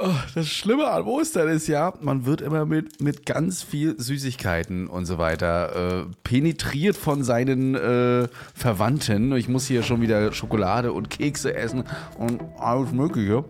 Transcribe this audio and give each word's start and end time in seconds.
Oh, 0.00 0.14
das 0.32 0.46
Schlimme 0.46 0.86
an 0.86 1.02
Ostern 1.02 1.48
ist 1.48 1.66
ja, 1.66 1.92
man 2.00 2.24
wird 2.24 2.40
immer 2.40 2.64
mit, 2.64 3.00
mit 3.00 3.26
ganz 3.26 3.64
viel 3.64 4.00
Süßigkeiten 4.00 4.86
und 4.86 5.06
so 5.06 5.18
weiter 5.18 6.04
äh, 6.04 6.06
penetriert 6.22 6.96
von 6.96 7.24
seinen 7.24 7.74
äh, 7.74 8.28
Verwandten. 8.54 9.32
Ich 9.32 9.48
muss 9.48 9.66
hier 9.66 9.82
schon 9.82 10.00
wieder 10.00 10.32
Schokolade 10.32 10.92
und 10.92 11.10
Kekse 11.10 11.52
essen 11.52 11.82
und 12.16 12.40
alles 12.60 12.92
Mögliche. 12.92 13.44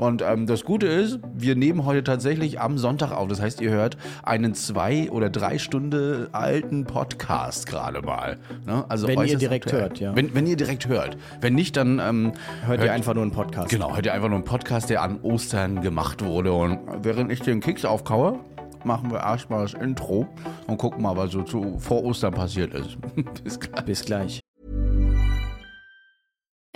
Und 0.00 0.22
ähm, 0.22 0.46
das 0.46 0.64
Gute 0.64 0.86
ist, 0.86 1.20
wir 1.34 1.54
nehmen 1.54 1.84
heute 1.84 2.02
tatsächlich 2.02 2.60
am 2.60 2.78
Sonntag 2.78 3.12
auf. 3.12 3.28
Das 3.28 3.40
heißt, 3.40 3.60
ihr 3.60 3.70
hört 3.70 3.96
einen 4.22 4.54
zwei 4.54 5.10
oder 5.10 5.30
drei 5.30 5.58
Stunden 5.58 6.28
alten 6.32 6.84
Podcast 6.84 7.66
gerade 7.66 8.02
mal. 8.02 8.38
Ne? 8.66 8.84
Also 8.88 9.06
Wenn 9.06 9.22
ihr 9.24 9.38
direkt 9.38 9.66
aktuell. 9.66 9.82
hört, 9.82 10.00
ja. 10.00 10.16
Wenn, 10.16 10.34
wenn 10.34 10.46
ihr 10.46 10.56
direkt 10.56 10.88
hört. 10.88 11.16
Wenn 11.40 11.54
nicht, 11.54 11.76
dann 11.76 12.00
ähm, 12.00 12.32
Hört 12.66 12.82
ihr 12.82 12.92
einfach 12.92 13.14
nur 13.14 13.22
einen 13.22 13.32
Podcast. 13.32 13.70
Genau, 13.70 13.94
hört 13.94 14.06
ihr 14.06 14.14
einfach 14.14 14.28
nur 14.28 14.36
einen 14.38 14.44
Podcast, 14.44 14.90
der 14.90 15.02
an 15.02 15.20
Ostern 15.22 15.80
gemacht 15.82 16.24
wurde. 16.24 16.52
Und 16.52 16.78
während 17.02 17.30
ich 17.30 17.40
den 17.40 17.60
Keks 17.60 17.84
aufkaue, 17.84 18.38
machen 18.84 19.10
wir 19.10 19.20
erstmal 19.20 19.62
das 19.62 19.74
Intro 19.74 20.28
und 20.66 20.76
gucken 20.78 21.02
mal, 21.02 21.16
was 21.16 21.30
so 21.32 21.42
zu, 21.42 21.78
vor 21.78 22.04
Ostern 22.04 22.34
passiert 22.34 22.74
ist. 22.74 22.96
Bis 23.44 23.60
gleich. 23.60 23.84
Bis 23.84 24.04
gleich. 24.04 24.43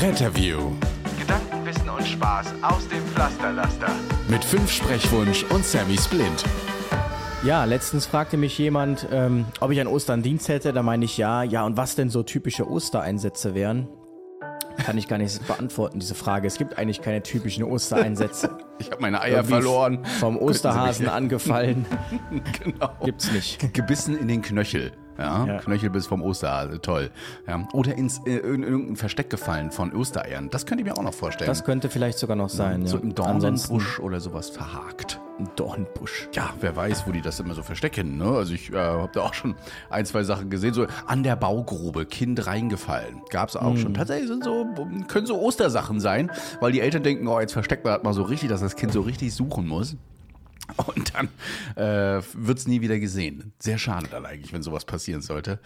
Retterview 0.00 0.72
Gedanken, 1.18 1.64
Wissen 1.64 1.88
und 1.88 2.06
Spaß 2.06 2.48
aus 2.62 2.86
dem 2.88 3.02
Pflasterlaster. 3.06 3.88
mit 4.28 4.44
fünf 4.44 4.70
Sprechwunsch 4.70 5.44
und 5.44 5.64
Sammy 5.64 5.96
Splint. 5.96 6.44
Ja, 7.44 7.64
letztens 7.64 8.06
fragte 8.06 8.36
mich 8.36 8.58
jemand, 8.58 9.06
ähm, 9.12 9.46
ob 9.60 9.70
ich 9.70 9.80
an 9.80 9.86
Ostern 9.86 10.22
Dienst 10.22 10.48
hätte. 10.48 10.72
Da 10.72 10.82
meine 10.82 11.04
ich 11.04 11.16
ja. 11.16 11.42
Ja, 11.44 11.64
und 11.64 11.76
was 11.76 11.94
denn 11.94 12.10
so 12.10 12.22
typische 12.22 12.68
Ostereinsätze 12.68 13.54
wären? 13.54 13.88
Kann 14.84 14.98
ich 14.98 15.08
gar 15.08 15.18
nicht 15.18 15.46
beantworten, 15.46 16.00
diese 16.00 16.14
Frage. 16.14 16.46
Es 16.46 16.58
gibt 16.58 16.76
eigentlich 16.76 17.00
keine 17.00 17.22
typischen 17.22 17.64
Ostereinsätze. 17.64 18.58
Ich 18.78 18.90
habe 18.90 19.00
meine 19.00 19.22
Eier 19.22 19.36
Irgendwie 19.38 19.52
verloren. 19.54 20.04
Vom 20.20 20.36
Osterhasen 20.36 21.08
angefallen. 21.08 21.86
Genau. 22.62 22.90
Gibt's 23.02 23.32
nicht. 23.32 23.72
Gebissen 23.72 24.18
in 24.18 24.28
den 24.28 24.42
Knöchel. 24.42 24.92
Ja, 25.18 25.46
Ja. 25.46 25.58
Knöchel 25.58 25.90
bis 25.90 26.06
vom 26.06 26.22
Osterhase, 26.22 26.80
toll. 26.80 27.10
Ja. 27.46 27.66
Oder 27.72 27.96
ins 27.96 28.20
äh, 28.26 28.36
in 28.36 28.62
irgendein 28.62 28.96
Versteck 28.96 29.30
gefallen 29.30 29.70
von 29.70 29.92
Ostereiern. 29.94 30.50
Das 30.50 30.66
könnte 30.66 30.82
ich 30.82 30.88
mir 30.88 30.96
auch 30.96 31.02
noch 31.02 31.14
vorstellen. 31.14 31.48
Das 31.48 31.64
könnte 31.64 31.88
vielleicht 31.88 32.18
sogar 32.18 32.36
noch 32.36 32.48
sein. 32.50 32.86
so 32.86 32.96
ja. 32.96 33.02
im 33.02 33.14
Ansonsten 33.18 33.68
Dornenbusch 33.68 34.00
oder 34.00 34.20
sowas 34.20 34.50
verhakt. 34.50 35.20
ein 35.38 35.48
Dornbusch. 35.56 36.28
Ja, 36.32 36.50
wer 36.60 36.74
weiß, 36.76 37.06
wo 37.06 37.12
die 37.12 37.20
das 37.20 37.40
immer 37.40 37.54
so 37.54 37.62
verstecken. 37.62 38.16
Ne? 38.18 38.24
Also 38.26 38.54
ich 38.54 38.72
äh, 38.72 38.76
habe 38.76 39.10
da 39.12 39.20
auch 39.22 39.34
schon 39.34 39.54
ein, 39.90 40.06
zwei 40.06 40.22
Sachen 40.24 40.48
gesehen. 40.50 40.72
So 40.74 40.86
an 41.06 41.22
der 41.22 41.36
Baugrube, 41.36 42.06
Kind 42.06 42.46
reingefallen. 42.46 43.22
Gab 43.30 43.48
es 43.50 43.56
auch 43.56 43.72
Mhm. 43.74 43.78
schon. 43.78 43.94
Tatsächlich 43.94 44.28
sind 44.28 44.44
so, 44.44 44.66
können 45.08 45.26
so 45.26 45.38
Ostersachen 45.40 46.00
sein, 46.00 46.30
weil 46.60 46.72
die 46.72 46.80
Eltern 46.80 47.02
denken, 47.02 47.26
oh, 47.26 47.38
jetzt 47.40 47.52
versteckt 47.52 47.84
man 47.84 47.94
das 47.94 48.02
mal 48.02 48.12
so 48.14 48.22
richtig, 48.22 48.48
dass 48.48 48.60
das 48.60 48.76
Kind 48.76 48.92
so 48.92 49.00
richtig 49.02 49.34
suchen 49.34 49.66
muss. 49.66 49.96
Und 50.86 51.12
dann 51.14 51.28
äh, 51.76 52.22
wird 52.34 52.58
es 52.58 52.66
nie 52.66 52.80
wieder 52.80 52.98
gesehen. 52.98 53.52
Sehr 53.58 53.78
schade 53.78 54.08
dann 54.10 54.26
eigentlich, 54.26 54.52
wenn 54.52 54.62
sowas 54.62 54.84
passieren 54.84 55.22
sollte. 55.22 55.58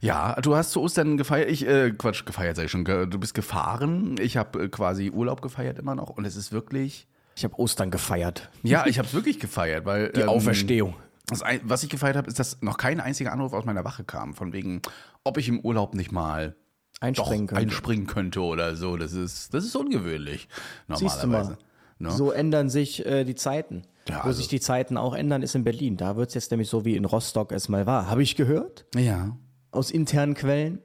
Ja, 0.00 0.40
du 0.40 0.54
hast 0.56 0.70
zu 0.72 0.80
Ostern 0.80 1.16
gefeiert. 1.16 1.50
Ich, 1.50 1.66
äh, 1.66 1.90
Quatsch, 1.90 2.24
gefeiert 2.24 2.56
sei 2.56 2.64
ich 2.64 2.70
schon. 2.70 2.84
Du 2.84 3.06
bist 3.18 3.34
gefahren. 3.34 4.16
Ich 4.20 4.36
habe 4.36 4.64
äh, 4.64 4.68
quasi 4.68 5.10
Urlaub 5.10 5.42
gefeiert 5.42 5.78
immer 5.78 5.94
noch. 5.94 6.10
Und 6.10 6.24
es 6.24 6.36
ist 6.36 6.52
wirklich, 6.52 7.06
Ich 7.36 7.44
habe 7.44 7.58
Ostern 7.58 7.90
gefeiert. 7.90 8.48
ja, 8.62 8.86
ich 8.86 8.98
habe 8.98 9.08
es 9.08 9.14
wirklich 9.14 9.40
gefeiert, 9.40 9.84
weil 9.86 10.10
Die 10.10 10.20
ähm, 10.20 10.28
Auferstehung. 10.28 10.94
das, 11.26 11.42
was 11.64 11.82
ich 11.82 11.90
gefeiert 11.90 12.16
habe, 12.16 12.28
ist, 12.28 12.38
dass 12.38 12.62
noch 12.62 12.76
kein 12.76 13.00
einziger 13.00 13.32
Anruf 13.32 13.52
aus 13.52 13.64
meiner 13.64 13.84
Wache 13.84 14.04
kam, 14.04 14.34
von 14.34 14.52
wegen, 14.52 14.80
ob 15.24 15.36
ich 15.38 15.48
im 15.48 15.60
Urlaub 15.60 15.94
nicht 15.94 16.12
mal 16.12 16.54
Einspringen 17.00 17.48
könnte. 17.48 17.60
einspringen 17.62 18.06
könnte 18.06 18.40
oder 18.40 18.76
so. 18.76 18.96
Das 18.96 19.12
ist, 19.12 19.52
das 19.52 19.64
ist 19.64 19.74
ungewöhnlich. 19.74 20.48
Siehst 20.94 21.22
du 21.22 21.26
Normalerweise. 21.26 21.50
mal. 21.50 21.58
Ne? 21.98 22.10
So 22.10 22.30
ändern 22.32 22.68
sich 22.68 23.04
äh, 23.06 23.24
die 23.24 23.34
Zeiten. 23.34 23.82
Ja, 24.08 24.16
Wo 24.18 24.28
also- 24.28 24.38
sich 24.38 24.48
die 24.48 24.60
Zeiten 24.60 24.96
auch 24.96 25.14
ändern, 25.14 25.42
ist 25.42 25.54
in 25.54 25.64
Berlin. 25.64 25.96
Da 25.96 26.16
wird 26.16 26.28
es 26.28 26.34
jetzt 26.34 26.50
nämlich 26.50 26.68
so 26.68 26.84
wie 26.84 26.96
in 26.96 27.04
Rostock 27.04 27.52
es 27.52 27.68
mal 27.68 27.86
war. 27.86 28.08
Habe 28.10 28.22
ich 28.22 28.36
gehört 28.36 28.84
Ja. 28.96 29.36
aus 29.70 29.90
internen 29.90 30.34
Quellen. 30.34 30.80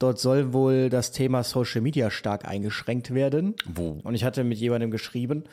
Dort 0.00 0.18
soll 0.20 0.52
wohl 0.52 0.90
das 0.90 1.10
Thema 1.12 1.42
Social 1.42 1.80
Media 1.80 2.10
stark 2.10 2.46
eingeschränkt 2.46 3.12
werden. 3.14 3.54
Wo? 3.66 3.98
Und 4.04 4.14
ich 4.14 4.22
hatte 4.24 4.44
mit 4.44 4.58
jemandem 4.58 4.90
geschrieben, 4.92 5.44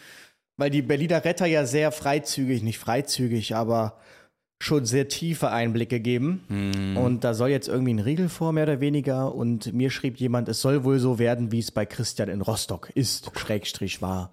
weil 0.58 0.70
die 0.70 0.84
Berliner 0.84 1.26
Retter 1.26 1.48
ja 1.48 1.66
sehr 1.66 1.92
freizügig, 1.92 2.62
nicht 2.64 2.78
freizügig, 2.78 3.56
aber 3.56 3.98
schon 4.62 4.86
sehr 4.86 5.08
tiefe 5.10 5.50
Einblicke 5.52 6.00
geben. 6.00 6.44
Hm. 6.48 6.96
Und 6.98 7.24
da 7.24 7.34
soll 7.34 7.50
jetzt 7.50 7.68
irgendwie 7.68 7.94
ein 7.96 8.00
Riegel 8.00 8.30
vor, 8.30 8.54
mehr 8.54 8.64
oder 8.64 8.80
weniger. 8.80 9.34
Und 9.36 9.74
mir 9.74 9.90
schrieb 9.90 10.18
jemand, 10.18 10.48
es 10.48 10.62
soll 10.62 10.84
wohl 10.84 11.00
so 11.00 11.20
werden, 11.20 11.52
wie 11.52 11.60
es 11.60 11.72
bei 11.72 11.86
Christian 11.86 12.30
in 12.30 12.42
Rostock 12.42 12.90
ist, 12.96 13.32
Schrägstrich 13.38 14.02
war. 14.02 14.32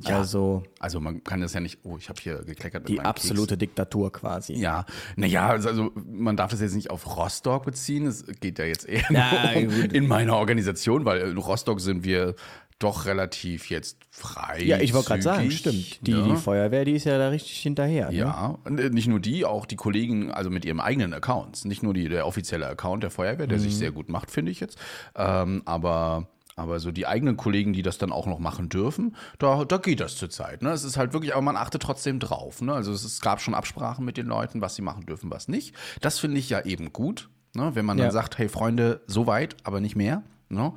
Ja. 0.00 0.18
Also 0.18 0.62
Also 0.80 1.00
man 1.00 1.22
kann 1.22 1.40
das 1.40 1.52
ja 1.54 1.60
nicht, 1.60 1.80
oh, 1.84 1.96
ich 1.98 2.08
habe 2.08 2.20
hier 2.20 2.42
gekleckert 2.44 2.82
mit 2.84 2.88
die 2.88 3.00
absolute 3.00 3.56
Diktatur 3.56 4.10
quasi. 4.12 4.54
Keks. 4.54 4.62
Ja, 4.62 4.84
naja, 5.16 5.48
also 5.48 5.90
man 5.94 6.36
darf 6.36 6.50
das 6.50 6.60
jetzt 6.60 6.74
nicht 6.74 6.90
auf 6.90 7.16
Rostock 7.16 7.64
beziehen. 7.64 8.06
Es 8.06 8.24
geht 8.40 8.58
ja 8.58 8.64
jetzt 8.64 8.88
eher 8.88 9.04
Ja, 9.10 9.50
um 9.54 9.70
in 9.90 10.06
meiner 10.06 10.36
Organisation, 10.36 11.04
weil 11.04 11.20
in 11.20 11.36
Rostock 11.38 11.80
sind 11.80 12.04
wir 12.04 12.34
doch 12.78 13.06
relativ 13.06 13.70
jetzt 13.70 13.98
frei. 14.10 14.60
Ja, 14.64 14.78
ich 14.80 14.92
wollte 14.92 15.08
gerade 15.08 15.22
sagen, 15.22 15.50
stimmt. 15.52 16.04
Die, 16.04 16.14
ne? 16.14 16.24
die 16.24 16.36
Feuerwehr, 16.36 16.84
die 16.84 16.92
ist 16.94 17.04
ja 17.04 17.16
da 17.16 17.28
richtig 17.28 17.60
hinterher. 17.60 18.10
Ne? 18.10 18.16
Ja, 18.16 18.58
äh, 18.64 18.90
nicht 18.90 19.06
nur 19.06 19.20
die, 19.20 19.44
auch 19.44 19.66
die 19.66 19.76
Kollegen, 19.76 20.32
also 20.32 20.50
mit 20.50 20.64
ihrem 20.64 20.80
eigenen 20.80 21.14
Accounts. 21.14 21.64
Nicht 21.64 21.84
nur 21.84 21.94
die, 21.94 22.08
der 22.08 22.26
offizielle 22.26 22.66
Account 22.66 23.04
der 23.04 23.10
Feuerwehr, 23.12 23.46
der 23.46 23.58
Mhm. 23.58 23.62
sich 23.62 23.76
sehr 23.76 23.92
gut 23.92 24.08
macht, 24.08 24.32
finde 24.32 24.50
ich 24.50 24.58
jetzt. 24.58 24.78
Ähm, 25.14 25.62
aber, 25.64 26.26
aber 26.62 26.80
so 26.80 26.90
die 26.92 27.06
eigenen 27.06 27.36
Kollegen, 27.36 27.72
die 27.72 27.82
das 27.82 27.98
dann 27.98 28.12
auch 28.12 28.26
noch 28.26 28.38
machen 28.38 28.68
dürfen, 28.68 29.14
da, 29.38 29.64
da 29.64 29.76
geht 29.76 30.00
das 30.00 30.16
zurzeit. 30.16 30.62
Ne? 30.62 30.70
Es 30.70 30.84
ist 30.84 30.96
halt 30.96 31.12
wirklich, 31.12 31.32
aber 31.34 31.42
man 31.42 31.56
achtet 31.56 31.82
trotzdem 31.82 32.18
drauf. 32.20 32.62
Ne? 32.62 32.72
Also 32.72 32.92
es, 32.92 33.04
es 33.04 33.20
gab 33.20 33.40
schon 33.40 33.54
Absprachen 33.54 34.04
mit 34.04 34.16
den 34.16 34.26
Leuten, 34.26 34.60
was 34.60 34.74
sie 34.76 34.82
machen 34.82 35.04
dürfen, 35.06 35.30
was 35.30 35.48
nicht. 35.48 35.74
Das 36.00 36.18
finde 36.18 36.38
ich 36.38 36.48
ja 36.48 36.60
eben 36.64 36.92
gut. 36.92 37.28
Ne? 37.54 37.72
Wenn 37.74 37.84
man 37.84 37.98
Ja. 37.98 38.04
dann 38.04 38.12
sagt, 38.12 38.38
hey 38.38 38.48
Freunde, 38.48 39.02
so 39.06 39.26
weit, 39.26 39.56
aber 39.64 39.80
nicht 39.80 39.96
mehr. 39.96 40.22
Ne? 40.48 40.72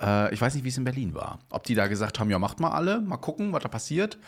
Äh, 0.00 0.32
ich 0.34 0.40
weiß 0.40 0.54
nicht, 0.54 0.64
wie 0.64 0.68
es 0.68 0.76
in 0.78 0.84
Berlin 0.84 1.14
war. 1.14 1.38
Ob 1.50 1.64
die 1.64 1.74
da 1.74 1.86
gesagt 1.88 2.20
haben, 2.20 2.30
ja, 2.30 2.38
macht 2.38 2.60
mal 2.60 2.70
alle, 2.70 3.00
mal 3.00 3.16
gucken, 3.16 3.52
was 3.52 3.62
da 3.62 3.68
passiert. 3.68 4.18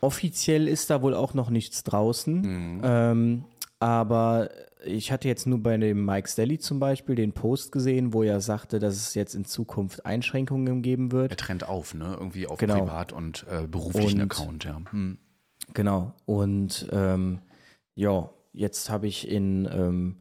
Offiziell 0.00 0.68
ist 0.68 0.88
da 0.90 1.02
wohl 1.02 1.14
auch 1.14 1.34
noch 1.34 1.50
nichts 1.50 1.82
draußen. 1.82 2.40
Mhm. 2.40 2.80
Ähm, 2.84 3.44
aber 3.78 4.48
ich 4.84 5.12
hatte 5.12 5.28
jetzt 5.28 5.46
nur 5.46 5.62
bei 5.62 5.76
dem 5.76 6.04
Mike 6.04 6.28
Stelly 6.28 6.58
zum 6.58 6.78
Beispiel 6.80 7.14
den 7.14 7.32
Post 7.32 7.72
gesehen, 7.72 8.12
wo 8.14 8.22
er 8.22 8.40
sagte, 8.40 8.78
dass 8.78 8.96
es 8.96 9.14
jetzt 9.14 9.34
in 9.34 9.44
Zukunft 9.44 10.06
Einschränkungen 10.06 10.82
geben 10.82 11.06
Er 11.08 11.12
wird. 11.12 11.38
trennt 11.38 11.68
auf, 11.68 11.94
ne? 11.94 12.16
Irgendwie 12.18 12.46
auf 12.46 12.58
Genau. 12.58 12.78
Privat- 12.84 13.12
und 13.12 13.46
äh, 13.50 13.66
beruflichen 13.66 14.22
Und- 14.22 14.32
Account, 14.32 14.64
ja. 14.64 14.80
Hm. 14.90 15.18
Genau. 15.74 16.14
Und 16.24 16.88
ähm, 16.92 17.40
ja, 17.94 18.30
jetzt 18.52 18.90
habe 18.90 19.06
ich 19.06 19.28
in 19.28 19.68
ähm, 19.72 20.16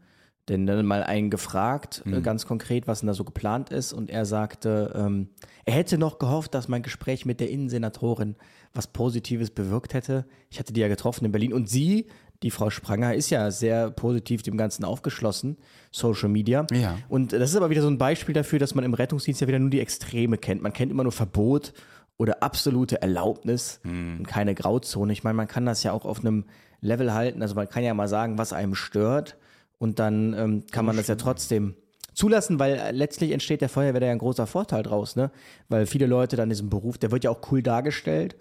den 0.49 0.65
dann 0.65 0.85
mal 0.85 1.03
einen 1.03 1.29
gefragt, 1.29 2.01
Mhm. 2.05 2.23
ganz 2.23 2.45
konkret, 2.47 2.87
was 2.87 3.01
denn 3.01 3.07
da 3.07 3.13
so 3.13 3.23
geplant 3.23 3.69
ist. 3.69 3.93
Und 3.93 4.09
er 4.09 4.25
sagte, 4.25 4.93
ähm, 4.95 5.29
er 5.65 5.73
hätte 5.75 5.97
noch 5.99 6.17
gehofft, 6.19 6.53
dass 6.55 6.67
mein 6.67 6.81
Gespräch 6.81 7.25
mit 7.25 7.39
der 7.39 7.49
Innensenatorin 7.51 8.35
was 8.73 8.87
Positives 8.87 9.49
bewirkt 9.49 9.93
hätte. 9.93 10.25
Ich 10.49 10.59
hatte 10.59 10.73
die 10.73 10.81
ja 10.81 10.87
getroffen 10.87 11.25
in 11.25 11.31
Berlin 11.31 11.53
und 11.53 11.69
sie, 11.69 12.07
die 12.43 12.51
Frau 12.51 12.69
Spranger, 12.69 13.15
ist 13.15 13.29
ja 13.29 13.51
sehr 13.51 13.89
positiv 13.91 14.43
dem 14.43 14.57
Ganzen 14.57 14.85
aufgeschlossen, 14.85 15.57
Social 15.91 16.29
Media. 16.29 16.65
Ja. 16.71 16.97
Und 17.09 17.33
das 17.33 17.49
ist 17.49 17.55
aber 17.55 17.69
wieder 17.69 17.81
so 17.81 17.89
ein 17.89 17.97
Beispiel 17.97 18.33
dafür, 18.33 18.59
dass 18.59 18.75
man 18.75 18.83
im 18.83 18.93
Rettungsdienst 18.93 19.41
ja 19.41 19.47
wieder 19.47 19.59
nur 19.59 19.69
die 19.69 19.79
Extreme 19.79 20.37
kennt. 20.37 20.61
Man 20.61 20.73
kennt 20.73 20.91
immer 20.91 21.03
nur 21.03 21.11
Verbot 21.11 21.73
oder 22.17 22.43
absolute 22.43 23.01
Erlaubnis 23.01 23.79
und 24.19 24.27
keine 24.27 24.53
Grauzone. 24.53 25.11
Ich 25.13 25.23
meine, 25.23 25.35
man 25.35 25.47
kann 25.47 25.65
das 25.65 25.83
ja 25.83 25.93
auch 25.93 26.05
auf 26.05 26.19
einem 26.19 26.45
Level 26.81 27.13
halten. 27.13 27.41
Also 27.41 27.55
man 27.55 27.69
kann 27.69 27.83
ja 27.83 27.93
mal 27.93 28.07
sagen, 28.07 28.37
was 28.37 28.53
einem 28.53 28.75
stört 28.75 29.37
und 29.77 29.99
dann 29.99 30.33
ähm, 30.33 30.63
kann 30.71 30.85
man 30.85 30.97
das 30.97 31.07
ja 31.07 31.15
trotzdem 31.15 31.75
zulassen, 32.19 32.59
weil 32.59 32.73
äh, 32.75 32.91
letztlich 32.91 33.31
entsteht 33.31 33.61
der 33.61 33.69
Feuerwehr 33.69 34.01
da 34.01 34.07
ja 34.07 34.11
ein 34.11 34.17
großer 34.19 34.45
Vorteil 34.45 34.83
draus, 34.83 35.15
ne? 35.15 35.31
Weil 35.69 35.85
viele 35.85 36.05
Leute 36.05 36.35
dann 36.35 36.49
diesen 36.49 36.69
Beruf, 36.69 36.97
der 36.97 37.11
wird 37.11 37.23
ja 37.23 37.29
auch 37.31 37.39
cool 37.51 37.63
dargestellt. 37.63 38.35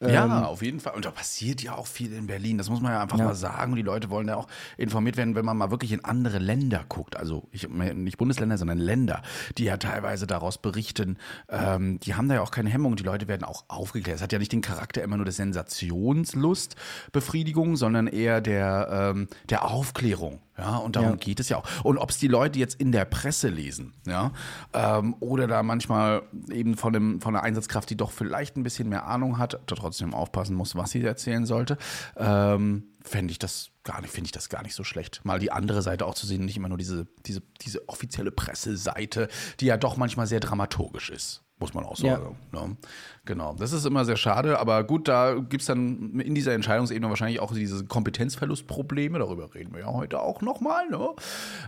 Ja, 0.00 0.44
auf 0.44 0.60
jeden 0.62 0.78
Fall. 0.80 0.92
Und 0.94 1.06
da 1.06 1.10
passiert 1.10 1.62
ja 1.62 1.74
auch 1.74 1.86
viel 1.86 2.12
in 2.12 2.26
Berlin. 2.26 2.58
Das 2.58 2.68
muss 2.68 2.82
man 2.82 2.92
ja 2.92 3.00
einfach 3.00 3.18
Ja. 3.18 3.24
mal 3.24 3.34
sagen. 3.34 3.72
Und 3.72 3.76
die 3.76 3.82
Leute 3.82 4.10
wollen 4.10 4.28
ja 4.28 4.36
auch 4.36 4.46
informiert 4.76 5.16
werden, 5.16 5.34
wenn 5.34 5.44
man 5.46 5.56
mal 5.56 5.70
wirklich 5.70 5.92
in 5.92 6.04
andere 6.04 6.38
Länder 6.38 6.84
guckt. 6.88 7.16
Also 7.16 7.48
ich, 7.50 7.66
nicht 7.68 8.18
Bundesländer, 8.18 8.58
sondern 8.58 8.76
Länder, 8.78 9.22
die 9.56 9.64
ja 9.64 9.78
teilweise 9.78 10.26
daraus 10.26 10.58
berichten. 10.58 11.16
Ähm, 11.48 11.98
die 12.00 12.14
haben 12.14 12.28
da 12.28 12.34
ja 12.34 12.42
auch 12.42 12.50
keine 12.50 12.68
Hemmung. 12.68 12.96
Die 12.96 13.04
Leute 13.04 13.26
werden 13.26 13.44
auch 13.44 13.64
aufgeklärt. 13.68 14.16
Es 14.18 14.22
hat 14.22 14.32
ja 14.32 14.38
nicht 14.38 14.52
den 14.52 14.60
Charakter 14.60 15.02
immer 15.02 15.16
nur 15.16 15.24
der 15.24 15.32
Sensationslustbefriedigung, 15.32 17.76
sondern 17.76 18.06
eher 18.06 18.42
der, 18.42 19.12
ähm, 19.14 19.28
der 19.48 19.64
Aufklärung. 19.64 20.40
Ja, 20.56 20.76
und 20.76 20.94
darum 20.96 21.10
Ja. 21.10 21.16
geht 21.16 21.40
es 21.40 21.48
ja 21.48 21.56
auch. 21.56 21.64
Und 21.84 21.98
ob 21.98 22.10
es 22.10 22.18
die 22.18 22.28
Leute 22.28 22.58
jetzt 22.58 22.76
in 22.80 22.92
der 22.92 23.04
Presse 23.04 23.48
lesen, 23.48 23.92
ja, 24.06 24.32
ähm, 24.72 25.16
oder 25.20 25.46
da 25.48 25.62
manchmal 25.62 26.22
eben 26.50 26.76
von, 26.76 26.92
dem, 26.92 27.20
von 27.20 27.34
einer 27.34 27.42
Einsatzkraft, 27.44 27.90
die 27.90 27.96
doch 27.96 28.12
vielleicht 28.12 28.56
ein 28.56 28.62
bisschen 28.62 28.88
mehr 28.88 29.06
Ahnung 29.06 29.38
hat, 29.38 29.54
da 29.66 29.74
trotzdem 29.74 30.14
aufpassen 30.14 30.54
muss, 30.54 30.76
was 30.76 30.90
sie 30.90 31.02
erzählen 31.02 31.44
sollte, 31.44 31.76
ähm, 32.16 32.84
fände 33.02 33.32
ich 33.32 33.38
das 33.38 33.70
gar 33.82 34.00
nicht, 34.00 34.12
finde 34.12 34.26
ich 34.26 34.32
das 34.32 34.48
gar 34.48 34.62
nicht 34.62 34.74
so 34.74 34.84
schlecht. 34.84 35.20
Mal 35.24 35.38
die 35.38 35.52
andere 35.52 35.82
Seite 35.82 36.06
auch 36.06 36.14
zu 36.14 36.26
sehen, 36.26 36.44
nicht 36.44 36.56
immer 36.56 36.68
nur 36.68 36.78
diese, 36.78 37.06
diese, 37.26 37.42
diese 37.60 37.88
offizielle 37.88 38.30
Presseseite, 38.30 39.28
die 39.60 39.66
ja 39.66 39.76
doch 39.76 39.96
manchmal 39.96 40.26
sehr 40.26 40.40
dramaturgisch 40.40 41.10
ist. 41.10 41.43
Muss 41.64 41.72
man 41.72 41.84
auch 41.84 41.98
Ja. 41.98 42.16
sagen. 42.16 42.36
Ne? 42.52 42.76
Genau. 43.24 43.54
Das 43.58 43.72
ist 43.72 43.86
immer 43.86 44.04
sehr 44.04 44.18
schade, 44.18 44.58
aber 44.58 44.84
gut, 44.84 45.08
da 45.08 45.32
gibt 45.32 45.62
es 45.62 45.66
dann 45.66 46.20
in 46.20 46.34
dieser 46.34 46.52
Entscheidungsebene 46.52 47.08
wahrscheinlich 47.08 47.40
auch 47.40 47.54
diese 47.54 47.86
Kompetenzverlustprobleme, 47.86 49.18
darüber 49.18 49.54
reden 49.54 49.72
wir 49.72 49.80
ja 49.80 49.86
heute 49.86 50.20
auch 50.20 50.42
nochmal, 50.42 50.90
ne? 50.90 51.08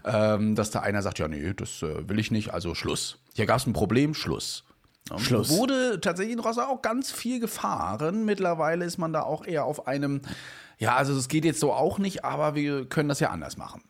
ähm, 0.05 0.55
dass 0.55 0.71
da 0.71 0.81
einer 0.81 1.01
sagt, 1.01 1.19
ja, 1.19 1.29
nee, 1.29 1.55
das 1.55 1.81
äh, 1.83 2.07
will 2.07 2.19
ich 2.19 2.31
nicht, 2.31 2.53
also 2.53 2.75
Schluss. 2.75 3.19
Hier 3.35 3.47
gab 3.47 3.57
es 3.57 3.67
ein 3.67 3.73
Problem, 3.73 4.13
Schluss. 4.13 4.65
Ne? 5.11 5.19
Schluss. 5.19 5.49
Wurde 5.49 5.99
tatsächlich 6.03 6.35
in 6.35 6.41
Rossa 6.41 6.67
auch 6.67 6.83
ganz 6.83 7.11
viel 7.11 7.41
gefahren. 7.41 8.27
Mittlerweile 8.27 8.85
ist 8.85 8.99
man 8.99 9.15
da 9.15 9.23
auch 9.23 9.47
eher 9.47 9.65
auf 9.65 9.87
einem, 9.87 10.21
ja, 10.77 10.95
also 10.97 11.17
es 11.17 11.29
geht 11.29 11.47
jetzt 11.47 11.61
so 11.61 11.73
auch 11.73 11.99
nicht, 11.99 12.23
aber 12.23 12.55
wir 12.55 12.85
können 12.87 13.09
das 13.09 13.21
ja 13.21 13.31
anders 13.31 13.57
machen. 13.57 13.83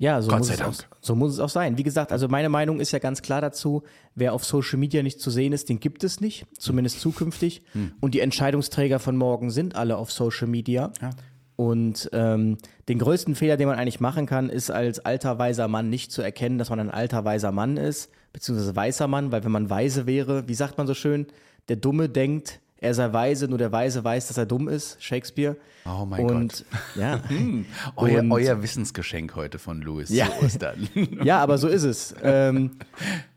Ja, 0.00 0.22
so 0.22 0.30
Gott 0.30 0.38
muss, 0.38 0.50
es 0.50 0.56
Dank. 0.56 0.70
auch, 0.70 0.96
so 1.02 1.14
muss 1.14 1.34
es 1.34 1.40
auch 1.40 1.50
sein. 1.50 1.76
Wie 1.76 1.82
gesagt, 1.82 2.10
also 2.10 2.26
meine 2.26 2.48
Meinung 2.48 2.80
ist 2.80 2.90
ja 2.90 2.98
ganz 2.98 3.20
klar 3.20 3.42
dazu, 3.42 3.82
wer 4.14 4.32
auf 4.32 4.46
Social 4.46 4.78
Media 4.78 5.02
nicht 5.02 5.20
zu 5.20 5.30
sehen 5.30 5.52
ist, 5.52 5.68
den 5.68 5.78
gibt 5.78 6.04
es 6.04 6.22
nicht, 6.22 6.46
zumindest 6.56 7.00
zukünftig. 7.00 7.62
Hm. 7.72 7.92
Und 8.00 8.14
die 8.14 8.20
Entscheidungsträger 8.20 8.98
von 8.98 9.14
morgen 9.18 9.50
sind 9.50 9.76
alle 9.76 9.98
auf 9.98 10.10
Social 10.10 10.48
Media. 10.48 10.90
Ja. 11.02 11.10
Und 11.56 12.08
ähm, 12.14 12.56
den 12.88 12.98
größten 12.98 13.34
Fehler, 13.34 13.58
den 13.58 13.68
man 13.68 13.78
eigentlich 13.78 14.00
machen 14.00 14.24
kann, 14.24 14.48
ist 14.48 14.70
als 14.70 15.00
alter 15.00 15.38
weiser 15.38 15.68
Mann 15.68 15.90
nicht 15.90 16.12
zu 16.12 16.22
erkennen, 16.22 16.56
dass 16.56 16.70
man 16.70 16.80
ein 16.80 16.90
alter 16.90 17.26
weiser 17.26 17.52
Mann 17.52 17.76
ist, 17.76 18.10
beziehungsweise 18.32 18.74
weißer 18.74 19.06
Mann, 19.06 19.32
weil 19.32 19.44
wenn 19.44 19.52
man 19.52 19.68
weise 19.68 20.06
wäre, 20.06 20.48
wie 20.48 20.54
sagt 20.54 20.78
man 20.78 20.86
so 20.86 20.94
schön, 20.94 21.26
der 21.68 21.76
Dumme 21.76 22.08
denkt, 22.08 22.60
er 22.78 22.94
sei 22.94 23.12
weise, 23.12 23.48
nur 23.48 23.58
der 23.58 23.72
Weise 23.72 24.02
weiß, 24.02 24.28
dass 24.28 24.38
er 24.38 24.46
dumm 24.46 24.66
ist, 24.66 24.96
Shakespeare. 25.02 25.56
Oh 25.86 26.04
mein 26.04 26.24
Und 26.24 26.64
ja. 26.94 27.20
Euer, 27.96 28.20
Und- 28.20 28.32
euer 28.32 28.62
Wissensgeschenk 28.62 29.34
heute 29.34 29.58
von 29.58 29.80
Louis 29.80 30.10
Ja. 30.10 30.26
zu 30.38 30.44
Ostern. 30.46 30.88
Ja, 31.24 31.38
aber 31.40 31.58
so 31.58 31.68
ist 31.68 31.84
es. 31.84 32.14
Ähm, 32.22 32.72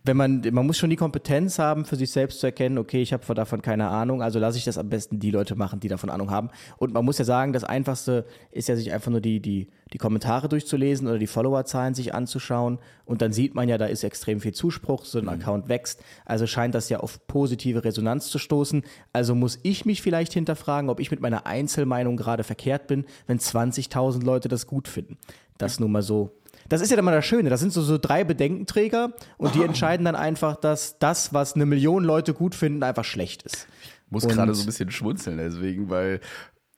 wenn 0.06 0.18
man, 0.18 0.42
man 0.52 0.66
muss 0.66 0.78
schon 0.78 0.90
die 0.90 0.98
Kompetenz 0.98 1.60
haben, 1.60 1.86
für 1.86 1.96
sich 1.96 2.12
selbst 2.12 2.40
zu 2.42 2.48
erkennen, 2.48 2.78
okay, 2.78 3.02
ich 3.02 3.14
habe 3.14 3.34
davon 3.34 3.62
keine 3.62 3.88
Ahnung, 3.88 4.22
also 4.22 4.38
lasse 4.40 4.58
ich 4.58 4.66
das 4.66 4.78
am 4.78 4.90
besten 4.90 5.20
die 5.20 5.32
Leute 5.32 5.56
machen, 5.56 5.80
die 5.80 5.88
davon 5.88 6.10
Ahnung 6.10 6.30
haben. 6.30 6.50
Und 6.78 6.94
man 6.94 7.06
muss 7.06 7.18
ja 7.18 7.26
sagen, 7.26 7.54
das 7.54 7.64
Einfachste 7.64 8.26
ist 8.52 8.68
ja, 8.68 8.76
sich 8.76 8.92
einfach 8.92 9.12
nur 9.12 9.22
die, 9.22 9.40
die, 9.40 9.70
die 9.94 9.98
Kommentare 9.98 10.50
durchzulesen 10.50 11.08
oder 11.08 11.20
die 11.20 11.28
Followerzahlen 11.28 11.94
sich 11.94 12.14
anzuschauen. 12.14 12.80
Und 13.06 13.22
dann 13.22 13.32
sieht 13.32 13.56
man 13.56 13.70
ja, 13.70 13.78
da 13.78 13.86
ist 13.86 14.04
extrem 14.04 14.42
viel 14.42 14.54
Zuspruch, 14.54 15.06
so 15.06 15.20
ein 15.20 15.30
Account 15.30 15.70
wächst. 15.70 16.04
Also 16.26 16.48
scheint 16.48 16.76
das 16.76 16.90
ja 16.90 17.00
auf 17.00 17.26
positive 17.28 17.86
Resonanz 17.86 18.28
zu 18.30 18.40
stoßen. 18.40 18.84
Also 19.14 19.36
muss 19.36 19.60
ich 19.64 19.86
mich 19.86 20.02
vielleicht 20.02 20.34
hinterfragen, 20.34 20.90
ob 20.90 21.00
ich 21.00 21.12
mit 21.12 21.22
meiner 21.22 21.46
Einzelmeinung 21.46 22.18
gerade 22.18 22.33
verkehrt 22.42 22.88
bin, 22.88 23.06
wenn 23.28 23.38
20.000 23.38 24.24
Leute 24.24 24.48
das 24.48 24.66
gut 24.66 24.88
finden. 24.88 25.18
Das 25.60 25.80
nur 25.80 25.90
mal 25.90 26.02
so 26.02 26.32
das 26.70 26.82
ist 26.82 26.90
ja 26.90 26.96
dann 26.96 27.06
mal 27.06 27.12
das 27.14 27.26
Schöne. 27.26 27.50
Das 27.50 27.60
sind 27.60 27.74
so, 27.74 27.82
so 27.82 27.98
drei 27.98 28.24
Bedenkenträger 28.24 29.14
und 29.38 29.54
die 29.54 29.62
entscheiden 29.64 30.06
dann 30.06 30.16
einfach, 30.16 30.56
dass 30.56 30.98
das, 30.98 31.34
was 31.34 31.56
eine 31.56 31.66
Million 31.66 32.04
Leute 32.04 32.34
gut 32.34 32.56
finden, 32.56 32.84
einfach 32.84 33.04
schlecht 33.04 33.44
ist. 33.44 33.68
muss 34.10 34.24
Und- 34.24 34.32
gerade 34.32 34.54
so 34.56 34.64
ein 34.64 34.66
bisschen 34.66 34.90
schmunzeln 34.90 35.38
deswegen, 35.38 35.90
weil 35.90 36.20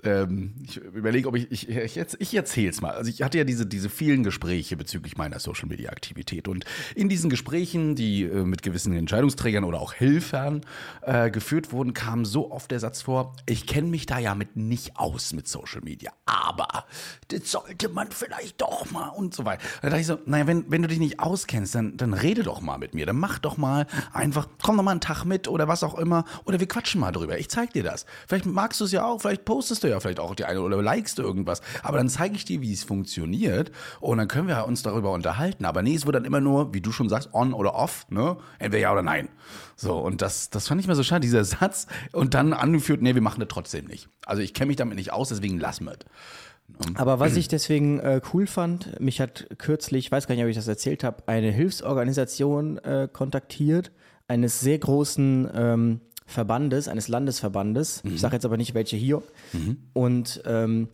ähm, 0.06 0.54
ich 0.64 0.78
überlege, 0.78 1.28
ob 1.28 1.36
ich, 1.36 1.52
ich, 1.52 1.70
ich, 1.70 1.96
jetzt, 1.96 2.18
ich 2.20 2.34
erzähle 2.34 2.70
es 2.70 2.82
mal. 2.82 2.92
Also 2.92 3.10
ich 3.10 3.22
hatte 3.22 3.38
ja 3.38 3.44
diese, 3.44 3.66
diese 3.66 3.90
vielen 3.90 4.24
Gespräche 4.24 4.78
bezüglich 4.78 5.18
meiner 5.18 5.40
Social 5.40 5.68
Media 5.68 5.90
Aktivität 5.92 6.48
und 6.48 6.66
in 6.96 7.10
diesen 7.10 7.30
Gesprächen, 7.30 7.96
die 7.96 8.24
äh, 8.24 8.44
mit 8.44 8.62
gewissen 8.62 8.96
Entscheidungsträgern 8.96 9.64
oder 9.64 9.80
auch 9.82 9.94
Helfern 9.94 10.62
äh, 11.02 11.30
geführt 11.30 11.72
wurden, 11.72 11.94
kam 11.94 12.26
so 12.26 12.52
oft 12.52 12.72
der 12.72 12.80
Satz 12.80 13.02
vor, 13.02 13.36
ich 13.46 13.68
kenne 13.68 13.88
mich 13.88 14.06
da 14.06 14.20
ja 14.20 14.36
mit 14.36 14.56
nicht 14.56 14.98
aus 14.98 15.34
mit 15.34 15.48
Social 15.48 15.82
Media, 15.82 16.12
aber 16.26 16.86
das 17.30 17.52
sollte 17.52 17.90
man 17.90 18.12
vielleicht 18.12 18.62
doch 18.62 18.90
mal 18.92 19.10
und 19.10 19.34
so 19.34 19.46
weiter. 19.46 19.64
Da 19.82 19.90
dachte 19.90 20.02
ich 20.02 20.08
so, 20.08 20.20
naja, 20.26 20.48
wenn, 20.48 20.70
wenn 20.72 20.82
du 20.82 20.88
dich 20.88 21.00
nicht 21.00 21.20
auskennst, 21.20 21.76
dann, 21.76 21.98
dann 21.98 22.14
rede 22.14 22.44
doch 22.44 22.62
mal 22.62 22.78
mit 22.78 22.94
mir, 22.94 23.06
dann 23.06 23.18
mach 23.18 23.40
doch 23.40 23.58
mal 23.58 23.88
einfach, 24.14 24.48
komm 24.62 24.78
doch 24.78 24.84
mal 24.84 24.92
einen 24.92 25.02
Tag 25.02 25.26
mit 25.26 25.48
oder 25.48 25.68
was 25.68 25.84
auch 25.84 25.98
immer 25.98 26.26
oder 26.46 26.60
wir 26.60 26.68
quatschen 26.68 27.02
mal 27.02 27.12
drüber. 27.12 27.38
Ich 27.40 27.50
zeig 27.50 27.74
dir 27.74 27.84
das. 27.84 28.06
Vielleicht 28.28 28.46
magst 28.46 28.80
du 28.80 28.86
es 28.86 28.92
ja 28.92 29.06
auch, 29.06 29.22
vielleicht 29.22 29.46
postest 29.46 29.84
du 29.84 29.90
ja 29.90 29.95
vielleicht 30.00 30.20
auch 30.20 30.36
die 30.36 30.46
eine 30.46 30.62
oder 30.62 30.82
likest 30.82 31.20
irgendwas, 31.20 31.62
aber 31.84 31.98
dann 31.98 32.10
zeige 32.10 32.36
ich 32.36 32.46
dir, 32.46 32.62
wie 32.62 32.74
es 32.74 32.84
funktioniert 32.84 33.72
und 34.00 34.18
dann 34.18 34.28
können 34.28 34.48
wir 34.48 34.66
uns 34.66 34.84
darüber 34.84 35.12
unterhalten. 35.12 35.66
Aber 35.66 35.82
nee, 35.82 35.96
es 35.96 36.06
wird 36.06 36.16
dann 36.16 36.26
immer 36.26 36.42
nur, 36.42 36.74
wie 36.74 36.82
du 36.82 36.92
schon 36.92 37.10
sagst, 37.10 37.30
on 37.34 37.54
oder 37.54 37.76
off, 37.76 38.06
ne? 38.10 38.38
Entweder 38.60 38.82
ja 38.82 38.92
oder 38.92 39.04
nein. 39.04 39.30
So, 39.76 39.98
und 39.98 40.22
das, 40.22 40.50
das 40.50 40.68
fand 40.68 40.82
ich 40.82 40.88
mir 40.88 40.96
so 40.96 41.04
schade, 41.04 41.22
dieser 41.22 41.44
Satz 41.44 41.88
und 42.12 42.34
dann 42.34 42.54
angeführt, 42.54 43.02
nee, 43.02 43.16
wir 43.16 43.22
machen 43.22 43.40
das 43.40 43.50
trotzdem 43.50 43.86
nicht. 43.86 44.10
Also 44.26 44.42
ich 44.42 44.54
kenne 44.54 44.68
mich 44.68 44.78
damit 44.78 44.98
nicht 44.98 45.12
aus, 45.12 45.30
deswegen 45.30 45.60
lass 45.60 45.82
mit. 45.82 46.06
Aber 46.96 47.20
was 47.20 47.36
ich 47.36 47.48
deswegen 47.48 48.00
äh, 48.00 48.22
cool 48.34 48.48
fand, 48.48 49.00
mich 49.00 49.22
hat 49.22 49.48
kürzlich, 49.58 50.06
ich 50.06 50.12
weiß 50.12 50.28
gar 50.28 50.36
nicht, 50.36 50.44
ob 50.44 50.50
ich 50.50 50.56
das 50.56 50.68
erzählt 50.68 51.04
habe, 51.04 51.24
eine 51.28 51.52
Hilfsorganisation 51.52 52.78
äh, 52.80 53.08
kontaktiert, 53.12 53.92
eines 54.28 54.60
sehr 54.60 54.80
großen 54.80 55.50
ähm, 55.54 56.02
Verbandes, 56.26 56.88
eines 56.88 57.08
Landesverbandes. 57.08 58.02
Ich 58.04 58.20
sage 58.22 58.36
jetzt 58.36 58.46
aber 58.46 58.58
nicht, 58.58 58.74
welche 58.74 58.98
hier. 58.98 59.22
Und 59.94 60.42
ähm, 60.46 60.88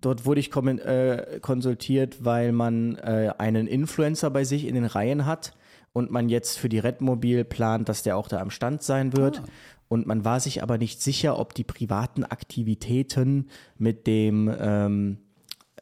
dort 0.00 0.26
wurde 0.26 0.40
ich 0.40 0.50
kommen- 0.50 0.78
äh, 0.78 1.38
konsultiert, 1.40 2.24
weil 2.24 2.52
man 2.52 2.96
äh, 2.96 3.32
einen 3.38 3.66
Influencer 3.66 4.30
bei 4.30 4.44
sich 4.44 4.66
in 4.66 4.74
den 4.74 4.84
Reihen 4.84 5.24
hat 5.26 5.54
und 5.92 6.10
man 6.10 6.28
jetzt 6.28 6.58
für 6.58 6.68
die 6.68 6.78
Redmobil 6.80 7.44
plant, 7.44 7.88
dass 7.88 8.02
der 8.02 8.16
auch 8.16 8.28
da 8.28 8.40
am 8.40 8.50
Stand 8.50 8.82
sein 8.82 9.16
wird. 9.16 9.42
Und 9.88 10.06
man 10.06 10.24
war 10.24 10.40
sich 10.40 10.62
aber 10.62 10.76
nicht 10.78 11.00
sicher, 11.00 11.38
ob 11.38 11.54
die 11.54 11.64
privaten 11.64 12.24
Aktivitäten 12.24 13.48
mit 13.78 14.06
dem, 14.06 14.52
ähm, 14.58 15.18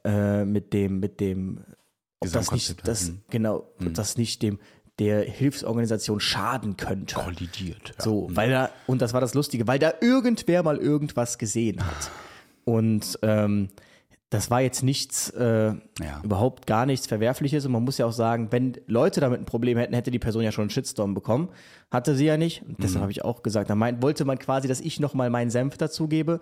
äh, 0.05 0.45
mit 0.45 0.73
dem, 0.73 1.01
mit 1.01 1.21
dem, 1.21 1.61
ob 2.21 2.31
das 2.31 2.53
nicht, 2.53 2.87
das, 2.87 3.09
halt, 3.09 3.19
genau, 3.31 3.69
ob 3.81 3.95
das 3.95 4.17
nicht 4.17 4.43
dem, 4.43 4.59
der 4.99 5.23
Hilfsorganisation 5.23 6.21
schaden 6.21 6.77
könnte. 6.77 7.15
Kollidiert. 7.15 7.95
Ja. 7.99 8.05
So, 8.05 8.29
weil 8.31 8.51
da, 8.51 8.71
und 8.87 9.03
das 9.03 9.13
war 9.13 9.21
das 9.21 9.35
Lustige, 9.35 9.67
weil 9.67 9.79
da 9.79 9.95
irgendwer 10.01 10.63
mal 10.63 10.77
irgendwas 10.77 11.39
gesehen 11.39 11.85
hat. 11.85 12.11
Und 12.65 13.19
ähm, 13.23 13.69
das 14.33 14.51
war 14.51 14.63
jetzt 14.63 14.83
nichts, 14.83 15.29
äh, 15.31 15.75
überhaupt 16.25 16.67
gar 16.67 16.87
nichts 16.87 17.07
Verwerfliches. 17.07 17.67
Und 17.67 17.73
man 17.73 17.85
muss 17.85 17.99
ja 17.99 18.07
auch 18.07 18.13
sagen, 18.13 18.49
wenn 18.51 18.79
Leute 18.87 19.21
damit 19.21 19.41
ein 19.41 19.45
Problem 19.45 19.77
hätten, 19.77 19.93
hätte 19.93 20.11
die 20.11 20.19
Person 20.19 20.43
ja 20.43 20.51
schon 20.53 20.63
einen 20.63 20.71
Shitstorm 20.71 21.13
bekommen. 21.13 21.51
Hatte 21.91 22.15
sie 22.15 22.25
ja 22.25 22.39
nicht. 22.39 22.63
Und 22.67 22.83
deshalb 22.83 23.03
habe 23.03 23.13
ich 23.13 23.23
auch 23.23 23.43
gesagt, 23.43 23.69
da 23.69 23.75
meint, 23.75 24.01
wollte 24.01 24.25
man 24.25 24.39
quasi, 24.39 24.69
dass 24.69 24.81
ich 24.81 25.01
nochmal 25.01 25.29
meinen 25.29 25.51
Senf 25.51 25.77
dazugebe. 25.77 26.41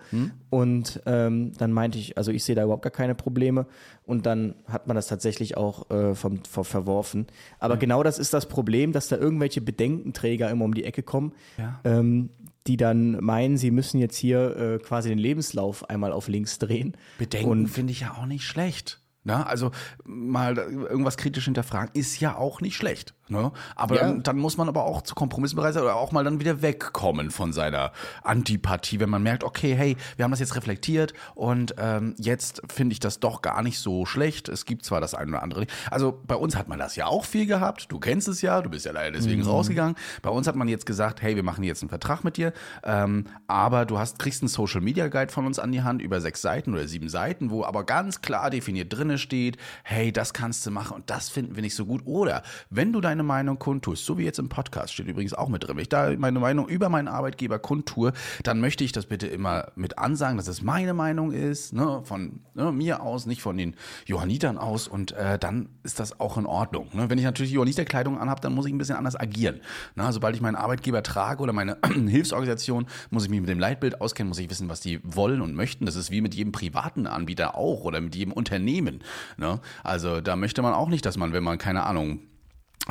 Und 0.50 1.02
ähm, 1.06 1.52
dann 1.58 1.72
meinte 1.72 1.98
ich, 1.98 2.16
also 2.16 2.30
ich 2.30 2.44
sehe 2.44 2.54
da 2.54 2.62
überhaupt 2.62 2.82
gar 2.84 2.92
keine 2.92 3.16
Probleme. 3.16 3.66
Und 4.06 4.24
dann 4.26 4.54
hat 4.68 4.86
man 4.86 4.94
das 4.94 5.08
tatsächlich 5.08 5.56
auch 5.56 5.90
äh, 5.90 6.14
vom, 6.14 6.44
vom 6.44 6.64
verworfen. 6.64 7.26
Aber 7.58 7.76
genau 7.76 8.04
das 8.04 8.20
ist 8.20 8.32
das 8.32 8.46
Problem, 8.46 8.92
dass 8.92 9.08
da 9.08 9.16
irgendwelche 9.16 9.60
Bedenkenträger 9.60 10.48
immer 10.48 10.64
um 10.64 10.74
die 10.74 10.84
Ecke 10.84 11.02
kommen, 11.02 11.32
Ja. 11.58 11.80
ähm, 11.82 12.30
die 12.70 12.76
dann 12.76 13.18
meinen, 13.20 13.56
sie 13.56 13.72
müssen 13.72 13.98
jetzt 13.98 14.16
hier 14.16 14.56
äh, 14.56 14.78
quasi 14.78 15.08
den 15.08 15.18
Lebenslauf 15.18 15.90
einmal 15.90 16.12
auf 16.12 16.28
links 16.28 16.60
drehen. 16.60 16.96
Bedenken 17.18 17.66
finde 17.66 17.92
ich 17.92 18.00
ja 18.00 18.14
auch 18.14 18.26
nicht 18.26 18.44
schlecht. 18.44 19.02
Na, 19.24 19.42
also 19.42 19.72
mal 20.04 20.56
irgendwas 20.56 21.16
kritisch 21.16 21.46
hinterfragen 21.46 21.90
ist 21.94 22.20
ja 22.20 22.36
auch 22.36 22.60
nicht 22.60 22.76
schlecht. 22.76 23.14
Ne? 23.30 23.52
Aber 23.76 23.94
Ja. 23.96 24.02
dann, 24.02 24.22
dann 24.22 24.36
muss 24.38 24.56
man 24.56 24.68
aber 24.68 24.84
auch 24.84 25.02
zu 25.02 25.14
Kompromissen 25.14 25.56
bereit 25.56 25.74
sein 25.74 25.82
oder 25.84 25.96
auch 25.96 26.12
mal 26.12 26.24
dann 26.24 26.40
wieder 26.40 26.62
wegkommen 26.62 27.30
von 27.30 27.52
seiner 27.52 27.92
Antipathie, 28.22 29.00
wenn 29.00 29.10
man 29.10 29.22
merkt, 29.22 29.44
okay, 29.44 29.74
hey, 29.74 29.96
wir 30.16 30.24
haben 30.24 30.30
das 30.30 30.40
jetzt 30.40 30.56
reflektiert 30.56 31.14
und 31.34 31.74
ähm, 31.78 32.14
jetzt 32.18 32.62
finde 32.72 32.92
ich 32.92 33.00
das 33.00 33.20
doch 33.20 33.42
gar 33.42 33.62
nicht 33.62 33.78
so 33.78 34.06
schlecht. 34.06 34.48
Es 34.48 34.64
gibt 34.64 34.84
zwar 34.84 35.00
das 35.00 35.14
eine 35.14 35.30
oder 35.32 35.42
andere. 35.42 35.66
Also 35.90 36.20
bei 36.26 36.34
uns 36.34 36.56
hat 36.56 36.68
man 36.68 36.78
das 36.78 36.96
ja 36.96 37.06
auch 37.06 37.24
viel 37.24 37.46
gehabt. 37.46 37.86
Du 37.90 37.98
kennst 37.98 38.28
es 38.28 38.42
ja, 38.42 38.62
du 38.62 38.70
bist 38.70 38.86
ja 38.86 38.92
leider 38.92 39.12
deswegen 39.12 39.42
rausgegangen. 39.42 39.96
Bei 40.22 40.30
uns 40.30 40.46
hat 40.46 40.56
man 40.56 40.68
jetzt 40.68 40.86
gesagt, 40.86 41.22
hey, 41.22 41.36
wir 41.36 41.42
machen 41.42 41.64
jetzt 41.64 41.82
einen 41.82 41.88
Vertrag 41.88 42.24
mit 42.24 42.36
dir, 42.36 42.52
ähm, 42.84 43.26
aber 43.46 43.86
du 43.86 43.98
hast, 43.98 44.18
kriegst 44.18 44.42
einen 44.42 44.48
Social 44.48 44.80
Media 44.80 45.08
Guide 45.08 45.32
von 45.32 45.46
uns 45.46 45.58
an 45.58 45.72
die 45.72 45.82
Hand 45.82 46.02
über 46.02 46.20
sechs 46.20 46.42
Seiten 46.42 46.72
oder 46.74 46.86
sieben 46.88 47.08
Seiten, 47.08 47.50
wo 47.50 47.64
aber 47.64 47.84
ganz 47.84 48.22
klar 48.22 48.50
definiert 48.50 48.92
drinne 48.92 49.18
steht, 49.18 49.56
hey, 49.84 50.12
das 50.12 50.32
kannst 50.34 50.66
du 50.66 50.70
machen 50.70 50.94
und 50.94 51.10
das 51.10 51.28
finden 51.28 51.54
wir 51.56 51.62
nicht 51.62 51.74
so 51.74 51.86
gut. 51.86 52.02
Oder 52.04 52.42
wenn 52.70 52.92
du 52.92 53.00
deine 53.00 53.19
Meinung 53.22 53.58
kundtust, 53.58 54.04
so 54.04 54.18
wie 54.18 54.24
jetzt 54.24 54.38
im 54.38 54.48
Podcast 54.48 54.94
steht 54.94 55.06
übrigens 55.06 55.34
auch 55.34 55.48
mit 55.48 55.64
drin, 55.64 55.76
wenn 55.76 55.82
ich 55.82 55.88
da 55.88 56.12
meine 56.16 56.40
Meinung 56.40 56.68
über 56.68 56.88
meinen 56.88 57.08
Arbeitgeber 57.08 57.58
kundtue, 57.58 58.12
dann 58.42 58.60
möchte 58.60 58.84
ich 58.84 58.92
das 58.92 59.06
bitte 59.06 59.26
immer 59.26 59.68
mit 59.74 59.98
ansagen, 59.98 60.36
dass 60.36 60.48
es 60.48 60.62
meine 60.62 60.94
Meinung 60.94 61.32
ist, 61.32 61.72
ne, 61.72 62.02
von 62.04 62.40
ne, 62.54 62.72
mir 62.72 63.02
aus, 63.02 63.26
nicht 63.26 63.42
von 63.42 63.56
den 63.56 63.74
Johannitern 64.06 64.58
aus 64.58 64.88
und 64.88 65.12
äh, 65.12 65.38
dann 65.38 65.68
ist 65.82 66.00
das 66.00 66.20
auch 66.20 66.36
in 66.36 66.46
Ordnung. 66.46 66.88
Ne? 66.92 67.08
Wenn 67.08 67.18
ich 67.18 67.24
natürlich 67.24 67.52
Johanniterkleidung 67.52 68.18
anhabe, 68.18 68.40
dann 68.40 68.54
muss 68.54 68.66
ich 68.66 68.72
ein 68.72 68.78
bisschen 68.78 68.96
anders 68.96 69.18
agieren. 69.18 69.60
Ne? 69.94 70.12
Sobald 70.12 70.34
ich 70.34 70.42
meinen 70.42 70.56
Arbeitgeber 70.56 71.02
trage 71.02 71.42
oder 71.42 71.52
meine 71.52 71.78
Hilfsorganisation, 72.08 72.86
muss 73.10 73.24
ich 73.24 73.30
mich 73.30 73.40
mit 73.40 73.48
dem 73.48 73.58
Leitbild 73.58 74.00
auskennen, 74.00 74.28
muss 74.28 74.38
ich 74.38 74.50
wissen, 74.50 74.68
was 74.68 74.80
die 74.80 75.00
wollen 75.04 75.40
und 75.40 75.54
möchten. 75.54 75.86
Das 75.86 75.96
ist 75.96 76.10
wie 76.10 76.20
mit 76.20 76.34
jedem 76.34 76.52
privaten 76.52 77.06
Anbieter 77.06 77.56
auch 77.56 77.84
oder 77.84 78.00
mit 78.00 78.14
jedem 78.14 78.32
Unternehmen. 78.32 79.02
Ne? 79.36 79.60
Also 79.82 80.20
da 80.20 80.36
möchte 80.36 80.62
man 80.62 80.74
auch 80.74 80.88
nicht, 80.88 81.04
dass 81.06 81.16
man, 81.16 81.32
wenn 81.32 81.44
man 81.44 81.58
keine 81.58 81.84
Ahnung 81.84 82.20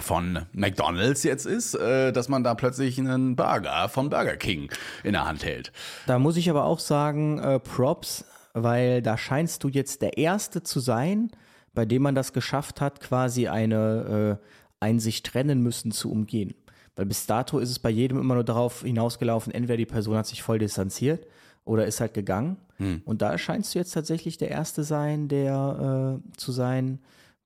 von 0.02 0.46
McDonald's 0.54 1.24
jetzt 1.24 1.46
ist, 1.46 1.76
äh, 1.76 2.12
dass 2.12 2.30
man 2.30 2.44
da 2.44 2.56
plötzlich 2.56 2.98
einen 3.00 3.36
Burger 3.36 3.90
von 3.90 4.10
Burger 4.10 4.38
King 4.38 4.72
in 5.04 5.14
der 5.14 5.26
Hand 5.26 5.44
hält. 5.44 5.72
Da 6.08 6.20
muss 6.20 6.38
ich 6.38 6.50
aber 6.50 6.66
auch 6.66 6.80
sagen, 6.80 7.40
äh, 7.40 7.60
Props, 7.60 8.26
weil 8.54 9.02
da 9.02 9.18
scheinst 9.18 9.64
du 9.64 9.70
jetzt 9.70 10.02
der 10.02 10.18
Erste 10.18 10.64
zu 10.64 10.80
sein, 10.80 11.32
bei 11.74 11.86
dem 11.86 12.02
man 12.02 12.16
das 12.16 12.34
geschafft 12.34 12.82
hat, 12.82 13.00
quasi 13.00 13.48
eine 13.48 14.40
äh, 14.40 14.46
ein 14.80 15.00
sich 15.00 15.24
trennen 15.24 15.62
müssen 15.62 15.92
zu 15.92 16.12
umgehen. 16.12 16.56
Weil 16.96 17.06
bis 17.06 17.26
dato 17.26 17.60
ist 17.60 17.70
es 17.70 17.80
bei 17.80 17.90
jedem 17.90 18.18
immer 18.20 18.36
nur 18.36 18.44
darauf 18.44 18.82
hinausgelaufen, 18.82 19.54
entweder 19.54 19.78
die 19.78 19.86
Person 19.86 20.18
hat 20.18 20.28
sich 20.28 20.42
voll 20.42 20.60
distanziert 20.60 21.26
oder 21.66 21.86
ist 21.86 22.00
halt 22.00 22.14
gegangen. 22.14 22.58
Und 23.06 23.22
da 23.22 23.38
scheinst 23.38 23.76
du 23.76 23.80
jetzt 23.80 23.92
tatsächlich 23.92 24.38
der 24.38 24.52
Erste 24.52 24.84
sein, 24.84 25.28
der 25.28 26.22
äh, 26.22 26.38
zu 26.38 26.52
sein, 26.54 27.00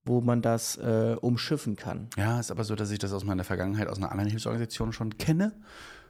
wo 0.06 0.22
man 0.22 0.42
das 0.42 0.78
äh, 0.78 1.16
umschiffen 1.20 1.76
kann. 1.76 2.10
Ja, 2.18 2.40
ist 2.40 2.52
aber 2.52 2.64
so, 2.64 2.76
dass 2.76 2.92
ich 2.92 3.00
das 3.00 3.14
aus 3.14 3.24
meiner 3.24 3.44
Vergangenheit 3.44 3.88
aus 3.88 3.98
einer 3.98 4.12
anderen 4.12 4.30
Hilfsorganisation 4.30 4.94
schon 4.94 5.18
kenne 5.18 5.54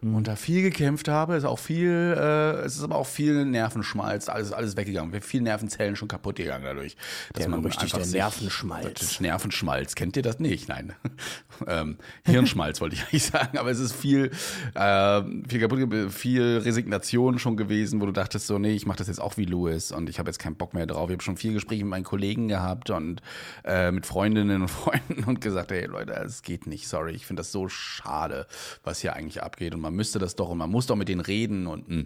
und 0.03 0.27
da 0.27 0.36
viel 0.36 0.62
gekämpft 0.62 1.07
habe. 1.07 1.36
Ist 1.36 1.45
auch 1.45 1.60
viel, 1.60 2.15
äh, 2.17 2.65
es 2.65 2.75
ist 2.75 2.83
aber 2.83 2.95
auch 2.95 3.07
viel 3.07 3.45
Nervenschmalz, 3.45 4.27
alles, 4.27 4.51
alles 4.51 4.75
weggegangen. 4.75 5.22
Viele 5.22 5.43
Nervenzellen 5.43 5.95
schon 5.95 6.07
kaputt 6.07 6.36
gegangen 6.36 6.65
dadurch. 6.65 6.98
Dass 7.33 7.45
Der 7.45 7.63
richtig, 7.63 7.91
der 7.91 8.05
Nervenschmalz. 8.05 9.00
Das 9.00 9.19
Nervenschmalz. 9.19 9.95
Kennt 9.95 10.17
ihr 10.17 10.24
das 10.24 10.39
nicht? 10.39 10.67
Nein. 10.67 10.93
ähm, 11.67 11.98
Hirnschmalz 12.25 12.81
wollte 12.81 12.95
ich 12.95 13.03
eigentlich 13.03 13.24
sagen, 13.24 13.57
aber 13.57 13.72
es 13.72 13.79
ist 13.79 13.93
viel, 13.95 14.31
äh, 14.74 15.22
viel 15.48 15.60
kaputt, 15.60 16.12
viel 16.12 16.57
Resignation 16.57 17.39
schon 17.39 17.55
gewesen, 17.55 18.01
wo 18.01 18.05
du 18.05 18.12
dachtest 18.12 18.48
so, 18.48 18.60
nee, 18.60 18.74
ich 18.74 18.86
mache 18.86 18.98
das 18.98 19.07
jetzt 19.07 19.22
auch 19.22 19.38
wie 19.38 19.45
Louis 19.45 19.91
und 19.91 20.10
ich 20.10 20.19
habe 20.19 20.29
jetzt 20.29 20.39
keinen 20.39 20.55
Bock 20.55 20.74
mehr 20.74 20.86
drauf. 20.86 21.10
Ich 21.10 21.13
habe 21.13 21.24
schon 21.24 21.38
viel 21.38 21.53
Gespräche 21.53 21.83
mit 21.83 21.91
meinen 21.91 22.03
Kollegen 22.03 22.48
gehabt 22.48 22.89
und 22.89 23.22
äh, 23.63 23.91
mit 23.91 24.05
Freundinnen 24.05 24.62
und 24.62 24.67
Freunden 24.74 25.24
und 25.24 25.39
gesagt, 25.39 25.72
hey 25.72 25.86
Leute, 25.86 26.13
es 26.13 26.41
geht 26.41 26.67
nicht, 26.67 26.88
sorry, 26.88 27.13
ich 27.13 27.25
finde 27.25 27.39
das 27.39 27.51
so 27.51 27.69
schade, 27.69 28.48
was 28.83 29.00
hier 29.00 29.13
eigentlich 29.13 29.41
abgeht 29.41 29.74
und 29.74 29.81
man 29.81 29.92
müsste 29.93 30.19
das 30.19 30.35
doch 30.35 30.50
und 30.50 30.57
man 30.57 30.69
muss 30.69 30.88
doch 30.88 30.95
mit 30.95 31.09
denen 31.09 31.21
reden 31.21 31.67
und 31.67 31.89
mh. 31.89 32.05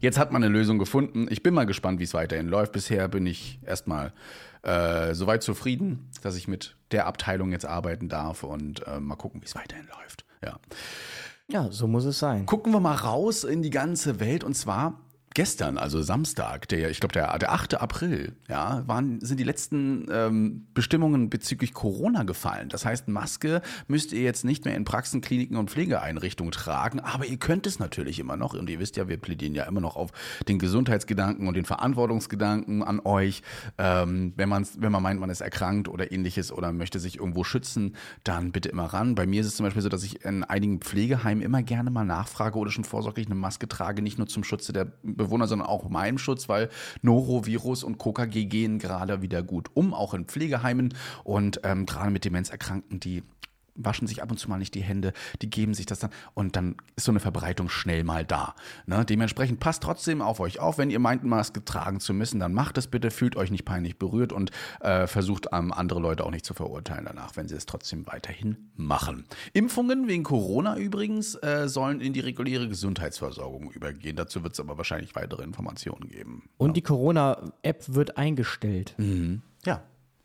Jetzt 0.00 0.18
hat 0.18 0.32
man 0.32 0.42
eine 0.42 0.52
Lösung 0.52 0.78
gefunden. 0.78 1.26
Ich 1.30 1.42
bin 1.42 1.54
mal 1.54 1.64
gespannt, 1.64 1.98
wie 1.98 2.04
es 2.04 2.12
weiterhin 2.12 2.46
läuft. 2.46 2.72
Bisher 2.72 3.08
bin 3.08 3.24
ich 3.24 3.58
erstmal 3.64 4.12
äh, 4.62 5.14
soweit 5.14 5.42
zufrieden, 5.42 6.10
dass 6.22 6.36
ich 6.36 6.46
mit 6.46 6.76
der 6.90 7.06
Abteilung 7.06 7.52
jetzt 7.52 7.64
arbeiten 7.64 8.08
darf 8.08 8.42
und 8.42 8.86
äh, 8.86 9.00
mal 9.00 9.16
gucken, 9.16 9.40
wie 9.40 9.46
es 9.46 9.54
weiterhin 9.54 9.86
läuft. 9.86 10.24
Ja. 10.44 10.58
Ja, 11.48 11.70
so 11.70 11.86
muss 11.86 12.04
es 12.04 12.18
sein. 12.18 12.46
Gucken 12.46 12.72
wir 12.72 12.80
mal 12.80 12.94
raus 12.94 13.44
in 13.44 13.62
die 13.62 13.70
ganze 13.70 14.20
Welt 14.20 14.44
und 14.44 14.54
zwar 14.54 15.00
gestern, 15.34 15.78
also 15.78 16.02
Samstag, 16.02 16.68
der, 16.68 16.90
ich 16.90 17.00
glaube, 17.00 17.12
der, 17.12 17.36
der 17.38 17.52
8. 17.52 17.80
April, 17.80 18.36
ja, 18.48 18.82
waren, 18.86 19.20
sind 19.20 19.38
die 19.38 19.44
letzten 19.44 20.06
ähm, 20.10 20.66
Bestimmungen 20.74 21.30
bezüglich 21.30 21.74
Corona 21.74 22.22
gefallen. 22.22 22.68
Das 22.68 22.84
heißt, 22.84 23.08
Maske 23.08 23.62
müsst 23.86 24.12
ihr 24.12 24.22
jetzt 24.22 24.44
nicht 24.44 24.64
mehr 24.64 24.76
in 24.76 24.84
Praxen, 24.84 25.20
Kliniken 25.20 25.56
und 25.56 25.70
Pflegeeinrichtungen 25.70 26.52
tragen, 26.52 27.00
aber 27.00 27.26
ihr 27.26 27.36
könnt 27.38 27.66
es 27.66 27.78
natürlich 27.78 28.18
immer 28.18 28.36
noch. 28.36 28.54
Und 28.54 28.68
ihr 28.70 28.78
wisst 28.78 28.96
ja, 28.96 29.08
wir 29.08 29.16
plädieren 29.16 29.54
ja 29.54 29.64
immer 29.64 29.80
noch 29.80 29.96
auf 29.96 30.10
den 30.48 30.58
Gesundheitsgedanken 30.58 31.48
und 31.48 31.54
den 31.54 31.64
Verantwortungsgedanken 31.64 32.82
an 32.82 33.00
euch. 33.04 33.42
Ähm, 33.78 34.32
wenn, 34.36 34.48
man's, 34.48 34.76
wenn 34.80 34.92
man 34.92 35.02
meint, 35.02 35.20
man 35.20 35.30
ist 35.30 35.40
erkrankt 35.40 35.88
oder 35.88 36.12
ähnliches 36.12 36.52
oder 36.52 36.72
möchte 36.72 36.98
sich 36.98 37.18
irgendwo 37.18 37.44
schützen, 37.44 37.96
dann 38.24 38.52
bitte 38.52 38.68
immer 38.68 38.86
ran. 38.86 39.14
Bei 39.14 39.26
mir 39.26 39.40
ist 39.40 39.46
es 39.46 39.56
zum 39.56 39.64
Beispiel 39.64 39.82
so, 39.82 39.88
dass 39.88 40.04
ich 40.04 40.24
in 40.24 40.44
einigen 40.44 40.80
Pflegeheimen 40.80 41.42
immer 41.42 41.62
gerne 41.62 41.90
mal 41.90 42.04
nachfrage 42.04 42.58
oder 42.58 42.70
schon 42.70 42.84
vorsorglich 42.84 43.26
eine 43.26 43.34
Maske 43.34 43.68
trage, 43.68 44.02
nicht 44.02 44.18
nur 44.18 44.26
zum 44.26 44.44
Schutze 44.44 44.72
der 44.72 44.92
Bewohner, 45.24 45.46
sondern 45.46 45.68
auch 45.68 45.88
meinem 45.88 46.18
Schutz, 46.18 46.48
weil 46.48 46.68
Norovirus 47.02 47.84
und 47.84 47.98
KKG 47.98 48.44
gehen 48.44 48.78
gerade 48.78 49.22
wieder 49.22 49.42
gut 49.42 49.68
um, 49.74 49.94
auch 49.94 50.14
in 50.14 50.24
Pflegeheimen 50.24 50.94
und 51.24 51.60
ähm, 51.64 51.86
gerade 51.86 52.10
mit 52.10 52.24
Demenzerkrankten, 52.24 53.00
die 53.00 53.22
waschen 53.74 54.06
sich 54.06 54.22
ab 54.22 54.30
und 54.30 54.38
zu 54.38 54.48
mal 54.48 54.58
nicht 54.58 54.74
die 54.74 54.82
Hände, 54.82 55.12
die 55.40 55.50
geben 55.50 55.74
sich 55.74 55.86
das 55.86 55.98
dann 56.00 56.10
und 56.34 56.56
dann 56.56 56.76
ist 56.96 57.04
so 57.04 57.12
eine 57.12 57.20
Verbreitung 57.20 57.68
schnell 57.68 58.04
mal 58.04 58.24
da. 58.24 58.54
Ne? 58.86 59.04
Dementsprechend 59.04 59.60
passt 59.60 59.82
trotzdem 59.82 60.22
auf 60.22 60.40
euch 60.40 60.60
auf. 60.60 60.78
Wenn 60.78 60.90
ihr 60.90 60.98
meint, 60.98 61.24
Maske 61.24 61.64
tragen 61.64 62.00
zu 62.00 62.14
müssen, 62.14 62.40
dann 62.40 62.52
macht 62.52 62.78
es 62.78 62.86
bitte, 62.86 63.10
fühlt 63.10 63.36
euch 63.36 63.50
nicht 63.50 63.64
peinlich 63.64 63.98
berührt 63.98 64.32
und 64.32 64.50
äh, 64.80 65.06
versucht 65.06 65.48
ähm, 65.52 65.72
andere 65.72 66.00
Leute 66.00 66.24
auch 66.24 66.30
nicht 66.30 66.44
zu 66.44 66.54
verurteilen 66.54 67.04
danach, 67.06 67.36
wenn 67.36 67.48
sie 67.48 67.54
es 67.54 67.66
trotzdem 67.66 68.06
weiterhin 68.06 68.70
machen. 68.76 69.24
Impfungen 69.52 70.08
wegen 70.08 70.22
Corona 70.22 70.76
übrigens 70.76 71.34
äh, 71.36 71.68
sollen 71.68 72.00
in 72.00 72.12
die 72.12 72.20
reguläre 72.20 72.68
Gesundheitsversorgung 72.68 73.70
übergehen. 73.70 74.16
Dazu 74.16 74.42
wird 74.42 74.54
es 74.54 74.60
aber 74.60 74.76
wahrscheinlich 74.76 75.14
weitere 75.14 75.42
Informationen 75.42 76.08
geben. 76.08 76.48
Und 76.58 76.76
die 76.76 76.82
Corona-App 76.82 77.94
wird 77.94 78.16
eingestellt. 78.16 78.94
Ja. 79.64 79.82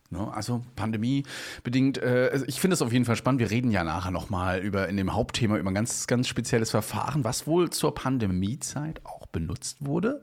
Ne, 0.09 0.33
also 0.33 0.63
Pandemie 0.77 1.23
bedingt, 1.63 1.97
äh, 1.97 2.29
also 2.31 2.45
ich 2.47 2.61
finde 2.61 2.75
es 2.75 2.81
auf 2.81 2.93
jeden 2.93 3.03
Fall 3.03 3.17
spannend. 3.17 3.41
Wir 3.41 3.51
reden 3.51 3.71
ja 3.71 3.83
nachher 3.83 4.11
nochmal 4.11 4.59
über 4.61 4.87
in 4.87 4.95
dem 4.95 5.13
Hauptthema 5.13 5.57
über 5.57 5.69
ein 5.69 5.75
ganz, 5.75 6.07
ganz 6.07 6.29
spezielles 6.29 6.71
Verfahren, 6.71 7.25
was 7.25 7.45
wohl 7.45 7.71
zur 7.71 7.93
Pandemiezeit 7.93 9.01
auch 9.03 9.25
benutzt 9.25 9.77
wurde. 9.81 10.21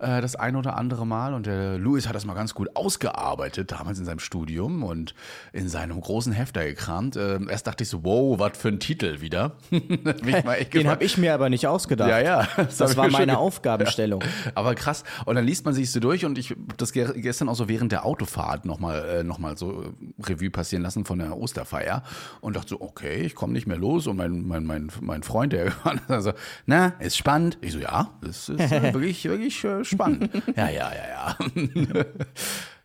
Äh, 0.00 0.20
das 0.20 0.36
ein 0.36 0.56
oder 0.56 0.76
andere 0.76 1.06
Mal. 1.06 1.34
Und 1.34 1.46
der 1.46 1.78
Louis 1.78 2.08
hat 2.08 2.14
das 2.14 2.24
mal 2.24 2.34
ganz 2.34 2.54
gut 2.54 2.74
ausgearbeitet, 2.76 3.70
damals 3.72 3.98
in 3.98 4.04
seinem 4.04 4.18
Studium 4.18 4.82
und 4.82 5.14
in 5.52 5.68
seinem 5.68 6.00
großen 6.00 6.32
Hefter 6.32 6.64
gekramt. 6.64 7.16
Äh, 7.16 7.38
erst 7.48 7.66
dachte 7.66 7.84
ich 7.84 7.90
so, 7.90 8.04
wow, 8.04 8.38
was 8.38 8.56
für 8.58 8.68
ein 8.68 8.80
Titel 8.80 9.20
wieder. 9.20 9.52
Den 9.70 10.88
habe 10.88 11.04
ich 11.04 11.16
mir 11.18 11.34
aber 11.34 11.48
nicht 11.50 11.66
ausgedacht. 11.66 12.08
Ja, 12.10 12.18
ja. 12.20 12.48
Das, 12.56 12.80
ich 12.80 12.96
war 12.96 13.08
meine 13.10 13.38
Aufgabenstellung. 13.38 14.22
Aber 14.54 14.74
krass. 14.74 15.04
Und 15.26 15.34
dann 15.36 15.44
liest 15.44 15.64
man 15.64 15.74
sich 15.74 15.90
so 15.90 16.00
durch 16.00 16.24
und 16.24 16.38
ich 16.38 16.50
hab 16.50 16.78
das 16.78 16.92
ge- 16.92 17.20
gestern 17.20 17.48
auch 17.48 17.54
so 17.54 17.68
während 17.68 17.92
der 17.92 18.04
Autofahrt 18.04 18.64
nochmal 18.64 19.04
äh, 19.08 19.22
noch 19.22 19.38
mal 19.38 19.56
so 19.56 19.82
äh, 19.82 19.86
Revue 20.22 20.50
passieren 20.50 20.82
lassen 20.82 21.04
von 21.04 21.18
der 21.18 21.36
Osterfeier 21.36 22.02
und 22.40 22.56
dachte 22.56 22.70
so, 22.70 22.80
okay, 22.80 23.22
ich 23.22 23.34
komme 23.34 23.52
nicht 23.52 23.66
mehr 23.66 23.76
los. 23.78 24.06
Und 24.06 24.16
mein, 24.16 24.46
mein, 24.46 24.64
mein, 24.64 24.90
mein 25.00 25.22
Freund, 25.22 25.52
der 25.52 25.72
also, 26.08 26.32
na, 26.66 26.94
ist 27.00 27.16
spannend. 27.16 27.58
Ich 27.60 27.72
so, 27.72 27.78
ja, 27.78 28.10
das 28.22 28.48
ist 28.48 28.72
äh, 28.72 28.92
wirklich, 28.94 29.24
wirklich 29.24 29.62
äh, 29.64 29.84
spannend. 29.90 30.30
ja, 30.56 30.68
ja, 30.68 30.92
ja, 30.92 31.08
ja. 31.08 31.38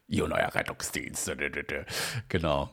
Ihr 0.07 0.27
neuer 0.27 0.53
Rettungsdienst. 0.53 1.31
Genau. 2.29 2.69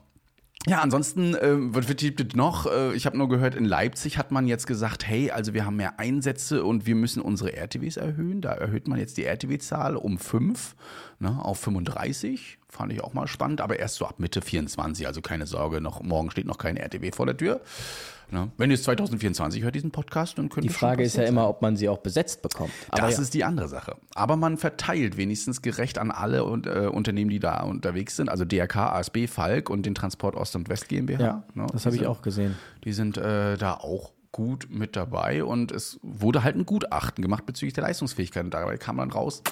Ja, 0.66 0.80
ansonsten, 0.80 1.34
äh, 1.34 1.74
wird 1.74 1.98
gibt 1.98 2.36
noch? 2.36 2.66
Äh, 2.66 2.94
ich 2.94 3.04
habe 3.06 3.18
nur 3.18 3.28
gehört, 3.28 3.56
in 3.56 3.64
Leipzig 3.64 4.16
hat 4.16 4.30
man 4.30 4.46
jetzt 4.46 4.68
gesagt, 4.68 5.04
hey, 5.04 5.32
also 5.32 5.54
wir 5.54 5.66
haben 5.66 5.74
mehr 5.74 5.98
Einsätze 5.98 6.64
und 6.64 6.86
wir 6.86 6.94
müssen 6.94 7.20
unsere 7.20 7.56
RTWs 7.56 7.96
erhöhen. 7.96 8.40
Da 8.40 8.52
erhöht 8.52 8.86
man 8.86 9.00
jetzt 9.00 9.16
die 9.16 9.24
RTW-Zahl 9.24 9.96
um 9.96 10.18
5 10.18 10.76
ne, 11.18 11.44
auf 11.44 11.58
35. 11.58 12.58
Fand 12.68 12.92
ich 12.92 13.02
auch 13.02 13.12
mal 13.12 13.26
spannend, 13.26 13.60
aber 13.60 13.80
erst 13.80 13.96
so 13.96 14.06
ab 14.06 14.20
Mitte 14.20 14.40
24. 14.40 15.08
Also 15.08 15.20
keine 15.20 15.46
Sorge, 15.46 15.80
noch, 15.80 16.00
morgen 16.00 16.30
steht 16.30 16.46
noch 16.46 16.58
kein 16.58 16.76
RTW 16.76 17.10
vor 17.10 17.26
der 17.26 17.36
Tür. 17.36 17.60
Ne? 18.32 18.50
Wenn 18.56 18.70
ihr 18.70 18.74
es 18.74 18.82
2024 18.84 19.62
hört, 19.62 19.74
diesen 19.74 19.90
Podcast, 19.90 20.38
dann 20.38 20.48
könnt 20.48 20.64
Die 20.64 20.70
Frage 20.70 21.02
ist 21.02 21.16
ja 21.16 21.24
immer, 21.24 21.48
ob 21.48 21.60
man 21.60 21.76
sie 21.76 21.90
auch 21.90 21.98
besetzt 21.98 22.40
bekommt. 22.40 22.72
Aber 22.88 23.02
das 23.02 23.16
ja. 23.16 23.22
ist 23.22 23.34
die 23.34 23.44
andere 23.44 23.68
Sache. 23.68 23.96
Aber 24.14 24.36
man 24.36 24.56
verteilt 24.56 25.18
wenigstens 25.18 25.60
gerecht 25.60 25.98
an 25.98 26.10
alle 26.10 26.44
und, 26.44 26.66
äh, 26.66 26.88
Unternehmen, 26.90 27.30
die 27.30 27.40
da 27.40 27.62
unterwegs 27.62 28.16
sind. 28.16 28.30
Also 28.30 28.46
DRK, 28.46 28.94
ASB, 28.94 29.26
Falk 29.26 29.68
und 29.68 29.84
den 29.84 29.94
Transport 29.94 30.34
Ost 30.34 30.56
und 30.56 30.70
West 30.70 30.88
GmbH. 30.88 31.20
ja, 31.20 31.42
ne? 31.54 31.66
das 31.72 31.84
habe 31.84 31.94
ich 31.96 32.06
auch 32.06 32.22
gesehen. 32.22 32.56
Die 32.84 32.92
sind 32.92 33.18
äh, 33.18 33.58
da 33.58 33.74
auch 33.74 34.12
gut 34.32 34.68
mit 34.70 34.96
dabei 34.96 35.44
und 35.44 35.70
es 35.70 36.00
wurde 36.02 36.42
halt 36.42 36.56
ein 36.56 36.64
Gutachten 36.64 37.20
gemacht 37.20 37.44
bezüglich 37.44 37.74
der 37.74 37.84
Leistungsfähigkeit. 37.84 38.44
Und 38.44 38.54
dabei 38.54 38.78
kam 38.78 38.96
dann 38.96 39.10
raus, 39.10 39.42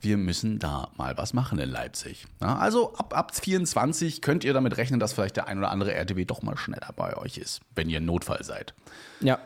wir 0.00 0.16
müssen 0.16 0.58
da 0.58 0.90
mal 0.96 1.16
was 1.16 1.32
machen 1.32 1.60
in 1.60 1.70
Leipzig. 1.70 2.26
Ja, 2.40 2.56
also 2.56 2.94
ab, 2.94 3.16
ab 3.16 3.34
24 3.34 4.20
könnt 4.20 4.42
ihr 4.42 4.52
damit 4.52 4.76
rechnen, 4.76 4.98
dass 4.98 5.12
vielleicht 5.12 5.36
der 5.36 5.46
ein 5.46 5.58
oder 5.58 5.70
andere 5.70 5.94
RTW 5.94 6.24
doch 6.24 6.42
mal 6.42 6.56
schneller 6.56 6.92
bei 6.96 7.16
euch 7.16 7.38
ist, 7.38 7.60
wenn 7.76 7.88
ihr 7.88 8.00
ein 8.00 8.04
Notfall 8.06 8.42
seid. 8.42 8.74
Ja. 9.20 9.36
Und 9.36 9.42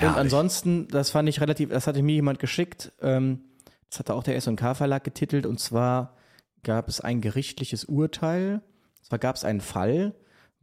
Herrlich. 0.00 0.18
ansonsten, 0.18 0.88
das 0.88 1.10
fand 1.10 1.28
ich 1.28 1.40
relativ, 1.40 1.70
das 1.70 1.86
hatte 1.86 2.02
mir 2.02 2.16
jemand 2.16 2.40
geschickt, 2.40 2.92
ähm, 3.00 3.40
das 3.88 4.00
hatte 4.00 4.14
auch 4.14 4.24
der 4.24 4.36
S&K-Verlag 4.36 5.04
getitelt, 5.04 5.46
und 5.46 5.58
zwar 5.58 6.16
gab 6.64 6.88
es 6.88 7.00
ein 7.00 7.20
gerichtliches 7.20 7.84
Urteil, 7.84 8.60
und 8.98 9.06
zwar 9.06 9.18
gab 9.18 9.36
es 9.36 9.44
einen 9.44 9.60
Fall, 9.60 10.14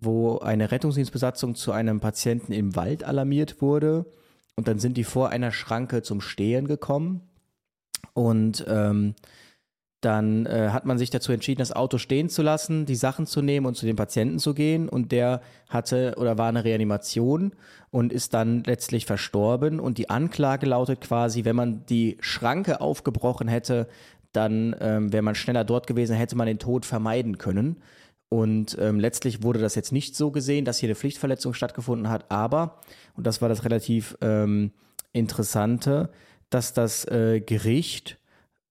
wo 0.04 0.40
eine 0.40 0.72
Rettungsdienstbesatzung 0.72 1.56
zu 1.56 1.72
einem 1.72 2.00
Patienten 2.00 2.54
im 2.54 2.76
Wald 2.76 3.04
alarmiert 3.04 3.62
wurde 3.62 4.06
und 4.56 4.68
dann 4.68 4.80
sind 4.80 4.98
die 4.98 5.04
vor 5.04 5.30
einer 5.30 5.52
Schranke 5.52 6.02
zum 6.02 6.22
Stehen 6.22 6.68
gekommen 6.68 7.22
und 8.14 8.66
ähm, 8.68 9.16
dann 10.04 10.46
äh, 10.46 10.70
hat 10.72 10.86
man 10.86 10.98
sich 10.98 11.10
dazu 11.10 11.32
entschieden, 11.32 11.60
das 11.60 11.72
Auto 11.72 11.98
stehen 11.98 12.28
zu 12.30 12.42
lassen, 12.42 12.86
die 12.86 12.96
Sachen 12.96 13.26
zu 13.26 13.42
nehmen 13.42 13.66
und 13.66 13.76
zu 13.76 13.86
dem 13.86 13.96
Patienten 13.96 14.38
zu 14.38 14.54
gehen. 14.54 14.90
Und 14.90 15.12
der 15.14 15.42
hatte 15.70 16.16
oder 16.18 16.38
war 16.38 16.50
eine 16.50 16.66
Reanimation 16.66 17.54
und 17.90 18.12
ist 18.12 18.34
dann 18.34 18.64
letztlich 18.66 19.06
verstorben. 19.06 19.80
Und 19.80 19.98
die 19.98 20.10
Anklage 20.10 20.66
lautet 20.66 21.00
quasi, 21.00 21.46
wenn 21.46 21.56
man 21.56 21.86
die 21.86 22.18
Schranke 22.20 22.82
aufgebrochen 22.82 23.48
hätte, 23.48 23.88
dann 24.34 24.76
ähm, 24.82 25.14
wäre 25.14 25.24
man 25.24 25.36
schneller 25.36 25.64
dort 25.64 25.88
gewesen, 25.88 26.16
hätte 26.16 26.36
man 26.36 26.48
den 26.48 26.60
Tod 26.60 26.86
vermeiden 26.86 27.38
können. 27.38 27.78
Und 28.34 28.76
ähm, 28.80 29.00
letztlich 29.00 29.44
wurde 29.44 29.60
das 29.60 29.76
jetzt 29.76 29.92
nicht 29.92 30.16
so 30.16 30.32
gesehen, 30.32 30.66
dass 30.66 30.80
hier 30.80 30.88
eine 30.88 30.96
Pflichtverletzung 30.96 31.54
stattgefunden 31.54 32.10
hat, 32.10 32.32
aber, 32.32 32.80
und 33.14 33.28
das 33.28 33.44
war 33.44 33.50
das 33.50 33.64
relativ 33.64 34.18
ähm, 34.22 34.72
Interessante, 35.12 36.10
dass 36.50 36.74
das 36.74 37.06
äh, 37.06 37.42
Gericht, 37.42 38.18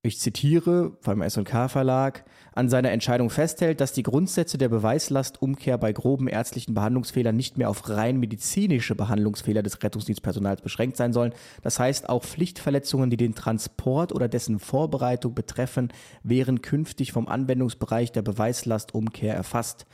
ich 0.03 0.19
zitiere 0.19 0.99
beim 1.05 1.23
S&K-Verlag, 1.23 2.25
an 2.55 2.69
seiner 2.69 2.91
Entscheidung 2.91 3.31
festhält, 3.31 3.81
dass 3.81 3.93
die 3.93 4.03
Grundsätze 4.03 4.59
der 4.59 4.69
Beweislastumkehr 4.69 5.79
bei 5.79 5.93
groben 5.93 6.29
ärztlichen 6.29 6.75
Behandlungsfehlern 6.75 7.35
nicht 7.35 7.59
mehr 7.59 7.71
auf 7.71 7.89
rein 7.89 8.19
medizinische 8.19 8.95
Behandlungsfehler 8.95 9.63
des 9.63 9.83
Rettungsdienstpersonals 9.83 10.61
beschränkt 10.61 10.97
sein 10.97 11.13
sollen. 11.13 11.33
Das 11.63 11.79
heißt, 11.79 12.09
auch 12.09 12.25
Pflichtverletzungen, 12.25 13.11
die 13.11 13.17
den 13.17 13.35
Transport 13.35 14.13
oder 14.13 14.29
dessen 14.29 14.59
Vorbereitung 14.59 15.35
betreffen, 15.35 15.93
wären 16.23 16.63
künftig 16.63 17.13
vom 17.13 17.29
Anwendungsbereich 17.29 18.13
der 18.13 18.23
Beweislastumkehr 18.23 19.35
erfasst. 19.35 19.87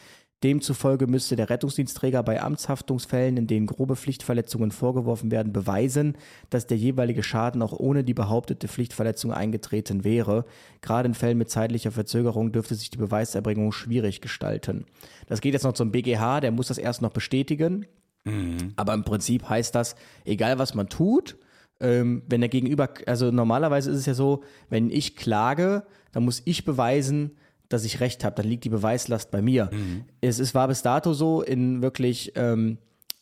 Demzufolge 0.44 1.08
müsste 1.08 1.34
der 1.34 1.50
Rettungsdienstträger 1.50 2.22
bei 2.22 2.40
Amtshaftungsfällen, 2.40 3.36
in 3.36 3.46
denen 3.48 3.66
grobe 3.66 3.96
Pflichtverletzungen 3.96 4.70
vorgeworfen 4.70 5.32
werden, 5.32 5.52
beweisen, 5.52 6.16
dass 6.48 6.68
der 6.68 6.76
jeweilige 6.76 7.24
Schaden 7.24 7.60
auch 7.60 7.72
ohne 7.72 8.04
die 8.04 8.14
behauptete 8.14 8.68
Pflichtverletzung 8.68 9.32
eingetreten 9.32 10.04
wäre. 10.04 10.44
Gerade 10.80 11.08
in 11.08 11.14
Fällen 11.14 11.38
mit 11.38 11.50
zeitlicher 11.50 11.90
Verzögerung 11.90 12.52
dürfte 12.52 12.76
sich 12.76 12.90
die 12.90 12.98
Beweiserbringung 12.98 13.72
schwierig 13.72 14.20
gestalten. 14.20 14.84
Das 15.26 15.40
geht 15.40 15.54
jetzt 15.54 15.64
noch 15.64 15.72
zum 15.72 15.90
BGH, 15.90 16.40
der 16.40 16.52
muss 16.52 16.68
das 16.68 16.78
erst 16.78 17.02
noch 17.02 17.12
bestätigen. 17.12 17.86
Aber 18.76 18.94
im 18.94 19.04
Prinzip 19.04 19.48
heißt 19.48 19.74
das, 19.74 19.96
egal 20.24 20.58
was 20.58 20.74
man 20.74 20.88
tut, 20.88 21.36
ähm, 21.80 22.22
wenn 22.28 22.40
der 22.40 22.50
Gegenüber, 22.50 22.88
also 23.06 23.30
normalerweise 23.30 23.90
ist 23.90 23.98
es 23.98 24.06
ja 24.06 24.14
so, 24.14 24.42
wenn 24.68 24.90
ich 24.90 25.16
klage, 25.16 25.84
dann 26.12 26.24
muss 26.24 26.42
ich 26.44 26.64
beweisen, 26.64 27.36
dass 27.68 27.84
ich 27.84 28.00
recht 28.00 28.24
habe, 28.24 28.36
dann 28.36 28.46
liegt 28.46 28.64
die 28.64 28.68
Beweislast 28.70 29.30
bei 29.30 29.42
mir. 29.42 29.70
Es 30.20 30.38
ist, 30.38 30.54
war 30.54 30.68
bis 30.68 30.82
dato 30.82 31.12
so 31.12 31.42
in 31.42 31.82
wirklich 31.82 32.32
ähm, 32.36 32.78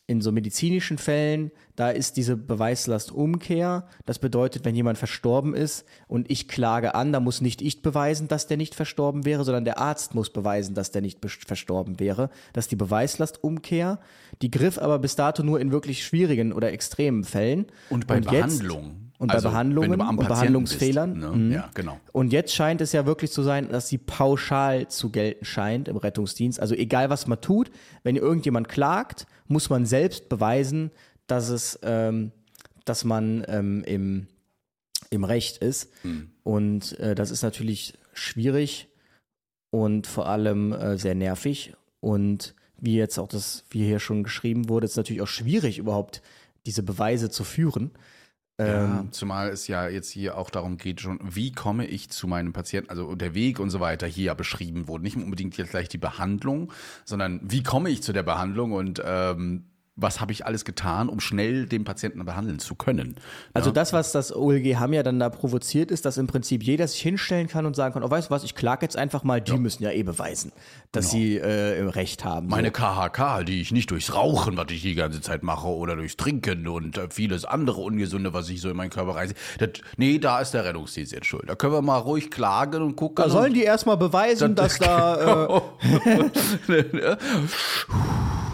in 0.08 0.20
so 0.20 0.30
medizinischen 0.30 0.98
Fällen, 0.98 1.50
da 1.74 1.90
ist 1.90 2.16
diese 2.16 2.36
Beweislastumkehr. 2.36 3.86
Das 4.04 4.20
bedeutet, 4.20 4.64
wenn 4.64 4.76
jemand 4.76 4.98
verstorben 4.98 5.52
ist 5.54 5.84
und 6.06 6.30
ich 6.30 6.46
klage 6.46 6.94
an, 6.94 7.12
da 7.12 7.18
muss 7.18 7.40
nicht 7.40 7.60
ich 7.60 7.82
beweisen, 7.82 8.28
dass 8.28 8.46
der 8.46 8.56
nicht 8.56 8.76
verstorben 8.76 9.24
wäre, 9.24 9.44
sondern 9.44 9.64
der 9.64 9.78
Arzt 9.78 10.14
muss 10.14 10.30
beweisen, 10.30 10.74
dass 10.74 10.92
der 10.92 11.02
nicht 11.02 11.18
verstorben 11.24 11.98
wäre. 11.98 12.30
Das 12.52 12.66
ist 12.66 12.70
die 12.70 12.76
Beweislastumkehr. 12.76 13.98
Die 14.42 14.50
griff 14.50 14.78
aber 14.78 15.00
bis 15.00 15.16
dato 15.16 15.42
nur 15.42 15.58
in 15.60 15.72
wirklich 15.72 16.04
schwierigen 16.04 16.52
oder 16.52 16.72
extremen 16.72 17.24
Fällen. 17.24 17.66
Und 17.90 18.06
bei 18.06 18.18
jetzt- 18.18 18.26
Behandlungen. 18.30 19.05
Und 19.18 19.30
Also, 19.30 19.48
bei 19.48 19.52
Behandlungen 19.52 20.00
und 20.00 20.16
Behandlungsfehlern. 20.16 21.14
bist, 21.14 21.26
ne? 21.26 21.36
Mhm. 21.36 21.52
Ja, 21.52 21.70
genau. 21.74 21.98
Und 22.12 22.32
jetzt 22.32 22.54
scheint 22.54 22.80
es 22.80 22.92
ja 22.92 23.06
wirklich 23.06 23.32
zu 23.32 23.42
sein, 23.42 23.68
dass 23.70 23.88
sie 23.88 23.98
pauschal 23.98 24.88
zu 24.88 25.10
gelten 25.10 25.44
scheint 25.44 25.88
im 25.88 25.96
Rettungsdienst. 25.96 26.60
Also 26.60 26.74
egal 26.74 27.08
was 27.08 27.26
man 27.26 27.40
tut, 27.40 27.70
wenn 28.02 28.16
irgendjemand 28.16 28.68
klagt, 28.68 29.26
muss 29.46 29.70
man 29.70 29.86
selbst 29.86 30.28
beweisen, 30.28 30.90
dass 31.26 31.48
es, 31.48 31.78
ähm, 31.82 32.32
dass 32.84 33.04
man 33.04 33.44
ähm, 33.48 33.82
im, 33.84 34.26
im 35.10 35.24
Recht 35.24 35.58
ist. 35.58 35.90
Und 36.42 36.98
äh, 37.00 37.14
das 37.14 37.30
ist 37.30 37.42
natürlich 37.42 37.94
schwierig 38.12 38.88
und 39.70 40.06
vor 40.06 40.26
allem 40.28 40.72
äh, 40.72 40.98
sehr 40.98 41.14
nervig. 41.14 41.74
Und 42.00 42.54
wie 42.78 42.96
jetzt 42.96 43.18
auch 43.18 43.28
das, 43.28 43.64
wie 43.70 43.84
hier 43.84 43.98
schon 43.98 44.22
geschrieben 44.22 44.68
wurde, 44.68 44.84
ist 44.84 44.96
natürlich 44.96 45.22
auch 45.22 45.26
schwierig, 45.28 45.78
überhaupt 45.78 46.22
diese 46.66 46.82
Beweise 46.82 47.30
zu 47.30 47.44
führen. 47.44 47.92
Ja, 48.58 49.00
Ähm, 49.00 49.12
zumal 49.12 49.50
es 49.50 49.68
ja 49.68 49.88
jetzt 49.88 50.10
hier 50.10 50.38
auch 50.38 50.48
darum 50.48 50.78
geht, 50.78 51.00
schon, 51.02 51.18
wie 51.22 51.52
komme 51.52 51.86
ich 51.86 52.08
zu 52.08 52.26
meinem 52.26 52.54
Patienten, 52.54 52.88
also 52.88 53.14
der 53.14 53.34
Weg 53.34 53.60
und 53.60 53.68
so 53.68 53.80
weiter 53.80 54.06
hier 54.06 54.24
ja 54.26 54.34
beschrieben 54.34 54.88
wurde. 54.88 55.04
Nicht 55.04 55.16
unbedingt 55.16 55.56
jetzt 55.58 55.70
gleich 55.70 55.88
die 55.88 55.98
Behandlung, 55.98 56.72
sondern 57.04 57.40
wie 57.42 57.62
komme 57.62 57.90
ich 57.90 58.02
zu 58.02 58.14
der 58.14 58.22
Behandlung? 58.22 58.72
Und 58.72 59.02
ähm, 59.04 59.64
was 59.96 60.20
habe 60.20 60.30
ich 60.30 60.44
alles 60.44 60.66
getan, 60.66 61.08
um 61.08 61.20
schnell 61.20 61.66
den 61.66 61.84
Patienten 61.84 62.22
behandeln 62.24 62.58
zu 62.58 62.74
können. 62.74 63.16
Also 63.54 63.70
ja? 63.70 63.74
das, 63.74 63.94
was 63.94 64.12
das 64.12 64.34
OLG 64.34 64.76
Hamm 64.76 64.92
ja 64.92 65.02
dann 65.02 65.18
da 65.18 65.30
provoziert, 65.30 65.90
ist, 65.90 66.04
dass 66.04 66.18
im 66.18 66.26
Prinzip 66.26 66.62
jeder 66.62 66.86
sich 66.86 67.00
hinstellen 67.00 67.48
kann 67.48 67.64
und 67.64 67.74
sagen 67.74 67.94
kann, 67.94 68.02
oh, 68.02 68.10
weißt 68.10 68.28
du 68.28 68.30
was, 68.30 68.44
ich 68.44 68.54
klage 68.54 68.84
jetzt 68.84 68.96
einfach 68.96 69.24
mal, 69.24 69.40
die 69.40 69.56
müssen 69.56 69.82
ja 69.82 69.90
eh 69.90 70.02
beweisen, 70.02 70.52
dass 70.92 71.10
sie 71.10 71.38
äh, 71.38 71.82
Recht 71.88 72.26
haben. 72.26 72.48
Meine 72.48 72.68
so. 72.68 72.72
KHK, 72.72 73.44
die 73.44 73.62
ich 73.62 73.72
nicht 73.72 73.90
durchs 73.90 74.14
Rauchen, 74.14 74.58
was 74.58 74.66
ich 74.70 74.82
die 74.82 74.94
ganze 74.94 75.22
Zeit 75.22 75.42
mache, 75.42 75.68
oder 75.68 75.96
durchs 75.96 76.18
Trinken 76.18 76.68
und 76.68 76.98
äh, 76.98 77.08
vieles 77.10 77.46
andere 77.46 77.80
Ungesunde, 77.80 78.34
was 78.34 78.50
ich 78.50 78.60
so 78.60 78.68
in 78.68 78.76
meinen 78.76 78.90
Körper 78.90 79.14
reiße. 79.14 79.34
Das, 79.58 79.70
nee, 79.96 80.18
da 80.18 80.40
ist 80.40 80.52
der 80.52 80.66
Rettungsdienst 80.66 81.12
jetzt 81.12 81.26
schuld. 81.26 81.48
Da 81.48 81.54
können 81.54 81.72
wir 81.72 81.82
mal 81.82 81.98
ruhig 81.98 82.30
klagen 82.30 82.82
und 82.82 82.96
gucken. 82.96 83.24
Da 83.24 83.30
sollen 83.30 83.54
die 83.54 83.62
erstmal 83.62 83.96
beweisen, 83.96 84.54
dass 84.54 84.78
da... 84.78 85.62
Äh, 86.66 87.16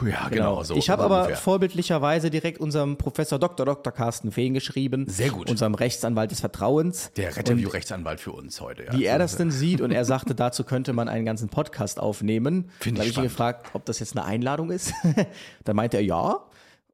ja, 0.10 0.28
genau, 0.28 0.62
so. 0.62 0.74
ich 0.76 0.90
habe 0.90 1.02
aber 1.02 1.18
ungefähr. 1.22 1.36
vorbildlicherweise 1.36 2.30
direkt 2.30 2.58
unserem 2.60 2.96
Professor 2.96 3.38
Dr. 3.38 3.66
Dr. 3.66 3.92
Carsten 3.92 4.32
Fehn 4.32 4.54
geschrieben. 4.54 5.06
Sehr 5.08 5.30
gut. 5.30 5.50
Unserem 5.50 5.74
Rechtsanwalt 5.74 6.30
des 6.30 6.40
Vertrauens. 6.40 7.10
Der 7.16 7.36
Retterview-Rechtsanwalt 7.36 8.20
für 8.20 8.32
uns 8.32 8.60
heute. 8.60 8.84
Ja. 8.84 8.92
wie 8.92 9.04
er 9.04 9.18
das 9.18 9.36
denn 9.36 9.50
sieht 9.50 9.80
und 9.80 9.90
er 9.92 10.04
sagte, 10.06 10.34
dazu 10.34 10.64
könnte 10.64 10.92
man 10.92 11.08
einen 11.08 11.24
ganzen 11.24 11.48
Podcast 11.48 12.00
aufnehmen. 12.00 12.70
Finde 12.80 13.00
Da 13.00 13.04
ich 13.06 13.10
habe 13.16 13.26
ich 13.26 13.30
ihn 13.30 13.30
gefragt, 13.30 13.70
ob 13.74 13.84
das 13.84 13.98
jetzt 14.00 14.16
eine 14.16 14.24
Einladung 14.26 14.70
ist. 14.70 14.92
da 15.64 15.74
meinte 15.74 15.96
er 15.98 16.02
ja. 16.04 16.40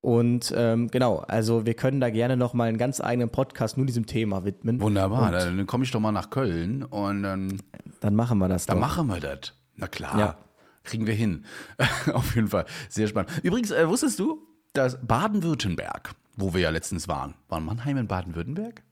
Und 0.00 0.54
ähm, 0.56 0.88
genau, 0.88 1.24
also 1.26 1.66
wir 1.66 1.74
können 1.74 2.00
da 2.00 2.08
gerne 2.10 2.36
noch 2.36 2.54
mal 2.54 2.68
einen 2.68 2.78
ganz 2.78 3.00
eigenen 3.00 3.30
Podcast 3.30 3.76
nur 3.76 3.84
diesem 3.84 4.06
Thema 4.06 4.44
widmen. 4.44 4.80
Wunderbar, 4.80 5.32
dann 5.32 5.66
komme 5.66 5.82
ich 5.84 5.90
doch 5.90 5.98
mal 5.98 6.12
nach 6.12 6.30
Köln 6.30 6.84
und 6.84 7.24
dann, 7.24 7.60
Dann 8.00 8.14
machen 8.14 8.38
wir 8.38 8.46
das 8.48 8.66
dann 8.66 8.76
doch. 8.76 8.86
machen 8.86 9.08
wir 9.08 9.18
das. 9.18 9.54
Na 9.74 9.88
klar, 9.88 10.16
Ja. 10.18 10.36
Kriegen 10.88 11.06
wir 11.06 11.14
hin. 11.14 11.44
Auf 12.12 12.34
jeden 12.34 12.48
Fall, 12.48 12.66
sehr 12.88 13.06
spannend. 13.06 13.30
Übrigens, 13.42 13.70
äh, 13.70 13.88
wusstest 13.88 14.18
du, 14.18 14.46
dass 14.72 14.98
Baden-Württemberg, 15.06 16.14
wo 16.36 16.54
wir 16.54 16.60
ja 16.60 16.70
letztens 16.70 17.08
waren, 17.08 17.34
war 17.48 17.60
Mannheim 17.60 17.98
in 17.98 18.08
Baden-Württemberg? 18.08 18.82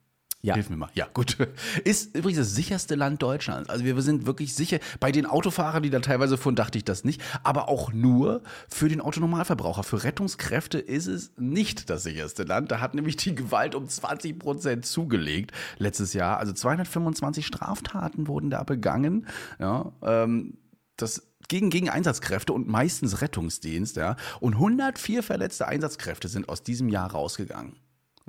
Ja. 0.43 0.55
Hilf 0.55 0.71
mir 0.71 0.77
mal. 0.77 0.91
Ja, 0.95 1.09
gut. 1.13 1.39
Ist 1.85 2.15
übrigens 2.15 2.39
das 2.39 2.55
sicherste 2.55 2.95
Land 2.95 3.21
Deutschlands. 3.21 3.69
Also 3.69 3.85
wir 3.85 4.01
sind 4.01 4.27
wirklich 4.27 4.55
sicher. 4.55 4.79
Bei 5.01 5.11
den 5.11 5.27
Autofahrern, 5.27 5.83
die 5.83 5.91
da 5.91 5.99
teilweise 5.99 6.37
fuhren, 6.37 6.55
dachte 6.55 6.79
ich 6.79 6.85
das 6.85 7.03
nicht. 7.03 7.21
Aber 7.43 7.69
auch 7.69 7.93
nur 7.93 8.43
für 8.69 8.89
den 8.89 9.01
Autonormalverbraucher. 9.01 9.83
Für 9.83 10.05
Rettungskräfte 10.05 10.79
ist 10.79 11.09
es 11.09 11.33
nicht 11.37 11.91
das 11.91 12.05
sicherste 12.05 12.45
Land. 12.45 12.71
Da 12.71 12.81
hat 12.81 12.95
nämlich 12.95 13.17
die 13.17 13.35
Gewalt 13.35 13.75
um 13.75 13.89
20 13.89 14.39
Prozent 14.39 14.87
zugelegt 14.87 15.51
letztes 15.79 16.13
Jahr. 16.13 16.39
Also 16.39 16.53
225 16.53 17.45
Straftaten 17.45 18.29
wurden 18.29 18.51
da 18.51 18.63
begangen. 18.63 19.27
Ja, 19.59 19.93
ähm, 20.03 20.59
das 20.97 21.27
gegen, 21.49 21.71
gegen 21.71 21.89
Einsatzkräfte 21.89 22.53
und 22.53 22.69
meistens 22.69 23.21
Rettungsdienst. 23.21 23.97
Ja. 23.97 24.17
Und 24.41 24.55
104 24.55 25.23
verletzte 25.23 25.67
Einsatzkräfte 25.69 26.29
sind 26.29 26.49
aus 26.49 26.63
diesem 26.63 26.89
Jahr 26.89 27.11
rausgegangen. 27.11 27.77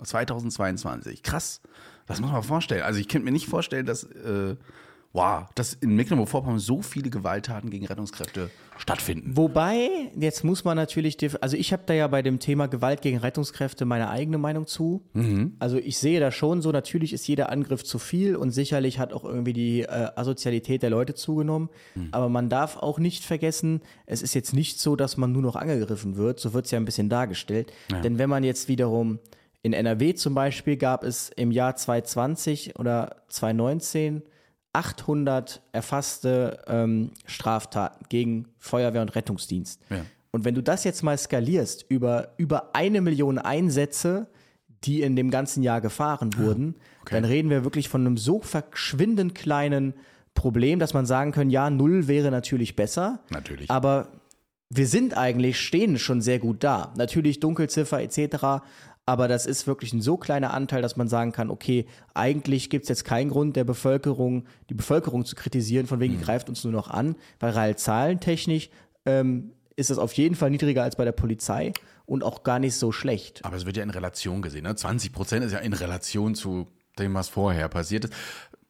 2022. 0.02 1.24
Krass. 1.24 1.62
Das 2.06 2.22
muss 2.22 2.32
man 2.32 2.44
vorstellen. 2.44 2.84
Also 2.84 3.00
ich 3.00 3.08
könnte 3.08 3.26
mir 3.26 3.32
nicht 3.32 3.48
vorstellen, 3.48 3.86
dass. 3.86 4.04
Äh, 4.04 4.56
wow, 5.18 5.48
dass 5.56 5.74
in 5.74 5.96
Mecklenburg-Vorpommern 5.96 6.60
so 6.60 6.82
viele 6.84 7.10
Gewalttaten 7.10 7.72
gegen 7.72 7.88
Rettungskräfte 7.88 8.52
stattfinden. 8.78 9.36
Wobei, 9.36 9.90
jetzt 10.16 10.44
muss 10.44 10.64
man 10.64 10.78
natürlich, 10.78 11.18
also 11.42 11.58
ich 11.58 11.74
habe 11.74 11.84
da 11.88 11.96
ja 11.96 12.08
bei 12.08 12.22
dem 12.22 12.38
Thema 12.40 12.68
Gewalt 12.68 13.02
gegen 13.02 13.18
Rettungskräfte 13.18 13.86
meine 13.86 14.10
eigene 14.12 14.38
Meinung 14.38 14.68
zu. 14.68 15.02
Also 15.60 15.78
ich 15.78 15.98
sehe 15.98 16.20
da 16.20 16.32
schon 16.32 16.62
so, 16.62 16.72
natürlich 16.72 17.14
ist 17.14 17.28
jeder 17.28 17.50
Angriff 17.50 17.84
zu 17.84 17.98
viel 17.98 18.36
und 18.36 18.52
sicherlich 18.52 19.00
hat 19.00 19.12
auch 19.12 19.24
irgendwie 19.26 19.54
die 19.54 19.82
äh, 19.82 20.10
Asozialität 20.16 20.84
der 20.84 20.92
Leute 20.92 21.16
zugenommen. 21.16 21.70
Aber 22.12 22.30
man 22.30 22.48
darf 22.48 22.78
auch 22.78 23.00
nicht 23.00 23.26
vergessen, 23.26 23.82
es 24.06 24.22
ist 24.22 24.36
jetzt 24.36 24.54
nicht 24.54 24.80
so, 24.80 24.96
dass 24.96 25.18
man 25.18 25.32
nur 25.32 25.42
noch 25.42 25.56
angegriffen 25.56 26.16
wird, 26.16 26.40
so 26.40 26.54
wird 26.54 26.66
es 26.66 26.72
ja 26.72 26.80
ein 26.80 26.86
bisschen 26.86 27.10
dargestellt. 27.10 27.74
Denn 28.04 28.20
wenn 28.20 28.30
man 28.30 28.44
jetzt 28.44 28.68
wiederum 28.68 29.18
in 29.64 29.74
NRW 29.74 30.14
zum 30.14 30.36
Beispiel 30.36 30.78
gab 30.78 31.04
es 31.04 31.30
im 31.30 31.52
Jahr 31.52 31.76
2020 31.76 32.78
oder 32.78 33.16
2019 33.30 34.22
800 34.78 35.62
erfasste 35.72 36.60
ähm, 36.68 37.10
Straftaten 37.26 38.06
gegen 38.10 38.46
Feuerwehr 38.60 39.02
und 39.02 39.16
Rettungsdienst. 39.16 39.82
Ja. 39.90 40.06
Und 40.30 40.46
wenn 40.46 40.54
du 40.54 40.62
das 40.62 40.84
jetzt 40.84 41.02
mal 41.02 41.18
skalierst 41.18 41.86
über, 41.90 42.30
über 42.38 42.76
eine 42.76 43.02
Million 43.02 43.40
Einsätze, 43.40 44.28
die 44.84 45.02
in 45.02 45.16
dem 45.16 45.32
ganzen 45.32 45.64
Jahr 45.64 45.82
gefahren 45.82 46.38
wurden, 46.38 46.76
dann 47.10 47.26
reden 47.26 47.50
wir 47.50 47.64
wirklich 47.64 47.90
von 47.90 48.02
einem 48.02 48.18
so 48.18 48.40
verschwindend 48.40 49.34
kleinen 49.34 49.96
Problem, 50.36 50.78
dass 50.78 50.94
man 50.94 51.08
sagen 51.08 51.32
können, 51.32 51.50
ja, 51.50 51.72
null 51.72 52.08
wäre 52.08 52.30
natürlich 52.30 52.76
besser. 52.76 53.20
Natürlich. 53.32 53.72
Aber 53.72 54.10
wir 54.70 54.86
sind 54.86 55.18
eigentlich, 55.18 55.60
stehen 55.60 55.98
schon 55.98 56.22
sehr 56.22 56.38
gut 56.38 56.64
da. 56.64 56.94
Natürlich 56.98 57.40
Dunkelziffer 57.40 58.02
etc., 58.02 58.64
aber 59.08 59.28
das 59.28 59.46
ist 59.48 59.66
wirklich 59.66 59.94
ein 59.94 60.02
so 60.02 60.18
kleiner 60.18 60.54
Anteil, 60.54 60.82
dass 60.84 60.96
man 60.98 61.08
sagen 61.08 61.32
kann, 61.32 61.50
okay, 61.50 61.88
eigentlich 62.14 62.70
gibt 62.70 62.84
es 62.84 62.90
jetzt 62.90 63.06
keinen 63.06 63.30
Grund 63.30 63.56
der 63.56 63.64
Bevölkerung, 63.64 64.46
die 64.70 64.74
Bevölkerung 64.76 65.26
zu 65.26 65.36
kritisieren, 65.36 65.88
von 65.88 66.00
wegen, 66.00 66.16
Mhm. 66.18 66.22
greift 66.22 66.50
uns 66.50 66.64
nur 66.64 66.74
noch 66.74 66.90
an, 66.90 67.16
weil 67.40 67.54
real 67.54 67.76
zahlentechnisch 67.76 68.70
ähm, 69.06 69.54
ist 69.76 69.90
es 69.90 69.98
auf 69.98 70.14
jeden 70.14 70.36
Fall 70.36 70.50
niedriger 70.52 70.84
als 70.84 70.96
bei 70.98 71.06
der 71.06 71.12
Polizei 71.14 71.72
und 72.06 72.24
auch 72.24 72.44
gar 72.44 72.60
nicht 72.60 72.76
so 72.76 72.92
schlecht. 72.92 73.44
Aber 73.46 73.56
es 73.56 73.66
wird 73.66 73.78
ja 73.78 73.84
in 73.84 73.90
Relation 73.90 74.42
gesehen. 74.42 74.64
Ne? 74.64 74.76
20 74.76 75.14
Prozent 75.14 75.46
ist 75.46 75.54
ja 75.54 75.60
in 75.60 75.74
Relation 75.74 76.36
zu 76.36 76.68
dem, 77.00 77.14
was 77.14 77.30
vorher 77.30 77.70
passiert 77.70 78.06
ist. 78.06 78.14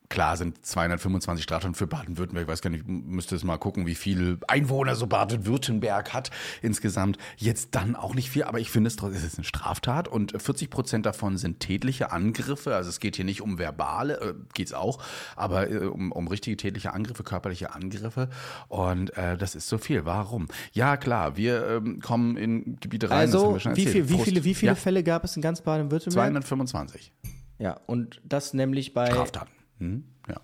Klar 0.10 0.38
sind 0.38 0.66
225 0.66 1.44
Straftaten 1.44 1.76
für 1.76 1.86
Baden-Württemberg. 1.86 2.46
Ich 2.46 2.52
weiß 2.52 2.62
gar 2.62 2.70
nicht, 2.70 2.88
müsste 2.88 3.36
es 3.36 3.44
mal 3.44 3.58
gucken, 3.58 3.86
wie 3.86 3.96
viel 3.96 4.38
Einwohner 4.48 4.96
so 4.96 5.06
Baden-Württemberg 5.06 6.14
hat 6.14 6.32
insgesamt. 6.62 7.18
Jetzt 7.36 7.76
dann 7.76 7.96
auch 7.96 8.16
nicht 8.16 8.30
viel, 8.30 8.44
aber 8.44 8.60
ich 8.60 8.72
finde 8.72 8.88
es 8.88 8.96
trotzdem, 8.96 9.18
es 9.18 9.26
ist 9.26 9.38
eine 9.38 9.44
Straftat 9.44 10.08
und 10.08 10.42
40 10.42 10.70
Prozent 10.70 11.06
davon 11.06 11.38
sind 11.38 11.60
tätliche 11.60 12.12
Angriffe. 12.12 12.74
Also 12.74 12.90
es 12.90 13.02
geht 13.02 13.18
hier 13.18 13.26
nicht 13.26 13.42
um 13.42 13.58
verbale, 13.60 14.22
äh, 14.22 14.34
geht's 14.54 14.74
auch, 14.74 15.04
aber 15.36 15.70
äh, 15.70 15.86
um, 15.88 16.14
um 16.14 16.28
richtige 16.30 16.56
tätliche 16.56 16.94
Angriffe, 16.94 17.24
körperliche 17.24 17.74
Angriffe. 17.74 18.30
Und 18.70 19.16
äh, 19.18 19.36
das 19.38 19.56
ist 19.56 19.68
so 19.68 19.78
viel. 19.78 20.06
Warum? 20.06 20.48
Ja, 20.72 20.96
klar, 20.96 21.36
wir 21.36 21.68
ähm, 21.68 22.00
kommen 22.00 22.38
in 22.38 22.78
Gebiete 22.80 23.10
rein. 23.10 23.20
Also, 23.20 23.58
wie, 23.74 23.86
viel, 23.86 24.08
wie 24.08 24.20
viele, 24.20 24.44
wie 24.46 24.56
viele 24.56 24.72
ja, 24.72 24.76
Fälle 24.76 25.04
gab 25.04 25.26
es 25.26 25.36
in 25.36 25.42
ganz 25.42 25.60
Baden-Württemberg? 25.62 26.14
225 26.14 27.12
Ja, 27.60 27.80
und 27.88 28.22
das 28.24 28.54
nämlich 28.54 28.94
bei 28.94 29.08
Straftaten. 29.08 29.57
Hm? 29.80 30.04
Ja. 30.28 30.42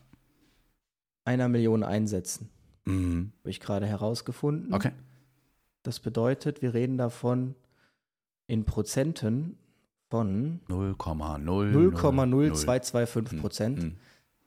einer 1.25 1.47
Million 1.47 1.83
Einsätzen. 1.83 2.49
Mhm. 2.85 3.31
Habe 3.39 3.49
ich 3.49 3.59
gerade 3.59 3.85
herausgefunden. 3.85 4.73
Okay. 4.73 4.91
Das 5.83 5.99
bedeutet, 5.99 6.61
wir 6.61 6.73
reden 6.73 6.97
davon 6.97 7.55
in 8.47 8.65
Prozenten 8.65 9.57
von 10.09 10.59
0,0 10.69 11.93
0,0225 11.95 13.39
Prozent. 13.39 13.83
Mhm. 13.83 13.95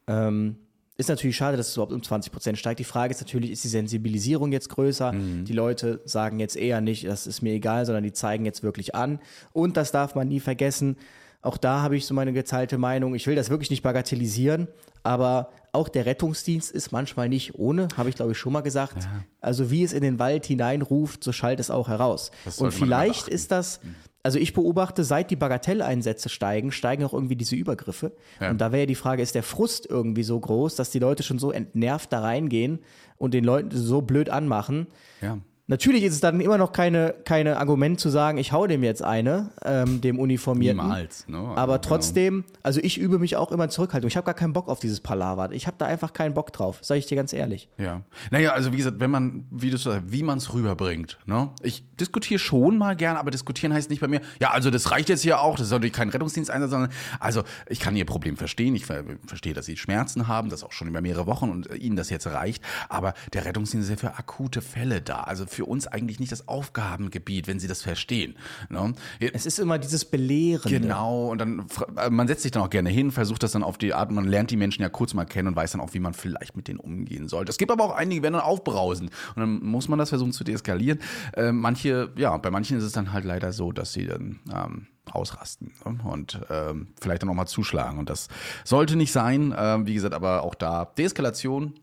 Ähm, 0.07 0.57
ist 0.99 1.09
natürlich 1.11 1.37
schade, 1.37 1.59
dass 1.59 1.69
es 1.69 1.77
überhaupt 1.77 1.93
um 1.93 2.03
20 2.03 2.33
Prozent 2.33 2.59
steigt. 2.59 2.81
Die 2.81 2.85
Frage 2.85 3.13
ist 3.13 3.21
natürlich, 3.21 3.51
ist 3.51 3.65
die 3.65 3.69
Sensibilisierung 3.69 4.51
jetzt 4.53 4.71
größer? 4.71 5.13
Mhm. 5.13 5.45
Die 5.45 5.53
Leute 5.53 6.01
sagen 6.05 6.41
jetzt 6.41 6.57
eher 6.57 6.81
nicht, 6.81 7.07
das 7.07 7.27
ist 7.27 7.43
mir 7.43 7.53
egal, 7.53 7.85
sondern 7.85 8.03
die 8.03 8.13
zeigen 8.13 8.47
jetzt 8.47 8.63
wirklich 8.63 8.95
an. 8.95 9.19
Und 9.53 9.77
das 9.77 9.93
darf 9.93 10.15
man 10.15 10.29
nie 10.29 10.41
vergessen. 10.41 10.97
Auch 11.43 11.57
da 11.57 11.83
habe 11.83 11.97
ich 11.97 12.07
so 12.07 12.15
meine 12.15 12.33
geteilte 12.33 12.79
Meinung. 12.79 13.15
Ich 13.15 13.27
will 13.27 13.37
das 13.37 13.51
wirklich 13.51 13.71
nicht 13.71 13.83
bagatellisieren, 13.83 14.69
aber 15.03 15.51
auch 15.73 15.89
der 15.89 16.07
Rettungsdienst 16.07 16.73
ist 16.73 16.91
manchmal 16.91 17.29
nicht 17.29 17.55
ohne, 17.57 17.89
habe 17.97 18.09
ich 18.09 18.17
glaube 18.17 18.33
ich 18.33 18.39
schon 18.39 18.53
mal 18.53 18.63
gesagt. 18.63 19.09
Also 19.41 19.71
wie 19.71 19.85
es 19.85 19.93
in 19.93 20.03
den 20.03 20.19
Wald 20.19 20.47
hineinruft, 20.47 21.23
so 21.23 21.33
schallt 21.33 21.61
es 21.61 21.71
auch 21.71 21.89
heraus. 21.89 22.31
Und 22.59 22.73
vielleicht 22.73 23.29
ist 23.29 23.53
das, 23.53 23.81
also 24.23 24.41
ich 24.41 24.55
beobachte, 24.55 25.05
seit 25.05 25.31
die 25.31 25.37
Bagatelleinsätze 25.37 26.29
steigen, 26.29 26.73
steigen 26.73 27.05
auch 27.05 27.13
irgendwie 27.13 27.37
diese 27.37 27.55
Übergriffe. 27.55 28.13
Ja. 28.41 28.51
Und 28.51 28.61
da 28.61 28.73
wäre 28.73 28.83
ja 28.83 28.87
die 28.87 28.97
Frage, 28.97 29.23
ist 29.23 29.37
der 29.37 29.45
Frust 29.45 29.87
irgendwie 29.89 30.25
so 30.25 30.41
groß, 30.41 30.75
dass 30.75 30.91
die 30.91 30.99
Leute 30.99 31.23
schon 31.23 31.39
so 31.39 31.53
entnervt 31.53 32.13
da 32.13 32.21
reingehen 32.21 32.81
und 33.19 33.35
den 33.35 33.45
Leuten 33.45 33.71
so 33.71 34.03
blöd 34.03 34.29
anmachen? 34.31 34.89
Ja. 35.21 35.39
Natürlich 35.69 36.05
ist 36.05 36.15
es 36.15 36.21
dann 36.21 36.41
immer 36.41 36.59
noch 36.59 36.71
keine, 36.71 37.13
keine 37.25 37.57
Argument 37.57 37.99
zu 37.99 38.09
sagen, 38.09 38.39
ich 38.39 38.53
hau 38.53 38.69
dem 38.69 38.85
jetzt 38.85 39.03
eine, 39.03 39.51
ähm, 39.65 40.01
dem 40.01 40.21
Uniformierten. 40.21 40.81
Niemals. 40.81 41.27
Ne? 41.27 41.39
Aber 41.39 41.81
trotzdem, 41.81 42.45
also 42.63 42.79
ich 42.81 42.99
übe 42.99 43.19
mich 43.19 43.35
auch 43.35 43.51
immer 43.51 43.65
in 43.65 43.71
Zurückhaltung. 43.71 44.07
Ich 44.07 44.17
habe 44.17 44.25
gar 44.25 44.35
keinen 44.35 44.53
Bock 44.53 44.69
auf 44.69 44.79
dieses 44.79 45.01
Palaver. 45.01 45.51
Ich 45.51 45.67
habe 45.67 45.77
da 45.77 45.87
einfach 45.87 46.13
keinen 46.13 46.35
Bock 46.35 46.53
drauf, 46.53 46.79
sage 46.83 46.99
ich 46.99 47.07
dir 47.07 47.17
ganz 47.17 47.33
ehrlich. 47.33 47.69
Ja. 47.79 48.03
Naja, 48.31 48.53
also 48.53 48.73
wie 48.73 48.77
gesagt, 48.77 49.01
wenn 49.01 49.11
man, 49.11 49.45
wie 49.51 49.71
du 49.71 49.77
sagst, 49.77 50.03
wie 50.07 50.23
man 50.23 50.39
es 50.39 50.55
rüberbringt. 50.55 51.19
Ne? 51.27 51.51
Ich 51.63 51.83
diskutiere 51.97 52.39
schon 52.39 52.79
mal 52.79 52.95
gern, 52.95 53.17
aber 53.17 53.33
diskutieren 53.33 53.73
heißt 53.73 53.91
nicht 53.91 54.01
bei 54.01 54.09
mir, 54.09 54.21
ja, 54.41 54.51
also 54.53 54.71
das 54.71 54.93
reicht 54.93 55.09
jetzt 55.09 55.23
hier 55.23 55.41
auch, 55.41 55.57
das 55.57 55.67
ist 55.67 55.73
natürlich 55.73 55.95
kein 55.95 56.11
Rettungsdiensteinsatz, 56.11 56.71
sondern, 56.71 56.93
also 57.19 57.43
ich 57.69 57.81
kann 57.81 57.97
ihr 57.97 58.05
Problem 58.05 58.37
verstehen, 58.37 58.77
ich 58.77 58.87
ver 58.87 59.03
verstehe, 59.27 59.53
dass 59.53 59.67
sie 59.67 59.77
Schmerzen 59.77 60.29
haben, 60.29 60.49
das 60.49 60.63
auch 60.63 60.73
schon 60.73 60.87
über 60.87 61.01
mehrere 61.01 61.27
Wochen 61.27 61.51
und 61.51 61.75
ihnen 61.75 61.97
das 61.97 62.11
jetzt 62.11 62.29
reicht, 62.29 62.63
aber 62.89 63.15
der 63.33 63.45
Rettungsdienst 63.45 63.91
ist 63.91 64.03
ja 64.03 64.11
für 64.11 64.17
akute 64.17 64.63
Fälle 64.63 65.03
da, 65.03 65.23
also 65.23 65.45
für 65.57 65.65
uns 65.65 65.87
eigentlich 65.87 66.21
nicht 66.21 66.31
das 66.31 66.47
Aufgabengebiet, 66.47 67.49
wenn 67.49 67.59
sie 67.59 67.67
das 67.67 67.83
verstehen. 67.83 68.37
Ne? 68.69 68.93
Es 69.33 69.47
ist 69.47 69.59
immer 69.59 69.79
dieses 69.79 70.05
Belehrende. 70.05 70.81
Genau, 70.81 71.29
und 71.31 71.39
dann, 71.39 71.69
fra- 71.69 72.11
man 72.11 72.29
setzt 72.29 72.43
sich 72.43 72.53
dann 72.53 72.63
auch 72.63 72.71
gerne 72.71 72.91
hin, 72.91 73.11
versucht 73.11 73.43
das 73.43 73.53
dann 73.53 73.63
auf 73.65 73.79
die 73.79 73.95
Art, 73.95 74.11
man 74.11 74.27
lernt 74.27 74.51
die 74.51 74.57
Menschen 74.57 74.83
ja 74.83 74.89
kurz 74.89 75.15
mal 75.15 75.25
kennen 75.25 75.49
und 75.49 75.57
weiß 75.57 75.73
dann 75.73 75.81
auch, 75.81 75.95
wie 75.95 75.99
man 76.01 76.15
vielleicht 76.15 76.57
mit 76.57 76.69
denen 76.69 76.79
umgehen 76.79 77.27
sollte. 77.29 77.51
Es 77.51 77.59
gibt 77.59 77.73
aber 77.73 77.85
auch 77.85 77.97
einige, 77.97 78.21
die 78.21 78.23
werden 78.23 78.35
dann 78.35 78.43
aufbrausen 78.43 79.11
und 79.35 79.41
dann 79.41 79.63
muss 79.65 79.89
man 79.89 79.99
das 79.99 80.11
versuchen 80.11 80.33
zu 80.33 80.45
deeskalieren. 80.45 81.01
Äh, 81.33 81.53
manche, 81.53 82.13
ja, 82.17 82.37
bei 82.37 82.51
manchen 82.51 82.79
ist 82.79 82.85
es 82.85 82.93
dann 82.93 83.13
halt 83.13 83.25
leider 83.25 83.53
so, 83.53 83.73
dass 83.73 83.93
sie 83.93 84.07
dann 84.07 84.39
ähm, 84.55 84.87
ausrasten 85.11 85.73
ne? 85.85 85.99
und 86.05 86.41
ähm, 86.51 86.89
vielleicht 87.01 87.23
dann 87.23 87.31
auch 87.31 87.35
mal 87.35 87.47
zuschlagen 87.47 87.99
und 87.99 88.11
das 88.11 88.29
sollte 88.65 88.97
nicht 88.97 89.13
sein. 89.13 89.55
Ähm, 89.57 89.87
wie 89.87 89.95
gesagt, 89.95 90.15
aber 90.15 90.43
auch 90.43 90.55
da 90.55 90.85
Deeskalation 90.85 91.75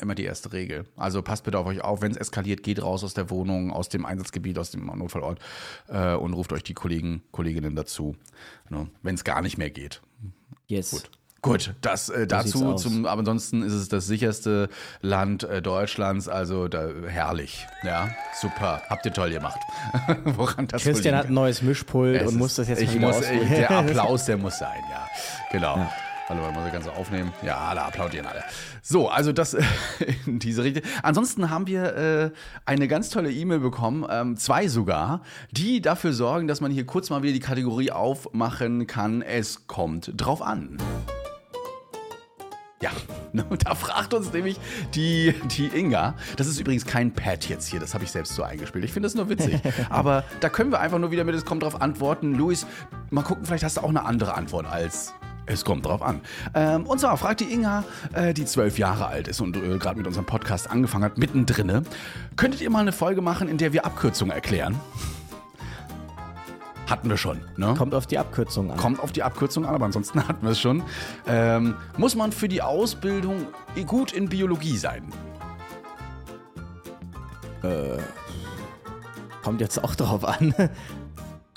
Immer 0.00 0.14
die 0.14 0.24
erste 0.24 0.52
Regel. 0.52 0.84
Also 0.96 1.20
passt 1.22 1.44
bitte 1.44 1.58
auf 1.58 1.66
euch 1.66 1.80
auf, 1.80 2.00
wenn 2.00 2.12
es 2.12 2.16
eskaliert, 2.16 2.62
geht 2.62 2.80
raus 2.80 3.02
aus 3.02 3.14
der 3.14 3.28
Wohnung, 3.28 3.72
aus 3.72 3.88
dem 3.88 4.06
Einsatzgebiet, 4.06 4.56
aus 4.58 4.70
dem 4.70 4.86
Notfallort 4.86 5.40
äh, 5.88 6.14
und 6.14 6.32
ruft 6.32 6.52
euch 6.52 6.62
die 6.62 6.74
Kollegen, 6.74 7.22
Kolleginnen 7.32 7.74
dazu, 7.74 8.14
ne, 8.68 8.88
wenn 9.02 9.16
es 9.16 9.24
gar 9.24 9.42
nicht 9.42 9.58
mehr 9.58 9.70
geht. 9.70 10.00
Yes. 10.68 10.90
Gut. 10.92 11.10
Gut, 11.42 11.72
das 11.80 12.10
äh, 12.10 12.26
dazu 12.26 12.74
zum, 12.74 13.06
aber 13.06 13.20
ansonsten 13.20 13.62
ist 13.62 13.72
es 13.72 13.88
das 13.88 14.06
sicherste 14.06 14.68
Land 15.00 15.42
äh, 15.42 15.62
Deutschlands, 15.62 16.28
also 16.28 16.68
da, 16.68 16.90
herrlich. 17.06 17.66
Ja, 17.82 18.10
super. 18.38 18.82
Habt 18.90 19.06
ihr 19.06 19.12
toll 19.14 19.30
gemacht. 19.30 19.58
Woran 20.24 20.68
das 20.68 20.82
Christian 20.82 21.14
hat 21.14 21.28
ein 21.28 21.34
neues 21.34 21.62
Mischpult 21.62 22.20
es 22.20 22.28
und 22.28 22.36
muss 22.38 22.56
das 22.56 22.68
jetzt 22.68 22.82
ich 22.82 22.98
muss, 22.98 23.22
ich, 23.22 23.48
Der 23.48 23.70
Applaus, 23.78 24.26
der 24.26 24.36
muss 24.36 24.58
sein, 24.58 24.82
ja. 24.90 25.08
Genau. 25.50 25.90
Hallo, 26.30 26.42
muss 26.52 26.64
ich 26.64 26.72
ganz 26.72 26.84
so 26.84 26.92
aufnehmen. 26.92 27.32
Ja, 27.42 27.56
alle 27.56 27.82
applaudieren 27.82 28.24
alle. 28.24 28.44
So, 28.82 29.08
also 29.08 29.32
das 29.32 29.54
äh, 29.54 29.64
in 30.26 30.38
diese 30.38 30.62
Richtung. 30.62 30.84
Ansonsten 31.02 31.50
haben 31.50 31.66
wir 31.66 31.96
äh, 31.96 32.30
eine 32.66 32.86
ganz 32.86 33.10
tolle 33.10 33.32
E-Mail 33.32 33.58
bekommen, 33.58 34.06
ähm, 34.08 34.36
zwei 34.36 34.68
sogar, 34.68 35.22
die 35.50 35.80
dafür 35.80 36.12
sorgen, 36.12 36.46
dass 36.46 36.60
man 36.60 36.70
hier 36.70 36.86
kurz 36.86 37.10
mal 37.10 37.24
wieder 37.24 37.32
die 37.32 37.40
Kategorie 37.40 37.90
aufmachen 37.90 38.86
kann. 38.86 39.22
Es 39.22 39.66
kommt 39.66 40.12
drauf 40.14 40.40
an. 40.40 40.76
Ja, 42.80 42.90
ne, 43.32 43.44
da 43.64 43.74
fragt 43.74 44.14
uns 44.14 44.32
nämlich 44.32 44.60
die, 44.94 45.34
die 45.58 45.66
Inga. 45.66 46.14
Das 46.36 46.46
ist 46.46 46.60
übrigens 46.60 46.86
kein 46.86 47.12
Pad 47.12 47.48
jetzt 47.48 47.66
hier, 47.66 47.80
das 47.80 47.92
habe 47.92 48.04
ich 48.04 48.12
selbst 48.12 48.36
so 48.36 48.44
eingespielt. 48.44 48.84
Ich 48.84 48.92
finde 48.92 49.08
das 49.08 49.16
nur 49.16 49.28
witzig. 49.28 49.58
Aber 49.90 50.22
da 50.38 50.48
können 50.48 50.70
wir 50.70 50.78
einfach 50.78 51.00
nur 51.00 51.10
wieder 51.10 51.24
mit 51.24 51.34
Es 51.34 51.44
kommt 51.44 51.64
drauf 51.64 51.82
antworten. 51.82 52.36
Luis, 52.36 52.68
mal 53.10 53.22
gucken, 53.22 53.44
vielleicht 53.44 53.64
hast 53.64 53.78
du 53.78 53.80
auch 53.80 53.88
eine 53.88 54.04
andere 54.04 54.34
Antwort 54.34 54.66
als 54.66 55.12
es 55.50 55.64
kommt 55.64 55.86
drauf 55.86 56.02
an. 56.02 56.20
Ähm, 56.54 56.86
und 56.86 57.00
zwar 57.00 57.16
fragt 57.16 57.40
die 57.40 57.52
Inga, 57.52 57.84
äh, 58.12 58.32
die 58.32 58.44
zwölf 58.44 58.78
Jahre 58.78 59.06
alt 59.06 59.28
ist 59.28 59.40
und 59.40 59.56
äh, 59.56 59.78
gerade 59.78 59.98
mit 59.98 60.06
unserem 60.06 60.26
Podcast 60.26 60.70
angefangen 60.70 61.04
hat, 61.04 61.18
mittendrin. 61.18 61.84
Könntet 62.36 62.60
ihr 62.60 62.70
mal 62.70 62.80
eine 62.80 62.92
Folge 62.92 63.20
machen, 63.20 63.48
in 63.48 63.58
der 63.58 63.72
wir 63.72 63.84
Abkürzungen 63.84 64.34
erklären? 64.34 64.78
Hatten 66.88 67.08
wir 67.08 67.16
schon, 67.16 67.40
ne? 67.56 67.74
Kommt 67.78 67.94
auf 67.94 68.06
die 68.06 68.18
Abkürzung 68.18 68.72
an. 68.72 68.76
Kommt 68.76 69.00
auf 69.00 69.12
die 69.12 69.22
Abkürzung 69.22 69.64
an, 69.64 69.74
aber 69.74 69.84
ansonsten 69.84 70.26
hatten 70.28 70.44
wir 70.44 70.52
es 70.52 70.60
schon. 70.60 70.82
Ähm, 71.26 71.74
muss 71.96 72.16
man 72.16 72.32
für 72.32 72.48
die 72.48 72.62
Ausbildung 72.62 73.46
gut 73.86 74.12
in 74.12 74.28
Biologie 74.28 74.76
sein? 74.76 75.04
Kommt 79.42 79.60
jetzt 79.60 79.82
auch 79.82 79.94
drauf 79.94 80.24
an. 80.24 80.54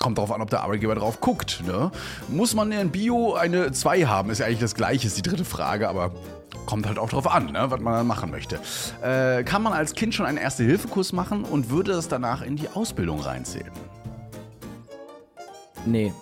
kommt 0.04 0.18
darauf 0.18 0.32
an, 0.32 0.42
ob 0.42 0.50
der 0.50 0.60
Arbeitgeber 0.60 0.94
drauf 0.94 1.22
guckt. 1.22 1.62
Ne? 1.66 1.90
Muss 2.28 2.54
man 2.54 2.70
in 2.72 2.90
Bio 2.90 3.32
eine 3.32 3.72
2 3.72 4.04
haben? 4.04 4.28
Ist 4.28 4.38
ja 4.38 4.44
eigentlich 4.44 4.58
das 4.58 4.74
Gleiche, 4.74 5.06
ist 5.06 5.16
die 5.16 5.22
dritte 5.22 5.46
Frage, 5.46 5.88
aber 5.88 6.12
kommt 6.66 6.86
halt 6.86 6.98
auch 6.98 7.08
drauf 7.08 7.26
an, 7.26 7.52
ne? 7.52 7.70
was 7.70 7.80
man 7.80 7.94
dann 7.94 8.06
machen 8.06 8.30
möchte. 8.30 8.60
Äh, 9.02 9.44
kann 9.44 9.62
man 9.62 9.72
als 9.72 9.94
Kind 9.94 10.14
schon 10.14 10.26
einen 10.26 10.36
Erste-Hilfe-Kurs 10.36 11.14
machen 11.14 11.44
und 11.44 11.70
würde 11.70 11.92
das 11.92 12.08
danach 12.08 12.42
in 12.42 12.56
die 12.56 12.68
Ausbildung 12.68 13.20
reinzählen? 13.20 13.70
Nee. 15.86 16.12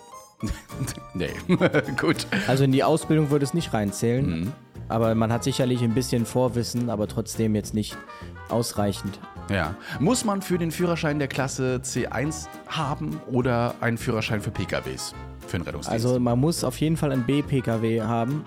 nee, 1.14 1.30
gut. 2.00 2.28
Also 2.46 2.62
in 2.62 2.70
die 2.70 2.84
Ausbildung 2.84 3.30
würde 3.30 3.44
es 3.44 3.52
nicht 3.52 3.72
reinzählen. 3.74 4.42
Mhm. 4.42 4.52
Aber 4.88 5.12
man 5.16 5.32
hat 5.32 5.42
sicherlich 5.42 5.82
ein 5.82 5.94
bisschen 5.94 6.24
Vorwissen, 6.24 6.88
aber 6.88 7.08
trotzdem 7.08 7.56
jetzt 7.56 7.74
nicht 7.74 7.96
ausreichend. 8.48 9.18
Ja. 9.50 9.74
Muss 9.98 10.24
man 10.24 10.42
für 10.42 10.58
den 10.58 10.70
Führerschein 10.70 11.18
der 11.18 11.28
Klasse 11.28 11.80
C1 11.82 12.46
haben 12.68 13.20
oder 13.30 13.74
einen 13.80 13.98
Führerschein 13.98 14.40
für 14.40 14.50
PKWs? 14.50 15.14
Für 15.46 15.58
den 15.58 15.62
Rettungsdienst? 15.62 16.06
Also 16.06 16.20
man 16.20 16.38
muss 16.38 16.64
auf 16.64 16.78
jeden 16.78 16.96
Fall 16.96 17.12
einen 17.12 17.24
B-Pkw 17.24 18.02
haben. 18.02 18.44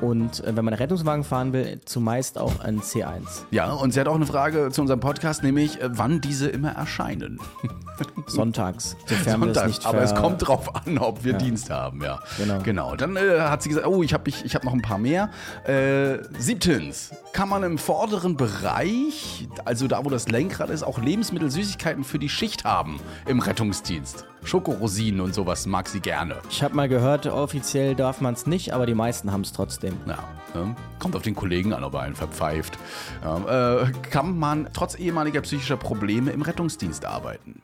Und 0.00 0.40
äh, 0.40 0.56
wenn 0.56 0.64
man 0.64 0.74
einen 0.74 0.82
Rettungswagen 0.82 1.24
fahren 1.24 1.52
will, 1.52 1.80
zumeist 1.84 2.38
auch 2.38 2.60
ein 2.60 2.80
C1. 2.80 3.22
ja, 3.50 3.72
und 3.72 3.92
sie 3.92 4.00
hat 4.00 4.08
auch 4.08 4.14
eine 4.14 4.26
Frage 4.26 4.70
zu 4.70 4.80
unserem 4.80 5.00
Podcast, 5.00 5.42
nämlich 5.42 5.80
äh, 5.80 5.88
wann 5.92 6.20
diese 6.20 6.48
immer 6.48 6.72
erscheinen. 6.72 7.38
Sonntags, 8.26 8.96
sofern 9.06 9.40
wir 9.40 9.46
das 9.48 9.56
Sonntags, 9.56 9.66
nicht 9.66 9.86
aber 9.86 10.02
es 10.02 10.14
kommt 10.14 10.46
drauf 10.46 10.74
an, 10.74 10.98
ob 10.98 11.24
wir 11.24 11.32
Ja. 11.32 11.38
Dienst 11.38 11.70
haben, 11.70 12.02
ja. 12.02 12.20
Genau. 12.38 12.58
Genau. 12.62 12.96
Dann 12.96 13.16
äh, 13.16 13.40
hat 13.40 13.62
sie 13.62 13.68
gesagt, 13.68 13.86
oh, 13.86 14.02
ich 14.02 14.12
habe 14.12 14.28
ich, 14.28 14.44
ich 14.44 14.54
hab 14.54 14.64
noch 14.64 14.72
ein 14.72 14.82
paar 14.82 14.98
mehr. 14.98 15.30
Äh, 15.64 16.18
siebtens, 16.38 17.10
kann 17.32 17.48
man 17.48 17.62
im 17.62 17.78
vorderen 17.78 18.36
Bereich, 18.36 19.48
also 19.64 19.86
da, 19.86 20.04
wo 20.04 20.10
das 20.10 20.28
Lenkrad 20.28 20.70
ist, 20.70 20.82
auch 20.82 20.98
Lebensmittel, 20.98 21.50
Süßigkeiten 21.50 22.04
für 22.04 22.18
die 22.18 22.28
Schicht 22.28 22.64
haben 22.64 23.00
im 23.26 23.40
Rettungsdienst. 23.40 24.26
Schokorosinen 24.44 25.20
und 25.20 25.34
sowas 25.34 25.66
mag 25.66 25.88
sie 25.88 26.00
gerne. 26.00 26.36
Ich 26.50 26.62
habe 26.62 26.74
mal 26.74 26.88
gehört, 26.88 27.26
offiziell 27.26 27.94
darf 27.94 28.20
man 28.20 28.34
es 28.34 28.46
nicht, 28.46 28.72
aber 28.72 28.86
die 28.86 28.94
meisten 28.94 29.32
haben 29.32 29.40
es 29.40 29.52
trotzdem. 29.52 29.96
Ja, 30.06 30.18
ne? 30.54 30.76
kommt 30.98 31.16
auf 31.16 31.22
den 31.22 31.34
Kollegen 31.34 31.72
an, 31.72 31.82
ob 31.82 31.94
er 31.94 32.00
einen 32.00 32.14
verpfeift. 32.14 32.78
Ja, 33.22 33.82
äh, 33.82 33.92
kann 34.10 34.38
man 34.38 34.68
trotz 34.72 34.98
ehemaliger 34.98 35.40
psychischer 35.40 35.76
Probleme 35.76 36.30
im 36.30 36.42
Rettungsdienst 36.42 37.04
arbeiten? 37.04 37.62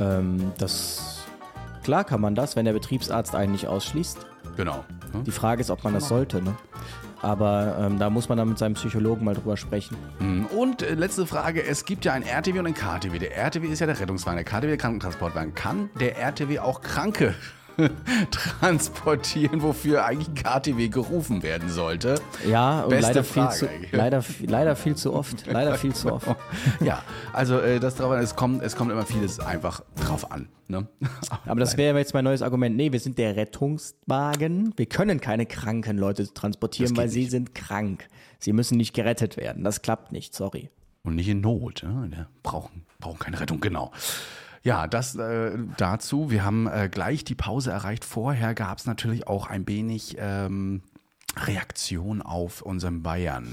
Ähm, 0.00 0.52
das 0.58 1.24
klar 1.82 2.04
kann 2.04 2.20
man 2.20 2.34
das, 2.34 2.56
wenn 2.56 2.64
der 2.64 2.72
Betriebsarzt 2.72 3.34
einen 3.34 3.52
nicht 3.52 3.68
ausschließt. 3.68 4.18
Genau. 4.56 4.84
ne? 5.12 5.22
Die 5.24 5.30
Frage 5.30 5.60
ist, 5.60 5.70
ob 5.70 5.84
man 5.84 5.94
das 5.94 6.08
sollte. 6.08 6.42
Ne? 6.42 6.54
Aber 7.22 7.76
ähm, 7.80 7.98
da 7.98 8.10
muss 8.10 8.28
man 8.28 8.38
dann 8.38 8.48
mit 8.48 8.58
seinem 8.58 8.74
Psychologen 8.74 9.24
mal 9.24 9.34
drüber 9.34 9.56
sprechen. 9.56 9.96
Und 10.56 10.82
äh, 10.82 10.94
letzte 10.94 11.26
Frage, 11.26 11.64
es 11.64 11.84
gibt 11.84 12.04
ja 12.04 12.12
ein 12.12 12.22
RTW 12.22 12.58
und 12.58 12.66
ein 12.66 12.74
KTW. 12.74 13.18
Der 13.18 13.36
RTW 13.36 13.66
ist 13.66 13.80
ja 13.80 13.86
der 13.86 13.98
Rettungswagen, 13.98 14.36
der 14.36 14.44
KTW 14.44 14.66
der 14.68 14.76
Krankentransportwagen. 14.76 15.54
Kann 15.54 15.90
der 15.98 16.18
RTW 16.18 16.58
auch 16.58 16.82
Kranke 16.82 17.34
transportieren, 18.30 19.62
wofür 19.62 20.04
eigentlich 20.04 20.34
KTW 20.34 20.88
gerufen 20.88 21.42
werden 21.42 21.68
sollte? 21.68 22.20
Ja, 22.48 22.82
und 22.82 22.90
Beste 22.90 23.08
leider 23.08 23.24
viel, 23.24 23.42
Frage 23.42 23.56
zu, 23.56 23.68
eigentlich. 23.68 23.92
leider, 23.92 24.24
leider 24.46 24.76
viel 24.76 24.94
zu 24.96 25.12
oft. 25.12 25.46
Leider 25.56 25.74
viel 25.76 25.94
zu 25.94 26.12
oft. 26.12 26.28
Ja, 26.80 27.02
also 27.32 27.60
äh, 27.60 27.80
das 27.80 27.96
drauf 27.96 28.10
an, 28.12 28.20
es 28.20 28.36
kommt, 28.36 28.62
es 28.62 28.76
kommt 28.76 28.90
immer 28.90 29.06
vieles 29.06 29.40
einfach 29.40 29.82
drauf 29.96 30.30
an. 30.30 30.48
Ne? 30.68 30.86
Aber 31.46 31.60
das 31.60 31.76
wäre 31.76 31.96
jetzt 31.98 32.14
mein 32.14 32.24
neues 32.24 32.42
Argument. 32.42 32.76
Nee, 32.76 32.92
wir 32.92 33.00
sind 33.00 33.18
der 33.18 33.36
Rettungswagen. 33.36 34.74
Wir 34.76 34.86
können 34.86 35.20
keine 35.20 35.46
kranken 35.46 35.98
Leute 35.98 36.32
transportieren, 36.32 36.96
weil 36.96 37.08
sie 37.08 37.20
nicht. 37.20 37.30
sind 37.30 37.54
krank. 37.54 38.08
Sie 38.38 38.52
müssen 38.52 38.76
nicht 38.76 38.94
gerettet 38.94 39.36
werden. 39.36 39.64
Das 39.64 39.82
klappt 39.82 40.12
nicht, 40.12 40.34
sorry. 40.34 40.70
Und 41.04 41.14
nicht 41.14 41.28
in 41.28 41.40
Not. 41.40 41.84
Ne? 41.84 42.06
Wir 42.10 42.26
brauchen, 42.42 42.84
brauchen 42.98 43.18
keine 43.18 43.40
Rettung, 43.40 43.60
genau. 43.60 43.92
Ja, 44.66 44.88
das 44.88 45.14
äh, 45.14 45.56
dazu. 45.76 46.28
Wir 46.28 46.44
haben 46.44 46.66
äh, 46.66 46.88
gleich 46.90 47.22
die 47.22 47.36
Pause 47.36 47.70
erreicht. 47.70 48.04
Vorher 48.04 48.52
gab 48.52 48.78
es 48.78 48.86
natürlich 48.86 49.28
auch 49.28 49.46
ein 49.46 49.68
wenig 49.68 50.16
ähm, 50.18 50.82
Reaktion 51.36 52.20
auf 52.20 52.62
unseren 52.62 53.02
Bayern. 53.04 53.46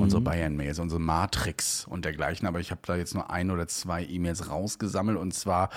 Unsere 0.00 0.22
Bayern-Mails, 0.22 0.78
unsere 0.78 1.00
Matrix 1.00 1.84
und 1.84 2.06
dergleichen. 2.06 2.48
Aber 2.48 2.60
ich 2.60 2.70
habe 2.70 2.80
da 2.86 2.96
jetzt 2.96 3.14
nur 3.14 3.30
ein 3.30 3.50
oder 3.50 3.68
zwei 3.68 4.02
E-Mails 4.04 4.48
rausgesammelt 4.48 5.18
und 5.18 5.34
zwar 5.34 5.68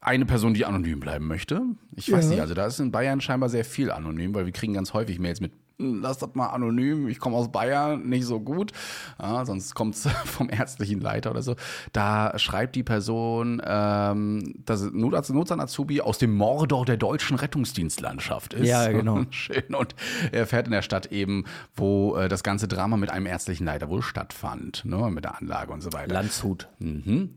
eine 0.00 0.26
Person, 0.26 0.52
die 0.52 0.66
anonym 0.66 1.00
bleiben 1.00 1.26
möchte. 1.26 1.62
Ich 1.96 2.12
weiß 2.12 2.28
nicht, 2.28 2.40
also 2.40 2.52
da 2.52 2.66
ist 2.66 2.78
in 2.80 2.92
Bayern 2.92 3.22
scheinbar 3.22 3.48
sehr 3.48 3.64
viel 3.64 3.90
anonym, 3.90 4.34
weil 4.34 4.44
wir 4.44 4.52
kriegen 4.52 4.74
ganz 4.74 4.92
häufig 4.92 5.18
Mails 5.18 5.40
mit 5.40 5.52
"Hm, 5.52 5.58
Lass 5.78 6.18
das 6.18 6.34
mal 6.34 6.48
anonym, 6.48 7.08
ich 7.08 7.18
komme 7.18 7.36
aus 7.36 7.50
Bayern, 7.50 8.08
nicht 8.08 8.26
so 8.26 8.38
gut. 8.38 8.72
Ja, 9.20 9.44
sonst 9.44 9.74
kommt 9.74 9.96
es 9.96 10.06
vom 10.24 10.48
ärztlichen 10.48 11.00
Leiter 11.00 11.32
oder 11.32 11.42
so. 11.42 11.56
Da 11.92 12.38
schreibt 12.38 12.76
die 12.76 12.84
Person, 12.84 13.60
ähm, 13.64 14.54
dass 14.64 14.82
Notarzt 14.92 15.30
Notsan 15.30 15.60
Azubi 15.60 16.00
aus 16.00 16.18
dem 16.18 16.34
Mordor 16.36 16.84
der 16.84 16.96
deutschen 16.96 17.36
Rettungsdienstlandschaft 17.36 18.54
ist. 18.54 18.68
Ja, 18.68 18.86
genau. 18.92 19.22
Schön. 19.30 19.74
Und 19.74 19.96
er 20.30 20.46
fährt 20.46 20.66
in 20.66 20.72
der 20.72 20.82
Stadt 20.82 21.10
eben, 21.10 21.44
wo 21.74 22.16
äh, 22.16 22.28
das 22.28 22.44
ganze 22.44 22.68
Drama 22.68 22.96
mit 22.96 23.10
einem 23.10 23.26
ärztlichen 23.26 23.66
Leiter 23.66 23.88
wohl 23.88 24.02
stattfand, 24.02 24.84
ne, 24.84 25.10
mit 25.10 25.24
der 25.24 25.40
Anlage 25.40 25.72
und 25.72 25.82
so 25.82 25.92
weiter. 25.92 26.12
Landshut. 26.12 26.68
Mhm. 26.78 27.30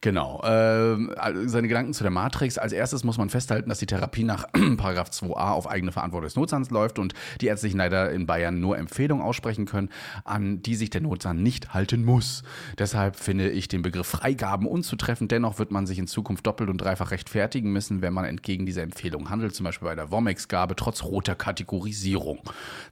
Genau. 0.00 0.42
Ähm, 0.44 1.12
also 1.16 1.48
seine 1.48 1.68
Gedanken 1.68 1.92
zu 1.92 2.04
der 2.04 2.10
Matrix. 2.10 2.58
Als 2.58 2.72
erstes 2.72 3.04
muss 3.04 3.18
man 3.18 3.30
festhalten, 3.30 3.68
dass 3.68 3.78
die 3.78 3.86
Therapie 3.86 4.24
nach 4.24 4.46
Paragraph 4.76 5.10
2a 5.10 5.52
auf 5.52 5.68
eigene 5.68 5.92
Verantwortung 5.92 6.26
des 6.26 6.36
Notsans 6.36 6.70
läuft 6.70 6.98
und 6.98 7.14
die 7.40 7.46
ärztlichen 7.46 7.78
Leiter 7.78 8.10
in 8.10 8.26
Bayern 8.26 8.60
nur 8.60 8.78
Empfehlungen 8.78 9.24
aussprechen 9.24 9.66
können, 9.66 9.90
an 10.24 10.62
die 10.62 10.74
sich 10.74 10.90
der 10.90 11.00
Notsan 11.00 11.42
nicht 11.42 11.74
halten 11.74 12.04
muss. 12.04 12.42
Deshalb 12.78 13.16
finde 13.16 13.50
ich 13.50 13.68
den 13.68 13.82
Begriff 13.82 14.06
Freigaben 14.06 14.66
unzutreffend. 14.66 15.32
Dennoch 15.32 15.58
wird 15.58 15.70
man 15.70 15.86
sich 15.86 15.98
in 15.98 16.06
Zukunft 16.06 16.46
doppelt 16.46 16.70
und 16.70 16.78
dreifach 16.78 17.10
rechtfertigen 17.10 17.72
müssen, 17.72 18.02
wenn 18.02 18.12
man 18.12 18.24
entgegen 18.24 18.66
dieser 18.66 18.82
Empfehlung 18.82 19.30
handelt, 19.30 19.54
zum 19.54 19.64
Beispiel 19.64 19.88
bei 19.88 19.94
der 19.94 20.10
Womex-Gabe, 20.10 20.76
trotz 20.76 21.02
roter 21.02 21.34
Kategorisierung. 21.34 22.40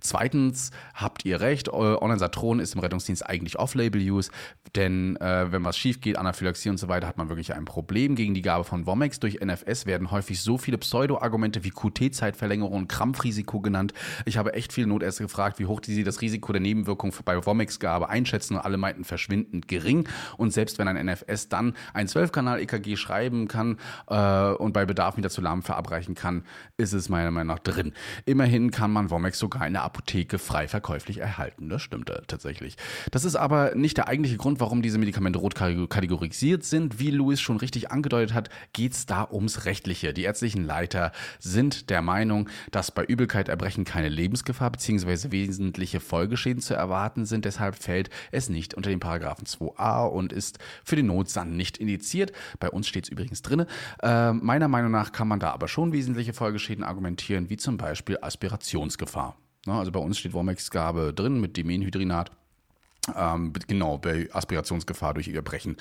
Zweitens 0.00 0.70
habt 0.94 1.24
ihr 1.24 1.40
recht, 1.40 1.68
Online-Satron 1.72 2.60
ist 2.60 2.74
im 2.74 2.80
Rettungsdienst 2.80 3.26
eigentlich 3.26 3.58
Off-Label-Use, 3.58 4.30
denn 4.74 5.16
äh, 5.16 5.52
wenn 5.52 5.64
was 5.64 5.76
schief 5.76 6.00
geht, 6.00 6.18
Anaphylaxie 6.18 6.68
und 6.74 6.78
so 6.78 6.88
weiter, 6.88 7.06
hat 7.06 7.18
man 7.18 7.28
wirklich 7.28 7.54
ein 7.54 7.64
Problem. 7.64 8.16
Gegen 8.16 8.34
die 8.34 8.42
Gabe 8.42 8.64
von 8.64 8.84
Womex 8.84 9.20
durch 9.20 9.38
NFS 9.40 9.86
werden 9.86 10.10
häufig 10.10 10.40
so 10.40 10.58
viele 10.58 10.76
Pseudo-Argumente 10.76 11.62
wie 11.62 11.70
QT-Zeitverlängerung 11.70 12.72
und 12.72 12.88
Krampfrisiko 12.88 13.60
genannt. 13.60 13.94
Ich 14.24 14.36
habe 14.38 14.54
echt 14.54 14.72
viele 14.72 14.88
Notärzte 14.88 15.22
gefragt, 15.22 15.60
wie 15.60 15.66
hoch 15.66 15.80
die 15.80 15.94
sie 15.94 16.02
das 16.02 16.20
Risiko 16.20 16.52
der 16.52 16.60
Nebenwirkung 16.60 17.14
bei 17.24 17.46
Womex-Gabe 17.46 18.08
einschätzen 18.08 18.56
und 18.56 18.60
alle 18.60 18.76
meinten 18.76 19.04
verschwindend 19.04 19.68
gering. 19.68 20.08
Und 20.36 20.52
selbst 20.52 20.78
wenn 20.78 20.88
ein 20.88 21.06
NFS 21.06 21.48
dann 21.48 21.74
ein 21.92 22.08
12-Kanal-EKG 22.08 22.96
schreiben 22.96 23.46
kann 23.46 23.78
äh, 24.08 24.50
und 24.54 24.72
bei 24.72 24.84
Bedarf 24.84 25.16
wieder 25.16 25.30
zu 25.30 25.40
Lahm 25.40 25.62
verabreichen 25.62 26.16
kann, 26.16 26.42
ist 26.76 26.92
es 26.92 27.08
meiner 27.08 27.30
Meinung 27.30 27.54
nach 27.54 27.60
drin. 27.60 27.92
Immerhin 28.24 28.72
kann 28.72 28.90
man 28.90 29.10
Womex 29.10 29.38
sogar 29.38 29.64
in 29.64 29.74
der 29.74 29.82
Apotheke 29.82 30.38
frei 30.38 30.66
verkäuflich 30.66 31.18
erhalten. 31.18 31.68
Das 31.68 31.82
stimmt 31.82 32.10
tatsächlich. 32.26 32.76
Das 33.12 33.24
ist 33.24 33.36
aber 33.36 33.76
nicht 33.76 33.96
der 33.96 34.08
eigentliche 34.08 34.38
Grund, 34.38 34.58
warum 34.58 34.82
diese 34.82 34.98
Medikamente 34.98 35.38
rot 35.38 35.54
kategorisiert 35.54 36.63
sind. 36.64 36.98
Wie 36.98 37.10
Louis 37.10 37.40
schon 37.40 37.56
richtig 37.56 37.90
angedeutet 37.90 38.34
hat, 38.34 38.50
geht 38.72 38.92
es 38.92 39.06
da 39.06 39.28
ums 39.30 39.64
Rechtliche. 39.64 40.12
Die 40.12 40.22
ärztlichen 40.22 40.64
Leiter 40.64 41.12
sind 41.38 41.90
der 41.90 42.02
Meinung, 42.02 42.48
dass 42.70 42.90
bei 42.90 43.04
Übelkeit, 43.04 43.48
Erbrechen 43.48 43.84
keine 43.84 44.08
Lebensgefahr 44.08 44.70
bzw. 44.70 45.30
wesentliche 45.30 46.00
Folgeschäden 46.00 46.62
zu 46.62 46.74
erwarten 46.74 47.26
sind. 47.26 47.44
Deshalb 47.44 47.76
fällt 47.76 48.10
es 48.32 48.48
nicht 48.48 48.74
unter 48.74 48.90
den 48.90 49.00
Paragraphen 49.00 49.46
2a 49.46 50.06
und 50.08 50.32
ist 50.32 50.58
für 50.84 50.96
den 50.96 51.06
Notsan 51.06 51.56
nicht 51.56 51.78
indiziert. 51.78 52.32
Bei 52.60 52.70
uns 52.70 52.88
steht 52.88 53.04
es 53.04 53.10
übrigens 53.10 53.42
drin. 53.42 53.66
Äh, 54.02 54.32
meiner 54.32 54.68
Meinung 54.68 54.90
nach 54.90 55.12
kann 55.12 55.28
man 55.28 55.40
da 55.40 55.50
aber 55.50 55.68
schon 55.68 55.92
wesentliche 55.92 56.32
Folgeschäden 56.32 56.84
argumentieren, 56.84 57.50
wie 57.50 57.56
zum 57.56 57.76
Beispiel 57.76 58.18
Aspirationsgefahr. 58.20 59.36
Na, 59.66 59.78
also 59.78 59.92
bei 59.92 60.00
uns 60.00 60.18
steht 60.18 60.34
Womex-Gabe 60.34 61.12
drin 61.14 61.40
mit 61.40 61.56
Dimenhydrinat. 61.56 62.30
Ähm, 63.14 63.52
genau, 63.66 63.98
bei 63.98 64.28
Aspirationsgefahr 64.32 65.14
durch 65.14 65.28
Erbrechen. 65.28 65.76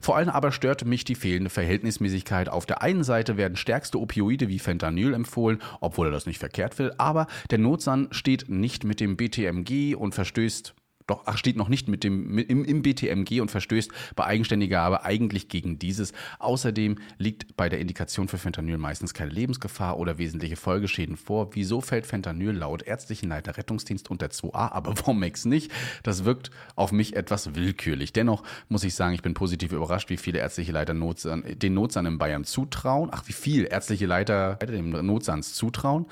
Vor 0.00 0.16
allem 0.16 0.28
aber 0.28 0.52
stört 0.52 0.84
mich 0.84 1.04
die 1.04 1.14
fehlende 1.14 1.50
Verhältnismäßigkeit. 1.50 2.48
Auf 2.48 2.66
der 2.66 2.82
einen 2.82 3.04
Seite 3.04 3.36
werden 3.36 3.56
stärkste 3.56 3.98
Opioide 3.98 4.48
wie 4.48 4.58
Fentanyl 4.58 5.14
empfohlen, 5.14 5.60
obwohl 5.80 6.08
er 6.08 6.12
das 6.12 6.26
nicht 6.26 6.38
verkehrt 6.38 6.78
will, 6.78 6.92
aber 6.98 7.26
der 7.50 7.58
Notsan 7.58 8.08
steht 8.10 8.48
nicht 8.48 8.84
mit 8.84 9.00
dem 9.00 9.16
BTMG 9.16 9.94
und 9.96 10.14
verstößt 10.14 10.74
doch, 11.08 11.22
ach, 11.24 11.36
steht 11.38 11.56
noch 11.56 11.68
nicht 11.68 11.88
mit 11.88 12.04
dem, 12.04 12.38
im, 12.38 12.64
im 12.64 12.82
BTMG 12.82 13.40
und 13.40 13.50
verstößt 13.50 13.90
bei 14.14 14.24
eigenständiger 14.24 14.76
Gabe 14.76 15.04
eigentlich 15.04 15.48
gegen 15.48 15.78
dieses. 15.78 16.12
Außerdem 16.38 16.98
liegt 17.16 17.56
bei 17.56 17.68
der 17.68 17.80
Indikation 17.80 18.28
für 18.28 18.38
Fentanyl 18.38 18.78
meistens 18.78 19.14
keine 19.14 19.30
Lebensgefahr 19.30 19.98
oder 19.98 20.18
wesentliche 20.18 20.56
Folgeschäden 20.56 21.16
vor. 21.16 21.54
Wieso 21.54 21.80
fällt 21.80 22.06
Fentanyl 22.06 22.52
laut 22.52 22.82
ärztlichen 22.82 23.30
Leiter 23.30 23.56
Rettungsdienst 23.56 24.10
unter 24.10 24.26
2a, 24.26 24.70
aber 24.72 24.94
Womex 25.06 25.46
nicht? 25.46 25.72
Das 26.02 26.24
wirkt 26.24 26.50
auf 26.76 26.92
mich 26.92 27.16
etwas 27.16 27.54
willkürlich. 27.54 28.12
Dennoch 28.12 28.44
muss 28.68 28.84
ich 28.84 28.94
sagen, 28.94 29.14
ich 29.14 29.22
bin 29.22 29.34
positiv 29.34 29.72
überrascht, 29.72 30.10
wie 30.10 30.18
viele 30.18 30.38
ärztliche 30.40 30.72
Leiter 30.72 30.92
Notsan, 30.92 31.42
den 31.56 31.72
Notsan 31.72 32.04
in 32.04 32.18
Bayern 32.18 32.44
zutrauen. 32.44 33.08
Ach, 33.10 33.22
wie 33.26 33.32
viel 33.32 33.64
ärztliche 33.64 34.06
Leiter 34.06 34.56
dem 34.56 34.90
Notsans 34.90 35.54
zutrauen. 35.54 36.06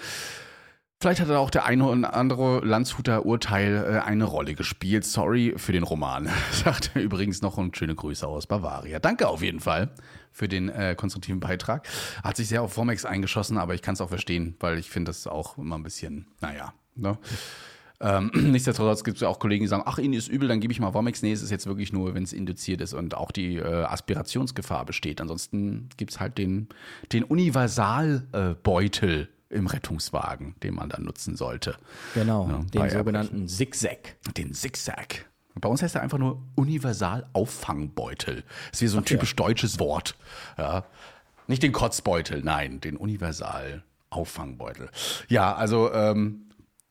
Vielleicht 0.99 1.21
hat 1.21 1.31
auch 1.31 1.51
der 1.51 1.67
eine 1.67 1.85
oder 1.85 2.15
andere 2.15 2.65
Landshuter 2.65 3.27
Urteil 3.27 3.85
äh, 3.85 3.99
eine 4.01 4.25
Rolle 4.25 4.55
gespielt. 4.55 5.05
Sorry 5.05 5.53
für 5.57 5.73
den 5.73 5.83
Roman. 5.83 6.31
Sagt 6.53 6.93
er 6.95 7.03
übrigens 7.03 7.43
noch 7.43 7.59
und 7.59 7.77
schöne 7.77 7.95
Grüße 7.95 8.27
aus 8.27 8.47
Bavaria. 8.47 8.99
Danke 8.99 9.29
auf 9.29 9.43
jeden 9.43 9.61
Fall 9.61 9.91
für 10.33 10.49
den 10.49 10.71
äh, 10.71 10.95
konstruktiven 10.97 11.39
Beitrag. 11.39 11.87
Hat 12.25 12.37
sich 12.37 12.49
sehr 12.49 12.63
auf 12.63 12.73
Vormex 12.73 13.05
eingeschossen, 13.05 13.59
aber 13.59 13.75
ich 13.75 13.83
kann 13.83 13.93
es 13.93 14.01
auch 14.01 14.09
verstehen, 14.09 14.57
weil 14.59 14.79
ich 14.79 14.89
finde 14.89 15.11
das 15.11 15.27
auch 15.27 15.59
immer 15.59 15.77
ein 15.77 15.83
bisschen, 15.83 16.29
naja, 16.41 16.73
ne? 16.95 17.19
Ähm, 18.01 18.31
nichtsdestotrotz 18.35 19.05
gibt 19.05 19.17
es 19.17 19.21
ja 19.21 19.29
auch 19.29 19.39
Kollegen, 19.39 19.65
die 19.65 19.69
sagen, 19.69 19.83
ach, 19.85 19.99
Ihnen 19.99 20.15
ist 20.15 20.29
übel, 20.29 20.49
dann 20.49 20.61
gebe 20.61 20.73
ich 20.73 20.81
mal 20.81 20.95
Womex. 20.95 21.21
Nee, 21.23 21.33
es 21.33 21.43
ist 21.43 21.51
jetzt 21.51 21.67
wirklich 21.67 21.93
nur, 21.93 22.15
wenn 22.15 22.23
es 22.23 22.33
induziert 22.33 22.81
ist 22.81 22.95
und 22.95 23.15
auch 23.15 23.33
die 23.33 23.57
äh, 23.57 23.85
Aspirationsgefahr 23.85 24.87
besteht. 24.87 25.21
Ansonsten 25.21 25.91
gibt 25.97 26.13
es 26.13 26.21
halt 26.21 26.39
den, 26.39 26.69
den 27.13 27.25
Universalbeutel 27.25 29.21
äh, 29.23 29.27
im 29.57 29.67
Rettungswagen, 29.67 30.55
den 30.63 30.75
man 30.75 30.89
dann 30.89 31.05
nutzen 31.05 31.37
sollte. 31.37 31.77
Genau, 32.15 32.49
Ja, 32.49 32.87
den 32.87 32.91
sogenannten 32.91 33.49
Zigzag. 33.49 34.17
Den 34.37 34.55
Zigzag. 34.55 35.27
Bei 35.59 35.69
uns 35.69 35.83
heißt 35.83 35.95
er 35.95 36.03
einfach 36.03 36.19
nur 36.19 36.43
Universal-Auffangbeutel. 36.55 38.45
Ist 38.73 38.83
wie 38.83 38.87
so 38.89 38.99
ein 38.99 39.05
typisch 39.07 39.35
deutsches 39.37 39.79
Wort. 39.81 40.15
Ja. 40.59 40.85
Nicht 41.47 41.63
den 41.63 41.73
Kotzbeutel, 41.73 42.43
nein, 42.43 42.81
den 42.81 42.97
Universal-Auffangbeutel. 42.97 44.91
Ja, 45.29 45.55
also 45.55 45.93
ähm, 45.93 46.46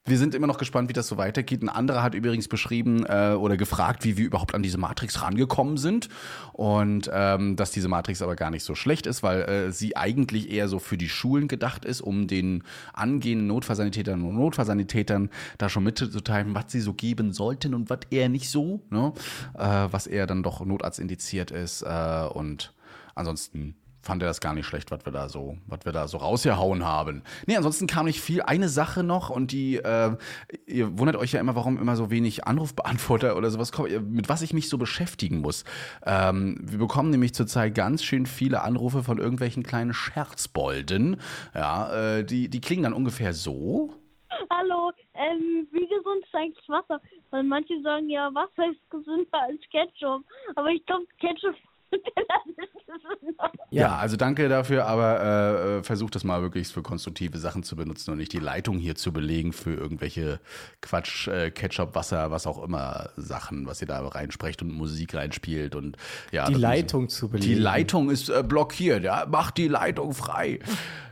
wir 0.07 0.19
sind 0.19 0.35
immer 0.35 0.45
noch 0.45 0.59
gespannt, 0.59 0.87
wie 0.87 0.93
das 0.93 1.07
so 1.07 1.17
weitergeht. 1.17 1.63
Ein 1.63 1.69
anderer 1.69 2.03
hat 2.03 2.13
übrigens 2.13 2.47
beschrieben 2.47 3.05
äh, 3.07 3.33
oder 3.33 3.57
gefragt, 3.57 4.03
wie 4.03 4.17
wir 4.17 4.25
überhaupt 4.25 4.53
an 4.53 4.61
diese 4.61 4.77
Matrix 4.77 5.23
rangekommen 5.23 5.77
sind. 5.77 6.09
Und 6.53 7.09
ähm, 7.11 7.55
dass 7.55 7.71
diese 7.71 7.87
Matrix 7.87 8.21
aber 8.21 8.35
gar 8.35 8.51
nicht 8.51 8.63
so 8.63 8.75
schlecht 8.75 9.07
ist, 9.07 9.23
weil 9.23 9.41
äh, 9.41 9.71
sie 9.71 9.97
eigentlich 9.97 10.51
eher 10.51 10.67
so 10.67 10.77
für 10.77 10.97
die 10.97 11.09
Schulen 11.09 11.47
gedacht 11.47 11.85
ist, 11.85 12.01
um 12.01 12.27
den 12.27 12.63
angehenden 12.93 13.47
Notfallsanitätern 13.47 14.21
und 14.21 14.35
Notfallsanitätern 14.35 15.31
da 15.57 15.69
schon 15.69 15.83
mitzuteilen, 15.83 16.53
was 16.53 16.71
sie 16.71 16.81
so 16.81 16.93
geben 16.93 17.33
sollten 17.33 17.73
und 17.73 17.89
was 17.89 18.01
eher 18.11 18.29
nicht 18.29 18.51
so. 18.51 18.81
Ne? 18.91 19.11
Äh, 19.57 19.87
was 19.89 20.05
eher 20.05 20.27
dann 20.27 20.43
doch 20.43 20.63
Notarzt 20.63 20.99
indiziert 20.99 21.49
ist. 21.49 21.81
Äh, 21.81 22.27
und 22.31 22.73
ansonsten 23.15 23.75
fand 24.05 24.21
er 24.21 24.27
das 24.27 24.39
gar 24.39 24.53
nicht 24.53 24.67
schlecht, 24.67 24.91
was 24.91 25.03
wir 25.03 25.11
da 25.11 25.27
so, 25.27 25.57
was 25.65 25.79
wir 25.83 25.91
da 25.91 26.07
so 26.07 26.17
rausgehauen 26.17 26.85
haben. 26.85 27.23
Nee, 27.47 27.57
ansonsten 27.57 27.87
kam 27.87 28.05
nicht 28.05 28.21
viel. 28.21 28.43
Eine 28.43 28.69
Sache 28.69 29.03
noch 29.03 29.31
und 29.31 29.51
die, 29.51 29.77
äh, 29.77 30.15
ihr 30.67 30.99
wundert 30.99 31.15
euch 31.15 31.31
ja 31.31 31.39
immer, 31.39 31.55
warum 31.55 31.79
immer 31.79 31.95
so 31.95 32.11
wenig 32.11 32.45
Anrufbeantworter 32.45 33.35
oder 33.35 33.49
sowas 33.49 33.71
kommen, 33.71 34.13
mit 34.13 34.29
was 34.29 34.43
ich 34.43 34.53
mich 34.53 34.69
so 34.69 34.77
beschäftigen 34.77 35.41
muss. 35.41 35.65
Ähm, 36.05 36.57
wir 36.61 36.77
bekommen 36.77 37.09
nämlich 37.09 37.33
zurzeit 37.33 37.73
ganz 37.73 38.03
schön 38.03 38.27
viele 38.27 38.61
Anrufe 38.61 39.01
von 39.01 39.17
irgendwelchen 39.17 39.63
kleinen 39.63 39.93
Scherzbolden. 39.93 41.19
Ja, 41.55 42.17
äh, 42.17 42.23
die, 42.23 42.47
die 42.47 42.61
klingen 42.61 42.83
dann 42.83 42.93
ungefähr 42.93 43.33
so. 43.33 43.95
Hallo, 44.51 44.91
ähm, 45.15 45.67
wie 45.71 45.87
gesund 45.87 46.23
ist 46.23 46.35
eigentlich 46.35 46.69
Wasser? 46.69 47.01
Weil 47.31 47.43
manche 47.43 47.81
sagen 47.81 48.09
ja, 48.09 48.31
Wasser 48.35 48.69
ist 48.69 48.89
gesünder 48.91 49.41
als 49.41 49.61
Ketchup. 49.71 50.23
Aber 50.55 50.69
ich 50.69 50.85
glaube, 50.85 51.05
Ketchup. 51.19 51.55
Ja, 53.71 53.97
also 53.97 54.15
danke 54.15 54.47
dafür, 54.47 54.85
aber 54.85 55.19
äh, 55.19 55.77
äh, 55.79 55.83
versucht 55.83 56.15
das 56.15 56.23
mal 56.23 56.41
wirklich 56.41 56.67
für 56.69 56.81
konstruktive 56.81 57.37
Sachen 57.37 57.63
zu 57.63 57.75
benutzen 57.75 58.11
und 58.11 58.17
nicht 58.17 58.31
die 58.31 58.39
Leitung 58.39 58.77
hier 58.77 58.95
zu 58.95 59.11
belegen 59.11 59.51
für 59.51 59.73
irgendwelche 59.73 60.39
Quatsch, 60.81 61.27
äh, 61.27 61.51
Ketchup, 61.51 61.93
Wasser, 61.93 62.31
was 62.31 62.47
auch 62.47 62.63
immer 62.63 63.09
Sachen, 63.17 63.65
was 63.67 63.81
ihr 63.81 63.87
da 63.87 64.05
reinsprecht 64.07 64.61
und 64.61 64.71
Musik 64.71 65.13
reinspielt 65.15 65.75
und 65.75 65.97
ja. 66.31 66.45
Die 66.47 66.53
Leitung 66.53 67.03
muss- 67.03 67.15
zu 67.15 67.27
belegen. 67.27 67.47
Die 67.47 67.55
Leitung 67.59 68.09
ist 68.09 68.29
äh, 68.29 68.43
blockiert, 68.43 69.03
ja, 69.03 69.25
macht 69.29 69.57
die 69.57 69.67
Leitung 69.67 70.13
frei. 70.13 70.59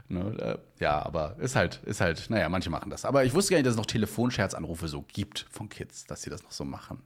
Ne, 0.07 0.59
äh, 0.79 0.83
ja, 0.83 1.03
aber 1.05 1.35
ist 1.39 1.55
halt, 1.55 1.81
ist 1.85 1.99
halt, 2.01 2.29
naja, 2.29 2.47
manche 2.49 2.69
machen 2.69 2.89
das. 2.89 3.03
Aber 3.03 3.25
ich 3.25 3.33
wusste 3.33 3.51
gar 3.51 3.57
nicht, 3.57 3.65
dass 3.65 3.73
es 3.73 3.77
noch 3.77 3.85
Telefonscherzanrufe 3.87 4.87
so 4.87 5.01
gibt 5.01 5.47
von 5.49 5.67
Kids, 5.69 6.05
dass 6.05 6.21
sie 6.21 6.29
das 6.29 6.43
noch 6.43 6.51
so 6.51 6.63
machen. 6.65 7.01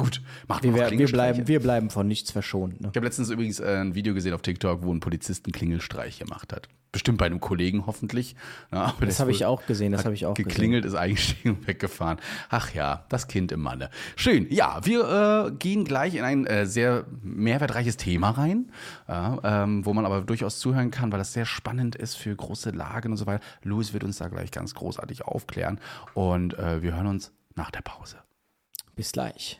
Gut, 0.00 0.22
macht 0.48 0.62
Wir, 0.62 0.74
wir, 0.74 0.90
wir, 0.98 1.06
bleiben, 1.08 1.46
wir 1.46 1.60
bleiben 1.60 1.90
von 1.90 2.08
nichts 2.08 2.30
verschont. 2.30 2.80
Ne? 2.80 2.88
Ich 2.90 2.96
habe 2.96 3.06
letztens 3.06 3.28
übrigens 3.28 3.60
äh, 3.60 3.76
ein 3.80 3.94
Video 3.94 4.14
gesehen 4.14 4.32
auf 4.32 4.40
TikTok, 4.42 4.82
wo 4.82 4.92
ein 4.92 5.00
Polizist 5.00 5.44
einen 5.44 5.52
Klingelstreich 5.52 6.18
gemacht 6.18 6.52
hat. 6.54 6.68
Bestimmt 6.92 7.18
bei 7.18 7.26
einem 7.26 7.38
Kollegen 7.38 7.86
hoffentlich. 7.86 8.34
Na, 8.70 8.94
Das 8.98 9.10
ist 9.10 9.20
habe 9.20 9.30
ich 9.30 9.44
auch 9.44 9.64
gesehen, 9.66 9.92
das 9.92 10.04
habe 10.04 10.14
ich 10.14 10.26
auch 10.26 10.34
geklingelt, 10.34 10.84
ist 10.84 10.94
eingestiegen 10.94 11.50
und 11.56 11.66
weggefahren. 11.68 12.18
Ach 12.48 12.72
ja, 12.74 13.04
das 13.10 13.28
Kind 13.28 13.52
im 13.52 13.60
Manne. 13.60 13.90
Schön. 14.16 14.46
Ja, 14.50 14.80
wir 14.84 15.48
äh, 15.48 15.50
gehen 15.52 15.84
gleich 15.84 16.14
in 16.14 16.24
ein 16.24 16.46
äh, 16.46 16.66
sehr 16.66 17.04
mehrwertreiches 17.22 17.96
Thema 17.96 18.30
rein, 18.30 18.72
ja, 19.06 19.38
ähm, 19.44 19.84
wo 19.86 19.92
man 19.92 20.04
aber 20.06 20.22
durchaus 20.22 20.58
zuhören 20.58 20.90
kann, 20.90 21.12
weil 21.12 21.18
das 21.18 21.32
sehr 21.32 21.46
spannend 21.46 21.94
ist 21.94 22.16
für 22.16 22.34
große 22.34 22.70
Lagen 22.70 23.12
und 23.12 23.18
so 23.18 23.26
weiter. 23.26 23.44
Louis 23.62 23.92
wird 23.92 24.02
uns 24.02 24.16
da 24.16 24.28
gleich 24.28 24.50
ganz 24.50 24.74
großartig 24.74 25.22
aufklären 25.26 25.78
und 26.14 26.58
äh, 26.58 26.82
wir 26.82 26.96
hören 26.96 27.06
uns 27.06 27.32
nach 27.54 27.70
der 27.70 27.82
Pause. 27.82 28.16
gesehen. 28.16 28.94
Bis 28.96 29.12
gleich. 29.12 29.59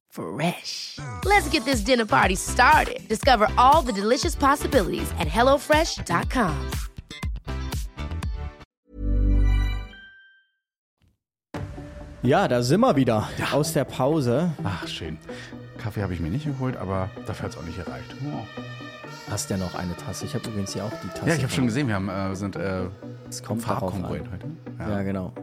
Fresh. 0.11 0.99
Let's 1.23 1.47
get 1.49 1.63
this 1.63 1.81
dinner 1.81 2.05
party 2.05 2.35
started. 2.35 3.07
Discover 3.07 3.47
all 3.57 3.81
the 3.81 3.93
delicious 3.93 4.35
possibilities 4.35 5.09
at 5.19 5.27
hellofresh.com. 5.27 6.69
Ja, 12.23 12.47
da 12.47 12.61
sind 12.61 12.81
wir 12.81 12.95
wieder 12.95 13.27
aus 13.51 13.73
der 13.73 13.85
Pause. 13.85 14.51
Ach, 14.63 14.87
schön. 14.87 15.17
Kaffee 15.79 16.03
habe 16.03 16.13
ich 16.13 16.19
mir 16.19 16.29
nicht 16.29 16.45
geholt, 16.45 16.77
aber 16.77 17.09
dafür 17.25 17.45
hat 17.45 17.51
es 17.53 17.57
auch 17.57 17.63
nicht 17.63 17.83
gereicht. 17.83 18.15
Oh. 18.25 18.45
Hast 19.31 19.49
ja 19.49 19.57
noch 19.57 19.73
eine 19.75 19.95
Tasse. 19.95 20.25
Ich 20.25 20.35
habe 20.35 20.47
übrigens 20.49 20.73
hier 20.73 20.83
auch 20.85 20.91
die 21.03 21.07
Tasse. 21.07 21.27
Ja, 21.29 21.35
ich 21.35 21.41
habe 21.41 21.51
schon 21.51 21.65
gesehen, 21.65 21.87
wir 21.87 21.95
haben, 21.95 22.09
äh, 22.09 22.35
sind 22.35 22.55
äh, 22.57 22.83
Es 23.27 23.41
kommt 23.41 23.67
an. 23.67 24.07
heute. 24.07 24.29
Ja, 24.77 25.01
genau. 25.01 25.33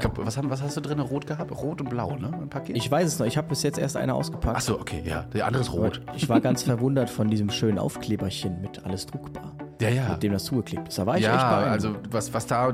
Glaub, 0.00 0.18
was, 0.24 0.36
haben- 0.36 0.50
was 0.50 0.62
hast 0.62 0.76
du 0.76 0.80
drin? 0.80 0.98
Rot 1.00 1.26
gehabt? 1.26 1.50
Rot 1.52 1.80
und 1.80 1.90
blau, 1.90 2.16
ne? 2.16 2.30
Ein 2.32 2.48
Paket? 2.48 2.76
Ich 2.76 2.90
weiß 2.90 3.06
es 3.06 3.18
noch. 3.18 3.26
Ich 3.26 3.36
habe 3.36 3.48
bis 3.48 3.62
jetzt 3.62 3.78
erst 3.78 3.96
eine 3.96 4.14
ausgepackt. 4.14 4.56
Achso, 4.56 4.74
okay, 4.80 5.02
ja. 5.04 5.22
Der 5.34 5.46
andere 5.46 5.62
ist 5.62 5.72
rot. 5.72 6.00
Ich 6.14 6.28
war 6.28 6.40
ganz 6.40 6.62
verwundert 6.62 7.10
von 7.10 7.28
diesem 7.28 7.50
schönen 7.50 7.78
Aufkleberchen 7.78 8.60
mit 8.60 8.84
alles 8.84 9.06
druckbar. 9.06 9.52
Ja, 9.80 9.88
ja. 9.90 10.08
Mit 10.10 10.22
dem 10.22 10.32
das 10.32 10.44
zugeklebt 10.44 10.88
ist. 10.88 10.98
Da 10.98 11.06
war 11.06 11.18
ich 11.18 11.24
echt 11.24 11.34
Ja, 11.34 11.60
beeindruckt. 11.60 11.72
also 11.72 11.96
was, 12.10 12.32
was, 12.32 12.46
da, 12.46 12.72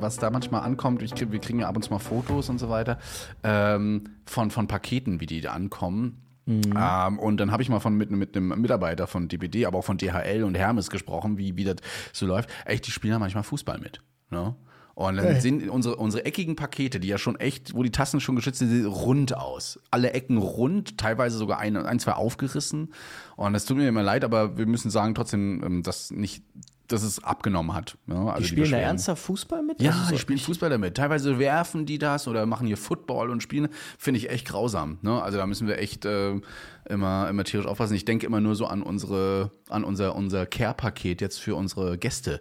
was 0.00 0.16
da 0.18 0.30
manchmal 0.30 0.62
ankommt, 0.62 1.02
ich, 1.02 1.12
wir 1.32 1.38
kriegen 1.40 1.60
ja 1.60 1.68
ab 1.68 1.76
und 1.76 1.82
zu 1.82 1.90
mal 1.90 1.98
Fotos 1.98 2.48
und 2.50 2.58
so 2.58 2.68
weiter 2.68 2.98
ähm, 3.42 4.04
von, 4.26 4.50
von 4.50 4.66
Paketen, 4.66 5.20
wie 5.20 5.26
die 5.26 5.40
da 5.40 5.52
ankommen. 5.52 6.22
Ähm, 6.48 7.18
und 7.18 7.38
dann 7.38 7.50
habe 7.50 7.62
ich 7.62 7.68
mal 7.68 7.80
von, 7.80 7.96
mit, 7.96 8.10
mit 8.12 8.36
einem 8.36 8.60
Mitarbeiter 8.60 9.08
von 9.08 9.26
DPD, 9.26 9.66
aber 9.66 9.78
auch 9.78 9.84
von 9.84 9.96
DHL 9.96 10.44
und 10.44 10.54
Hermes 10.56 10.90
gesprochen, 10.90 11.38
wie, 11.38 11.56
wie 11.56 11.64
das 11.64 11.76
so 12.12 12.24
läuft. 12.26 12.48
Echt, 12.66 12.86
die 12.86 12.92
spielen 12.92 13.14
da 13.14 13.18
manchmal 13.18 13.42
Fußball 13.42 13.78
mit. 13.78 14.00
Ne? 14.30 14.54
Und 14.98 15.16
dann 15.18 15.40
sehen 15.42 15.68
unsere, 15.68 15.96
unsere 15.96 16.24
eckigen 16.24 16.56
Pakete, 16.56 16.98
die 17.00 17.08
ja 17.08 17.18
schon 17.18 17.36
echt, 17.38 17.74
wo 17.74 17.82
die 17.82 17.90
Tassen 17.92 18.18
schon 18.18 18.34
geschützt 18.34 18.60
sind, 18.60 18.70
sehen 18.70 18.86
rund 18.86 19.36
aus. 19.36 19.78
Alle 19.90 20.12
Ecken 20.14 20.38
rund, 20.38 20.96
teilweise 20.96 21.36
sogar 21.36 21.58
ein, 21.58 21.76
ein 21.76 21.98
zwei 21.98 22.12
aufgerissen. 22.14 22.94
Und 23.36 23.52
das 23.52 23.66
tut 23.66 23.76
mir 23.76 23.86
immer 23.88 24.02
leid, 24.02 24.24
aber 24.24 24.56
wir 24.56 24.64
müssen 24.66 24.90
sagen 24.90 25.14
trotzdem, 25.14 25.62
ähm, 25.62 25.82
dass 25.82 26.10
nicht, 26.10 26.42
dass 26.88 27.02
es 27.02 27.22
abgenommen 27.22 27.74
hat. 27.74 27.98
Ja, 28.06 28.24
also 28.28 28.38
die 28.40 28.44
spielen 28.46 28.56
da 28.58 28.62
Beschwerden. 28.62 28.86
ernsthaft 28.86 29.22
Fußball 29.22 29.62
mit? 29.64 29.82
Ja, 29.82 29.90
Also 29.90 30.04
so- 30.04 30.12
die 30.12 30.18
spielen 30.18 30.38
Fußball 30.38 30.70
damit. 30.70 30.96
Teilweise 30.96 31.38
werfen 31.38 31.84
die 31.84 31.98
das 31.98 32.26
oder 32.26 32.46
machen 32.46 32.66
hier 32.66 32.78
Football 32.78 33.28
und 33.28 33.42
spielen. 33.42 33.68
Finde 33.98 34.16
ich 34.18 34.30
echt 34.30 34.46
grausam. 34.48 34.96
Ne? 35.02 35.22
Also 35.22 35.36
da 35.36 35.46
müssen 35.46 35.68
wir 35.68 35.78
echt 35.78 36.06
äh, 36.06 36.40
immer, 36.88 37.28
immer 37.28 37.44
tierisch 37.44 37.66
aufpassen. 37.66 37.94
Ich 37.96 38.06
denke 38.06 38.24
immer 38.24 38.40
nur 38.40 38.54
so 38.54 38.64
an 38.66 38.82
unsere, 38.82 39.50
an 39.68 39.84
unser, 39.84 40.16
unser 40.16 40.46
Care-Paket 40.46 41.20
jetzt 41.20 41.38
für 41.38 41.54
unsere 41.54 41.98
Gäste, 41.98 42.40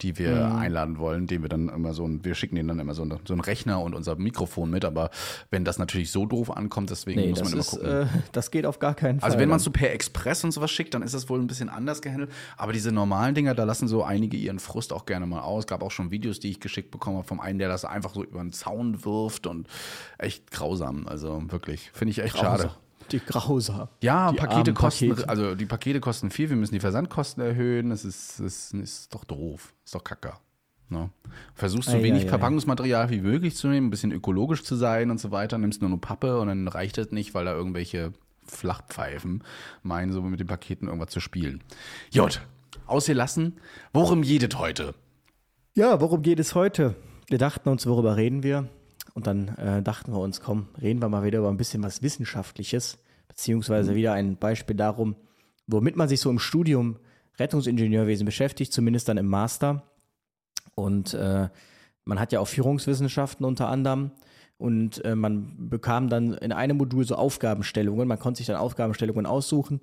die 0.00 0.18
wir 0.18 0.34
Mhm. 0.48 0.56
einladen 0.56 0.98
wollen, 0.98 1.26
den 1.26 1.42
wir 1.42 1.48
dann 1.48 1.68
immer 1.68 1.94
so 1.94 2.06
ein, 2.06 2.24
wir 2.24 2.34
schicken 2.34 2.56
denen 2.56 2.68
dann 2.68 2.78
immer 2.80 2.94
so, 2.94 3.02
ein, 3.04 3.14
so 3.26 3.32
einen 3.34 3.40
Rechner 3.40 3.80
und 3.80 3.94
unser 3.94 4.16
Mikrofon 4.16 4.70
mit. 4.70 4.84
Aber 4.84 5.10
wenn 5.50 5.64
das 5.64 5.78
natürlich 5.78 6.10
so 6.10 6.26
doof 6.26 6.50
ankommt, 6.50 6.90
deswegen 6.90 7.20
Nee, 7.20 7.30
muss 7.30 7.42
man 7.44 7.52
immer 7.52 7.60
ist, 7.60 7.70
gucken. 7.70 7.88
äh, 7.88 8.06
das 8.32 8.50
geht 8.50 8.66
auf 8.66 8.78
gar 8.78 8.94
keinen 8.94 9.20
Fall. 9.20 9.28
Also 9.28 9.38
wenn 9.38 9.48
man 9.48 9.58
so 9.60 9.70
per 9.70 9.92
Express 9.92 10.42
und 10.44 10.50
sowas 10.52 10.70
schickt, 10.70 10.94
dann 10.94 11.02
ist 11.02 11.14
das 11.14 11.28
wohl 11.28 11.38
ein 11.40 11.46
bisschen 11.46 11.68
anders 11.68 12.02
gehandelt. 12.02 12.30
Aber 12.56 12.72
diese 12.72 12.92
normalen 12.92 13.34
Dinger, 13.34 13.54
da 13.54 13.64
lassen 13.64 13.88
so 13.88 14.02
einige 14.02 14.36
ihren 14.36 14.58
Frust 14.58 14.92
auch 14.92 15.06
gerne 15.06 15.26
mal 15.26 15.40
aus. 15.42 15.66
Gab 15.66 15.82
auch 15.82 15.90
schon 15.90 16.10
Videos, 16.10 16.40
die 16.40 16.50
ich 16.50 16.60
geschickt 16.60 16.90
bekommen 16.90 17.16
habe 17.18 17.26
vom 17.26 17.40
einen, 17.40 17.58
der 17.58 17.68
das 17.68 17.84
einfach 17.84 18.14
so 18.14 18.24
über 18.24 18.40
den 18.40 18.52
Zaun 18.52 19.04
wirft 19.04 19.46
und 19.46 19.68
echt 20.18 20.50
grausam. 20.50 21.06
Also 21.06 21.42
wirklich, 21.50 21.90
finde 21.92 22.10
ich 22.10 22.18
echt 22.18 22.36
schade. 22.38 22.70
Die 23.10 23.20
grausam. 23.20 23.88
Ja, 24.02 24.30
Die 24.32 24.36
Pakete 24.38 24.72
kosten, 24.72 25.08
Pakete. 25.10 25.28
also 25.28 25.54
die 25.54 25.66
Pakete 25.66 26.00
kosten 26.00 26.30
viel, 26.30 26.48
wir 26.50 26.56
müssen 26.56 26.74
die 26.74 26.80
Versandkosten 26.80 27.42
erhöhen. 27.42 27.90
Das 27.90 28.04
ist, 28.04 28.40
das 28.40 28.72
ist 28.72 29.14
doch 29.14 29.24
doof. 29.24 29.74
Ist 29.84 29.94
doch 29.94 30.04
kacke. 30.04 30.32
Ne? 30.88 31.10
Versuchst 31.54 31.88
so 31.90 31.96
Ei, 31.96 32.02
wenig 32.02 32.22
ei, 32.22 32.26
ei. 32.26 32.28
Verpackungsmaterial 32.28 33.10
wie 33.10 33.20
möglich 33.20 33.56
zu 33.56 33.68
nehmen, 33.68 33.86
ein 33.88 33.90
bisschen 33.90 34.12
ökologisch 34.12 34.62
zu 34.64 34.76
sein 34.76 35.10
und 35.10 35.18
so 35.18 35.30
weiter. 35.30 35.58
Nimmst 35.58 35.80
nur 35.80 35.90
nur 35.90 36.00
Pappe 36.00 36.38
und 36.40 36.48
dann 36.48 36.68
reicht 36.68 36.98
das 36.98 37.10
nicht, 37.10 37.34
weil 37.34 37.44
da 37.44 37.52
irgendwelche 37.52 38.12
Flachpfeifen 38.46 39.42
meinen, 39.82 40.12
so 40.12 40.20
mit 40.22 40.40
den 40.40 40.46
Paketen 40.46 40.88
irgendwas 40.88 41.10
zu 41.10 41.20
spielen. 41.20 41.62
Jut, 42.10 42.42
ausgelassen. 42.86 43.58
Worum 43.92 44.22
jedet 44.22 44.58
heute? 44.58 44.94
Ja, 45.74 46.00
worum 46.00 46.22
geht 46.22 46.38
es 46.38 46.54
heute? 46.54 46.94
Wir 47.28 47.38
dachten 47.38 47.68
uns, 47.68 47.86
worüber 47.86 48.16
reden 48.16 48.42
wir? 48.42 48.68
Und 49.14 49.26
dann 49.26 49.48
äh, 49.56 49.82
dachten 49.82 50.12
wir 50.12 50.18
uns, 50.18 50.40
komm, 50.40 50.68
reden 50.80 51.00
wir 51.00 51.08
mal 51.08 51.24
wieder 51.24 51.38
über 51.38 51.48
ein 51.48 51.56
bisschen 51.56 51.82
was 51.82 52.02
Wissenschaftliches, 52.02 52.98
beziehungsweise 53.28 53.94
wieder 53.94 54.12
ein 54.12 54.36
Beispiel 54.36 54.76
darum, 54.76 55.16
womit 55.66 55.96
man 55.96 56.08
sich 56.08 56.20
so 56.20 56.30
im 56.30 56.40
Studium 56.40 56.98
Rettungsingenieurwesen 57.38 58.26
beschäftigt, 58.26 58.72
zumindest 58.72 59.08
dann 59.08 59.16
im 59.16 59.26
Master. 59.26 59.84
Und 60.74 61.14
äh, 61.14 61.48
man 62.04 62.20
hat 62.20 62.32
ja 62.32 62.40
auch 62.40 62.48
Führungswissenschaften 62.48 63.46
unter 63.46 63.68
anderem. 63.68 64.10
Und 64.56 65.04
äh, 65.04 65.14
man 65.14 65.68
bekam 65.68 66.08
dann 66.08 66.34
in 66.34 66.52
einem 66.52 66.76
Modul 66.76 67.04
so 67.04 67.16
Aufgabenstellungen. 67.16 68.06
Man 68.06 68.18
konnte 68.18 68.38
sich 68.38 68.46
dann 68.46 68.56
Aufgabenstellungen 68.56 69.26
aussuchen. 69.26 69.80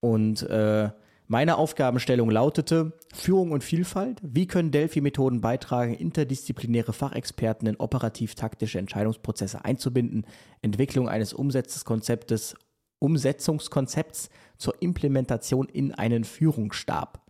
Und 0.00 0.42
äh, 0.42 0.90
meine 1.26 1.56
Aufgabenstellung 1.56 2.30
lautete 2.30 2.92
Führung 3.14 3.52
und 3.52 3.64
Vielfalt. 3.64 4.20
Wie 4.22 4.46
können 4.46 4.70
Delphi-Methoden 4.70 5.40
beitragen, 5.40 5.94
interdisziplinäre 5.94 6.92
Fachexperten 6.92 7.66
in 7.66 7.76
operativ-taktische 7.76 8.78
Entscheidungsprozesse 8.78 9.64
einzubinden? 9.64 10.26
Entwicklung 10.60 11.08
eines 11.08 11.32
Umsetzungskonzeptes, 11.32 12.56
Umsetzungskonzepts 12.98 14.28
zur 14.58 14.82
Implementation 14.82 15.66
in 15.66 15.94
einen 15.94 16.24
Führungsstab. 16.24 17.23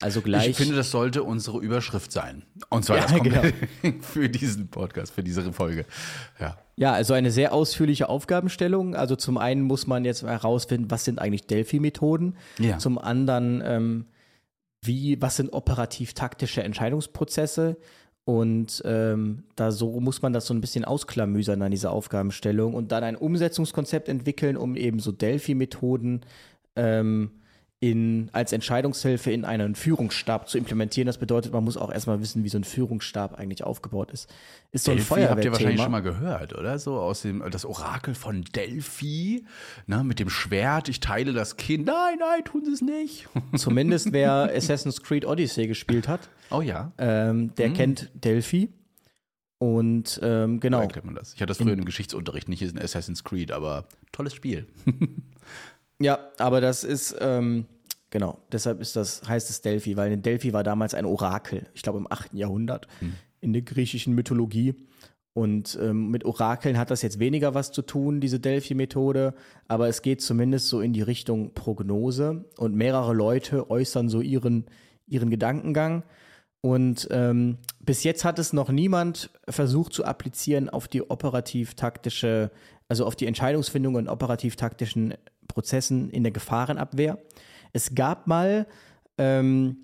Also 0.00 0.20
gleich. 0.20 0.48
Ich 0.50 0.56
finde, 0.56 0.76
das 0.76 0.90
sollte 0.90 1.22
unsere 1.22 1.58
Überschrift 1.58 2.12
sein. 2.12 2.42
Und 2.68 2.84
zwar 2.84 2.98
Ja, 2.98 3.18
genau. 3.18 3.42
für 4.00 4.28
diesen 4.28 4.68
Podcast, 4.68 5.12
für 5.12 5.22
diese 5.22 5.52
Folge. 5.52 5.86
Ja. 6.38 6.58
Ja, 6.76 6.92
also 6.92 7.14
eine 7.14 7.30
sehr 7.30 7.54
ausführliche 7.54 8.10
Aufgabenstellung. 8.10 8.94
Also 8.94 9.16
zum 9.16 9.38
einen 9.38 9.62
muss 9.62 9.86
man 9.86 10.04
jetzt 10.04 10.22
herausfinden, 10.22 10.90
was 10.90 11.06
sind 11.06 11.18
eigentlich 11.18 11.46
Delphi-Methoden. 11.46 12.36
Ja. 12.58 12.76
Zum 12.76 12.98
anderen, 12.98 13.62
ähm, 13.64 14.04
wie, 14.82 15.20
was 15.22 15.36
sind 15.36 15.54
operativ-taktische 15.54 16.62
Entscheidungsprozesse. 16.62 17.78
Und 18.26 18.82
ähm, 18.84 19.44
da 19.54 19.70
so 19.70 20.00
muss 20.00 20.20
man 20.20 20.34
das 20.34 20.46
so 20.46 20.52
ein 20.52 20.60
bisschen 20.60 20.84
ausklamüsern 20.84 21.62
an 21.62 21.70
diese 21.70 21.90
Aufgabenstellung 21.90 22.74
und 22.74 22.92
dann 22.92 23.04
ein 23.04 23.16
Umsetzungskonzept 23.16 24.08
entwickeln, 24.08 24.58
um 24.58 24.76
eben 24.76 24.98
so 24.98 25.12
Delphi-Methoden 25.12 26.20
ähm, 26.74 27.30
in, 27.78 28.30
als 28.32 28.52
Entscheidungshilfe 28.52 29.30
in 29.30 29.44
einen 29.44 29.74
Führungsstab 29.74 30.48
zu 30.48 30.56
implementieren. 30.56 31.06
Das 31.06 31.18
bedeutet, 31.18 31.52
man 31.52 31.62
muss 31.62 31.76
auch 31.76 31.92
erstmal 31.92 32.20
wissen, 32.20 32.42
wie 32.42 32.48
so 32.48 32.58
ein 32.58 32.64
Führungsstab 32.64 33.34
eigentlich 33.38 33.64
aufgebaut 33.64 34.10
ist. 34.12 34.32
Ist 34.72 34.84
so 34.84 34.92
ein 34.92 34.96
Delphi 34.96 35.22
habt 35.22 35.44
ihr 35.44 35.52
wahrscheinlich 35.52 35.82
schon 35.82 35.92
mal 35.92 36.00
gehört, 36.00 36.54
oder? 36.54 36.78
So 36.78 36.98
aus 36.98 37.22
dem, 37.22 37.42
das 37.50 37.66
Orakel 37.66 38.14
von 38.14 38.44
Delphi, 38.44 39.44
ne, 39.86 40.04
mit 40.04 40.20
dem 40.20 40.30
Schwert, 40.30 40.88
ich 40.88 41.00
teile 41.00 41.34
das 41.34 41.56
Kind. 41.58 41.86
Nein, 41.86 42.16
nein, 42.18 42.44
tun 42.44 42.64
Sie 42.64 42.72
es 42.72 42.80
nicht. 42.80 43.28
Zumindest 43.56 44.12
wer 44.12 44.50
Assassin's 44.54 45.02
Creed 45.02 45.26
Odyssey 45.26 45.66
gespielt 45.66 46.08
hat, 46.08 46.30
Oh 46.50 46.60
ja, 46.60 46.92
ähm, 46.98 47.54
der 47.56 47.72
kennt 47.72 48.10
Delphi. 48.14 48.72
Und 49.58 50.20
ähm, 50.22 50.60
genau, 50.60 50.82
erklärt 50.82 51.06
man 51.06 51.14
das. 51.14 51.32
Ich 51.32 51.40
hatte 51.40 51.46
das 51.46 51.58
früher 51.58 51.72
im 51.72 51.84
Geschichtsunterricht, 51.84 52.48
nicht 52.48 52.62
in 52.62 52.78
Assassin's 52.78 53.24
Creed, 53.24 53.52
aber 53.52 53.86
tolles 54.12 54.34
Spiel. 54.34 54.66
ja, 55.98 56.18
aber 56.38 56.60
das 56.60 56.84
ist, 56.84 57.16
ähm, 57.20 57.66
genau, 58.10 58.38
deshalb 58.52 58.80
ist 58.80 58.96
das, 58.96 59.22
heißt 59.26 59.50
es 59.50 59.62
Delphi, 59.62 59.96
weil 59.96 60.16
Delphi 60.16 60.52
war 60.52 60.62
damals 60.62 60.94
ein 60.94 61.04
Orakel, 61.04 61.66
ich 61.74 61.82
glaube 61.82 61.98
im 61.98 62.10
8. 62.10 62.34
Jahrhundert, 62.34 62.88
in 63.40 63.52
der 63.52 63.62
griechischen 63.62 64.14
Mythologie. 64.14 64.74
Und 65.32 65.78
ähm, 65.82 66.10
mit 66.10 66.24
Orakeln 66.24 66.78
hat 66.78 66.90
das 66.90 67.02
jetzt 67.02 67.18
weniger 67.18 67.54
was 67.54 67.70
zu 67.70 67.82
tun, 67.82 68.22
diese 68.22 68.40
Delphi-Methode, 68.40 69.34
aber 69.68 69.86
es 69.86 70.00
geht 70.00 70.22
zumindest 70.22 70.68
so 70.68 70.80
in 70.80 70.94
die 70.94 71.02
Richtung 71.02 71.52
Prognose 71.52 72.46
und 72.56 72.74
mehrere 72.74 73.12
Leute 73.12 73.68
äußern 73.68 74.08
so 74.08 74.22
ihren, 74.22 74.64
ihren 75.06 75.28
Gedankengang. 75.28 76.04
Und 76.62 77.06
ähm, 77.10 77.58
bis 77.80 78.02
jetzt 78.02 78.24
hat 78.24 78.38
es 78.38 78.54
noch 78.54 78.70
niemand 78.70 79.30
versucht 79.46 79.92
zu 79.92 80.06
applizieren 80.06 80.70
auf 80.70 80.88
die 80.88 81.08
operativ-taktische, 81.08 82.50
also 82.88 83.04
auf 83.04 83.14
die 83.14 83.26
Entscheidungsfindung 83.26 83.98
in 83.98 84.08
operativ-taktischen 84.08 85.14
Prozessen 85.46 86.10
in 86.10 86.22
der 86.22 86.32
Gefahrenabwehr. 86.32 87.18
Es 87.72 87.94
gab 87.94 88.26
mal 88.26 88.66
ähm, 89.18 89.76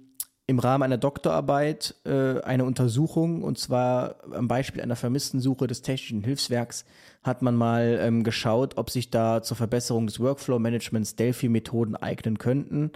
im 0.47 0.59
Rahmen 0.59 0.83
einer 0.83 0.99
Doktorarbeit 0.99 1.95
äh, 2.05 2.41
eine 2.41 2.65
Untersuchung, 2.65 3.43
und 3.43 3.59
zwar 3.59 4.17
am 4.33 4.49
Beispiel 4.49 4.83
einer 4.83 4.97
vermissten 4.97 5.41
Suche 5.41 5.67
des 5.67 5.83
Technischen 5.83 6.25
Hilfswerks, 6.25 6.85
hat 7.23 7.43
man 7.43 7.55
mal 7.55 7.99
ähm, 8.01 8.25
geschaut, 8.25 8.77
ob 8.77 8.91
sich 8.91 9.11
da 9.11 9.43
zur 9.43 9.57
Verbesserung 9.57 10.07
des 10.07 10.21
Workflow-Managements 10.21 11.17
Delphi-Methoden 11.17 11.97
eignen 11.97 12.39
könnten. 12.39 12.91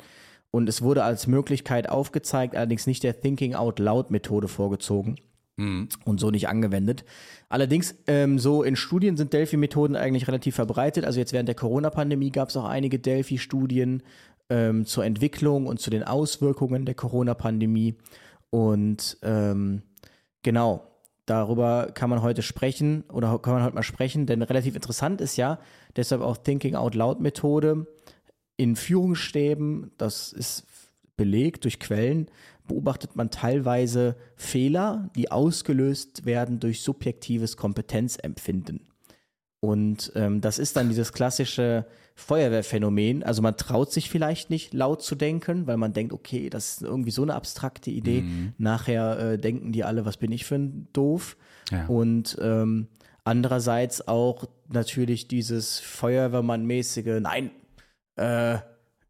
Und 0.51 0.69
es 0.69 0.83
wurde 0.83 1.05
als 1.05 1.27
Möglichkeit 1.27 1.89
aufgezeigt, 1.89 2.57
allerdings 2.57 2.87
nicht 2.87 3.03
der 3.03 3.21
Thinking 3.21 3.55
Out 3.55 3.79
Loud-Methode 3.79 4.49
vorgezogen 4.49 5.17
und 5.57 6.21
so 6.21 6.31
nicht 6.31 6.49
angewendet. 6.49 7.05
Allerdings, 7.49 7.95
ähm, 8.07 8.39
so 8.39 8.63
in 8.63 8.77
Studien 8.77 9.17
sind 9.17 9.33
Delphi-Methoden 9.33 9.97
eigentlich 9.97 10.29
relativ 10.29 10.55
verbreitet. 10.55 11.05
Also 11.05 11.19
jetzt 11.19 11.33
während 11.33 11.49
der 11.49 11.55
Corona-Pandemie 11.55 12.31
gab 12.31 12.51
es 12.51 12.57
auch 12.57 12.67
einige 12.67 12.99
Delphi-Studien 12.99 14.03
ähm, 14.51 14.85
zur 14.85 15.05
Entwicklung 15.05 15.67
und 15.67 15.81
zu 15.81 15.89
den 15.89 16.03
Auswirkungen 16.03 16.85
der 16.85 16.95
Corona-Pandemie. 16.95 17.95
Und 18.51 19.17
ähm, 19.23 19.83
genau, 20.43 20.87
darüber 21.25 21.91
kann 21.95 22.11
man 22.11 22.21
heute 22.21 22.43
sprechen 22.43 23.05
oder 23.11 23.39
kann 23.39 23.55
man 23.55 23.65
heute 23.65 23.75
mal 23.75 23.83
sprechen, 23.83 24.27
denn 24.27 24.43
relativ 24.43 24.75
interessant 24.75 25.23
ist 25.23 25.37
ja, 25.37 25.59
deshalb 25.97 26.21
auch 26.21 26.37
Thinking 26.37 26.75
Out 26.75 26.95
Loud-Methode 26.95 27.87
in 28.59 28.77
Führungsstäben, 28.77 29.91
das 29.97 30.33
ist 30.33 30.67
belegt 31.17 31.65
durch 31.65 31.81
Quellen, 31.81 32.29
beobachtet 32.67 33.17
man 33.17 33.31
teilweise 33.31 34.17
Fehler, 34.37 35.11
die 35.17 35.31
ausgelöst 35.31 36.25
werden 36.25 36.61
durch 36.61 36.83
subjektives 36.83 37.57
Kompetenzempfinden. 37.57 38.89
Und 39.61 40.13
ähm, 40.15 40.41
das 40.41 40.59
ist 40.59 40.77
dann 40.77 40.89
dieses 40.89 41.13
klassische 41.13 41.87
Feuerwehrphänomen. 42.15 43.23
Also 43.23 43.43
man 43.43 43.57
traut 43.57 43.93
sich 43.93 44.11
vielleicht 44.11 44.49
nicht 44.49 44.73
laut 44.75 45.03
zu 45.03 45.15
denken, 45.15 45.67
weil 45.67 45.77
man 45.77 45.93
denkt, 45.93 46.13
okay, 46.13 46.51
das 46.51 46.75
ist 46.75 46.83
irgendwie 46.83 47.11
so 47.11 47.23
eine 47.23 47.35
abstrakte 47.35 47.91
Idee. 47.91 48.25
Nachher 48.59 49.19
äh, 49.19 49.39
denken 49.39 49.73
die 49.73 49.85
alle, 49.85 50.05
was 50.05 50.17
bin 50.17 50.33
ich 50.33 50.45
für 50.45 50.57
ein 50.57 50.89
Doof. 50.93 51.37
Ja. 51.71 51.87
Und 51.87 52.39
ähm, 52.41 52.89
andererseits 53.25 54.07
auch 54.07 54.45
natürlich 54.69 55.29
dieses 55.29 55.81
Feuerwehrmann-mäßige, 55.81 57.21
nein, 57.21 57.51
äh, 58.17 58.59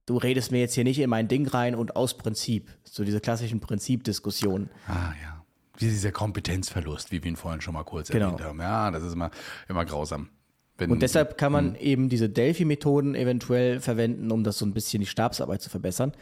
du 0.06 0.16
redest 0.16 0.52
mir 0.52 0.60
jetzt 0.60 0.74
hier 0.74 0.84
nicht 0.84 0.98
in 0.98 1.10
mein 1.10 1.28
Ding 1.28 1.46
rein 1.46 1.74
und 1.74 1.96
aus 1.96 2.16
Prinzip. 2.16 2.70
So 2.84 3.04
diese 3.04 3.20
klassischen 3.20 3.60
Prinzipdiskussionen. 3.60 4.70
Ah 4.88 5.12
ja. 5.22 5.44
Wie 5.78 5.84
dieser 5.86 6.12
Kompetenzverlust, 6.12 7.12
wie 7.12 7.22
wir 7.22 7.30
ihn 7.30 7.36
vorhin 7.36 7.60
schon 7.60 7.74
mal 7.74 7.84
kurz 7.84 8.08
Genau. 8.08 8.26
erwähnt 8.26 8.42
haben. 8.42 8.60
Ja, 8.60 8.90
das 8.90 9.02
ist 9.02 9.12
immer, 9.12 9.30
immer 9.68 9.84
grausam. 9.84 10.30
Wenn, 10.78 10.90
Und 10.90 11.00
deshalb 11.00 11.38
kann 11.38 11.52
man 11.52 11.74
eben 11.74 12.08
diese 12.10 12.28
Delphi-Methoden 12.28 13.14
eventuell 13.14 13.80
verwenden, 13.80 14.30
um 14.30 14.44
das 14.44 14.58
so 14.58 14.66
ein 14.66 14.74
bisschen 14.74 15.00
die 15.00 15.06
Stabsarbeit 15.06 15.62
zu 15.62 15.70
verbessern. 15.70 16.12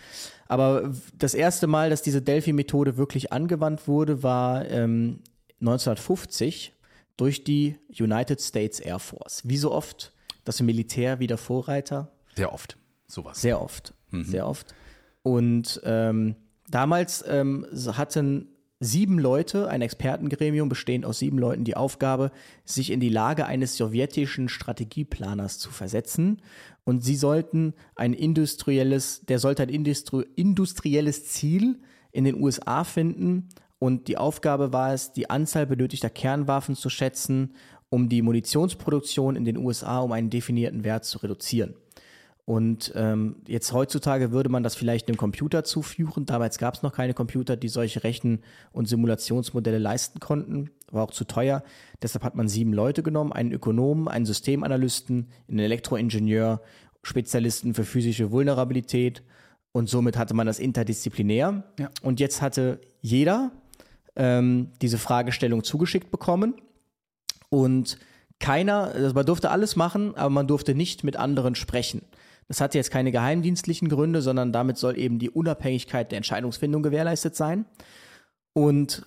Aber 0.46 0.92
das 1.18 1.34
erste 1.34 1.66
Mal, 1.66 1.90
dass 1.90 2.02
diese 2.02 2.22
Delphi-Methode 2.22 2.96
wirklich 2.96 3.32
angewandt 3.32 3.88
wurde, 3.88 4.22
war 4.22 4.64
ähm, 4.70 5.20
1950 5.60 6.72
durch 7.16 7.44
die 7.44 7.76
United 7.98 8.40
States 8.40 8.80
Air 8.80 8.98
Force. 9.00 9.42
Wie 9.44 9.56
so 9.56 9.72
oft 9.72 10.12
das 10.44 10.60
Militär 10.62 11.18
wieder 11.20 11.36
Vorreiter 11.38 12.12
Sehr 12.36 12.52
oft. 12.52 12.76
Sowas. 13.06 13.40
Sehr 13.40 13.60
oft, 13.60 13.94
sehr 14.10 14.46
oft. 14.46 14.74
Und 15.22 15.80
ähm, 15.84 16.36
damals 16.68 17.24
ähm, 17.26 17.66
hatten 17.72 18.48
sieben 18.80 19.18
Leute, 19.18 19.68
ein 19.68 19.82
Expertengremium 19.82 20.68
bestehend 20.68 21.06
aus 21.06 21.18
sieben 21.18 21.38
Leuten, 21.38 21.64
die 21.64 21.76
Aufgabe, 21.76 22.30
sich 22.64 22.90
in 22.90 23.00
die 23.00 23.08
Lage 23.08 23.46
eines 23.46 23.76
sowjetischen 23.76 24.48
Strategieplaners 24.48 25.58
zu 25.58 25.70
versetzen. 25.70 26.42
Und 26.84 27.02
sie 27.02 27.16
sollten 27.16 27.74
ein 27.94 28.12
industrielles, 28.12 29.22
der 29.26 29.38
sollte 29.38 29.62
ein 29.62 29.68
industri 29.70 30.26
industrielles 30.36 31.26
Ziel 31.26 31.80
in 32.12 32.24
den 32.24 32.40
USA 32.40 32.84
finden. 32.84 33.48
Und 33.78 34.08
die 34.08 34.18
Aufgabe 34.18 34.72
war 34.72 34.92
es, 34.92 35.12
die 35.12 35.30
Anzahl 35.30 35.66
benötigter 35.66 36.10
Kernwaffen 36.10 36.74
zu 36.74 36.90
schätzen, 36.90 37.54
um 37.88 38.08
die 38.08 38.22
Munitionsproduktion 38.22 39.36
in 39.36 39.44
den 39.44 39.56
USA 39.56 40.00
um 40.00 40.12
einen 40.12 40.30
definierten 40.30 40.84
Wert 40.84 41.04
zu 41.04 41.18
reduzieren. 41.18 41.74
Und 42.46 42.92
ähm, 42.94 43.36
jetzt 43.48 43.72
heutzutage 43.72 44.30
würde 44.30 44.50
man 44.50 44.62
das 44.62 44.74
vielleicht 44.74 45.08
einem 45.08 45.16
Computer 45.16 45.64
zuführen. 45.64 46.26
Damals 46.26 46.58
gab 46.58 46.74
es 46.74 46.82
noch 46.82 46.92
keine 46.92 47.14
Computer, 47.14 47.56
die 47.56 47.68
solche 47.68 48.04
Rechen- 48.04 48.42
und 48.72 48.86
Simulationsmodelle 48.86 49.78
leisten 49.78 50.20
konnten. 50.20 50.70
War 50.90 51.04
auch 51.04 51.10
zu 51.10 51.24
teuer. 51.24 51.62
Deshalb 52.02 52.22
hat 52.22 52.34
man 52.34 52.48
sieben 52.48 52.74
Leute 52.74 53.02
genommen, 53.02 53.32
einen 53.32 53.52
Ökonomen, 53.52 54.08
einen 54.08 54.26
Systemanalysten, 54.26 55.30
einen 55.48 55.58
Elektroingenieur, 55.58 56.60
Spezialisten 57.02 57.72
für 57.72 57.84
physische 57.84 58.30
Vulnerabilität. 58.30 59.22
Und 59.72 59.88
somit 59.88 60.18
hatte 60.18 60.34
man 60.34 60.46
das 60.46 60.58
interdisziplinär. 60.58 61.64
Ja. 61.78 61.90
Und 62.02 62.20
jetzt 62.20 62.42
hatte 62.42 62.80
jeder 63.00 63.52
ähm, 64.16 64.70
diese 64.82 64.98
Fragestellung 64.98 65.64
zugeschickt 65.64 66.10
bekommen 66.10 66.54
und 67.48 67.98
keiner, 68.38 68.92
also 68.94 69.14
man 69.14 69.26
durfte 69.26 69.50
alles 69.50 69.76
machen, 69.76 70.16
aber 70.16 70.30
man 70.30 70.46
durfte 70.46 70.74
nicht 70.74 71.04
mit 71.04 71.16
anderen 71.16 71.54
sprechen. 71.54 72.02
Das 72.48 72.60
hatte 72.60 72.78
jetzt 72.78 72.90
keine 72.90 73.12
geheimdienstlichen 73.12 73.88
Gründe, 73.88 74.20
sondern 74.22 74.52
damit 74.52 74.76
soll 74.76 74.98
eben 74.98 75.18
die 75.18 75.30
Unabhängigkeit 75.30 76.10
der 76.10 76.18
Entscheidungsfindung 76.18 76.82
gewährleistet 76.82 77.36
sein. 77.36 77.64
Und 78.52 79.06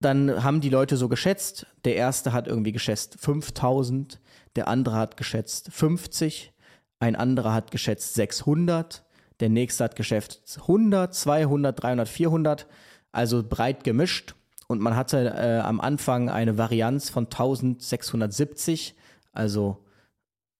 dann 0.00 0.42
haben 0.42 0.60
die 0.60 0.68
Leute 0.68 0.96
so 0.96 1.08
geschätzt, 1.08 1.66
der 1.84 1.96
erste 1.96 2.32
hat 2.32 2.48
irgendwie 2.48 2.72
geschätzt 2.72 3.16
5000, 3.20 4.20
der 4.56 4.68
andere 4.68 4.96
hat 4.96 5.16
geschätzt 5.16 5.70
50, 5.72 6.52
ein 6.98 7.16
anderer 7.16 7.52
hat 7.52 7.70
geschätzt 7.70 8.14
600, 8.14 9.04
der 9.40 9.48
nächste 9.48 9.84
hat 9.84 9.96
geschätzt 9.96 10.58
100, 10.62 11.14
200, 11.14 11.82
300, 11.82 12.08
400, 12.08 12.66
also 13.12 13.42
breit 13.42 13.84
gemischt. 13.84 14.34
Und 14.68 14.80
man 14.80 14.96
hatte 14.96 15.34
äh, 15.36 15.60
am 15.60 15.80
Anfang 15.80 16.30
eine 16.30 16.58
Varianz 16.58 17.10
von 17.10 17.24
1670, 17.24 18.94
also 19.32 19.84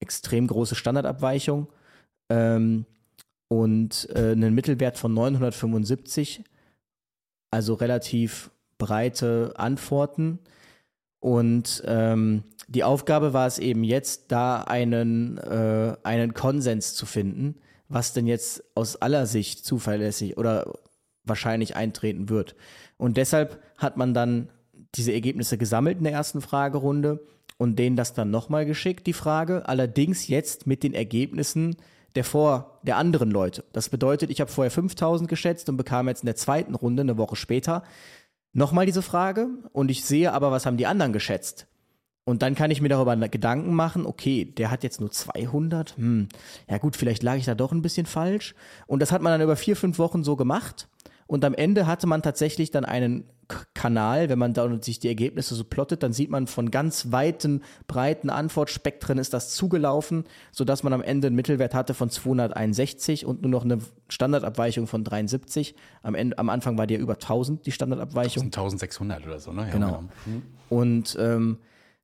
extrem 0.00 0.46
große 0.46 0.74
Standardabweichung 0.74 1.68
ähm, 2.32 2.86
und 3.48 4.08
äh, 4.14 4.32
einen 4.32 4.54
Mittelwert 4.54 4.96
von 4.96 5.12
975, 5.12 6.42
also 7.50 7.74
relativ 7.74 8.50
breite 8.78 9.52
Antworten. 9.56 10.38
Und 11.20 11.82
ähm, 11.86 12.44
die 12.68 12.84
Aufgabe 12.84 13.34
war 13.34 13.46
es 13.46 13.58
eben 13.58 13.84
jetzt, 13.84 14.32
da 14.32 14.62
einen, 14.62 15.36
äh, 15.36 15.94
einen 16.02 16.32
Konsens 16.32 16.94
zu 16.94 17.04
finden, 17.04 17.56
was 17.88 18.14
denn 18.14 18.26
jetzt 18.26 18.64
aus 18.74 18.96
aller 18.96 19.26
Sicht 19.26 19.66
zuverlässig 19.66 20.38
oder 20.38 20.72
wahrscheinlich 21.24 21.76
eintreten 21.76 22.30
wird. 22.30 22.56
Und 22.96 23.18
deshalb 23.18 23.62
hat 23.76 23.98
man 23.98 24.14
dann 24.14 24.48
diese 24.94 25.12
Ergebnisse 25.12 25.58
gesammelt 25.58 25.98
in 25.98 26.04
der 26.04 26.14
ersten 26.14 26.40
Fragerunde 26.40 27.20
und 27.58 27.78
denen 27.78 27.96
das 27.96 28.14
dann 28.14 28.30
nochmal 28.30 28.64
geschickt, 28.64 29.06
die 29.06 29.12
Frage. 29.12 29.68
Allerdings 29.68 30.26
jetzt 30.28 30.66
mit 30.66 30.82
den 30.82 30.94
Ergebnissen 30.94 31.76
der 32.14 32.24
vor 32.24 32.80
der 32.82 32.96
anderen 32.96 33.30
Leute. 33.30 33.64
Das 33.72 33.88
bedeutet, 33.88 34.30
ich 34.30 34.40
habe 34.40 34.50
vorher 34.50 34.70
5000 34.70 35.28
geschätzt 35.28 35.68
und 35.68 35.76
bekam 35.76 36.08
jetzt 36.08 36.22
in 36.22 36.26
der 36.26 36.36
zweiten 36.36 36.74
Runde, 36.74 37.02
eine 37.02 37.16
Woche 37.16 37.36
später, 37.36 37.82
nochmal 38.52 38.86
diese 38.86 39.02
Frage 39.02 39.48
und 39.72 39.90
ich 39.90 40.04
sehe 40.04 40.32
aber, 40.32 40.50
was 40.50 40.66
haben 40.66 40.76
die 40.76 40.86
anderen 40.86 41.12
geschätzt. 41.12 41.66
Und 42.24 42.42
dann 42.42 42.54
kann 42.54 42.70
ich 42.70 42.80
mir 42.80 42.88
darüber 42.88 43.16
Gedanken 43.28 43.74
machen, 43.74 44.06
okay, 44.06 44.44
der 44.44 44.70
hat 44.70 44.84
jetzt 44.84 45.00
nur 45.00 45.10
200, 45.10 45.96
hm, 45.96 46.28
ja 46.70 46.78
gut, 46.78 46.96
vielleicht 46.96 47.24
lag 47.24 47.36
ich 47.36 47.46
da 47.46 47.56
doch 47.56 47.72
ein 47.72 47.82
bisschen 47.82 48.06
falsch. 48.06 48.54
Und 48.86 49.00
das 49.00 49.10
hat 49.10 49.22
man 49.22 49.32
dann 49.32 49.40
über 49.40 49.56
vier, 49.56 49.74
fünf 49.74 49.98
Wochen 49.98 50.22
so 50.22 50.36
gemacht. 50.36 50.88
Und 51.32 51.46
am 51.46 51.54
Ende 51.54 51.86
hatte 51.86 52.06
man 52.06 52.20
tatsächlich 52.20 52.72
dann 52.72 52.84
einen 52.84 53.24
Kanal, 53.72 54.28
wenn 54.28 54.38
man 54.38 54.52
da 54.52 54.68
sich 54.82 54.98
die 54.98 55.08
Ergebnisse 55.08 55.54
so 55.54 55.64
plottet, 55.64 56.02
dann 56.02 56.12
sieht 56.12 56.28
man 56.28 56.46
von 56.46 56.70
ganz 56.70 57.10
weiten, 57.10 57.62
breiten 57.86 58.28
Antwortspektren 58.28 59.16
ist 59.16 59.32
das 59.32 59.54
zugelaufen, 59.54 60.24
sodass 60.50 60.82
man 60.82 60.92
am 60.92 61.00
Ende 61.00 61.28
einen 61.28 61.36
Mittelwert 61.36 61.72
hatte 61.72 61.94
von 61.94 62.10
261 62.10 63.24
und 63.24 63.40
nur 63.40 63.50
noch 63.50 63.64
eine 63.64 63.78
Standardabweichung 64.10 64.86
von 64.86 65.04
73. 65.04 65.74
Am, 66.02 66.14
Ende, 66.14 66.36
am 66.36 66.50
Anfang 66.50 66.76
war 66.76 66.86
die 66.86 66.96
ja 66.96 67.00
über 67.00 67.14
1000, 67.14 67.64
die 67.64 67.72
Standardabweichung. 67.72 68.44
1600 68.44 69.24
oder 69.24 69.40
so, 69.40 69.54
ne? 69.54 69.62
Ja, 69.62 69.70
genau. 69.70 70.04
Und 70.68 71.16
ähm, 71.18 71.60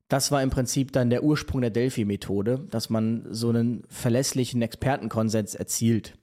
das 0.07 0.31
war 0.31 0.41
im 0.41 0.49
Prinzip 0.49 0.91
dann 0.91 1.11
der 1.11 1.23
Ursprung 1.23 1.61
der 1.61 1.69
Delphi-Methode, 1.69 2.65
dass 2.71 2.89
man 2.89 3.27
so 3.29 3.49
einen 3.49 3.83
verlässlichen 3.89 4.63
Expertenkonsens 4.63 5.53
erzielt. 5.53 6.17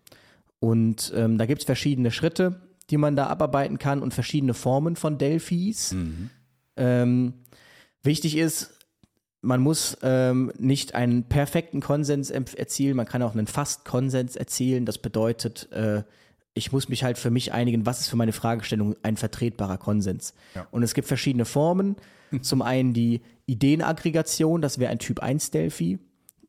Und 0.59 1.12
ähm, 1.14 1.38
da 1.38 1.46
gibt 1.46 1.61
es 1.61 1.66
verschiedene 1.66 2.11
Schritte 2.11 2.66
die 2.91 2.97
man 2.97 3.16
da 3.16 3.26
abarbeiten 3.26 3.78
kann 3.78 4.03
und 4.03 4.14
verschiedene 4.14 4.55
Formen 4.55 4.97
von 4.97 5.18
Delphis. 5.18 5.93
Mhm. 5.93 6.30
Ähm, 6.76 7.34
wichtig 8.03 8.37
ist, 8.37 8.72
man 9.41 9.61
muss 9.61 9.97
ähm, 10.03 10.53
nicht 10.59 10.95
einen 10.95 11.24
perfekten 11.24 11.80
Konsens 11.80 12.30
erzielen, 12.30 12.97
man 12.97 13.07
kann 13.07 13.22
auch 13.22 13.32
einen 13.32 13.47
Fast-Konsens 13.47 14.37
erzielen. 14.37 14.87
Das 14.87 14.99
bedeutet, 14.99 15.70
äh, 15.72 16.03
ich 16.55 16.72
muss 16.72 16.89
mich 16.89 17.05
halt 17.05 17.18
für 17.18 17.30
mich 17.30 17.53
einigen, 17.53 17.87
was 17.87 18.01
ist 18.01 18.09
für 18.09 18.16
meine 18.16 18.32
Fragestellung 18.32 18.97
ein 19.03 19.16
vertretbarer 19.16 19.78
Konsens. 19.78 20.34
Ja. 20.55 20.66
Und 20.70 20.82
es 20.82 20.95
gibt 20.95 21.07
verschiedene 21.07 21.45
Formen. 21.45 21.97
Zum 22.41 22.61
einen 22.61 22.93
die 22.93 23.20
Ideenaggregation, 23.47 24.61
das 24.61 24.78
wäre 24.78 24.91
ein 24.91 24.99
Typ 24.99 25.20
1 25.20 25.53
Delphi. 25.53 26.01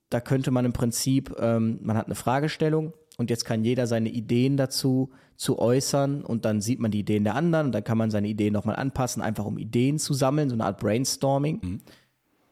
Da 0.10 0.20
könnte 0.20 0.50
man 0.50 0.66
im 0.66 0.74
Prinzip, 0.74 1.36
ähm, 1.40 1.80
man 1.84 1.98
hat 1.98 2.08
eine 2.08 2.16
Fragestellung 2.16 2.94
und 3.18 3.30
jetzt 3.30 3.46
kann 3.46 3.64
jeder 3.64 3.88
seine 3.88 4.10
Ideen 4.10 4.58
dazu 4.58 5.12
zu 5.36 5.60
äußern 5.60 6.24
und 6.24 6.46
dann 6.46 6.62
sieht 6.62 6.80
man 6.80 6.92
die 6.92 7.00
Ideen 7.00 7.24
der 7.24 7.36
anderen 7.36 7.68
und 7.68 7.72
dann 7.72 7.84
kann 7.84 7.98
man 7.98 8.12
seine 8.12 8.28
Ideen 8.28 8.54
nochmal 8.54 8.76
anpassen, 8.76 9.22
einfach 9.22 9.46
um 9.46 9.58
Ideen 9.58 10.00
zu 10.00 10.14
sammeln, 10.14 10.50
so 10.50 10.56
eine 10.56 10.66
Art 10.66 10.80
Brainstorming. 10.80 11.60
Mhm. 11.62 11.82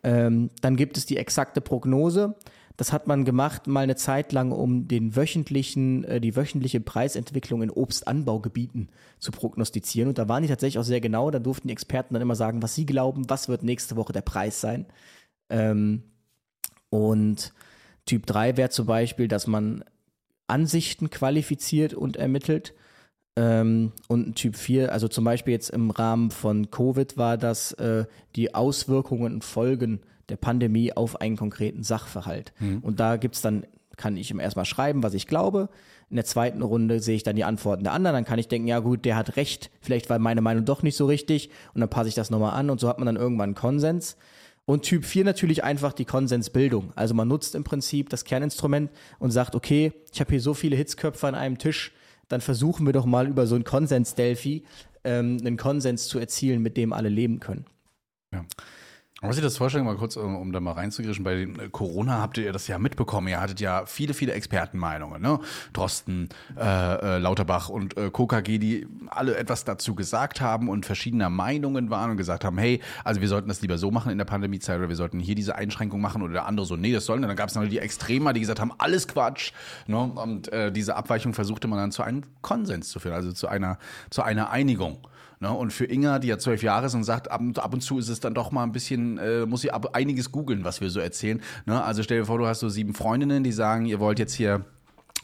Ähm, 0.04 0.50
dann 0.62 0.76
gibt 0.76 0.98
es 0.98 1.06
die 1.06 1.18
exakte 1.18 1.62
Prognose. 1.62 2.36
Das 2.78 2.92
hat 2.92 3.08
man 3.08 3.26
gemacht 3.26 3.68
mal 3.68 3.82
eine 3.82 3.96
Zeit 3.96 4.34
lang, 4.34 4.52
um 4.52 4.88
den 4.88 5.16
wöchentlichen, 5.16 6.04
äh, 6.04 6.20
die 6.20 6.36
wöchentliche 6.36 6.82
Preisentwicklung 6.82 7.62
in 7.62 7.72
Obstanbaugebieten 7.72 8.90
zu 9.18 9.32
prognostizieren. 9.32 10.10
Und 10.10 10.18
da 10.18 10.28
waren 10.28 10.44
die 10.44 10.50
tatsächlich 10.50 10.80
auch 10.80 10.84
sehr 10.84 11.00
genau. 11.00 11.32
Da 11.32 11.40
durften 11.40 11.70
die 11.70 11.74
Experten 11.74 12.14
dann 12.14 12.22
immer 12.22 12.36
sagen, 12.36 12.62
was 12.62 12.76
sie 12.76 12.86
glauben, 12.86 13.30
was 13.30 13.50
wird 13.50 13.64
nächste 13.64 13.96
Woche 13.96 14.14
der 14.14 14.22
Preis 14.22 14.62
sein. 14.62 14.86
Ähm, 15.50 16.04
und 16.90 17.54
Typ 18.06 18.26
3 18.26 18.58
wäre 18.58 18.70
zum 18.70 18.86
Beispiel, 18.86 19.28
dass 19.28 19.48
man 19.48 19.84
Ansichten 20.48 21.10
qualifiziert 21.10 21.94
und 21.94 22.18
ermittelt. 22.18 22.74
Ähm, 23.38 23.92
und 24.08 24.36
Typ 24.36 24.56
4, 24.56 24.94
also 24.94 25.08
zum 25.08 25.26
Beispiel 25.26 25.54
jetzt 25.54 25.70
im 25.70 25.92
Rahmen 25.92 26.32
von 26.32 26.72
Covid 26.72 27.18
war 27.18 27.38
das 27.38 27.74
äh, 27.74 28.06
die 28.36 28.56
Auswirkungen 28.56 29.34
und 29.34 29.44
Folgen 29.44 30.02
der 30.30 30.38
Pandemie 30.38 30.94
auf 30.94 31.20
einen 31.20 31.36
konkreten 31.36 31.84
Sachverhalt. 31.84 32.54
Mhm. 32.60 32.80
Und 32.80 33.00
da 33.00 33.18
gibt 33.18 33.36
es 33.36 33.42
dann, 33.42 33.66
kann 33.98 34.16
ich 34.18 34.32
ihm 34.32 34.40
erstmal 34.40 34.66
schreiben, 34.66 35.04
was 35.04 35.14
ich 35.14 35.28
glaube. 35.28 35.70
In 36.10 36.16
der 36.16 36.26
zweiten 36.26 36.62
Runde 36.62 37.00
sehe 37.02 37.16
ich 37.16 37.24
dann 37.24 37.36
die 37.36 37.44
Antworten 37.44 37.84
der 37.84 37.94
anderen. 37.94 38.16
Dann 38.16 38.26
kann 38.26 38.40
ich 38.40 38.48
denken, 38.48 38.68
ja 38.68 38.80
gut, 38.80 39.06
der 39.06 39.18
hat 39.18 39.36
recht, 39.36 39.70
vielleicht 39.82 40.10
war 40.10 40.18
meine 40.20 40.42
Meinung 40.42 40.64
doch 40.64 40.82
nicht 40.82 40.96
so 40.96 41.06
richtig. 41.06 41.50
Und 41.74 41.82
dann 41.82 41.90
passe 41.90 42.10
ich 42.10 42.16
das 42.16 42.30
nochmal 42.30 42.54
an 42.54 42.70
und 42.70 42.80
so 42.80 42.88
hat 42.88 43.00
man 43.00 43.06
dann 43.06 43.18
irgendwann 43.18 43.50
einen 43.50 43.56
Konsens. 43.56 44.16
Und 44.66 44.82
Typ 44.84 45.06
4 45.06 45.26
natürlich 45.26 45.64
einfach 45.64 45.94
die 45.94 46.06
Konsensbildung. 46.06 46.92
Also 46.96 47.14
man 47.14 47.28
nutzt 47.28 47.54
im 47.54 47.64
Prinzip 47.64 48.10
das 48.10 48.24
Kerninstrument 48.24 48.90
und 49.20 49.32
sagt, 49.32 49.56
okay, 49.56 49.94
ich 50.12 50.20
habe 50.20 50.32
hier 50.32 50.42
so 50.42 50.54
viele 50.54 50.76
Hitzköpfe 50.76 51.28
an 51.28 51.36
einem 51.36 51.60
Tisch, 51.60 51.94
dann 52.28 52.42
versuchen 52.42 52.86
wir 52.88 52.94
doch 52.94 53.06
mal 53.06 53.28
über 53.28 53.46
so 53.46 53.56
ein 53.56 53.64
Konsens-Delphi 53.64 54.64
ähm, 55.04 55.38
einen 55.40 55.58
Konsens 55.58 56.08
zu 56.08 56.18
erzielen, 56.18 56.64
mit 56.64 56.78
dem 56.78 56.94
alle 56.94 57.10
leben 57.10 57.40
können. 57.40 57.66
Ja. 58.34 58.44
Was 59.22 59.38
ich 59.38 59.44
das 59.44 59.56
vorstellen, 59.56 59.86
mal 59.86 59.96
kurz, 59.96 60.18
um, 60.18 60.36
um 60.36 60.52
da 60.52 60.60
mal 60.60 60.74
reinzugrischen, 60.74 61.24
bei 61.24 61.44
äh, 61.44 61.48
Corona 61.72 62.20
habt 62.20 62.38
ihr 62.38 62.52
das 62.52 62.68
ja 62.68 62.78
mitbekommen. 62.78 63.30
Ihr 63.30 63.40
hattet 63.40 63.62
ja 63.62 63.86
viele, 63.86 64.14
viele 64.14 64.34
Expertenmeinungen, 64.34 65.22
ne? 65.22 65.40
Drosten, 65.72 66.28
äh, 66.58 66.62
äh, 66.62 67.18
Lauterbach 67.20 67.70
und 67.70 67.96
äh, 67.96 68.10
KKG, 68.10 68.58
die 68.58 68.88
alle 69.08 69.38
etwas 69.38 69.64
dazu 69.64 69.96
gesagt 69.96 70.42
haben 70.42 70.68
und 70.68 70.86
verschiedener 70.86 71.30
Meinungen 71.30 71.90
waren 71.90 72.12
und 72.12 72.18
gesagt 72.18 72.44
haben, 72.44 72.58
hey, 72.58 72.82
also 73.06 73.22
wir 73.22 73.30
sollten 73.30 73.48
das 73.48 73.62
lieber 73.62 73.78
so 73.78 73.90
machen 73.90 74.12
in 74.12 74.18
der 74.18 74.26
Pandemiezeit 74.26 74.80
oder 74.80 74.90
wir 74.90 74.98
sollten 74.98 75.22
hier 75.22 75.36
diese 75.36 75.56
Einschränkung 75.56 76.02
machen 76.02 76.22
oder 76.22 76.34
der 76.34 76.46
andere 76.46 76.66
so, 76.66 76.76
nee, 76.76 76.92
das 76.92 77.06
sollen. 77.06 77.24
Und 77.24 77.30
dann 77.30 77.38
gab 77.38 77.48
es 77.48 77.56
noch 77.56 77.66
die 77.66 77.80
Extremer, 77.80 78.34
die 78.34 78.42
gesagt 78.42 78.60
haben, 78.60 78.74
alles 78.80 79.08
Quatsch. 79.08 79.54
Ne? 79.88 79.98
Und 79.98 80.52
äh, 80.52 80.74
diese 80.74 80.98
Abweichung 80.98 81.34
versuchte 81.34 81.70
man 81.70 81.80
dann 81.80 81.92
zu 81.94 82.04
einem 82.04 82.24
Konsens 82.42 82.90
zu 82.90 83.00
führen, 83.00 83.16
also 83.16 83.32
zu 83.32 83.48
einer, 83.48 83.78
zu 84.10 84.24
einer 84.24 84.50
Einigung. 84.50 84.98
Ne? 85.46 85.52
Und 85.52 85.72
für 85.72 85.86
Inga, 85.86 86.18
die 86.18 86.28
ja 86.28 86.40
zwölf 86.40 86.64
Jahre 86.64 86.88
ist 86.88 86.96
und 86.96 87.04
sagt, 87.04 87.30
ab, 87.30 87.40
ab, 87.58 87.74
und 87.74 87.82
zu 87.82 88.00
ist 88.00 88.10
es 88.10 88.20
dann 88.20 88.34
doch 88.34 88.52
mal 88.52 88.64
ein 88.64 88.72
bisschen, 88.72 89.20
äh, 89.20 89.46
muss 89.46 89.62
sie 89.62 89.72
ab, 89.72 89.96
einiges 89.96 90.32
googeln, 90.32 90.64
was 90.64 90.82
wir 90.82 90.90
so 90.90 91.00
erzählen. 91.00 91.40
Ne? 91.68 91.84
Also 91.84 92.02
stell 92.02 92.20
dir 92.20 92.26
vor, 92.26 92.40
du 92.40 92.48
hast 92.48 92.62
so 92.62 92.70
sieben 92.70 92.96
Freundinnen, 92.96 93.44
die 93.44 93.52
sagen, 93.52 93.86
ihr 93.86 94.00
wollt 94.00 94.18
jetzt 94.18 94.34
hier 94.34 94.66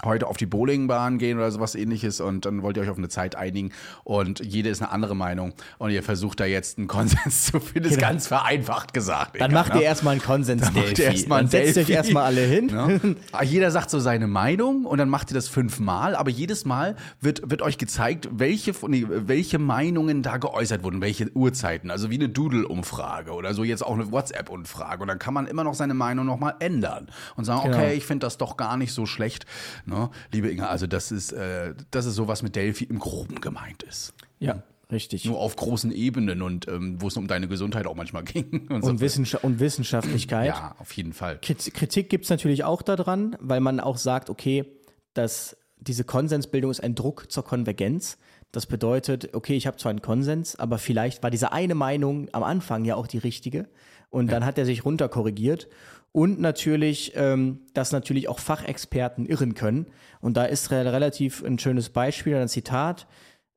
heute 0.03 0.27
auf 0.27 0.37
die 0.37 0.45
Bowlingbahn 0.45 1.17
gehen 1.17 1.37
oder 1.37 1.51
sowas 1.51 1.75
ähnliches 1.75 2.21
und 2.21 2.45
dann 2.45 2.61
wollt 2.63 2.77
ihr 2.77 2.83
euch 2.83 2.89
auf 2.89 2.97
eine 2.97 3.09
Zeit 3.09 3.35
einigen 3.35 3.71
und 4.03 4.39
jede 4.43 4.69
ist 4.69 4.81
eine 4.81 4.91
andere 4.91 5.15
Meinung 5.15 5.53
und 5.77 5.91
ihr 5.91 6.03
versucht 6.03 6.39
da 6.39 6.45
jetzt 6.45 6.77
einen 6.77 6.87
Konsens 6.87 7.45
zu 7.45 7.59
finden, 7.59 7.89
ist 7.89 7.95
genau. 7.95 8.09
ganz 8.09 8.27
vereinfacht 8.27 8.93
gesagt. 8.93 9.39
Dann 9.39 9.53
macht 9.53 9.73
ne? 9.73 9.81
ihr 9.81 9.85
erstmal 9.85 10.13
einen 10.13 10.21
Konsens 10.21 10.61
dann 10.61 10.73
macht 10.73 10.99
ihr 10.99 11.27
dann 11.27 11.47
setzt 11.47 11.77
euch 11.77 11.89
erstmal 11.89 12.25
alle 12.25 12.41
hin. 12.41 12.67
Ne? 12.67 13.15
Jeder 13.43 13.71
sagt 13.71 13.89
so 13.89 13.99
seine 13.99 14.27
Meinung 14.27 14.85
und 14.85 14.97
dann 14.97 15.09
macht 15.09 15.31
ihr 15.31 15.35
das 15.35 15.47
fünfmal, 15.47 16.15
aber 16.15 16.29
jedes 16.29 16.65
Mal 16.65 16.95
wird, 17.19 17.49
wird 17.49 17.61
euch 17.61 17.77
gezeigt, 17.77 18.29
welche, 18.31 18.73
nee, 18.87 19.05
welche 19.07 19.59
Meinungen 19.59 20.23
da 20.23 20.37
geäußert 20.37 20.83
wurden, 20.83 21.01
welche 21.01 21.29
Uhrzeiten, 21.35 21.91
also 21.91 22.09
wie 22.09 22.15
eine 22.15 22.29
Doodle-Umfrage 22.29 23.31
oder 23.31 23.53
so 23.53 23.63
jetzt 23.63 23.85
auch 23.85 23.93
eine 23.93 24.11
WhatsApp-Umfrage 24.11 25.01
und 25.01 25.07
dann 25.07 25.19
kann 25.19 25.33
man 25.33 25.47
immer 25.47 25.63
noch 25.63 25.73
seine 25.73 25.93
Meinung 25.93 26.25
nochmal 26.25 26.55
ändern 26.59 27.07
und 27.35 27.45
sagen, 27.45 27.63
genau. 27.63 27.77
okay, 27.77 27.93
ich 27.93 28.05
finde 28.05 28.25
das 28.25 28.37
doch 28.37 28.57
gar 28.57 28.77
nicht 28.77 28.93
so 28.93 29.05
schlecht. 29.05 29.45
Ne? 29.91 30.09
Liebe 30.31 30.49
Inga, 30.49 30.67
also 30.67 30.87
das 30.87 31.11
ist, 31.11 31.31
äh, 31.33 31.75
das 31.91 32.05
ist 32.05 32.15
so, 32.15 32.27
was 32.27 32.41
mit 32.41 32.55
Delphi 32.55 32.85
im 32.85 32.99
Groben 32.99 33.41
gemeint 33.41 33.83
ist. 33.83 34.13
Ja. 34.39 34.63
Richtig. 34.91 35.23
Nur 35.23 35.39
auf 35.39 35.55
großen 35.55 35.91
Ebenen 35.91 36.41
und 36.41 36.67
ähm, 36.67 37.01
wo 37.01 37.07
es 37.07 37.15
um 37.15 37.27
deine 37.27 37.47
Gesundheit 37.47 37.87
auch 37.87 37.95
manchmal 37.95 38.23
ging. 38.25 38.67
Und, 38.67 38.83
und, 38.83 38.97
so. 38.97 38.99
Wissenschaft 38.99 39.43
und 39.43 39.59
Wissenschaftlichkeit. 39.59 40.47
Ja, 40.47 40.75
auf 40.79 40.91
jeden 40.93 41.13
Fall. 41.13 41.39
Kritik 41.39 42.09
gibt 42.09 42.25
es 42.25 42.29
natürlich 42.29 42.63
auch 42.65 42.81
daran, 42.81 43.37
weil 43.39 43.61
man 43.61 43.79
auch 43.79 43.97
sagt, 43.97 44.29
okay, 44.29 44.65
dass 45.13 45.55
diese 45.77 46.03
Konsensbildung 46.03 46.71
ist 46.71 46.83
ein 46.83 46.95
Druck 46.95 47.31
zur 47.31 47.43
Konvergenz. 47.43 48.17
Das 48.51 48.65
bedeutet, 48.65 49.33
okay, 49.33 49.55
ich 49.55 49.65
habe 49.65 49.77
zwar 49.77 49.91
einen 49.91 50.01
Konsens, 50.01 50.57
aber 50.57 50.77
vielleicht 50.77 51.23
war 51.23 51.31
diese 51.31 51.53
eine 51.53 51.73
Meinung 51.73 52.27
am 52.33 52.43
Anfang 52.43 52.83
ja 52.83 52.95
auch 52.95 53.07
die 53.07 53.17
richtige. 53.17 53.69
Und 54.09 54.29
dann 54.29 54.45
hat 54.45 54.57
er 54.57 54.65
sich 54.65 54.83
runterkorrigiert. 54.83 55.69
Und 56.13 56.41
natürlich, 56.41 57.13
ähm, 57.15 57.61
dass 57.73 57.91
natürlich 57.91 58.27
auch 58.27 58.39
Fachexperten 58.39 59.25
irren 59.25 59.53
können. 59.53 59.87
Und 60.19 60.35
da 60.35 60.43
ist 60.43 60.71
re 60.71 60.91
relativ 60.91 61.43
ein 61.43 61.57
schönes 61.57 61.89
Beispiel, 61.89 62.35
ein 62.35 62.49
Zitat 62.49 63.07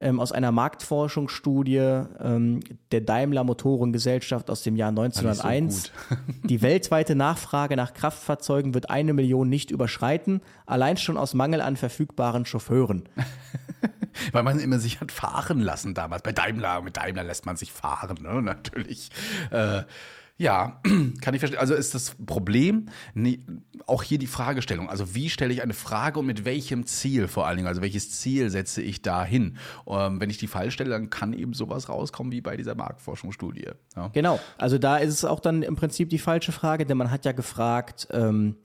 ähm, 0.01 0.21
aus 0.21 0.33
einer 0.33 0.53
Marktforschungsstudie 0.53 1.79
ähm, 1.79 2.61
der 2.93 3.01
Daimler 3.01 3.43
Motorengesellschaft 3.43 4.51
aus 4.51 4.63
dem 4.63 4.77
Jahr 4.77 4.91
1901. 4.91 5.91
Die 6.45 6.63
weltweite 6.63 7.15
Nachfrage 7.15 7.75
nach 7.75 7.95
Kraftfahrzeugen 7.95 8.75
wird 8.75 8.91
eine 8.91 9.15
Million 9.15 9.49
nicht 9.49 9.71
überschreiten, 9.71 10.43
allein 10.67 10.97
schon 10.97 11.17
aus 11.17 11.35
Mangel 11.35 11.61
an 11.61 11.77
verfügbaren 11.77 12.45
Chauffeuren. 12.45 13.09
Weil 14.33 14.43
man 14.43 14.61
immer 14.61 14.79
sich 14.79 15.01
hat 15.01 15.11
fahren 15.11 15.61
lassen 15.61 15.95
damals. 15.95 16.23
Bei 16.23 16.33
Daimler, 16.33 16.83
mit 16.83 16.97
Daimler 16.97 17.25
lässt 17.25 17.47
man 17.47 17.57
sich 17.57 17.73
fahren, 17.73 18.19
ne? 18.21 18.43
natürlich. 18.43 19.11
Äh, 19.51 19.83
ja, 20.37 20.81
kann 21.21 21.35
ich 21.35 21.41
verstehen. 21.41 21.61
Also 21.61 21.75
ist 21.75 21.95
das 21.95 22.17
Problem 22.27 22.87
nee, 23.15 23.41
auch 23.87 24.03
hier 24.03 24.19
die 24.19 24.27
Fragestellung. 24.27 24.89
Also 24.89 25.15
wie 25.15 25.31
stelle 25.31 25.53
ich 25.53 25.63
eine 25.63 25.75
Frage 25.75 26.19
und 26.19 26.27
mit 26.27 26.45
welchem 26.45 26.87
Ziel 26.87 27.29
vor 27.29 27.47
allen 27.47 27.57
Dingen? 27.57 27.69
Also 27.69 27.83
welches 27.83 28.11
Ziel 28.11 28.51
setze 28.51 28.83
ich 28.83 29.03
da 29.03 29.25
hin? 29.25 29.59
Ähm, 29.87 30.21
wenn 30.21 30.31
ich 30.31 30.39
die 30.39 30.49
falsch 30.49 30.75
stelle, 30.75 30.91
dann 30.91 31.11
kann 31.11 31.33
eben 31.33 31.53
sowas 31.53 31.89
rauskommen 31.89 32.33
wie 32.33 32.41
bei 32.41 32.57
dieser 32.57 32.75
Marktforschungsstudie. 32.75 33.69
Ja. 33.95 34.09
Genau. 34.09 34.41
Also 34.59 34.79
da 34.79 34.97
ist 34.97 35.13
es 35.13 35.25
auch 35.25 35.41
dann 35.41 35.63
im 35.63 35.77
Prinzip 35.77 36.09
die 36.09 36.19
falsche 36.19 36.53
Frage, 36.53 36.85
denn 36.85 36.97
man 36.97 37.11
hat 37.11 37.25
ja 37.25 37.33
gefragt, 37.33 38.09
ähm, 38.11 38.57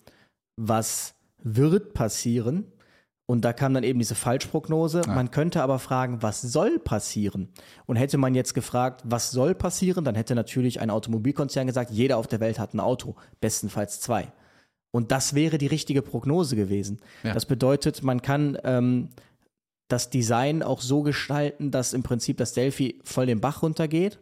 was 0.56 1.16
wird 1.44 1.94
passieren? 1.94 2.66
Und 3.30 3.46
da 3.46 3.54
kam 3.54 3.76
dann 3.76 3.84
eben 3.84 4.00
diese 4.00 4.16
Falschprognose. 4.16 5.04
Ja. 5.06 5.14
Man 5.14 5.30
könnte 5.30 5.62
aber 5.62 5.78
fragen, 5.78 6.24
was 6.24 6.42
soll 6.42 6.80
passieren? 6.80 7.50
Und 7.86 7.96
hätte 7.96 8.18
man 8.18 8.34
jetzt 8.34 8.56
gefragt, 8.56 9.04
was 9.04 9.30
soll 9.30 9.54
passieren, 9.54 10.04
dann 10.04 10.16
hätte 10.16 10.34
natürlich 10.34 10.82
ein 10.82 10.90
Automobilkonzern 10.90 11.68
gesagt, 11.68 11.92
jeder 11.92 12.18
auf 12.18 12.26
der 12.26 12.40
Welt 12.40 12.58
hat 12.58 12.74
ein 12.74 12.80
Auto, 12.80 13.16
bestenfalls 13.40 14.02
zwei. 14.02 14.32
Und 14.90 15.12
das 15.12 15.36
wäre 15.36 15.60
die 15.60 15.68
richtige 15.68 16.02
Prognose 16.02 16.56
gewesen. 16.56 17.02
Ja. 17.22 17.36
Das 17.36 17.46
bedeutet, 17.46 18.02
man 18.02 18.24
kann 18.24 18.58
ähm, 18.64 19.10
das 19.90 20.10
Design 20.10 20.64
auch 20.64 20.82
so 20.82 21.04
gestalten, 21.04 21.70
dass 21.70 21.94
im 21.94 22.02
Prinzip 22.02 22.38
das 22.38 22.54
Delphi 22.54 23.00
voll 23.04 23.28
den 23.28 23.42
Bach 23.42 23.62
runtergeht 23.62 24.18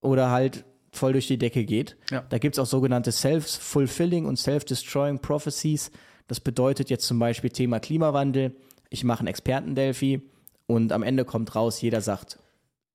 oder 0.00 0.32
halt 0.32 0.64
voll 0.90 1.12
durch 1.12 1.28
die 1.28 1.38
Decke 1.38 1.64
geht. 1.64 1.96
Ja. 2.10 2.24
Da 2.28 2.38
gibt 2.38 2.56
es 2.56 2.58
auch 2.58 2.66
sogenannte 2.66 3.12
Self-Fulfilling 3.12 4.26
und 4.26 4.40
Self-Destroying 4.40 5.20
Prophecies. 5.20 5.92
Das 6.30 6.38
bedeutet 6.38 6.90
jetzt 6.90 7.08
zum 7.08 7.18
Beispiel 7.18 7.50
Thema 7.50 7.80
Klimawandel. 7.80 8.54
Ich 8.88 9.02
mache 9.02 9.18
einen 9.18 9.26
Experten-Delphi 9.26 10.22
und 10.68 10.92
am 10.92 11.02
Ende 11.02 11.24
kommt 11.24 11.56
raus, 11.56 11.80
jeder 11.80 12.00
sagt, 12.02 12.38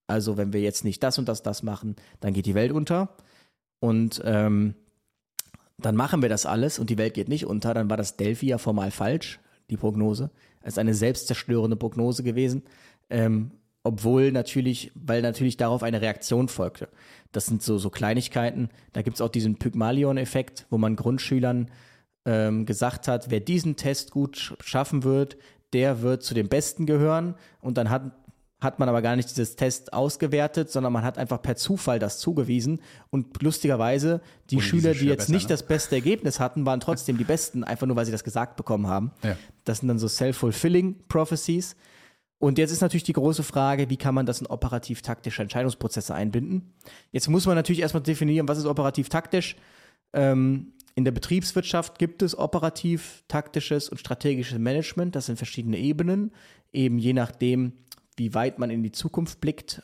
also 0.07 0.37
wenn 0.37 0.53
wir 0.53 0.61
jetzt 0.61 0.85
nicht 0.85 1.03
das 1.03 1.17
und 1.17 1.27
das, 1.27 1.43
das 1.43 1.61
machen, 1.61 1.97
dann 2.21 2.31
geht 2.31 2.45
die 2.45 2.55
Welt 2.55 2.71
unter. 2.71 3.09
Und 3.81 4.21
ähm, 4.23 4.75
dann 5.77 5.97
machen 5.97 6.21
wir 6.21 6.29
das 6.29 6.45
alles 6.45 6.79
und 6.79 6.89
die 6.89 6.97
Welt 6.97 7.13
geht 7.13 7.27
nicht 7.27 7.45
unter. 7.45 7.73
Dann 7.73 7.89
war 7.89 7.97
das 7.97 8.15
Delphi 8.15 8.47
ja 8.47 8.57
formal 8.57 8.89
falsch, 8.89 9.41
die 9.69 9.75
Prognose. 9.75 10.31
Es 10.61 10.75
ist 10.75 10.79
eine 10.79 10.93
selbstzerstörende 10.93 11.75
Prognose 11.75 12.23
gewesen. 12.23 12.63
Ähm, 13.09 13.51
obwohl 13.83 14.31
natürlich, 14.31 14.93
weil 14.95 15.21
natürlich 15.21 15.57
darauf 15.57 15.83
eine 15.83 15.99
Reaktion 16.01 16.47
folgte. 16.47 16.87
Das 17.33 17.47
sind 17.47 17.61
so, 17.61 17.79
so 17.79 17.89
Kleinigkeiten. 17.89 18.69
Da 18.93 19.01
gibt 19.01 19.15
es 19.15 19.21
auch 19.21 19.27
diesen 19.27 19.57
Pygmalion-Effekt, 19.57 20.67
wo 20.69 20.77
man 20.77 20.95
Grundschülern 20.95 21.69
ähm, 22.25 22.65
gesagt 22.65 23.07
hat, 23.07 23.29
wer 23.29 23.39
diesen 23.39 23.75
Test 23.75 24.11
gut 24.11 24.37
sch 24.37 24.53
schaffen 24.59 25.03
wird, 25.03 25.37
der 25.73 26.01
wird 26.01 26.23
zu 26.23 26.33
den 26.33 26.49
Besten 26.49 26.85
gehören. 26.85 27.35
Und 27.61 27.77
dann 27.77 27.89
hat, 27.89 28.11
hat 28.61 28.79
man 28.79 28.89
aber 28.89 29.01
gar 29.01 29.15
nicht 29.15 29.29
dieses 29.29 29.55
Test 29.55 29.93
ausgewertet, 29.93 30.71
sondern 30.71 30.93
man 30.93 31.03
hat 31.03 31.17
einfach 31.17 31.41
per 31.41 31.55
Zufall 31.55 31.99
das 31.99 32.19
zugewiesen. 32.19 32.81
Und 33.09 33.41
lustigerweise, 33.41 34.21
die 34.49 34.61
Schüler, 34.61 34.93
die 34.93 34.99
Schüler 34.99 35.11
jetzt 35.11 35.19
besser, 35.21 35.31
nicht 35.33 35.49
ne? 35.49 35.49
das 35.49 35.63
beste 35.63 35.95
Ergebnis 35.95 36.39
hatten, 36.39 36.65
waren 36.65 36.79
trotzdem 36.79 37.17
die 37.17 37.23
Besten, 37.23 37.63
einfach 37.63 37.87
nur 37.87 37.95
weil 37.95 38.05
sie 38.05 38.11
das 38.11 38.23
gesagt 38.23 38.55
bekommen 38.55 38.87
haben. 38.87 39.11
Ja. 39.23 39.37
Das 39.63 39.79
sind 39.79 39.87
dann 39.87 39.99
so 39.99 40.07
self-fulfilling 40.07 40.95
Prophecies. 41.07 41.75
Und 42.37 42.57
jetzt 42.57 42.71
ist 42.71 42.81
natürlich 42.81 43.03
die 43.03 43.13
große 43.13 43.43
Frage, 43.43 43.89
wie 43.89 43.97
kann 43.97 44.13
man 44.13 44.25
das 44.25 44.41
in 44.41 44.47
operativ-taktische 44.47 45.41
Entscheidungsprozesse 45.41 46.13
einbinden? 46.13 46.73
Jetzt 47.11 47.29
muss 47.29 47.45
man 47.45 47.55
natürlich 47.55 47.81
erstmal 47.81 48.03
definieren, 48.03 48.47
was 48.47 48.57
ist 48.57 48.65
operativ-taktisch. 48.65 49.55
Ähm, 50.13 50.73
in 50.95 51.03
der 51.03 51.11
Betriebswirtschaft 51.11 51.99
gibt 51.99 52.21
es 52.21 52.37
operativ-taktisches 52.37 53.89
und 53.89 53.97
strategisches 53.97 54.57
Management. 54.57 55.15
Das 55.15 55.25
sind 55.25 55.35
verschiedene 55.35 55.77
Ebenen, 55.77 56.31
eben 56.71 56.97
je 56.97 57.11
nachdem, 57.11 57.73
wie 58.15 58.33
weit 58.33 58.59
man 58.59 58.69
in 58.69 58.81
die 58.81 58.93
Zukunft 58.93 59.41
blickt. 59.41 59.83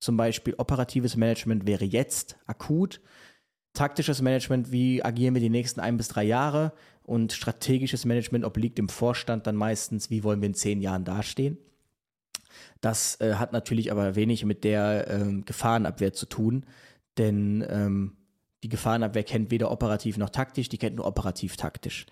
Zum 0.00 0.16
Beispiel 0.16 0.54
operatives 0.56 1.16
Management 1.16 1.66
wäre 1.66 1.84
jetzt 1.84 2.38
akut. 2.46 3.02
Taktisches 3.74 4.22
Management, 4.22 4.72
wie 4.72 5.04
agieren 5.04 5.34
wir 5.34 5.42
die 5.42 5.50
nächsten 5.50 5.80
ein 5.80 5.98
bis 5.98 6.08
drei 6.08 6.24
Jahre? 6.24 6.72
Und 7.02 7.32
strategisches 7.32 8.06
Management 8.06 8.46
obliegt 8.46 8.78
dem 8.78 8.88
Vorstand 8.88 9.46
dann 9.46 9.56
meistens, 9.56 10.08
wie 10.08 10.24
wollen 10.24 10.40
wir 10.40 10.48
in 10.48 10.54
zehn 10.54 10.80
Jahren 10.80 11.04
dastehen? 11.04 11.58
Das 12.80 13.20
äh, 13.20 13.34
hat 13.34 13.52
natürlich 13.52 13.92
aber 13.92 14.14
wenig 14.14 14.44
mit 14.46 14.64
der 14.64 15.08
ähm, 15.08 15.44
Gefahrenabwehr 15.44 16.12
zu 16.14 16.26
tun, 16.26 16.64
denn 17.18 17.64
ähm, 17.68 18.17
die 18.62 18.68
Gefahrenabwehr 18.68 19.22
kennt 19.22 19.50
weder 19.50 19.70
operativ 19.70 20.16
noch 20.16 20.30
taktisch, 20.30 20.68
die 20.68 20.78
kennt 20.78 20.96
nur 20.96 21.06
operativ-taktisch. 21.06 22.06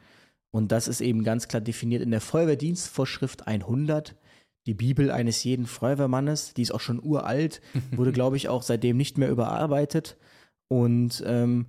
Und 0.50 0.72
das 0.72 0.88
ist 0.88 1.00
eben 1.00 1.24
ganz 1.24 1.48
klar 1.48 1.60
definiert 1.60 2.02
in 2.02 2.10
der 2.10 2.20
Feuerwehrdienstvorschrift 2.20 3.46
100, 3.46 4.14
die 4.66 4.74
Bibel 4.74 5.10
eines 5.10 5.44
jeden 5.44 5.66
Feuerwehrmannes. 5.66 6.54
Die 6.54 6.62
ist 6.62 6.72
auch 6.72 6.80
schon 6.80 7.02
uralt, 7.02 7.60
wurde, 7.92 8.12
glaube 8.12 8.36
ich, 8.36 8.48
auch 8.48 8.62
seitdem 8.62 8.96
nicht 8.96 9.18
mehr 9.18 9.30
überarbeitet. 9.30 10.16
Und 10.68 11.22
ähm, 11.26 11.66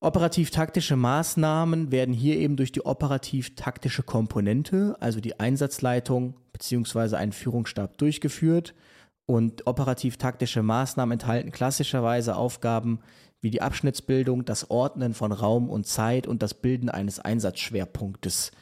operativ-taktische 0.00 0.96
Maßnahmen 0.96 1.92
werden 1.92 2.14
hier 2.14 2.38
eben 2.38 2.56
durch 2.56 2.72
die 2.72 2.84
operativ-taktische 2.84 4.02
Komponente, 4.02 4.96
also 5.00 5.20
die 5.20 5.38
Einsatzleitung 5.38 6.34
beziehungsweise 6.52 7.18
einen 7.18 7.32
Führungsstab 7.32 7.98
durchgeführt. 7.98 8.74
Und 9.26 9.66
operativ-taktische 9.66 10.62
Maßnahmen 10.62 11.12
enthalten 11.12 11.52
klassischerweise 11.52 12.36
Aufgaben 12.36 12.98
wie 13.42 13.50
die 13.50 13.60
Abschnittsbildung, 13.60 14.44
das 14.44 14.70
Ordnen 14.70 15.12
von 15.12 15.32
Raum 15.32 15.68
und 15.68 15.86
Zeit 15.86 16.26
und 16.26 16.42
das 16.42 16.54
Bilden 16.54 16.88
eines 16.88 17.18
Einsatzschwerpunktes. 17.20 18.52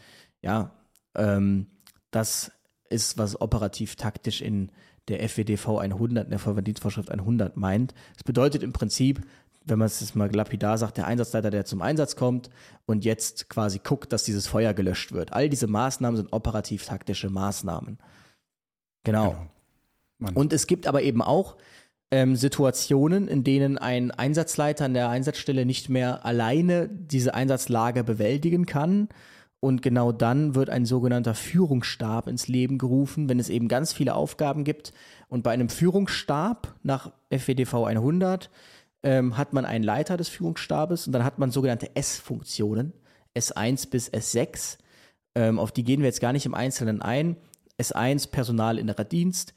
Ja, 0.42 0.72
ähm, 1.14 1.66
das 2.10 2.50
ist, 2.88 3.18
was 3.18 3.40
operativ-taktisch 3.40 4.40
in 4.40 4.72
der 5.08 5.20
FWDV 5.28 5.78
100, 5.78 6.24
in 6.24 6.30
der 6.30 6.38
Feuerwehrdienstvorschrift 6.38 7.10
100 7.10 7.56
meint. 7.56 7.94
Das 8.14 8.24
bedeutet 8.24 8.62
im 8.62 8.72
Prinzip, 8.72 9.20
wenn 9.64 9.78
man 9.78 9.86
es 9.86 10.00
jetzt 10.00 10.16
mal 10.16 10.34
lapidar 10.34 10.78
sagt, 10.78 10.96
der 10.96 11.06
Einsatzleiter, 11.06 11.50
der 11.50 11.66
zum 11.66 11.82
Einsatz 11.82 12.16
kommt 12.16 12.48
und 12.86 13.04
jetzt 13.04 13.50
quasi 13.50 13.80
guckt, 13.84 14.12
dass 14.12 14.24
dieses 14.24 14.46
Feuer 14.46 14.72
gelöscht 14.72 15.12
wird. 15.12 15.32
All 15.34 15.50
diese 15.50 15.66
Maßnahmen 15.66 16.16
sind 16.16 16.32
operativ-taktische 16.32 17.28
Maßnahmen. 17.28 17.98
Genau. 19.04 19.46
Genau. 20.18 20.38
Und 20.38 20.52
es 20.52 20.66
gibt 20.66 20.86
aber 20.86 21.02
eben 21.02 21.22
auch 21.22 21.56
ähm, 22.10 22.36
Situationen, 22.36 23.28
in 23.28 23.44
denen 23.44 23.78
ein 23.78 24.10
Einsatzleiter 24.10 24.84
an 24.84 24.94
der 24.94 25.08
Einsatzstelle 25.08 25.64
nicht 25.64 25.88
mehr 25.88 26.24
alleine 26.24 26.88
diese 26.88 27.34
Einsatzlage 27.34 28.04
bewältigen 28.04 28.66
kann. 28.66 29.08
Und 29.60 29.82
genau 29.82 30.10
dann 30.10 30.54
wird 30.54 30.70
ein 30.70 30.86
sogenannter 30.86 31.34
Führungsstab 31.34 32.28
ins 32.28 32.48
Leben 32.48 32.78
gerufen, 32.78 33.28
wenn 33.28 33.38
es 33.38 33.50
eben 33.50 33.68
ganz 33.68 33.92
viele 33.92 34.14
Aufgaben 34.14 34.64
gibt. 34.64 34.92
Und 35.28 35.42
bei 35.42 35.50
einem 35.50 35.68
Führungsstab 35.68 36.74
nach 36.82 37.12
FWDV 37.30 37.84
100 37.84 38.50
ähm, 39.02 39.36
hat 39.36 39.52
man 39.52 39.64
einen 39.66 39.84
Leiter 39.84 40.16
des 40.16 40.28
Führungsstabes 40.28 41.06
und 41.06 41.12
dann 41.12 41.24
hat 41.24 41.38
man 41.38 41.50
sogenannte 41.50 41.94
S-Funktionen, 41.94 42.92
S1 43.36 43.90
bis 43.90 44.10
S6. 44.10 44.78
Ähm, 45.34 45.58
auf 45.58 45.72
die 45.72 45.84
gehen 45.84 46.00
wir 46.00 46.06
jetzt 46.06 46.20
gar 46.20 46.32
nicht 46.32 46.46
im 46.46 46.54
Einzelnen 46.54 47.02
ein. 47.02 47.36
S1 47.80 48.30
Personal 48.30 48.78
innerer 48.78 49.04
Dienst, 49.04 49.54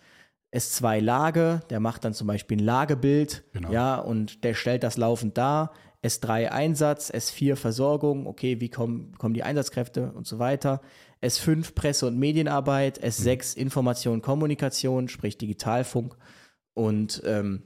S2 0.54 1.00
Lage, 1.02 1.62
der 1.70 1.80
macht 1.80 2.06
dann 2.06 2.14
zum 2.14 2.28
Beispiel 2.28 2.58
ein 2.58 2.64
Lagebild, 2.64 3.44
Genau. 3.54 3.72
ja, 3.72 3.96
und 3.96 4.44
der 4.44 4.54
stellt 4.54 4.84
das 4.84 4.98
laufend 4.98 5.38
dar. 5.38 5.72
S3 6.04 6.50
Einsatz, 6.50 7.10
S4 7.12 7.56
Versorgung, 7.56 8.28
okay, 8.28 8.60
wie 8.60 8.70
kommen, 8.70 9.18
kommen 9.18 9.34
die 9.34 9.44
Einsatzkräfte 9.44 10.12
und 10.12 10.28
so 10.28 10.38
weiter. 10.38 10.82
S5 11.24 11.74
Presse- 11.74 12.08
und 12.08 12.20
Medienarbeit, 12.20 13.02
S6 13.04 13.56
Information, 13.56 14.22
Kommunikation, 14.22 15.08
sprich 15.08 15.38
Digitalfunk 15.38 16.18
und 16.74 17.22
ähm, 17.26 17.64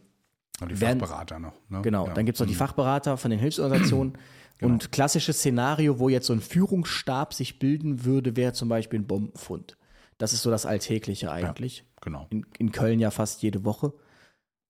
Und 0.62 0.70
die 0.72 0.76
Fachberater 0.76 1.40
noch. 1.40 1.54
Ne? 1.70 1.82
Genau, 1.82 2.08
Ja. 2.08 2.14
dann 2.14 2.26
gibt 2.26 2.36
es 2.36 2.40
noch 2.40 2.48
die 2.48 2.56
Fachberater 2.56 3.18
von 3.18 3.32
den 3.32 3.40
Hilfsorganisationen. 3.40 4.18
Und 4.60 4.92
klassisches 4.92 5.38
Szenario, 5.38 6.00
wo 6.00 6.10
jetzt 6.10 6.26
so 6.26 6.34
ein 6.34 6.42
Führungsstab 6.42 7.32
sich 7.36 7.60
bilden 7.60 8.06
würde, 8.06 8.36
wäre 8.36 8.54
zum 8.54 8.68
Beispiel 8.70 8.98
ein 9.00 9.06
Bombenfund. 9.06 9.78
Das 10.18 10.34
ist 10.34 10.42
so 10.42 10.50
das 10.50 10.66
Alltägliche 10.66 11.32
eigentlich. 11.32 11.86
Genau. 12.02 12.28
In, 12.30 12.46
in 12.58 12.72
Köln 12.72 13.00
ja 13.00 13.12
fast 13.12 13.42
jede 13.44 13.64
Woche. 13.64 13.94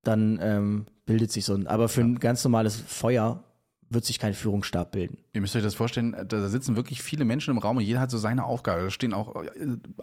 Dann 0.04 0.40
ähm, 0.42 0.86
bildet 1.06 1.32
sich 1.32 1.46
so 1.46 1.54
ein, 1.54 1.68
aber 1.68 1.90
für 1.90 2.02
ein 2.02 2.20
ganz 2.20 2.44
normales 2.44 2.76
Feuer 2.76 3.44
wird 3.90 4.06
sich 4.06 4.20
kein 4.20 4.34
Führungsstab 4.34 4.92
bilden. 4.92 5.18
Ihr 5.34 5.42
müsst 5.42 5.56
euch 5.56 5.64
das 5.64 5.76
vorstellen, 5.76 6.16
da 6.28 6.48
sitzen 6.50 6.76
wirklich 6.76 7.02
viele 7.02 7.26
Menschen 7.26 7.52
im 7.52 7.58
Raum 7.58 7.78
und 7.78 7.84
jeder 7.84 8.00
hat 8.00 8.12
so 8.12 8.18
seine 8.18 8.44
Aufgabe. 8.44 8.84
Da 8.84 8.90
stehen 8.90 9.14
auch 9.14 9.44
äh, 9.44 9.50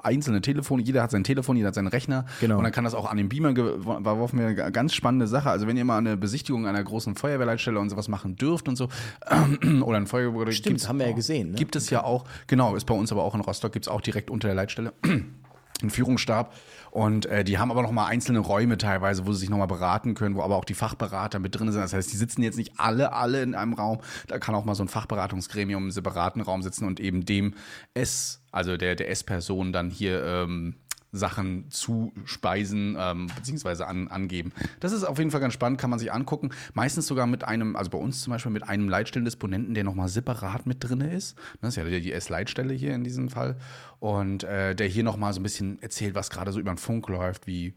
einzelne 0.03 0.41
Telefone, 0.41 0.83
jeder 0.83 1.03
hat 1.03 1.11
sein 1.11 1.25
Telefon, 1.25 1.57
jeder 1.57 1.69
hat 1.69 1.75
seinen 1.75 1.89
Rechner. 1.89 2.25
Genau. 2.41 2.59
Und 2.59 2.65
dann 2.65 2.73
kann 2.73 2.85
das 2.85 2.95
auch 2.95 3.11
an 3.11 3.17
den 3.17 3.29
Beamer 3.29 3.53
geworfen 3.53 4.39
werden. 4.39 4.59
Eine 4.59 4.73
Ganz 4.73 4.95
spannende 4.95 5.27
Sache. 5.27 5.51
Also 5.51 5.67
wenn 5.67 5.77
ihr 5.77 5.85
mal 5.85 5.99
eine 5.99 6.17
Besichtigung 6.17 6.67
einer 6.67 6.83
großen 6.83 7.15
Feuerwehrleitstelle 7.15 7.79
und 7.79 7.91
sowas 7.91 8.09
machen 8.09 8.37
dürft 8.37 8.69
und 8.69 8.77
so, 8.77 8.89
oder 9.83 9.99
ein 9.99 10.07
Feuerwehr, 10.07 10.51
Stimmt, 10.53 10.89
haben 10.89 10.99
wir 10.99 11.09
ja 11.09 11.13
gesehen, 11.13 11.51
ne? 11.51 11.57
Gibt 11.57 11.77
es 11.77 11.91
ja 11.91 12.05
auch, 12.05 12.25
genau, 12.47 12.75
ist 12.77 12.85
bei 12.85 12.95
uns 12.95 13.13
aber 13.13 13.23
auch 13.23 13.35
in 13.35 13.41
Rostock, 13.41 13.73
gibt 13.73 13.87
es 13.87 13.89
auch 13.89 14.01
direkt 14.01 14.31
unter 14.31 14.49
der 14.49 14.55
Leitstelle. 14.55 14.93
einen 15.81 15.91
Führungsstab 15.91 16.55
und 16.91 17.27
äh, 17.27 17.43
die 17.43 17.59
haben 17.59 17.71
aber 17.71 17.83
noch 17.83 17.91
mal 17.91 18.07
einzelne 18.07 18.39
Räume 18.39 18.79
teilweise, 18.79 19.27
wo 19.27 19.33
sie 19.33 19.41
sich 19.41 19.51
noch 19.51 19.59
mal 19.59 19.67
beraten 19.67 20.15
können, 20.15 20.37
wo 20.37 20.43
aber 20.43 20.57
auch 20.57 20.65
die 20.65 20.75
Fachberater 20.75 21.41
mit 21.41 21.59
drin 21.59 21.73
sind. 21.73 21.81
Das 21.81 21.93
heißt, 21.93 22.13
die 22.13 22.17
sitzen 22.17 22.43
jetzt 22.43 22.57
nicht 22.57 22.79
alle 22.79 23.13
alle 23.13 23.43
in 23.43 23.55
einem 23.55 23.73
Raum. 23.73 24.01
Da 24.29 24.39
kann 24.39 24.55
auch 24.55 24.65
mal 24.65 24.77
so 24.77 24.85
ein 24.85 24.89
Fachberatungsgremium 24.89 25.85
im 25.85 25.91
separaten 25.91 26.41
Raum 26.41 26.63
sitzen 26.63 26.87
und 26.87 27.01
eben 27.01 27.25
dem 27.25 27.55
S, 27.95 28.43
also 28.53 28.77
der 28.77 28.95
der 28.95 29.11
S-Person 29.11 29.73
dann 29.73 29.91
hier 29.91 30.25
ähm, 30.25 30.77
Sachen 31.15 31.71
zuspeisen 31.71 32.97
ähm, 32.99 33.29
beziehungsweise 33.35 33.87
an, 33.87 34.09
angeben. 34.09 34.53
Das 34.81 34.93
ist 34.93 35.05
auf 35.05 35.19
jeden 35.19 35.31
Fall 35.31 35.41
ganz 35.41 35.55
spannend, 35.55 35.81
kann 35.81 35.91
man 35.91 35.99
sich 35.99 36.13
angucken. 36.13 36.51
Meistens 36.75 37.07
sogar 37.07 37.27
mit 37.27 37.45
einem, 37.45 37.77
also 37.77 37.91
bei 37.91 37.99
uns 37.99 38.23
zum 38.23 38.33
Beispiel 38.33 38.51
mit 38.51 38.65
einem 38.65 38.89
Leitstellendisponenten, 38.89 39.75
der 39.75 39.85
nochmal 39.85 40.09
separat 40.09 40.67
mit 40.67 40.83
drin 40.83 41.01
ist. 41.01 41.37
Das 41.61 41.77
ist 41.77 41.77
ja 41.77 41.85
die 41.85 42.13
S-Leitstelle 42.13 42.75
hier 42.75 42.95
in 42.95 43.05
diesem 43.05 43.31
Fall. 43.31 43.57
Und 44.01 44.43
äh, 44.43 44.75
der 44.75 44.89
hier 44.89 45.05
nochmal 45.05 45.33
so 45.33 45.41
ein 45.41 45.45
bisschen 45.45 45.81
erzählt, 45.81 46.15
was 46.15 46.31
gerade 46.31 46.53
so 46.53 46.59
über 46.59 46.73
den 46.73 46.79
Funk 46.79 47.09
läuft, 47.09 47.47
wie 47.47 47.69
äh, 47.69 47.73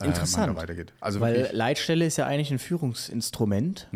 man 0.00 0.08
Interessant. 0.08 0.56
da 0.56 0.60
weitergeht. 0.60 0.92
Also 1.00 1.20
Weil 1.20 1.36
wirklich, 1.36 1.52
Leitstelle 1.52 2.04
ist 2.04 2.16
ja 2.16 2.26
eigentlich 2.26 2.50
ein 2.50 2.58
Führungsinstrument 2.58 3.88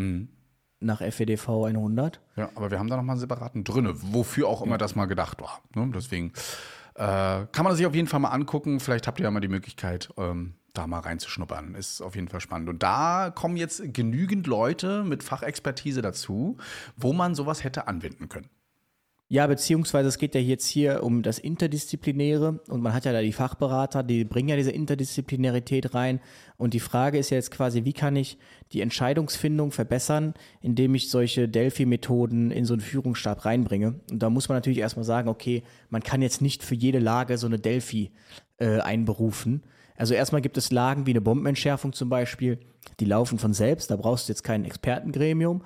nach 0.81 1.01
FEDV 1.01 1.49
100. 1.49 2.21
ja, 2.37 2.51
aber 2.55 2.71
wir 2.71 2.79
haben 2.79 2.89
da 2.89 2.97
nochmal 2.97 3.15
einen 3.15 3.21
separaten 3.21 3.65
drinne, 3.65 3.95
wofür 3.95 4.47
auch 4.47 4.63
immer 4.63 4.79
das 4.79 4.95
mal 4.95 5.07
gedacht 5.07 5.41
war. 5.41 5.63
Ne? 5.75 5.91
Deswegen 5.95 6.33
kann 6.97 7.65
man 7.65 7.77
sich 7.77 7.87
auf 7.87 7.95
jeden 7.95 8.09
Fall 8.09 8.21
mal 8.21 8.31
angucken. 8.31 8.81
Vielleicht 8.81 9.07
habt 9.07 9.21
ihr 9.21 9.25
ja 9.25 9.31
mal 9.31 9.41
die 9.41 9.49
Möglichkeit, 9.49 10.09
ähm, 10.17 10.55
da 10.73 10.87
mal 10.87 11.01
reinzuschnuppern. 11.01 11.75
Ist 11.75 12.01
auf 12.01 12.15
jeden 12.15 12.29
Fall 12.29 12.41
spannend. 12.41 12.69
Und 12.69 12.83
da 12.83 13.31
kommen 13.35 13.57
jetzt 13.57 13.83
genügend 13.95 14.47
Leute 14.47 15.05
mit 15.05 15.23
Fachexpertise 15.23 16.03
dazu, 16.03 16.57
wo 16.97 17.13
man 17.13 17.35
sowas 17.35 17.65
hätte 17.65 17.89
anwenden 17.89 18.29
können. 18.29 18.49
Ja, 19.29 19.49
beziehungsweise 19.49 20.09
es 20.09 20.19
geht 20.19 20.37
ja 20.37 20.41
jetzt 20.41 20.69
hier 20.69 21.03
um 21.03 21.25
das 21.25 21.41
Interdisziplinäre 21.41 22.61
und 22.69 22.81
man 22.81 22.93
hat 22.93 23.07
ja 23.07 23.13
da 23.13 23.21
die 23.21 23.33
Fachberater, 23.33 24.05
die 24.05 24.25
bringen 24.25 24.51
ja 24.51 24.57
diese 24.57 24.71
Interdisziplinarität 24.71 25.95
rein. 25.95 26.21
Und 26.57 26.75
die 26.75 26.81
Frage 26.81 27.19
ist 27.19 27.31
ja 27.31 27.37
jetzt 27.37 27.51
quasi, 27.51 27.85
wie 27.85 27.93
kann 27.93 28.15
ich 28.15 28.39
die 28.73 28.83
Entscheidungsfindung 28.83 29.73
verbessern, 29.73 30.35
indem 30.61 30.95
ich 30.95 31.11
solche 31.11 31.49
Delphi-Methoden 31.49 32.53
in 32.53 32.65
so 32.65 32.75
einen 32.75 32.81
Führungsstab 32.81 33.45
reinbringe. 33.45 33.99
Und 34.13 34.23
da 34.23 34.31
muss 34.31 34.49
man 34.49 34.59
natürlich 34.59 34.79
erstmal 34.79 35.05
sagen, 35.05 35.29
okay, 35.29 35.65
man 35.91 36.05
kann 36.05 36.23
jetzt 36.23 36.41
nicht 36.41 36.63
für 36.63 36.77
jede 36.77 37.01
Lage 37.01 37.37
so 37.37 37.49
eine 37.49 37.59
Delphi 37.59 38.13
äh, 38.59 38.79
einberufen. 38.79 39.65
Also 39.97 40.15
erstmal 40.15 40.41
gibt 40.41 40.57
es 40.57 40.71
Lagen 40.71 41.07
wie 41.07 41.11
eine 41.11 41.21
Bombenentschärfung 41.21 41.93
zum 41.95 42.09
Beispiel, 42.09 42.61
die 43.01 43.07
laufen 43.07 43.39
von 43.39 43.53
selbst, 43.53 43.91
da 43.91 43.97
brauchst 43.97 44.29
du 44.29 44.33
jetzt 44.33 44.45
kein 44.45 44.65
Expertengremium. 44.65 45.65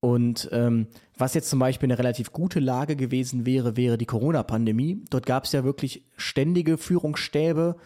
Und 0.00 0.48
ähm, 0.52 0.88
was 1.16 1.34
jetzt 1.34 1.48
zum 1.48 1.58
Beispiel 1.58 1.86
eine 1.86 1.98
relativ 1.98 2.32
gute 2.32 2.60
Lage 2.60 2.96
gewesen 2.96 3.46
wäre, 3.46 3.76
wäre 3.76 3.98
die 3.98 4.06
Corona-Pandemie. 4.06 5.04
Dort 5.10 5.26
gab 5.26 5.44
es 5.44 5.52
ja 5.52 5.64
wirklich 5.64 6.04
ständige 6.16 6.76
Führungsstäbe, 6.76 7.76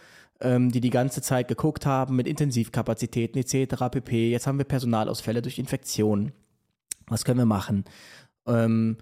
ähm, 0.41 0.71
die 0.71 0.81
die 0.81 0.89
ganze 0.89 1.21
Zeit 1.21 1.47
geguckt 1.47 1.85
haben 1.85 2.15
mit 2.15 2.27
Intensivkapazitäten 2.27 3.39
etc. 3.39 3.89
pp. 3.91 4.29
Jetzt 4.29 4.47
haben 4.47 4.57
wir 4.57 4.65
Personalausfälle 4.65 5.41
durch 5.41 5.59
Infektionen. 5.59 6.33
Was 7.07 7.23
können 7.23 7.39
wir 7.39 7.45
machen? 7.45 7.85
Ähm, 8.45 8.97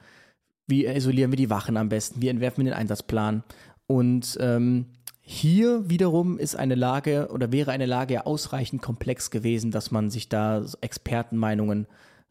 wie 0.67 0.85
isolieren 0.85 1.31
wir 1.31 1.37
die 1.37 1.49
Wachen 1.49 1.77
am 1.77 1.89
besten? 1.89 2.21
Wie 2.21 2.27
entwerfen 2.27 2.63
wir 2.63 2.71
den 2.71 2.79
Einsatzplan? 2.79 3.43
Und 3.87 4.37
ähm, 4.39 4.85
hier 5.21 5.89
wiederum 5.89 6.37
ist 6.37 6.55
eine 6.55 6.75
Lage 6.75 7.29
oder 7.31 7.51
wäre 7.51 7.71
eine 7.71 7.85
Lage 7.85 8.15
ja 8.15 8.25
ausreichend 8.25 8.81
komplex 8.81 9.31
gewesen, 9.31 9.71
dass 9.71 9.91
man 9.91 10.09
sich 10.09 10.29
da 10.29 10.63
Expertenmeinungen 10.81 11.87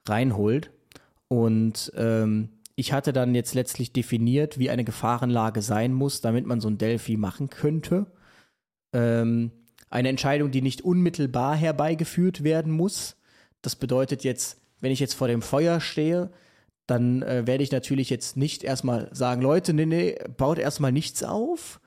reinholt. 0.09 0.71
Und 1.29 1.93
ähm, 1.97 2.51
ich 2.75 2.93
hatte 2.93 3.13
dann 3.13 3.35
jetzt 3.35 3.55
letztlich 3.55 3.93
definiert, 3.93 4.59
wie 4.59 4.71
eine 4.71 4.85
Gefahrenlage 4.85 5.63
sein 5.63 5.93
muss, 5.93 6.21
damit 6.21 6.47
man 6.47 6.61
so 6.61 6.69
ein 6.69 6.79
Delphi 6.79 7.17
machen 7.17 7.51
könnte. 7.51 8.07
Ähm, 8.93 9.51
eine 9.91 10.09
Entscheidung, 10.09 10.51
die 10.51 10.63
nicht 10.63 10.83
unmittelbar 10.83 11.57
herbeigeführt 11.57 12.45
werden 12.45 12.73
muss. 12.73 13.17
Das 13.63 13.77
bedeutet 13.77 14.25
jetzt, 14.25 14.61
wenn 14.81 14.93
ich 14.93 15.01
jetzt 15.01 15.15
vor 15.15 15.29
dem 15.29 15.43
Feuer 15.43 15.81
stehe, 15.81 16.31
dann 16.87 17.23
äh, 17.23 17.47
werde 17.47 17.63
ich 17.63 17.73
natürlich 17.73 18.11
jetzt 18.11 18.37
nicht 18.37 18.65
erstmal 18.65 19.09
sagen, 19.13 19.43
Leute, 19.43 19.75
nee, 19.75 19.87
nee, 19.87 20.17
baut 20.37 20.59
erstmal 20.59 20.93
nichts 20.93 21.23
auf. 21.23 21.81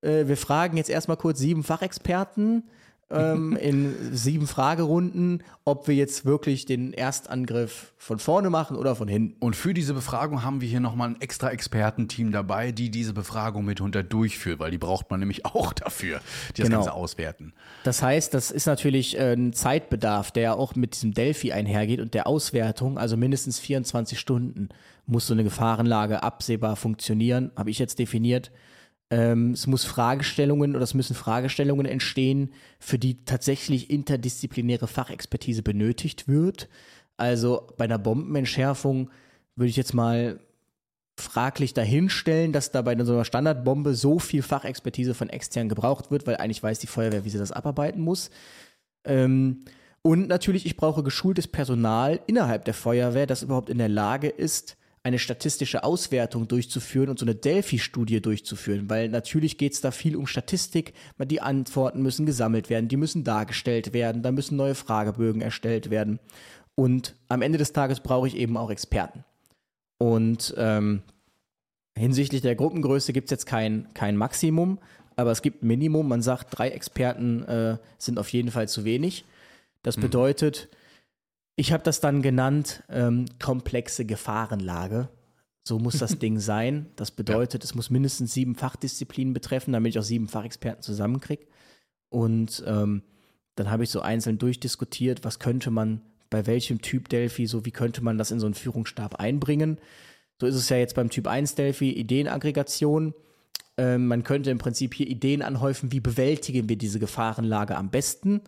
Äh, 0.00 0.26
wir 0.26 0.36
fragen 0.36 0.76
jetzt 0.76 0.90
erstmal 0.90 1.16
kurz 1.16 1.38
sieben 1.38 1.62
Fachexperten 1.62 2.64
ähm, 3.10 3.56
in 3.56 3.94
sieben 4.12 4.46
Fragerunden, 4.46 5.42
ob 5.64 5.88
wir 5.88 5.94
jetzt 5.94 6.26
wirklich 6.26 6.66
den 6.66 6.92
Erstangriff 6.92 7.92
von 7.96 8.18
vorne 8.18 8.50
machen 8.50 8.76
oder 8.76 8.94
von 8.94 9.08
hinten. 9.08 9.36
Und 9.40 9.56
für 9.56 9.72
diese 9.72 9.94
Befragung 9.94 10.42
haben 10.44 10.60
wir 10.60 10.68
hier 10.68 10.80
nochmal 10.80 11.10
ein 11.10 11.20
extra 11.20 11.50
Expertenteam 11.50 12.32
dabei, 12.32 12.70
die 12.70 12.90
diese 12.90 13.14
Befragung 13.14 13.64
mitunter 13.64 14.02
durchführt, 14.02 14.58
weil 14.58 14.70
die 14.70 14.78
braucht 14.78 15.10
man 15.10 15.20
nämlich 15.20 15.46
auch 15.46 15.72
dafür, 15.72 16.20
die 16.56 16.62
das 16.62 16.68
Genau. 16.68 16.80
Ganze 16.80 16.92
auswerten. 16.92 17.54
Das 17.84 18.02
heißt, 18.02 18.34
das 18.34 18.50
ist 18.50 18.66
natürlich 18.66 19.18
äh, 19.18 19.32
ein 19.32 19.52
Zeitbedarf, 19.54 20.30
der 20.30 20.42
ja 20.42 20.54
auch 20.54 20.74
mit 20.74 20.94
diesem 20.94 21.14
Delphi 21.14 21.52
einhergeht 21.52 22.00
und 22.00 22.12
der 22.14 22.26
Auswertung, 22.26 22.98
also 22.98 23.16
mindestens 23.16 23.58
24 23.58 24.18
Stunden 24.20 24.68
muss 25.06 25.26
so 25.26 25.32
eine 25.32 25.44
Gefahrenlage 25.44 26.22
absehbar 26.22 26.76
funktionieren, 26.76 27.50
habe 27.56 27.70
ich 27.70 27.78
jetzt 27.78 27.98
definiert. 27.98 28.50
Ähm, 29.10 29.52
es 29.52 29.66
muss 29.66 29.84
Fragestellungen 29.84 30.74
oder 30.74 30.84
es 30.84 30.94
müssen 30.94 31.14
Fragestellungen 31.14 31.86
entstehen, 31.86 32.52
für 32.78 32.98
die 32.98 33.24
tatsächlich 33.24 33.90
interdisziplinäre 33.90 34.86
Fachexpertise 34.86 35.62
benötigt 35.62 36.28
wird. 36.28 36.68
Also 37.16 37.66
bei 37.76 37.84
einer 37.84 37.98
Bombenentschärfung 37.98 39.10
würde 39.56 39.70
ich 39.70 39.76
jetzt 39.76 39.94
mal 39.94 40.40
fraglich 41.16 41.74
dahinstellen, 41.74 42.52
dass 42.52 42.70
da 42.70 42.82
bei 42.82 42.96
so 43.04 43.12
einer 43.12 43.24
Standardbombe 43.24 43.94
so 43.94 44.18
viel 44.18 44.42
Fachexpertise 44.42 45.14
von 45.14 45.28
extern 45.28 45.68
gebraucht 45.68 46.10
wird, 46.10 46.26
weil 46.26 46.36
eigentlich 46.36 46.62
weiß 46.62 46.78
die 46.78 46.86
Feuerwehr, 46.86 47.24
wie 47.24 47.30
sie 47.30 47.38
das 47.38 47.52
abarbeiten 47.52 48.00
muss. 48.00 48.30
Ähm, 49.04 49.64
und 50.02 50.28
natürlich, 50.28 50.64
ich 50.64 50.76
brauche 50.76 51.02
geschultes 51.02 51.48
Personal 51.48 52.20
innerhalb 52.26 52.64
der 52.64 52.74
Feuerwehr, 52.74 53.26
das 53.26 53.42
überhaupt 53.42 53.68
in 53.68 53.78
der 53.78 53.88
Lage 53.88 54.28
ist, 54.28 54.77
eine 55.08 55.18
statistische 55.18 55.84
Auswertung 55.84 56.46
durchzuführen 56.48 57.08
und 57.08 57.18
so 57.18 57.24
eine 57.24 57.34
Delphi-Studie 57.34 58.20
durchzuführen, 58.20 58.88
weil 58.88 59.08
natürlich 59.08 59.58
geht 59.58 59.72
es 59.72 59.80
da 59.80 59.90
viel 59.90 60.16
um 60.16 60.26
Statistik, 60.26 60.92
die 61.18 61.40
Antworten 61.40 62.02
müssen 62.02 62.26
gesammelt 62.26 62.70
werden, 62.70 62.88
die 62.88 62.96
müssen 62.96 63.24
dargestellt 63.24 63.92
werden, 63.92 64.22
da 64.22 64.30
müssen 64.30 64.56
neue 64.56 64.74
Fragebögen 64.74 65.40
erstellt 65.40 65.90
werden. 65.90 66.20
Und 66.74 67.16
am 67.28 67.42
Ende 67.42 67.58
des 67.58 67.72
Tages 67.72 68.00
brauche 68.00 68.28
ich 68.28 68.36
eben 68.36 68.56
auch 68.56 68.70
Experten. 68.70 69.24
Und 69.98 70.54
ähm, 70.56 71.02
hinsichtlich 71.96 72.42
der 72.42 72.54
Gruppengröße 72.54 73.12
gibt 73.12 73.26
es 73.26 73.30
jetzt 73.30 73.46
kein, 73.46 73.88
kein 73.94 74.16
Maximum, 74.16 74.78
aber 75.16 75.32
es 75.32 75.42
gibt 75.42 75.62
ein 75.62 75.66
Minimum. 75.66 76.06
Man 76.06 76.22
sagt, 76.22 76.56
drei 76.56 76.68
Experten 76.68 77.42
äh, 77.44 77.78
sind 77.96 78.18
auf 78.18 78.28
jeden 78.28 78.50
Fall 78.50 78.68
zu 78.68 78.84
wenig. 78.84 79.24
Das 79.82 79.96
bedeutet, 79.96 80.68
ich 81.58 81.72
habe 81.72 81.82
das 81.82 81.98
dann 81.98 82.22
genannt, 82.22 82.84
ähm, 82.88 83.26
komplexe 83.40 84.04
Gefahrenlage. 84.04 85.08
So 85.64 85.80
muss 85.80 85.98
das 85.98 86.18
Ding 86.20 86.38
sein. 86.38 86.86
Das 86.94 87.10
bedeutet, 87.10 87.64
es 87.64 87.74
muss 87.74 87.90
mindestens 87.90 88.32
sieben 88.32 88.54
Fachdisziplinen 88.54 89.34
betreffen, 89.34 89.72
damit 89.72 89.90
ich 89.90 89.98
auch 89.98 90.04
sieben 90.04 90.28
Fachexperten 90.28 90.82
zusammenkriege. 90.82 91.46
Und 92.10 92.62
ähm, 92.64 93.02
dann 93.56 93.72
habe 93.72 93.82
ich 93.82 93.90
so 93.90 94.00
einzeln 94.00 94.38
durchdiskutiert, 94.38 95.24
was 95.24 95.40
könnte 95.40 95.72
man 95.72 96.02
bei 96.30 96.46
welchem 96.46 96.80
Typ 96.80 97.08
Delphi, 97.08 97.46
so 97.46 97.64
wie 97.64 97.72
könnte 97.72 98.04
man 98.04 98.18
das 98.18 98.30
in 98.30 98.38
so 98.38 98.46
einen 98.46 98.54
Führungsstab 98.54 99.16
einbringen. 99.16 99.78
So 100.40 100.46
ist 100.46 100.54
es 100.54 100.68
ja 100.68 100.76
jetzt 100.76 100.94
beim 100.94 101.10
Typ 101.10 101.26
1 101.26 101.56
Delphi, 101.56 101.90
Ideenaggregation. 101.90 103.14
Ähm, 103.76 104.06
man 104.06 104.22
könnte 104.22 104.52
im 104.52 104.58
Prinzip 104.58 104.94
hier 104.94 105.08
Ideen 105.08 105.42
anhäufen, 105.42 105.90
wie 105.90 106.00
bewältigen 106.00 106.68
wir 106.68 106.78
diese 106.78 107.00
Gefahrenlage 107.00 107.76
am 107.76 107.90
besten. 107.90 108.42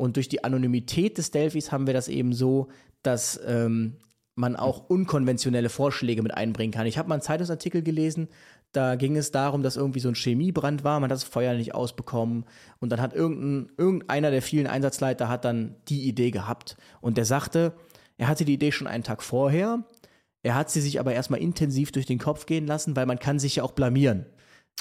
Und 0.00 0.16
durch 0.16 0.30
die 0.30 0.44
Anonymität 0.44 1.18
des 1.18 1.30
Delphis 1.30 1.72
haben 1.72 1.86
wir 1.86 1.92
das 1.92 2.08
eben 2.08 2.32
so, 2.32 2.68
dass 3.02 3.38
ähm, 3.46 3.98
man 4.34 4.56
auch 4.56 4.88
unkonventionelle 4.88 5.68
Vorschläge 5.68 6.22
mit 6.22 6.32
einbringen 6.32 6.72
kann. 6.72 6.86
Ich 6.86 6.96
habe 6.96 7.06
mal 7.06 7.16
einen 7.16 7.22
Zeitungsartikel 7.22 7.82
gelesen, 7.82 8.28
da 8.72 8.94
ging 8.94 9.14
es 9.18 9.30
darum, 9.30 9.62
dass 9.62 9.76
irgendwie 9.76 10.00
so 10.00 10.08
ein 10.08 10.14
Chemiebrand 10.14 10.84
war, 10.84 11.00
man 11.00 11.10
hat 11.10 11.16
das 11.16 11.24
Feuer 11.24 11.52
nicht 11.52 11.74
ausbekommen 11.74 12.46
und 12.78 12.90
dann 12.90 13.02
hat 13.02 13.12
irgendein, 13.12 13.74
irgendeiner 13.76 14.30
der 14.30 14.40
vielen 14.40 14.66
Einsatzleiter 14.66 15.28
hat 15.28 15.44
dann 15.44 15.76
die 15.90 16.08
Idee 16.08 16.30
gehabt 16.30 16.78
und 17.02 17.18
der 17.18 17.26
sagte, 17.26 17.74
er 18.16 18.28
hatte 18.28 18.46
die 18.46 18.54
Idee 18.54 18.72
schon 18.72 18.86
einen 18.86 19.04
Tag 19.04 19.22
vorher, 19.22 19.84
er 20.42 20.54
hat 20.54 20.70
sie 20.70 20.80
sich 20.80 20.98
aber 20.98 21.12
erstmal 21.12 21.40
intensiv 21.40 21.92
durch 21.92 22.06
den 22.06 22.18
Kopf 22.18 22.46
gehen 22.46 22.66
lassen, 22.66 22.96
weil 22.96 23.04
man 23.04 23.18
kann 23.18 23.38
sich 23.38 23.56
ja 23.56 23.64
auch 23.64 23.72
blamieren 23.72 24.24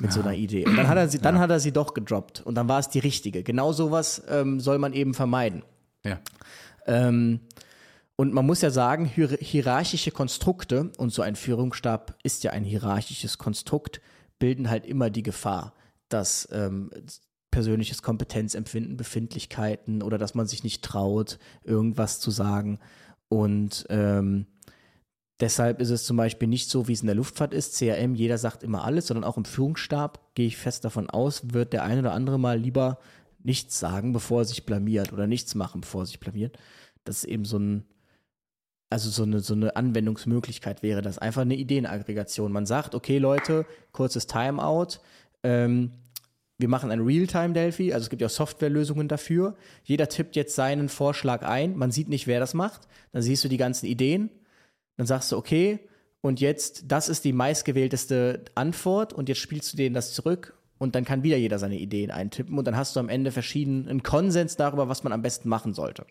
mit 0.01 0.13
so 0.13 0.21
einer 0.21 0.33
Idee. 0.33 0.65
Und 0.65 0.75
dann 0.75 0.87
hat 0.87 0.97
er 0.97 1.07
sie, 1.07 1.19
dann 1.19 1.39
hat 1.39 1.49
er 1.49 1.59
sie 1.59 1.71
doch 1.71 1.93
gedroppt 1.93 2.41
und 2.45 2.55
dann 2.55 2.67
war 2.67 2.79
es 2.79 2.89
die 2.89 2.99
richtige. 2.99 3.43
Genau 3.43 3.73
sowas 3.73 4.21
ähm, 4.29 4.59
soll 4.59 4.79
man 4.79 4.93
eben 4.93 5.13
vermeiden. 5.13 5.63
Ja. 6.05 6.19
Ähm, 6.85 7.41
Und 8.15 8.33
man 8.33 8.45
muss 8.45 8.61
ja 8.61 8.69
sagen, 8.69 9.05
hier 9.05 9.29
hierarchische 9.39 10.11
Konstrukte, 10.11 10.91
und 10.97 11.13
so 11.13 11.21
ein 11.21 11.37
Führungsstab 11.37 12.17
ist 12.21 12.43
ja 12.43 12.51
ein 12.51 12.65
hierarchisches 12.65 13.37
Konstrukt, 13.37 14.01
bilden 14.39 14.69
halt 14.69 14.85
immer 14.85 15.09
die 15.09 15.23
Gefahr, 15.23 15.73
dass 16.09 16.49
ähm, 16.51 16.91
persönliches 17.49 18.01
Kompetenzempfinden, 18.01 18.97
Befindlichkeiten 18.97 20.01
oder 20.03 20.17
dass 20.17 20.35
man 20.35 20.47
sich 20.47 20.65
nicht 20.65 20.83
traut, 20.83 21.39
irgendwas 21.63 22.19
zu 22.19 22.29
sagen. 22.29 22.79
Und 23.29 23.85
ähm, 23.89 24.47
deshalb 25.39 25.79
ist 25.81 25.89
es 25.89 26.05
zum 26.05 26.17
Beispiel 26.17 26.47
nicht 26.47 26.69
so, 26.69 26.87
wie 26.87 26.93
es 26.93 27.01
in 27.01 27.07
der 27.07 27.15
Luftfahrt 27.15 27.53
ist, 27.53 27.77
CRM, 27.77 28.15
jeder 28.15 28.37
sagt 28.37 28.63
immer 28.63 28.83
alles, 28.83 29.07
sondern 29.07 29.23
auch 29.23 29.37
im 29.37 29.45
Führungsstab, 29.45 30.35
gehe 30.35 30.47
ich 30.47 30.57
fest 30.57 30.85
davon 30.85 31.09
aus, 31.09 31.53
wird 31.53 31.73
der 31.73 31.83
eine 31.83 32.01
oder 32.01 32.13
andere 32.13 32.39
mal 32.39 32.59
lieber 32.59 32.99
nichts 33.43 33.79
sagen, 33.79 34.13
bevor 34.13 34.41
er 34.41 34.45
sich 34.45 34.65
blamiert 34.65 35.13
oder 35.13 35.27
nichts 35.27 35.55
machen, 35.55 35.81
bevor 35.81 36.03
er 36.03 36.07
sich 36.07 36.19
blamiert. 36.19 36.57
Das 37.05 37.17
ist 37.17 37.23
eben 37.25 37.45
so 37.45 37.57
ein, 37.57 37.85
also 38.89 39.09
so 39.09 39.23
eine, 39.23 39.39
so 39.39 39.53
eine 39.53 39.75
Anwendungsmöglichkeit 39.75 40.83
wäre 40.83 41.01
das. 41.01 41.19
Einfach 41.19 41.43
eine 41.43 41.55
Ideenaggregation. 41.55 42.51
Man 42.51 42.65
sagt, 42.65 42.95
okay, 42.95 43.17
Leute, 43.17 43.65
kurzes 43.91 44.27
Timeout, 44.27 44.99
ähm, 45.43 45.91
wir 46.57 46.67
machen 46.67 46.91
ein 46.91 46.99
Realtime-Delphi, 46.99 47.93
also 47.93 48.03
es 48.03 48.09
gibt 48.09 48.21
ja 48.21 48.27
auch 48.27 48.31
Softwarelösungen 48.31 49.07
dafür. 49.07 49.55
Jeder 49.85 50.09
tippt 50.09 50.35
jetzt 50.35 50.55
seinen 50.55 50.89
Vorschlag 50.89 51.43
ein, 51.43 51.77
man 51.77 51.91
sieht 51.91 52.09
nicht, 52.09 52.27
wer 52.27 52.41
das 52.41 52.53
macht. 52.53 52.81
Dann 53.13 53.21
siehst 53.21 53.45
du 53.45 53.47
die 53.47 53.57
ganzen 53.57 53.85
Ideen. 53.85 54.29
Dann 54.99 55.07
sagst 55.07 55.31
du, 55.31 55.37
okay, 55.37 55.79
und 56.19 56.41
jetzt, 56.41 56.91
das 56.91 57.07
ist 57.07 57.23
die 57.23 57.31
meistgewählteste 57.31 58.43
Antwort 58.53 59.13
und 59.13 59.29
jetzt 59.29 59.37
spielst 59.37 59.71
du 59.71 59.77
denen 59.77 59.95
das 59.95 60.13
zurück 60.13 60.57
und 60.77 60.93
dann 60.93 61.05
kann 61.05 61.23
wieder 61.23 61.37
jeder 61.37 61.57
seine 61.57 61.79
Ideen 61.79 62.11
eintippen 62.11 62.57
und 62.57 62.65
dann 62.65 62.75
hast 62.75 62.97
du 62.97 62.99
am 62.99 63.07
Ende 63.07 63.31
verschiedenen 63.31 64.03
Konsens 64.03 64.57
darüber, 64.57 64.89
was 64.89 65.05
man 65.05 65.13
am 65.13 65.21
besten 65.21 65.47
machen 65.47 65.73
sollte. 65.73 66.05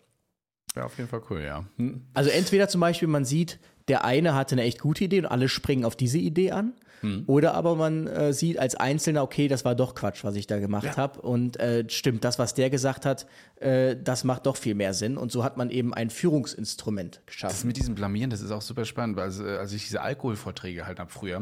Ja, 0.75 0.85
auf 0.85 0.97
jeden 0.97 1.07
Fall 1.07 1.21
cool, 1.29 1.43
ja. 1.43 1.65
Hm. 1.77 2.07
Also 2.15 2.31
entweder 2.31 2.67
zum 2.67 2.81
Beispiel, 2.81 3.07
man 3.07 3.25
sieht, 3.25 3.59
der 3.89 4.05
eine 4.05 4.33
hatte 4.33 4.55
eine 4.55 4.63
echt 4.63 4.79
gute 4.79 5.03
Idee 5.03 5.19
und 5.19 5.27
alle 5.27 5.49
springen 5.49 5.85
auf 5.85 5.95
diese 5.95 6.17
Idee 6.17 6.49
an. 6.49 6.73
Hm. 7.01 7.23
Oder 7.27 7.53
aber 7.53 7.75
man 7.75 8.07
äh, 8.07 8.33
sieht 8.33 8.59
als 8.59 8.75
Einzelner, 8.75 9.23
okay, 9.23 9.47
das 9.47 9.65
war 9.65 9.75
doch 9.75 9.95
Quatsch, 9.95 10.23
was 10.23 10.35
ich 10.35 10.47
da 10.47 10.59
gemacht 10.59 10.83
Ja. 10.85 10.97
habe. 10.97 11.21
Und 11.21 11.57
äh, 11.59 11.85
stimmt, 11.89 12.23
das, 12.23 12.39
was 12.39 12.53
der 12.53 12.69
gesagt 12.69 13.05
hat, 13.05 13.25
äh, 13.59 13.95
das 14.01 14.23
macht 14.23 14.45
doch 14.45 14.55
viel 14.57 14.75
mehr 14.75 14.93
Sinn. 14.93 15.17
Und 15.17 15.31
so 15.31 15.43
hat 15.43 15.57
man 15.57 15.69
eben 15.69 15.93
ein 15.93 16.09
Führungsinstrument 16.09 17.17
Das 17.17 17.25
geschaffen. 17.25 17.67
mit 17.67 17.77
diesem 17.77 17.95
Blamieren, 17.95 18.29
das 18.29 18.41
ist 18.41 18.51
auch 18.51 18.61
super 18.61 18.85
spannend, 18.85 19.17
weil 19.17 19.29
äh, 19.41 19.57
als 19.57 19.73
ich 19.73 19.83
diese 19.85 20.01
Alkoholvorträge 20.01 20.85
halt 20.85 20.99
habe 20.99 21.09
früher, 21.09 21.37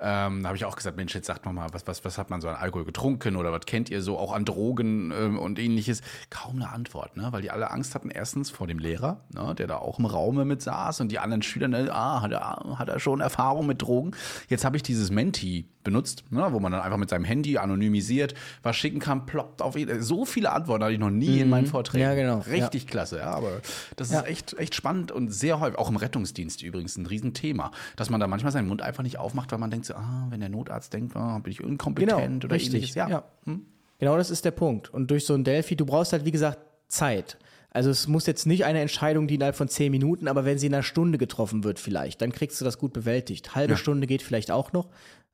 ähm, 0.00 0.42
da 0.42 0.48
habe 0.48 0.56
ich 0.56 0.64
auch 0.64 0.76
gesagt, 0.76 0.96
Mensch, 0.96 1.14
jetzt 1.14 1.26
sagt 1.26 1.44
mal 1.44 1.52
mal, 1.52 1.68
was, 1.72 1.86
was, 1.86 2.04
was 2.04 2.18
hat 2.18 2.30
man 2.30 2.40
so 2.40 2.48
an 2.48 2.56
Alkohol 2.56 2.84
getrunken 2.84 3.36
oder 3.36 3.52
was 3.52 3.66
kennt 3.66 3.90
ihr 3.90 4.02
so 4.02 4.18
auch 4.18 4.32
an 4.32 4.44
Drogen 4.44 5.12
ähm, 5.16 5.38
und 5.38 5.58
ähnliches? 5.58 6.02
Kaum 6.30 6.56
eine 6.56 6.70
Antwort, 6.70 7.16
ne? 7.16 7.28
weil 7.30 7.42
die 7.42 7.50
alle 7.50 7.70
Angst 7.70 7.94
hatten, 7.94 8.10
erstens 8.10 8.50
vor 8.50 8.66
dem 8.66 8.78
Lehrer, 8.78 9.20
ne? 9.32 9.54
der 9.54 9.66
da 9.66 9.76
auch 9.78 9.98
im 9.98 10.06
Raum 10.06 10.46
mit 10.46 10.62
saß 10.62 11.00
und 11.00 11.10
die 11.12 11.18
anderen 11.18 11.42
Schüler, 11.42 11.68
ne? 11.68 11.88
ah, 11.92 12.22
hat 12.22 12.32
er, 12.32 12.78
hat 12.78 12.88
er 12.88 12.98
schon 13.00 13.20
Erfahrung 13.20 13.66
mit 13.66 13.82
Drogen? 13.82 14.12
Jetzt 14.48 14.64
habe 14.64 14.76
ich 14.76 14.82
dieses 14.96 15.10
Menti 15.10 15.66
benutzt, 15.84 16.24
ne? 16.30 16.46
wo 16.50 16.58
man 16.58 16.72
dann 16.72 16.80
einfach 16.80 16.96
mit 16.98 17.08
seinem 17.10 17.24
Handy 17.24 17.58
anonymisiert 17.58 18.34
was 18.62 18.74
schicken 18.76 18.98
kann, 18.98 19.26
ploppt 19.26 19.62
auf 19.62 19.76
jeden 19.76 20.02
So 20.02 20.24
viele 20.24 20.50
Antworten 20.50 20.82
hatte 20.82 20.92
ich 20.94 20.98
noch 20.98 21.10
nie 21.10 21.40
in 21.40 21.48
meinen 21.48 21.66
Vorträgen. 21.66 22.02
Ja, 22.02 22.14
genau. 22.14 22.38
Richtig 22.40 22.86
klasse, 22.88 23.18
ja, 23.18 23.30
aber 23.30 23.60
das 23.94 24.10
Ja. 24.10 24.20
ist 24.20 24.26
echt, 24.26 24.58
echt 24.58 24.74
spannend 24.74 25.12
und 25.12 25.28
sehr 25.32 25.60
häufig, 25.60 25.78
auch 25.78 25.88
im 25.88 25.96
Rettungsdienst 25.96 26.62
übrigens, 26.62 26.96
ein 26.96 27.06
Riesenthema, 27.06 27.70
dass 27.94 28.10
man 28.10 28.18
da 28.20 28.26
manchmal 28.26 28.50
seinen 28.52 28.66
Mund 28.68 28.82
einfach 28.82 29.04
nicht 29.04 29.18
aufmacht, 29.18 29.52
weil 29.52 29.58
man 29.58 29.70
denkt 29.70 29.86
so, 29.86 29.94
ah, 29.94 30.26
wenn 30.30 30.40
der 30.40 30.48
Notarzt 30.48 30.92
denkt, 30.92 31.14
ah, 31.14 31.38
bin 31.38 31.52
ich 31.52 31.60
inkompetent 31.60 32.44
oder 32.44 32.56
ähnliches. 32.56 32.94
Genau, 32.94 33.08
Ja. 33.08 33.24
Hm? 33.44 33.62
Genau 33.98 34.16
das 34.16 34.30
ist 34.30 34.44
der 34.44 34.50
Punkt. 34.50 34.92
Und 34.92 35.10
durch 35.10 35.24
so 35.24 35.34
ein 35.34 35.44
Delphi, 35.44 35.76
du 35.76 35.86
brauchst 35.86 36.12
halt, 36.12 36.24
wie 36.24 36.30
gesagt, 36.32 36.58
Zeit. 36.88 37.38
Also 37.76 37.90
es 37.90 38.08
muss 38.08 38.24
jetzt 38.24 38.46
nicht 38.46 38.64
eine 38.64 38.80
Entscheidung, 38.80 39.26
die 39.28 39.34
innerhalb 39.34 39.54
von 39.54 39.68
zehn 39.68 39.92
Minuten, 39.92 40.28
aber 40.28 40.46
wenn 40.46 40.58
sie 40.58 40.66
in 40.66 40.72
einer 40.72 40.82
Stunde 40.82 41.18
getroffen 41.18 41.62
wird 41.62 41.78
vielleicht, 41.78 42.22
dann 42.22 42.32
kriegst 42.32 42.58
du 42.58 42.64
das 42.64 42.78
gut 42.78 42.94
bewältigt. 42.94 43.54
Halbe 43.54 43.76
Stunde 43.76 44.06
geht 44.06 44.22
vielleicht 44.22 44.50
auch 44.50 44.72
noch 44.72 44.88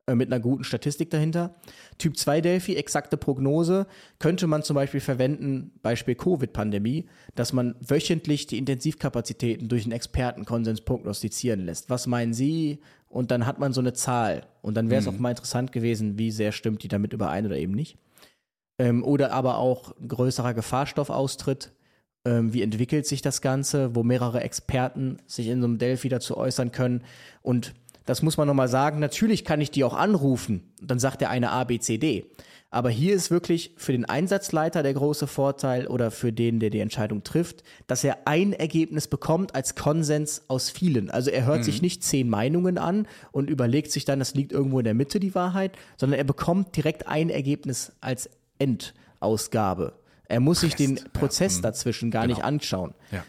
äh, 0.08 0.16
mit 0.16 0.26
einer 0.26 0.40
guten 0.40 0.64
Statistik 0.64 1.08
dahinter. 1.10 1.54
Typ 1.98 2.16
2 2.16 2.40
Delphi, 2.40 2.74
exakte 2.74 3.16
Prognose, 3.16 3.86
könnte 4.18 4.48
man 4.48 4.64
zum 4.64 4.74
Beispiel 4.74 4.98
verwenden, 4.98 5.70
Beispiel 5.82 6.16
Covid-Pandemie, 6.16 7.06
dass 7.36 7.52
man 7.52 7.76
wöchentlich 7.78 8.48
die 8.48 8.58
Intensivkapazitäten 8.58 9.68
durch 9.68 9.84
einen 9.84 9.92
Expertenkonsens 9.92 10.80
prognostizieren 10.80 11.64
lässt. 11.64 11.90
Was 11.90 12.08
meinen 12.08 12.34
Sie? 12.34 12.80
Und 13.08 13.30
dann 13.30 13.46
hat 13.46 13.60
man 13.60 13.72
so 13.72 13.80
eine 13.80 13.92
Zahl. 13.92 14.48
Und 14.62 14.76
dann 14.76 14.90
wäre 14.90 15.00
es 15.00 15.06
auch 15.06 15.16
mal 15.16 15.30
interessant 15.30 15.70
gewesen, 15.70 16.18
wie 16.18 16.32
sehr 16.32 16.50
stimmt 16.50 16.82
die 16.82 16.88
damit 16.88 17.12
überein 17.12 17.46
oder 17.46 17.56
eben 17.56 17.74
nicht. 17.74 17.98
Ähm, 18.80 19.04
oder 19.04 19.30
aber 19.30 19.58
auch 19.58 19.94
größerer 20.04 20.54
Gefahrstoffaustritt. 20.54 21.70
Ähm, 22.24 22.52
wie 22.52 22.62
entwickelt 22.62 23.06
sich 23.06 23.20
das 23.20 23.40
Ganze, 23.40 23.96
wo 23.96 24.02
mehrere 24.02 24.40
Experten 24.42 25.18
sich 25.26 25.48
in 25.48 25.60
so 25.60 25.66
einem 25.66 25.78
Delphi 25.78 26.08
dazu 26.08 26.36
äußern 26.36 26.70
können. 26.70 27.02
Und 27.42 27.74
das 28.06 28.22
muss 28.22 28.36
man 28.36 28.46
nochmal 28.46 28.68
sagen, 28.68 29.00
natürlich 29.00 29.44
kann 29.44 29.60
ich 29.60 29.70
die 29.70 29.84
auch 29.84 29.94
anrufen. 29.94 30.72
Dann 30.80 30.98
sagt 30.98 31.20
der 31.20 31.30
eine 31.30 31.50
A, 31.50 31.64
B, 31.64 31.78
C, 31.78 31.98
D. 31.98 32.26
Aber 32.70 32.88
hier 32.88 33.14
ist 33.14 33.30
wirklich 33.30 33.74
für 33.76 33.92
den 33.92 34.06
Einsatzleiter 34.06 34.82
der 34.82 34.94
große 34.94 35.26
Vorteil 35.26 35.86
oder 35.88 36.10
für 36.10 36.32
den, 36.32 36.58
der 36.58 36.70
die 36.70 36.80
Entscheidung 36.80 37.22
trifft, 37.22 37.62
dass 37.86 38.02
er 38.02 38.26
ein 38.26 38.54
Ergebnis 38.54 39.08
bekommt 39.08 39.54
als 39.54 39.74
Konsens 39.74 40.44
aus 40.48 40.70
vielen. 40.70 41.10
Also 41.10 41.30
er 41.30 41.44
hört 41.44 41.64
sich 41.64 41.82
nicht 41.82 42.02
zehn 42.02 42.30
Meinungen 42.30 42.78
an 42.78 43.06
und 43.30 43.50
überlegt 43.50 43.92
sich 43.92 44.06
dann, 44.06 44.20
das 44.20 44.34
liegt 44.34 44.52
irgendwo 44.52 44.78
in 44.78 44.86
der 44.86 44.94
Mitte 44.94 45.20
die 45.20 45.34
Wahrheit, 45.34 45.76
sondern 45.98 46.18
er 46.18 46.24
bekommt 46.24 46.74
direkt 46.74 47.08
ein 47.08 47.28
Ergebnis 47.28 47.92
als 48.00 48.30
Endausgabe. 48.58 49.92
Er 50.32 50.40
muss 50.40 50.60
sich 50.60 50.74
den 50.74 50.92
Rest, 50.92 51.04
ja, 51.04 51.20
Prozess 51.20 51.58
mhm. 51.58 51.62
dazwischen 51.62 52.10
gar 52.10 52.22
Genau. 52.22 52.36
nicht 52.36 52.44
anschauen. 52.44 52.94
Ja. 53.10 53.22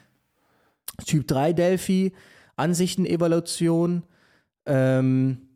Typ 1.06 1.28
3 1.28 1.52
Delphi, 1.52 2.14
Ansichten-Evaluation, 2.56 4.04
ähm, 4.66 5.50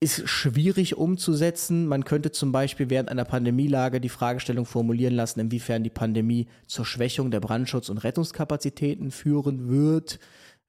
ist 0.00 0.28
schwierig 0.28 0.96
umzusetzen. 0.98 1.86
Man 1.86 2.04
könnte 2.04 2.30
zum 2.30 2.52
Beispiel 2.52 2.90
während 2.90 3.08
einer 3.08 3.24
Pandemielage 3.24 4.02
die 4.02 4.08
Fragestellung 4.10 4.66
formulieren 4.66 5.14
lassen, 5.14 5.40
inwiefern 5.40 5.82
die 5.82 5.90
Pandemie 5.90 6.46
zur 6.66 6.84
Schwächung 6.84 7.30
der 7.30 7.40
Brandschutz- 7.40 7.88
und 7.88 7.98
Rettungskapazitäten 7.98 9.10
führen 9.10 9.68
wird. 9.70 10.18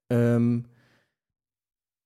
Ähm, 0.10 0.66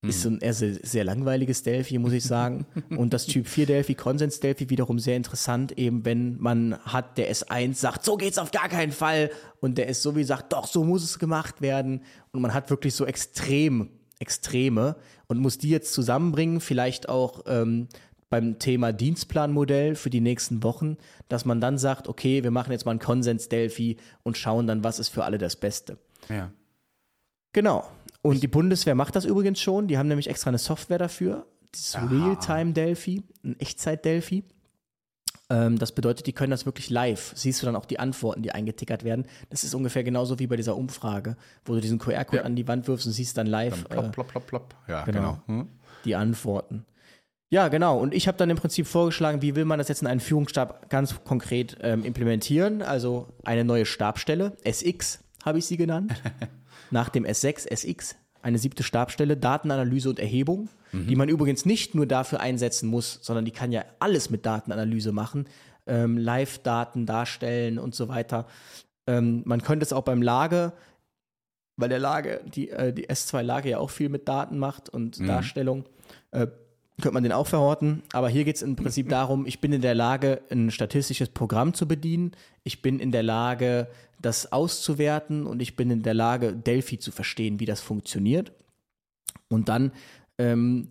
Ist 0.09 0.21
so 0.21 0.29
ein 0.29 0.39
eher 0.39 0.53
sehr, 0.53 0.73
sehr 0.81 1.03
langweiliges 1.03 1.63
Delphi, 1.63 1.97
muss 1.97 2.13
ich 2.13 2.23
sagen. 2.23 2.65
Und 2.89 3.13
das 3.13 3.25
Typ 3.25 3.47
4 3.47 3.65
Delphi, 3.65 3.95
Konsens 3.95 4.39
Delphi, 4.39 4.69
wiederum 4.69 4.99
sehr 4.99 5.17
interessant, 5.17 5.77
eben 5.77 6.05
wenn 6.05 6.37
man 6.39 6.77
hat, 6.79 7.17
der 7.17 7.31
S1 7.31 7.75
sagt, 7.75 8.03
so 8.05 8.17
geht's 8.17 8.37
auf 8.37 8.51
gar 8.51 8.69
keinen 8.69 8.91
Fall. 8.91 9.31
Und 9.59 9.77
der 9.77 9.89
S-Sowie 9.89 10.23
sagt, 10.23 10.53
doch, 10.53 10.67
so 10.67 10.83
muss 10.83 11.03
es 11.03 11.19
gemacht 11.19 11.61
werden. 11.61 12.01
Und 12.31 12.41
man 12.41 12.53
hat 12.53 12.69
wirklich 12.69 12.93
so 12.93 13.05
extrem, 13.05 13.89
Extreme 14.19 14.95
und 15.27 15.39
muss 15.39 15.57
die 15.57 15.69
jetzt 15.69 15.93
zusammenbringen, 15.93 16.61
vielleicht 16.61 17.09
auch 17.09 17.43
ähm, 17.47 17.87
beim 18.29 18.59
Thema 18.59 18.93
Dienstplanmodell 18.93 19.95
für 19.95 20.09
die 20.09 20.21
nächsten 20.21 20.63
Wochen, 20.63 20.97
dass 21.27 21.45
man 21.45 21.61
dann 21.61 21.77
sagt, 21.77 22.07
okay, 22.07 22.43
wir 22.43 22.51
machen 22.51 22.71
jetzt 22.71 22.85
mal 22.85 22.93
ein 22.93 22.99
Konsens 22.99 23.49
Delphi 23.49 23.97
und 24.23 24.37
schauen 24.37 24.67
dann, 24.67 24.83
was 24.83 24.99
ist 24.99 25.09
für 25.09 25.25
alle 25.25 25.37
das 25.37 25.55
Beste. 25.55 25.97
ja. 26.29 26.51
Genau. 27.53 27.89
Und 28.25 28.41
die 28.41 28.47
Bundeswehr 28.47 28.95
macht 28.95 29.15
das 29.15 29.23
übrigens 29.23 29.61
schon. 29.61 29.87
Die 29.87 29.99
haben 29.99 30.07
nämlich 30.07 30.27
extra 30.27 30.49
eine 30.49 30.57
Software 30.57 30.97
dafür. 30.97 31.45
Dieses 31.75 31.95
Realtime 32.09 32.73
Delphi, 32.73 33.21
ein 33.43 33.59
Echtzeit 33.59 34.03
Delphi. 34.03 34.43
Ähm, 35.51 35.77
das 35.77 35.91
bedeutet, 35.91 36.25
die 36.25 36.33
können 36.33 36.49
das 36.49 36.65
wirklich 36.65 36.89
live. 36.89 37.33
Siehst 37.35 37.61
du 37.61 37.67
dann 37.67 37.75
auch 37.75 37.85
die 37.85 37.99
Antworten, 37.99 38.41
die 38.41 38.51
eingetickert 38.51 39.03
werden. 39.03 39.25
Das 39.51 39.63
ist 39.63 39.75
ungefähr 39.75 40.03
genauso 40.03 40.39
wie 40.39 40.47
bei 40.47 40.55
dieser 40.55 40.75
Umfrage, 40.75 41.37
wo 41.65 41.75
du 41.75 41.81
diesen 41.81 41.99
QR-Code 41.99 42.37
Ja. 42.37 42.43
an 42.45 42.55
die 42.55 42.67
Wand 42.67 42.87
wirfst 42.87 43.05
und 43.05 43.11
siehst 43.11 43.37
dann 43.37 43.45
live 43.45 43.87
Plopp, 43.89 44.05
äh, 44.05 44.09
plopp, 44.09 44.27
plopp, 44.27 44.47
plopp. 44.47 44.75
Ja, 44.87 45.03
genau. 45.03 45.39
genau. 45.45 45.59
Hm? 45.61 45.67
die 46.05 46.15
Antworten. 46.15 46.85
Ja, 47.51 47.67
genau. 47.67 47.99
Und 47.99 48.13
ich 48.15 48.27
habe 48.27 48.39
dann 48.39 48.49
im 48.49 48.57
Prinzip 48.57 48.87
vorgeschlagen, 48.87 49.43
wie 49.43 49.55
will 49.55 49.65
man 49.65 49.77
das 49.77 49.87
jetzt 49.87 50.01
in 50.01 50.07
einen 50.07 50.19
Führungsstab 50.19 50.89
ganz 50.89 51.23
konkret 51.23 51.77
ähm, 51.81 52.03
implementieren? 52.03 52.81
Also 52.81 53.27
eine 53.43 53.63
neue 53.63 53.85
Stabstelle, 53.85 54.57
SX 54.63 55.19
habe 55.43 55.59
ich 55.59 55.67
sie 55.67 55.77
genannt. 55.77 56.13
Nach 56.91 57.09
dem 57.09 57.25
S6, 57.25 57.67
SX, 57.71 58.15
eine 58.41 58.57
siebte 58.57 58.83
Stabstelle, 58.83 59.37
Datenanalyse 59.37 60.09
und 60.09 60.19
Erhebung, 60.19 60.69
die 60.93 61.15
man 61.15 61.29
übrigens 61.29 61.65
nicht 61.65 61.93
nur 61.93 62.05
dafür 62.05 62.39
einsetzen 62.39 62.87
muss, 62.87 63.19
sondern 63.21 63.43
die 63.43 63.51
kann 63.51 63.71
ja 63.71 63.83
alles 63.99 64.29
mit 64.29 64.45
Datenanalyse 64.45 65.11
machen, 65.11 65.45
ähm, 65.87 66.17
Live-Daten 66.17 67.05
darstellen 67.05 67.79
und 67.79 67.95
so 67.95 68.07
weiter. 68.07 68.47
Ähm, 69.07 69.41
man 69.45 69.61
könnte 69.61 69.83
es 69.83 69.93
auch 69.93 70.03
beim 70.03 70.21
Lage, 70.21 70.73
weil 71.75 71.89
der 71.89 71.99
Lage, 71.99 72.41
die, 72.45 72.69
äh, 72.69 72.93
die 72.93 73.09
S2-Lage 73.09 73.69
ja 73.69 73.79
auch 73.79 73.89
viel 73.89 74.09
mit 74.09 74.27
Daten 74.27 74.57
macht 74.57 74.89
und 74.89 75.27
Darstellung, 75.27 75.85
äh, 76.31 76.47
könnte 77.01 77.13
man 77.13 77.23
den 77.23 77.31
auch 77.31 77.47
verhorten. 77.47 78.03
Aber 78.13 78.29
hier 78.29 78.45
geht 78.45 78.55
es 78.55 78.61
im 78.61 78.75
Prinzip 78.75 79.09
darum, 79.09 79.45
ich 79.45 79.59
bin 79.59 79.73
in 79.73 79.81
der 79.81 79.95
Lage, 79.95 80.41
ein 80.49 80.71
statistisches 80.71 81.29
Programm 81.29 81.73
zu 81.73 81.87
bedienen. 81.87 82.31
Ich 82.63 82.81
bin 82.81 82.99
in 82.99 83.11
der 83.11 83.23
Lage, 83.23 83.89
das 84.21 84.51
auszuwerten 84.51 85.45
und 85.45 85.61
ich 85.61 85.75
bin 85.75 85.91
in 85.91 86.03
der 86.03 86.13
Lage, 86.13 86.53
Delphi 86.53 86.97
zu 86.97 87.11
verstehen, 87.11 87.59
wie 87.59 87.65
das 87.65 87.81
funktioniert. 87.81 88.53
Und 89.49 89.69
dann 89.69 89.91
ähm, 90.37 90.89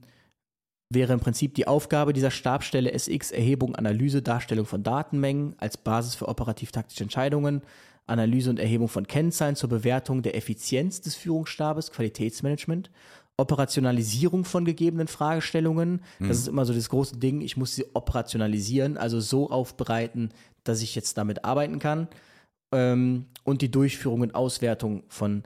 wäre 0.91 1.13
im 1.13 1.21
Prinzip 1.21 1.55
die 1.55 1.67
Aufgabe 1.67 2.13
dieser 2.13 2.31
Stabsstelle 2.31 2.93
SX 2.93 3.31
Erhebung, 3.31 3.75
Analyse, 3.75 4.23
Darstellung 4.23 4.67
von 4.67 4.83
Datenmengen 4.83 5.55
als 5.59 5.77
Basis 5.77 6.15
für 6.15 6.29
operativ-taktische 6.29 7.05
Entscheidungen, 7.05 7.63
Analyse 8.07 8.51
und 8.51 8.59
Erhebung 8.59 8.89
von 8.89 9.07
Kennzahlen 9.07 9.57
zur 9.57 9.71
Bewertung 9.71 10.23
der 10.23 10.37
Effizienz 10.37 11.01
des 11.01 11.15
Führungsstabes, 11.15 11.91
Qualitätsmanagement, 11.91 12.91
Operationalisierung 13.37 14.45
von 14.45 14.65
gegebenen 14.65 15.09
Fragestellungen. 15.09 16.03
Das 16.21 16.39
ist 16.39 16.49
immer 16.49 16.65
so 16.65 16.73
das 16.73 16.89
große 16.89 17.17
Ding. 17.17 17.41
Ich 17.41 17.57
muss 17.57 17.75
sie 17.75 17.87
operationalisieren, 17.95 18.97
also 18.97 19.21
so 19.21 19.51
aufbereiten, 19.51 20.31
dass 20.63 20.83
ich 20.83 20.95
jetzt 20.95 21.19
damit 21.19 21.45
arbeiten 21.45 21.79
kann. 21.79 22.09
Ähm, 22.73 23.27
und 23.43 23.61
die 23.61 23.71
Durchführung 23.71 24.21
und 24.21 24.35
Auswertung 24.35 25.03
von 25.09 25.43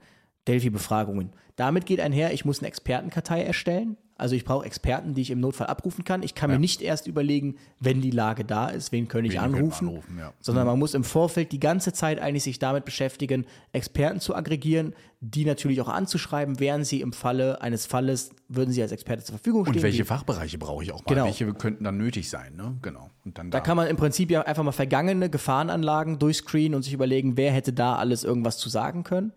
Delphi-Befragungen. 0.47 1.33
Damit 1.57 1.87
geht 1.87 2.01
einher, 2.01 2.33
ich 2.33 2.45
muss 2.45 2.61
eine 2.61 2.69
Expertenkartei 2.69 3.43
erstellen. 3.43 3.97
Also 4.19 4.35
ich 4.35 4.45
brauche 4.45 4.67
Experten, 4.67 5.15
die 5.15 5.23
ich 5.23 5.31
im 5.31 5.39
Notfall 5.39 5.69
abrufen 5.69 6.05
kann. 6.05 6.25
Ich 6.25 6.35
kann 6.35 6.51
mir 6.51 6.59
nicht 6.59 6.83
erst 6.83 7.07
überlegen, 7.07 7.57
wenn 7.79 8.01
die 8.01 8.11
Lage 8.11 8.45
da 8.45 8.69
ist, 8.69 8.91
wen 8.91 9.07
könnte 9.07 9.29
ich 9.29 9.35
Wen 9.35 9.43
könnte 9.43 9.53
man 9.53 9.61
anrufen, 9.61 9.89
anrufen, 9.89 10.19
ja. 10.19 10.33
sondern 10.41 10.67
man 10.67 10.77
muss 10.77 10.95
im 10.95 11.05
Vorfeld 11.05 11.53
die 11.53 11.61
ganze 11.61 11.93
Zeit 11.93 12.21
eigentlich 12.21 12.43
sich 12.43 12.59
damit 12.59 12.85
beschäftigen, 12.85 13.47
Experten 13.73 14.19
zu 14.19 14.35
aggregieren, 14.35 14.93
die 15.21 15.45
natürlich 15.45 15.81
auch 15.81 15.89
anzuschreiben, 15.89 16.59
wären 16.59 16.85
sie 16.85 17.01
im 17.01 17.13
Falle 17.13 17.63
eines 17.63 17.87
Falles, 17.87 18.31
würden 18.49 18.73
sie 18.73 18.83
als 18.83 18.91
Experte 18.91 19.23
zur 19.23 19.37
Verfügung 19.37 19.65
stehen. 19.65 19.77
Und 19.77 19.83
welche 19.83 20.05
Fachbereiche 20.05 20.59
brauche 20.59 20.83
ich 20.83 20.93
auch 20.93 21.05
mal? 21.05 21.15
Genau. 21.15 21.25
Welche 21.27 21.55
könnten 21.55 21.85
dann 21.85 21.97
nötig 21.97 22.29
sein, 22.29 22.57
ne? 22.57 22.77
Genau. 22.83 23.11
Und 23.25 23.39
dann 23.39 23.53
Da 23.53 23.61
kann 23.61 23.77
man 23.77 23.87
im 23.87 23.97
Prinzip 23.97 24.33
ja 24.33 24.43
einfach 24.43 24.65
mal 24.65 24.73
vergangene 24.73 25.31
Gefahrenanlagen 25.31 26.19
durchscreenen 26.19 26.75
und 26.75 26.83
sich 26.83 26.93
überlegen, 26.93 27.37
wer 27.37 27.53
hätte 27.53 27.73
da 27.73 27.95
alles 27.95 28.25
irgendwas 28.25 28.59
zu 28.59 28.69
sagen 28.69 29.05
können. 29.05 29.33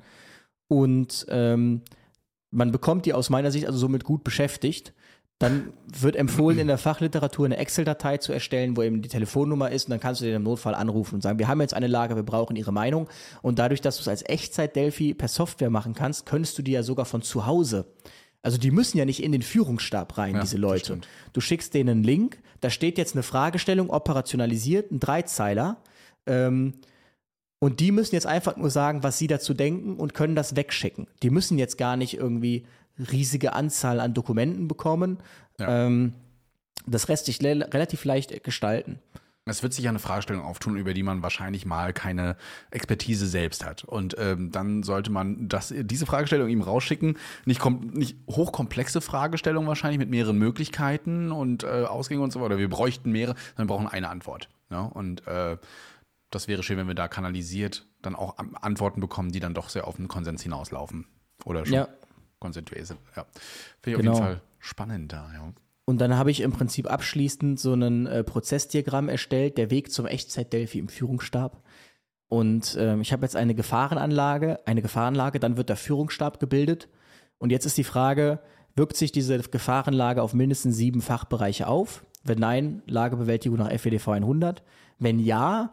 Und 0.68 1.28
ähm, 1.30 1.82
man 2.52 2.72
bekommt 2.72 3.06
die 3.06 3.14
aus 3.14 3.30
meiner 3.30 3.52
Sicht 3.52 3.66
also 3.66 3.80
somit 3.80 4.04
gut 4.04 4.24
beschäftigt. 4.24 4.94
Dann 5.40 5.74
wird 6.00 6.16
empfohlen, 6.16 6.60
in 6.60 6.68
der 6.68 6.78
Fachliteratur 6.78 7.46
eine 7.46 7.58
Excel-Datei 7.58 8.18
zu 8.18 8.32
erstellen, 8.32 8.78
wo 8.78 8.84
eben 8.84 9.02
die 9.02 9.10
Telefonnummer 9.10 9.72
ist 9.72 9.86
und 9.86 9.90
dann 9.90 10.00
kannst 10.00 10.22
du 10.22 10.26
den 10.26 10.36
im 10.36 10.44
Notfall 10.44 10.76
anrufen 10.76 11.16
und 11.16 11.22
sagen, 11.22 11.40
wir 11.40 11.48
haben 11.48 11.60
jetzt 11.62 11.74
eine 11.74 11.88
Lage, 11.88 12.16
wir 12.16 12.22
brauchen 12.22 12.56
Ihre 12.56 12.72
Meinung. 12.72 13.10
Und 13.42 13.58
dadurch, 13.58 13.82
dass 13.82 13.96
du 13.96 14.02
es 14.02 14.08
als 14.08 14.22
Echtzeit-Delphi 14.22 15.16
per 15.16 15.28
Software 15.28 15.72
machen 15.72 15.96
kannst, 15.96 16.28
könntest 16.28 16.60
du 16.60 16.62
die 16.62 16.74
ja 16.74 16.84
sogar 16.84 17.06
von 17.06 17.24
zu 17.24 17.48
Hause 17.48 17.88
also 18.44 18.58
die 18.58 18.72
müssen 18.72 18.98
ja 18.98 19.06
nicht 19.06 19.22
in 19.22 19.32
den 19.32 19.42
Führungsstab 19.42 20.18
rein, 20.18 20.36
Ja, 20.36 20.42
diese 20.42 20.58
Leute. 20.58 21.00
Du 21.34 21.42
schickst 21.42 21.74
denen 21.74 21.90
einen 21.90 22.04
Link, 22.04 22.40
da 22.60 22.70
steht 22.70 22.98
jetzt 22.98 23.14
eine 23.14 23.24
Fragestellung 23.24 23.90
operationalisiert, 23.90 24.92
ein 24.92 25.00
Dreizeiler. 25.00 25.78
Ähm, 26.26 26.74
und 27.64 27.80
die 27.80 27.92
müssen 27.92 28.16
jetzt 28.16 28.26
einfach 28.26 28.58
nur 28.58 28.72
sagen, 28.72 29.04
was 29.04 29.20
sie 29.20 29.28
dazu 29.28 29.54
denken 29.54 29.98
und 29.98 30.16
können 30.16 30.36
das 30.36 30.56
wegschicken. 30.56 31.06
Die 31.22 31.30
müssen 31.30 31.60
jetzt 31.60 31.78
gar 31.78 31.96
nicht 31.96 32.18
irgendwie 32.18 32.66
riesige 32.98 33.54
Anzahl 33.54 34.00
an 34.00 34.16
Dokumenten 34.16 34.68
bekommen. 34.68 35.20
Ja. 35.60 35.86
Ähm, 35.86 36.14
das 36.88 37.08
lässt 37.08 37.28
sich 37.28 37.40
le 37.40 37.70
relativ 37.72 38.04
leicht 38.04 38.44
gestalten. 38.44 38.98
Es 39.46 39.62
wird 39.62 39.74
sich 39.74 39.86
ja 39.86 39.92
eine 39.92 40.00
Fragestellung 40.00 40.44
auftun, 40.44 40.76
über 40.76 40.96
die 40.96 41.04
man 41.04 41.22
wahrscheinlich 41.22 41.68
mal 41.68 41.94
keine 41.94 42.36
Expertise 42.72 43.28
selbst 43.28 43.64
hat. 43.64 43.84
Und 43.84 44.16
ähm, 44.18 44.52
dann 44.52 44.82
sollte 44.82 45.12
man 45.12 45.48
das, 45.48 45.72
diese 45.76 46.08
Fragestellung 46.08 46.50
ihm 46.50 46.62
rausschicken. 46.62 47.18
Nicht, 47.46 47.64
nicht 47.94 48.18
hochkomplexe 48.28 49.02
Fragestellung 49.02 49.68
wahrscheinlich 49.68 50.00
mit 50.00 50.10
mehreren 50.10 50.38
Möglichkeiten 50.40 51.32
und 51.32 51.64
äh, 51.64 51.84
Ausgängen 51.84 52.24
und 52.24 52.34
so 52.34 52.42
weiter. 52.42 52.58
Wir 52.58 52.70
bräuchten 52.70 53.12
mehrere, 53.12 53.36
dann 53.56 53.68
brauchen 53.68 53.88
eine 53.88 54.10
Antwort. 54.10 54.50
Ja? 54.72 54.82
Und 54.82 55.28
äh, 55.28 55.58
das 56.32 56.48
wäre 56.48 56.64
schön, 56.64 56.78
wenn 56.78 56.88
wir 56.88 56.96
da 56.96 57.08
kanalisiert 57.08 57.86
dann 58.02 58.16
auch 58.16 58.38
Antworten 58.38 59.00
bekommen, 59.02 59.32
die 59.32 59.40
dann 59.40 59.54
doch 59.54 59.70
sehr 59.70 59.88
auf 59.88 59.98
den 59.98 60.08
Konsens 60.08 60.42
hinauslaufen. 60.42 61.06
Oder 61.46 61.66
schon 61.66 61.76
Ja. 61.76 61.88
konsensuell 62.40 62.86
sind. 62.86 63.00
Ja. 63.16 63.26
Finde 63.82 63.98
ich 64.00 64.06
Genau. 64.06 64.12
auf 64.14 64.18
jeden 64.20 64.28
Fall 64.38 64.42
spannend 64.60 65.12
da, 65.14 65.30
ja. 65.34 65.54
Und 65.86 66.00
dann 66.00 66.16
habe 66.18 66.32
ich 66.32 66.42
im 66.42 66.52
Prinzip 66.52 66.90
abschließend 66.90 67.60
so 67.60 67.74
ein 67.74 68.06
äh, 68.08 68.24
Prozessdiagramm 68.24 69.10
erstellt, 69.10 69.58
der 69.58 69.70
Weg 69.72 69.92
zum 69.92 70.06
Echtzeit-Delphi 70.06 70.80
im 70.80 70.88
Führungsstab. 70.88 71.62
Und 72.30 72.78
ähm, 72.80 73.02
ich 73.02 73.12
habe 73.12 73.24
jetzt 73.24 73.36
eine 73.36 73.56
Gefahrenanlage, 73.56 74.66
eine 74.66 74.82
Gefahrenlage, 74.82 75.40
dann 75.40 75.58
wird 75.58 75.70
der 75.70 75.76
Führungsstab 75.76 76.40
gebildet. 76.40 76.88
Und 77.40 77.50
jetzt 77.52 77.66
ist 77.66 77.78
die 77.78 77.84
Frage, 77.84 78.40
wirkt 78.76 78.96
sich 78.96 79.12
diese 79.12 79.38
Gefahrenlage 79.40 80.22
auf 80.22 80.34
mindestens 80.34 80.78
sieben 80.78 81.02
Fachbereiche 81.02 81.68
auf? 81.68 82.06
Wenn 82.24 82.40
nein, 82.40 82.84
Lagebewältigung 82.86 83.58
nach 83.58 83.70
FWDV 83.72 84.08
100. 84.10 84.64
Wenn 85.00 85.20
ja, 85.20 85.72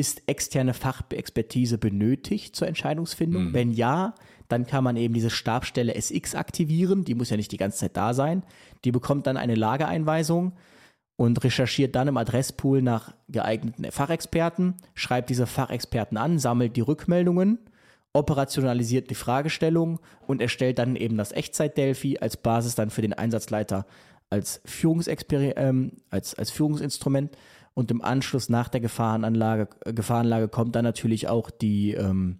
ist 0.00 0.22
externe 0.26 0.74
Fachexpertise 0.74 1.78
benötigt 1.78 2.56
zur 2.56 2.66
Entscheidungsfindung? 2.66 3.52
Wenn 3.52 3.70
ja, 3.70 4.14
dann 4.48 4.66
kann 4.66 4.82
man 4.82 4.96
eben 4.96 5.14
diese 5.14 5.30
Stabsstelle 5.30 5.94
SX 5.94 6.34
aktivieren. 6.34 7.04
Die 7.04 7.14
muss 7.14 7.30
ja 7.30 7.36
nicht 7.36 7.52
die 7.52 7.56
ganze 7.56 7.78
Zeit 7.78 7.96
da 7.96 8.14
sein. 8.14 8.42
Die 8.84 8.90
bekommt 8.90 9.26
dann 9.26 9.36
eine 9.36 9.54
Lageeinweisung 9.54 10.52
und 11.16 11.44
recherchiert 11.44 11.94
dann 11.94 12.08
im 12.08 12.16
Adresspool 12.16 12.82
nach 12.82 13.14
geeigneten 13.28 13.90
Fachexperten, 13.92 14.74
schreibt 14.94 15.28
diese 15.28 15.46
Fachexperten 15.46 16.16
an, 16.16 16.38
sammelt 16.38 16.76
die 16.76 16.80
Rückmeldungen, 16.80 17.58
operationalisiert 18.14 19.10
die 19.10 19.14
Fragestellung 19.14 20.00
und 20.26 20.40
erstellt 20.40 20.78
dann 20.78 20.96
eben 20.96 21.18
das 21.18 21.32
Echtzeit-Delphi 21.32 22.18
als 22.20 22.38
Basis 22.38 22.74
dann 22.74 22.90
für 22.90 23.02
den 23.02 23.12
Einsatzleiter 23.12 23.86
als, 24.30 24.62
Führungsexperi 24.64 25.52
ähm, 25.56 25.92
als, 26.08 26.34
als 26.34 26.50
Führungsinstrument. 26.50 27.36
Und 27.74 27.90
im 27.90 28.02
Anschluss 28.02 28.48
nach 28.48 28.68
der 28.68 28.80
Gefahrenanlage, 28.80 29.68
äh, 29.84 29.92
Gefahrenlage 29.92 30.48
kommt 30.48 30.74
dann 30.76 30.84
natürlich 30.84 31.28
auch 31.28 31.50
die, 31.50 31.92
ähm, 31.92 32.38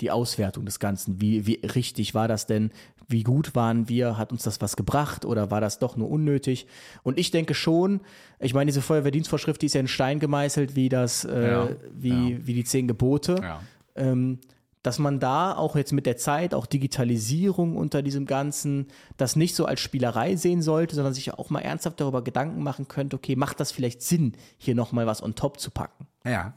die 0.00 0.10
Auswertung 0.10 0.64
des 0.64 0.78
Ganzen. 0.78 1.20
Wie, 1.20 1.46
wie 1.46 1.60
richtig 1.66 2.14
war 2.14 2.28
das 2.28 2.46
denn? 2.46 2.70
Wie 3.08 3.24
gut 3.24 3.54
waren 3.54 3.88
wir? 3.88 4.16
Hat 4.16 4.32
uns 4.32 4.42
das 4.44 4.60
was 4.60 4.76
gebracht 4.76 5.24
oder 5.24 5.50
war 5.50 5.60
das 5.60 5.78
doch 5.78 5.96
nur 5.96 6.10
unnötig? 6.10 6.66
Und 7.02 7.18
ich 7.18 7.30
denke 7.30 7.54
schon, 7.54 8.00
ich 8.40 8.54
meine, 8.54 8.70
diese 8.70 8.82
Feuerwehrdienstvorschrift, 8.82 9.60
die 9.60 9.66
ist 9.66 9.74
ja 9.74 9.80
in 9.80 9.88
Stein 9.88 10.18
gemeißelt, 10.18 10.76
wie 10.76 10.88
das, 10.88 11.24
äh, 11.24 11.50
Ja, 11.50 11.68
wie, 11.92 12.32
ja. 12.32 12.38
wie 12.46 12.54
die 12.54 12.64
zehn 12.64 12.88
Gebote 12.88 13.36
ja. 13.42 13.60
ähm, 13.96 14.38
dass 14.82 14.98
man 14.98 15.20
da 15.20 15.56
auch 15.56 15.76
jetzt 15.76 15.92
mit 15.92 16.06
der 16.06 16.16
Zeit, 16.16 16.54
auch 16.54 16.66
Digitalisierung 16.66 17.76
unter 17.76 18.02
diesem 18.02 18.26
Ganzen, 18.26 18.88
das 19.16 19.36
nicht 19.36 19.54
so 19.54 19.64
als 19.64 19.80
Spielerei 19.80 20.36
sehen 20.36 20.62
sollte, 20.62 20.94
sondern 20.94 21.14
sich 21.14 21.32
auch 21.32 21.50
mal 21.50 21.60
ernsthaft 21.60 22.00
darüber 22.00 22.22
Gedanken 22.22 22.62
machen 22.62 22.88
könnte, 22.88 23.16
okay, 23.16 23.36
macht 23.36 23.60
das 23.60 23.72
vielleicht 23.72 24.02
Sinn, 24.02 24.32
hier 24.58 24.74
nochmal 24.74 25.06
was 25.06 25.22
on 25.22 25.34
top 25.34 25.60
zu 25.60 25.70
packen? 25.70 26.06
Ja. 26.24 26.54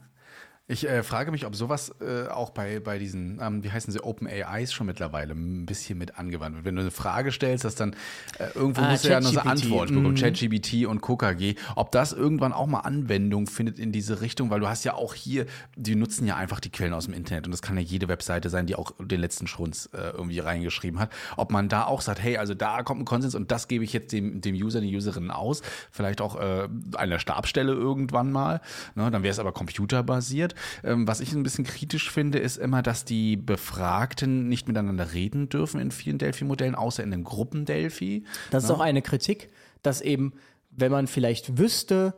Ich 0.68 0.88
äh, 0.88 1.04
frage 1.04 1.30
mich, 1.30 1.46
ob 1.46 1.54
sowas 1.54 1.94
äh, 2.00 2.26
auch 2.26 2.50
bei, 2.50 2.80
bei 2.80 2.98
diesen, 2.98 3.38
ähm, 3.40 3.62
wie 3.62 3.70
heißen 3.70 3.92
sie, 3.92 4.02
Open 4.02 4.26
AIs 4.26 4.72
schon 4.72 4.88
mittlerweile 4.88 5.32
ein 5.32 5.64
bisschen 5.64 5.96
mit 5.96 6.18
angewandt 6.18 6.56
wird. 6.56 6.64
Wenn 6.64 6.74
du 6.74 6.80
eine 6.80 6.90
Frage 6.90 7.30
stellst, 7.30 7.64
dass 7.64 7.76
dann 7.76 7.94
äh, 8.40 8.48
irgendwo 8.52 8.80
Ah, 8.80 8.90
musst 8.90 9.04
du 9.04 9.10
ja 9.10 9.20
noch 9.20 9.30
so 9.30 9.36
ChatGPT, 9.36 9.64
Antwort 9.64 9.88
bekommen, 9.90 10.14
mm. 10.14 10.16
ChatGBT 10.16 10.86
und 10.86 11.02
KKG, 11.02 11.54
ob 11.76 11.92
das 11.92 12.12
irgendwann 12.12 12.52
auch 12.52 12.66
mal 12.66 12.80
Anwendung 12.80 13.46
findet 13.46 13.78
in 13.78 13.92
diese 13.92 14.20
Richtung, 14.20 14.50
weil 14.50 14.58
du 14.58 14.66
hast 14.66 14.82
ja 14.82 14.94
auch 14.94 15.14
hier, 15.14 15.46
die 15.76 15.94
nutzen 15.94 16.26
ja 16.26 16.34
einfach 16.34 16.58
die 16.58 16.70
Quellen 16.70 16.94
aus 16.94 17.04
dem 17.04 17.14
Internet 17.14 17.44
und 17.46 17.52
das 17.52 17.62
kann 17.62 17.76
ja 17.76 17.82
jede 17.82 18.08
Webseite 18.08 18.50
sein, 18.50 18.66
die 18.66 18.74
auch 18.74 18.90
den 18.98 19.20
letzten 19.20 19.46
Schrunz 19.46 19.88
äh, 19.92 20.10
irgendwie 20.16 20.40
reingeschrieben 20.40 20.98
hat. 20.98 21.12
Ob 21.36 21.52
man 21.52 21.68
da 21.68 21.84
auch 21.84 22.00
sagt, 22.00 22.20
hey, 22.20 22.38
also 22.38 22.54
da 22.54 22.82
kommt 22.82 23.02
ein 23.02 23.04
Konsens 23.04 23.36
und 23.36 23.52
das 23.52 23.68
gebe 23.68 23.84
ich 23.84 23.92
jetzt 23.92 24.10
dem, 24.10 24.40
dem 24.40 24.56
User, 24.56 24.80
die 24.80 24.96
Userin 24.96 25.30
aus, 25.30 25.62
vielleicht 25.92 26.20
auch 26.20 26.34
äh, 26.34 26.68
an 26.96 27.10
der 27.10 27.20
Stabstelle 27.20 27.72
irgendwann 27.72 28.32
mal, 28.32 28.60
ne, 28.96 29.08
dann 29.12 29.22
wäre 29.22 29.30
es 29.30 29.38
aber 29.38 29.52
computerbasiert. 29.52 30.55
Ähm, 30.84 31.06
was 31.06 31.20
ich 31.20 31.32
ein 31.32 31.42
bisschen 31.42 31.64
kritisch 31.64 32.10
finde, 32.10 32.38
ist 32.38 32.56
immer, 32.56 32.82
dass 32.82 33.04
die 33.04 33.36
Befragten 33.36 34.48
nicht 34.48 34.68
miteinander 34.68 35.12
reden 35.12 35.48
dürfen 35.48 35.80
in 35.80 35.90
vielen 35.90 36.18
Delphi-Modellen, 36.18 36.74
außer 36.74 37.02
in 37.02 37.10
den 37.10 37.24
Gruppen 37.24 37.64
Delphi. 37.64 38.24
Das 38.50 38.64
ist 38.64 38.70
auch 38.70 38.80
eine 38.80 39.02
Kritik, 39.02 39.50
dass 39.82 40.00
eben, 40.00 40.34
wenn 40.70 40.92
man 40.92 41.06
vielleicht 41.06 41.58
wüsste, 41.58 42.14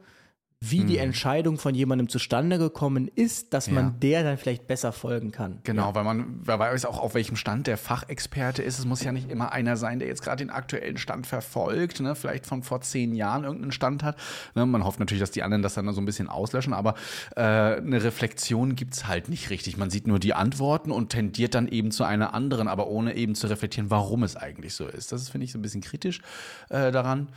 wie 0.61 0.83
die 0.83 0.99
Entscheidung 0.99 1.57
von 1.57 1.73
jemandem 1.73 2.09
zustande 2.09 2.59
gekommen 2.59 3.09
ist, 3.15 3.55
dass 3.55 3.71
man 3.71 3.85
Ja. 3.85 3.95
der 4.01 4.23
dann 4.25 4.39
vielleicht 4.39 4.67
besser 4.67 4.91
folgen 4.91 5.31
kann. 5.31 5.61
Genau, 5.63 5.95
weil 5.95 6.03
man, 6.03 6.41
wer 6.43 6.59
weiß 6.59 6.85
auch, 6.85 6.99
auf 6.99 7.15
welchem 7.15 7.37
Stand 7.37 7.69
der 7.69 7.77
Fachexperte 7.79 8.61
ist. 8.63 8.81
Es 8.81 8.85
muss 8.85 9.05
ja 9.05 9.13
nicht 9.13 9.31
immer 9.31 9.53
einer 9.53 9.77
sein, 9.77 10.01
der 10.01 10.09
jetzt 10.09 10.23
gerade 10.23 10.45
den 10.45 10.51
aktuellen 10.51 10.97
Stand 10.97 11.29
verfolgt, 11.29 12.01
ne? 12.01 12.17
vielleicht 12.17 12.45
von 12.45 12.65
vor 12.65 12.81
zehn 12.81 13.15
Jahren 13.15 13.45
irgendeinen 13.45 13.71
Stand 13.71 14.03
hat. 14.03 14.17
Ne? 14.57 14.67
Man 14.67 14.83
hofft 14.85 14.99
natürlich, 14.99 15.21
dass 15.21 15.31
die 15.31 15.45
anderen 15.45 15.63
das 15.63 15.75
dann 15.75 15.93
so 15.93 16.01
ein 16.01 16.07
bisschen 16.07 16.29
auslöschen, 16.29 16.73
aber 16.73 16.95
äh, 17.37 17.41
eine 17.43 18.03
Reflexion 18.03 18.75
gibt's 18.75 19.07
halt 19.07 19.29
nicht 19.29 19.51
richtig. 19.51 19.77
Man 19.77 19.91
sieht 19.91 20.09
nur 20.09 20.19
die 20.19 20.35
Antworten 20.35 20.91
und 20.91 21.11
tendiert 21.11 21.55
dann 21.55 21.69
eben 21.69 21.93
zu 21.93 22.03
einer 22.03 22.35
anderen, 22.35 22.67
aber 22.67 22.89
ohne 22.89 23.15
eben 23.15 23.37
zu 23.37 23.47
reflektieren, 23.47 23.91
warum 23.93 24.25
es 24.25 24.35
eigentlich 24.35 24.75
so 24.75 24.89
ist. 24.89 25.13
Das 25.13 25.23
ist, 25.23 25.29
finde 25.29 25.45
ich, 25.45 25.53
so 25.53 25.59
ein 25.61 25.63
bisschen 25.63 25.83
kritisch 25.83 26.21
äh, 26.69 26.91
daran. 26.91 27.29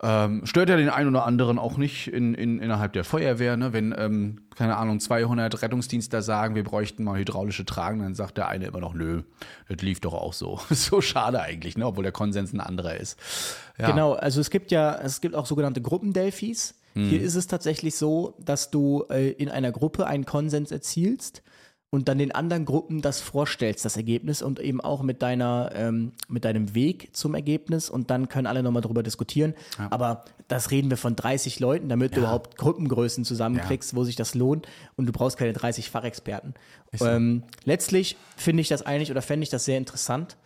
Ähm, 0.00 0.46
stört 0.46 0.68
ja 0.68 0.76
den 0.76 0.90
einen 0.90 1.08
oder 1.08 1.26
anderen 1.26 1.58
auch 1.58 1.76
nicht 1.76 2.06
in, 2.06 2.34
in, 2.34 2.60
innerhalb 2.60 2.92
der 2.92 3.02
Feuerwehr, 3.02 3.56
ne? 3.56 3.72
wenn, 3.72 3.92
ähm, 3.98 4.42
keine 4.54 4.76
Ahnung, 4.76 5.00
200 5.00 5.60
Rettungsdienstler 5.60 6.22
sagen, 6.22 6.54
wir 6.54 6.62
bräuchten 6.62 7.02
mal 7.02 7.18
hydraulische 7.18 7.64
Tragen, 7.64 8.00
dann 8.00 8.14
sagt 8.14 8.36
der 8.36 8.46
eine 8.46 8.66
immer 8.66 8.78
noch, 8.78 8.94
nö, 8.94 9.22
das 9.68 9.82
lief 9.82 9.98
doch 9.98 10.14
auch 10.14 10.32
so. 10.32 10.60
so 10.70 11.00
schade 11.00 11.40
eigentlich, 11.40 11.76
ne? 11.76 11.86
obwohl 11.86 12.04
der 12.04 12.12
Konsens 12.12 12.52
ein 12.52 12.60
anderer 12.60 12.96
ist. 12.96 13.18
Ja. 13.76 13.90
Genau, 13.90 14.12
also 14.12 14.40
es 14.40 14.50
gibt 14.50 14.70
ja, 14.70 14.94
es 15.02 15.20
gibt 15.20 15.34
auch 15.34 15.46
sogenannte 15.46 15.82
Gruppendelphis. 15.82 16.74
Hier 16.94 17.22
ist 17.22 17.36
es 17.36 17.46
tatsächlich 17.46 17.94
so, 17.94 18.34
dass 18.40 18.72
du 18.72 19.04
äh, 19.08 19.30
in 19.30 19.48
einer 19.48 19.70
Gruppe 19.70 20.08
einen 20.08 20.24
Konsens 20.24 20.72
erzielst 20.72 21.44
und 21.90 22.08
dann 22.08 22.18
den 22.18 22.32
anderen 22.32 22.66
Gruppen 22.66 23.00
das 23.00 23.20
vorstellst, 23.20 23.84
das 23.84 23.96
Ergebnis 23.96 24.42
und 24.42 24.60
eben 24.60 24.80
auch 24.80 25.02
mit 25.02 25.22
deiner, 25.22 25.70
ähm, 25.74 26.12
mit 26.28 26.44
deinem 26.44 26.74
Weg 26.74 27.10
zum 27.16 27.34
Ergebnis 27.34 27.88
und 27.88 28.10
dann 28.10 28.28
können 28.28 28.46
alle 28.46 28.62
nochmal 28.62 28.82
drüber 28.82 29.02
diskutieren. 29.02 29.54
Aber 29.90 30.24
das 30.48 30.70
reden 30.70 30.90
wir 30.90 30.98
von 30.98 31.16
30 31.16 31.60
Leuten, 31.60 31.88
damit 31.88 32.14
du 32.14 32.20
überhaupt 32.20 32.56
Gruppengrößen 32.58 33.24
zusammenkriegst, 33.24 33.94
wo 33.94 34.04
sich 34.04 34.16
das 34.16 34.34
lohnt 34.34 34.68
und 34.96 35.06
du 35.06 35.12
brauchst 35.12 35.38
keine 35.38 35.54
30 35.54 35.90
Fachexperten. 35.90 36.54
Ähm, 37.00 37.44
letztlich 37.64 38.16
finde 38.36 38.60
ich 38.60 38.68
das 38.68 38.82
eigentlich 38.82 39.10
oder 39.10 39.22
fände 39.22 39.44
ich 39.44 39.50
das 39.50 39.64
sehr 39.64 39.78
interessant, 39.78 40.36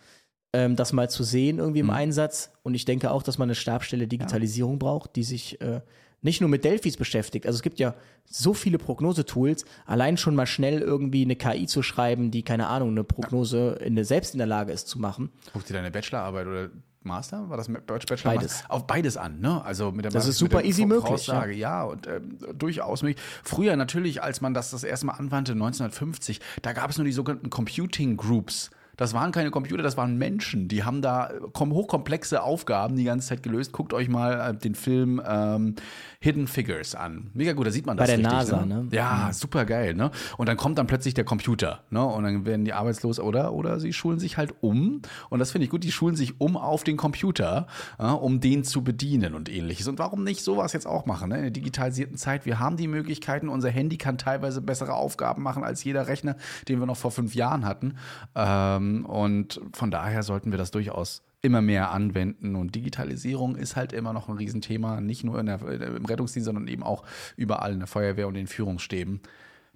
ähm, 0.53 0.75
das 0.75 0.93
mal 0.93 1.09
zu 1.09 1.23
sehen 1.23 1.57
irgendwie 1.57 1.79
im 1.79 1.89
Einsatz 1.89 2.51
und 2.63 2.75
ich 2.75 2.85
denke 2.85 3.11
auch, 3.11 3.23
dass 3.23 3.37
man 3.37 3.47
eine 3.47 3.55
Stabstelle 3.55 4.07
Digitalisierung 4.07 4.79
braucht, 4.79 5.15
die 5.15 5.23
sich 5.23 5.59
äh, 5.61 5.81
nicht 6.21 6.39
nur 6.39 6.49
mit 6.49 6.63
Delphis 6.63 6.95
beschäftigt. 6.95 7.45
Also 7.45 7.57
es 7.57 7.61
gibt 7.61 7.79
ja 7.79 7.95
so 8.25 8.53
viele 8.53 8.77
Prognosetools, 8.77 9.65
allein 9.85 10.17
schon 10.17 10.35
mal 10.35 10.45
schnell 10.45 10.79
irgendwie 10.79 11.23
eine 11.23 11.35
KI 11.35 11.67
zu 11.67 11.83
schreiben, 11.83 12.31
die, 12.31 12.43
keine 12.43 12.67
Ahnung, 12.67 12.91
eine 12.91 13.03
Prognose 13.03 13.77
in 13.83 13.95
der, 13.95 14.05
selbst 14.05 14.33
in 14.33 14.37
der 14.37 14.47
Lage 14.47 14.71
ist 14.71 14.87
zu 14.87 14.99
machen. 14.99 15.31
Guck 15.51 15.65
dir 15.65 15.73
deine 15.73 15.91
Bachelorarbeit 15.91 16.47
oder 16.47 16.69
Master? 17.01 17.49
War 17.49 17.57
das 17.57 17.67
Bachelor? 17.67 18.15
Beides. 18.23 18.53
Master? 18.53 18.71
Auf 18.71 18.87
beides 18.87 19.17
an, 19.17 19.39
ne? 19.41 19.63
Also 19.63 19.91
mit 19.91 20.05
der 20.05 20.11
Das 20.11 20.25
ist 20.25 20.37
super 20.37 20.63
easy 20.63 20.85
möglich, 20.85 21.03
Voraussage, 21.05 21.53
ja, 21.53 21.83
und 21.83 22.07
ähm, 22.07 22.37
durchaus 22.53 23.03
möglich. 23.03 23.23
Früher 23.43 23.75
natürlich, 23.75 24.23
als 24.23 24.39
man 24.39 24.53
das 24.53 24.71
das 24.71 24.85
erste 24.85 25.07
Mal 25.07 25.13
anwandte, 25.13 25.51
1950, 25.51 26.39
da 26.61 26.71
gab 26.71 26.89
es 26.89 26.97
nur 26.97 27.05
die 27.05 27.11
sogenannten 27.11 27.49
Computing 27.49 28.15
Groups. 28.15 28.71
Das 28.95 29.13
waren 29.13 29.31
keine 29.31 29.49
Computer, 29.51 29.81
das 29.81 29.97
waren 29.97 30.17
Menschen. 30.17 30.67
Die 30.67 30.83
haben 30.83 31.01
da 31.01 31.27
äh, 31.27 31.39
kom- 31.53 31.71
hochkomplexe 31.71 32.43
Aufgaben 32.43 32.95
die 32.95 33.03
ganze 33.05 33.29
Zeit 33.29 33.43
gelöst. 33.43 33.71
Guckt 33.71 33.93
euch 33.93 34.07
mal 34.07 34.51
äh, 34.51 34.57
den 34.57 34.75
Film 34.75 35.21
ähm, 35.27 35.75
Hidden 36.19 36.47
Figures 36.47 36.93
an. 36.95 37.31
Mega 37.33 37.53
gut, 37.53 37.65
da 37.67 37.71
sieht 37.71 37.85
man 37.85 37.97
Bei 37.97 38.03
das 38.05 38.15
der 38.15 38.19
richtig. 38.19 38.33
NASA, 38.33 38.65
ne? 38.65 38.83
ne? 38.83 38.87
Ja, 38.91 39.31
super 39.33 39.65
geil, 39.65 39.93
ne? 39.95 40.11
Und 40.37 40.47
dann 40.47 40.57
kommt 40.57 40.77
dann 40.77 40.87
plötzlich 40.87 41.13
der 41.15 41.25
Computer, 41.25 41.81
ne? 41.89 42.05
Und 42.05 42.23
dann 42.23 42.45
werden 42.45 42.65
die 42.65 42.73
arbeitslos 42.73 43.19
oder 43.19 43.53
oder 43.53 43.79
sie 43.79 43.93
schulen 43.93 44.19
sich 44.19 44.37
halt 44.37 44.53
um. 44.61 45.01
Und 45.29 45.39
das 45.39 45.51
finde 45.51 45.65
ich 45.65 45.71
gut, 45.71 45.83
die 45.83 45.91
schulen 45.91 46.15
sich 46.15 46.39
um 46.39 46.55
auf 46.55 46.83
den 46.83 46.95
Computer, 46.95 47.67
ja, 47.99 48.11
um 48.11 48.39
den 48.41 48.63
zu 48.63 48.83
bedienen 48.83 49.33
und 49.33 49.49
ähnliches. 49.49 49.87
Und 49.87 49.99
warum 49.99 50.23
nicht 50.23 50.43
sowas 50.43 50.71
jetzt 50.71 50.85
auch 50.85 51.05
machen, 51.05 51.29
ne? 51.29 51.37
In 51.37 51.41
der 51.41 51.51
digitalisierten 51.51 52.15
Zeit, 52.15 52.45
wir 52.45 52.59
haben 52.59 52.77
die 52.77 52.87
Möglichkeiten, 52.87 53.49
unser 53.49 53.69
Handy 53.71 53.97
kann 53.97 54.17
teilweise 54.17 54.61
bessere 54.61 54.93
Aufgaben 54.93 55.41
machen 55.41 55.63
als 55.63 55.83
jeder 55.83 56.07
Rechner, 56.07 56.35
den 56.67 56.79
wir 56.79 56.85
noch 56.85 56.97
vor 56.97 57.11
fünf 57.11 57.33
Jahren 57.35 57.65
hatten. 57.65 57.95
Ähm, 58.35 58.82
und 59.05 59.61
von 59.73 59.91
daher 59.91 60.23
sollten 60.23 60.51
wir 60.51 60.57
das 60.57 60.71
durchaus 60.71 61.21
immer 61.41 61.61
mehr 61.61 61.91
anwenden. 61.91 62.55
Und 62.55 62.73
Digitalisierung 62.73 63.55
ist 63.55 63.75
halt 63.75 63.93
immer 63.93 64.13
noch 64.13 64.29
ein 64.29 64.37
Riesenthema, 64.37 65.01
nicht 65.01 65.23
nur 65.23 65.39
in 65.39 65.45
der, 65.45 65.61
im 65.61 66.05
Rettungsdienst, 66.05 66.45
sondern 66.45 66.67
eben 66.67 66.83
auch 66.83 67.03
überall 67.35 67.73
in 67.73 67.79
der 67.79 67.87
Feuerwehr 67.87 68.27
und 68.27 68.33
den 68.33 68.47
Führungsstäben. 68.47 69.21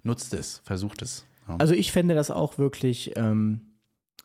Nutzt 0.02 0.32
es, 0.34 0.62
versucht 0.64 1.02
es. 1.02 1.26
Ja. 1.46 1.56
Also 1.58 1.74
ich 1.74 1.92
fände 1.92 2.14
das 2.14 2.30
auch 2.30 2.56
wirklich 2.58 3.12
ähm, 3.16 3.60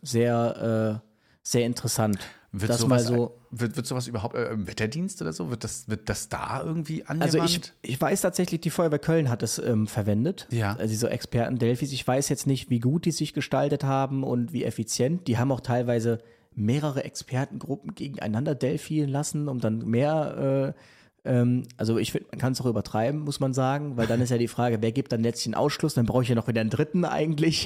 sehr, 0.02 1.02
äh, 1.04 1.08
sehr 1.44 1.66
interessant. 1.66 2.20
Wird 2.56 2.70
das 2.70 2.86
mal 2.86 3.00
sowas, 3.00 3.18
so. 3.18 3.36
wird, 3.50 3.76
wird 3.78 3.88
sowas 3.88 4.08
überhaupt 4.08 4.36
äh, 4.36 4.52
im 4.52 4.68
Wetterdienst 4.68 5.22
oder 5.24 5.34
so? 5.34 5.50
Wird 5.50 5.64
das, 5.64 5.90
wird 5.90 6.08
das 6.08 6.30
da 6.30 6.62
irgendwie 6.64 7.04
angewandt? 7.04 7.36
Also 7.36 7.44
ich, 7.44 7.74
ich 7.82 8.00
weiß 8.00 8.22
tatsächlich, 8.22 8.62
die 8.62 8.70
Feuerwehr 8.70 9.00
Köln 9.00 9.28
hat 9.28 9.42
es 9.42 9.58
ähm, 9.58 9.88
verwendet. 9.88 10.48
Ja. 10.52 10.76
Also 10.76 10.88
diese 10.88 11.10
Experten 11.10 11.58
Delphis. 11.58 11.92
Ich 11.92 12.08
weiß 12.08 12.30
jetzt 12.30 12.46
nicht, 12.46 12.70
wie 12.70 12.80
gut 12.80 13.06
die 13.06 13.12
sich 13.12 13.34
gestaltet 13.34 13.84
haben 13.84 14.24
und 14.24 14.54
wie 14.54 14.64
effizient. 14.66 15.28
Die 15.28 15.40
haben 15.40 15.52
auch 15.52 15.62
teilweise 15.62 16.20
mehrere 16.54 17.04
Expertengruppen 17.04 17.96
gegeneinander 17.96 18.54
delphieren 18.54 19.10
lassen, 19.10 19.48
um 19.48 19.60
dann 19.60 19.80
mehr 19.80 20.76
äh, 20.76 20.80
ähm, 21.26 21.64
also 21.78 21.98
ich 21.98 22.12
finde, 22.12 22.28
man 22.32 22.40
kann 22.40 22.54
es 22.54 22.62
auch 22.62 22.66
übertreiben, 22.66 23.22
muss 23.22 23.40
man 23.40 23.54
sagen, 23.54 23.98
weil 23.98 24.08
dann 24.08 24.22
ist 24.22 24.30
ja 24.30 24.38
die 24.38 24.48
Frage, 24.48 24.82
wer 24.82 24.92
gibt 24.92 25.12
dann 25.12 25.24
letztlich 25.24 25.48
einen 25.48 25.56
Ausschluss? 25.56 25.94
Dann 25.94 26.06
brauche 26.06 26.24
ich 26.24 26.30
ja 26.30 26.36
noch 26.36 26.48
wieder 26.48 26.62
einen 26.62 26.70
dritten 26.70 27.06
eigentlich. 27.06 27.66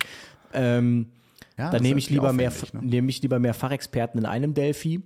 Ähm, 0.53 1.07
ja, 1.57 1.69
dann 1.71 1.81
nehme 1.81 1.99
ich 1.99 2.09
lieber 2.09 2.33
mehr, 2.33 2.51
ne? 2.73 2.81
nehme 2.81 3.09
ich 3.09 3.21
lieber 3.21 3.39
mehr 3.39 3.53
Fachexperten 3.53 4.19
in 4.19 4.25
einem 4.25 4.53
Delphi. 4.53 5.01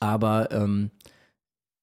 Aber 0.00 0.50
ähm, 0.52 0.90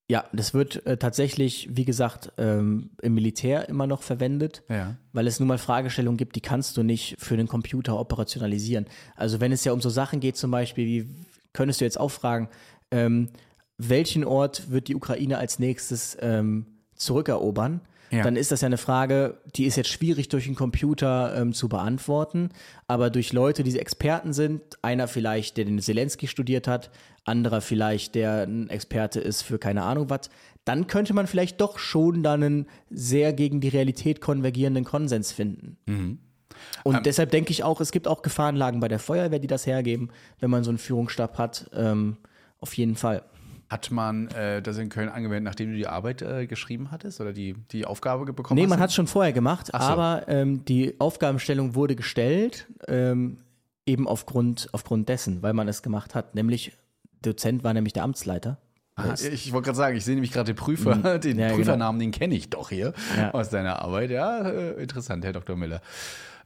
ja, 0.09 0.25
das 0.33 0.53
wird 0.53 0.85
äh, 0.85 0.97
tatsächlich, 0.97 1.69
wie 1.71 1.85
gesagt, 1.85 2.31
ähm, 2.37 2.91
im 3.01 3.13
Militär 3.15 3.69
immer 3.69 3.87
noch 3.87 4.03
verwendet, 4.03 4.63
Ja. 4.69 4.97
weil 5.13 5.27
es 5.27 5.39
nun 5.39 5.47
mal 5.47 5.57
Fragestellungen 5.57 6.17
gibt, 6.17 6.35
die 6.35 6.41
kannst 6.41 6.77
du 6.77 6.83
nicht 6.83 7.15
für 7.19 7.37
den 7.37 7.47
Computer 7.47 7.97
operationalisieren. 7.99 8.85
Also 9.15 9.39
wenn 9.39 9.51
es 9.51 9.63
ja 9.63 9.71
um 9.71 9.81
so 9.81 9.89
Sachen 9.89 10.19
geht, 10.19 10.35
zum 10.37 10.51
Beispiel, 10.51 10.85
wie 10.85 11.09
könntest 11.53 11.81
du 11.81 11.85
jetzt 11.85 11.99
auch 11.99 12.11
fragen, 12.11 12.49
ähm, 12.91 13.29
welchen 13.77 14.23
Ort 14.23 14.69
wird 14.69 14.87
die 14.87 14.95
Ukraine 14.95 15.37
als 15.37 15.57
nächstes 15.57 16.15
ähm, 16.21 16.65
zurückerobern? 16.95 17.81
Ja. 18.13 18.23
Dann 18.23 18.35
ist 18.35 18.51
das 18.51 18.61
ja 18.61 18.67
eine 18.67 18.77
Frage, 18.77 19.39
die 19.55 19.65
ist 19.65 19.75
jetzt 19.75 19.89
schwierig 19.89 20.29
durch 20.29 20.45
den 20.45 20.53
Computer 20.53 21.35
ähm, 21.35 21.53
zu 21.53 21.67
beantworten, 21.67 22.49
aber 22.87 23.09
durch 23.09 23.33
Leute, 23.33 23.63
die 23.63 23.79
Experten 23.79 24.33
sind, 24.33 24.61
einer 24.83 25.07
vielleicht, 25.07 25.57
der 25.57 25.65
den 25.65 25.79
Zelensky 25.79 26.27
studiert 26.27 26.67
hat, 26.67 26.91
anderer 27.25 27.61
vielleicht, 27.61 28.13
der 28.13 28.43
ein 28.43 28.69
Experte 28.69 29.19
ist 29.19 29.41
für 29.41 29.57
keine 29.57 29.83
Ahnung 29.83 30.09
was, 30.09 30.29
dann 30.63 30.85
könnte 30.87 31.13
man 31.13 31.25
vielleicht 31.25 31.59
doch 31.59 31.79
schon 31.79 32.21
dann 32.21 32.43
einen 32.43 32.67
sehr 32.89 33.33
gegen 33.33 33.61
die 33.61 33.69
Realität 33.69 34.21
konvergierenden 34.21 34.83
Konsens 34.83 35.31
finden. 35.31 35.77
Und 36.83 37.05
deshalb 37.05 37.31
denke 37.31 37.51
ich 37.51 37.63
auch, 37.63 37.81
es 37.81 37.91
gibt 37.91 38.07
auch 38.07 38.21
Gefahrenlagen 38.21 38.79
bei 38.79 38.87
der 38.87 38.99
Feuerwehr, 38.99 39.39
die 39.39 39.47
das 39.47 39.65
hergeben, 39.65 40.11
wenn 40.39 40.51
man 40.51 40.63
so 40.63 40.69
einen 40.69 40.77
Führungsstab 40.77 41.37
hat. 41.37 41.69
Ähm, 41.73 42.17
auf 42.59 42.75
jeden 42.77 42.95
Fall. 42.95 43.23
Hat 43.73 43.89
man 43.89 44.27
äh, 44.29 44.61
das 44.61 44.77
in 44.77 44.89
Köln 44.89 45.09
angewendet, 45.09 45.43
nachdem 45.45 45.71
du 45.71 45.75
die 45.75 45.87
Arbeit 45.87 46.21
äh, 46.21 46.45
geschrieben 46.45 46.91
hattest 46.91 47.19
oder 47.19 47.33
die, 47.33 47.55
die 47.71 47.85
Aufgabe 47.85 48.31
bekommen 48.31 48.55
Nee, 48.57 48.63
hast? 48.65 48.69
man 48.69 48.79
hat 48.79 48.89
es 48.89 48.95
schon 48.95 49.07
vorher 49.07 49.33
gemacht, 49.33 49.67
so. 49.67 49.73
aber 49.77 50.25
ähm, 50.27 50.63
die 50.65 50.93
Aufgabenstellung 50.99 51.73
wurde 51.73 51.95
gestellt, 51.95 52.67
ähm, 52.87 53.37
eben 53.87 54.07
aufgrund, 54.07 54.69
aufgrund 54.73 55.09
dessen, 55.09 55.41
weil 55.41 55.53
man 55.53 55.67
es 55.67 55.81
gemacht 55.81 56.13
hat. 56.13 56.35
Nämlich, 56.35 56.71
Dozent 57.23 57.63
war 57.63 57.73
nämlich 57.73 57.93
der 57.93 58.03
Amtsleiter. 58.03 58.59
Ah, 58.95 59.15
ich 59.15 59.51
wollte 59.51 59.65
gerade 59.65 59.77
sagen, 59.77 59.97
ich 59.97 60.05
sehe 60.05 60.13
nämlich 60.13 60.31
gerade 60.31 60.53
den 60.53 60.55
Prüfer, 60.55 61.17
den 61.17 61.33
Mhm. 61.33 61.39
Ja, 61.39 61.47
genau. 61.47 61.55
Prüfernamen, 61.57 61.99
den 61.99 62.11
kenne 62.11 62.35
ich 62.35 62.51
doch 62.51 62.69
hier 62.69 62.93
Ja. 63.17 63.31
aus 63.31 63.49
deiner 63.49 63.81
Arbeit. 63.81 64.11
Ja, 64.11 64.41
äh, 64.47 64.81
interessant, 64.83 65.25
Herr 65.25 65.33
Dr. 65.33 65.55
Miller. 65.55 65.81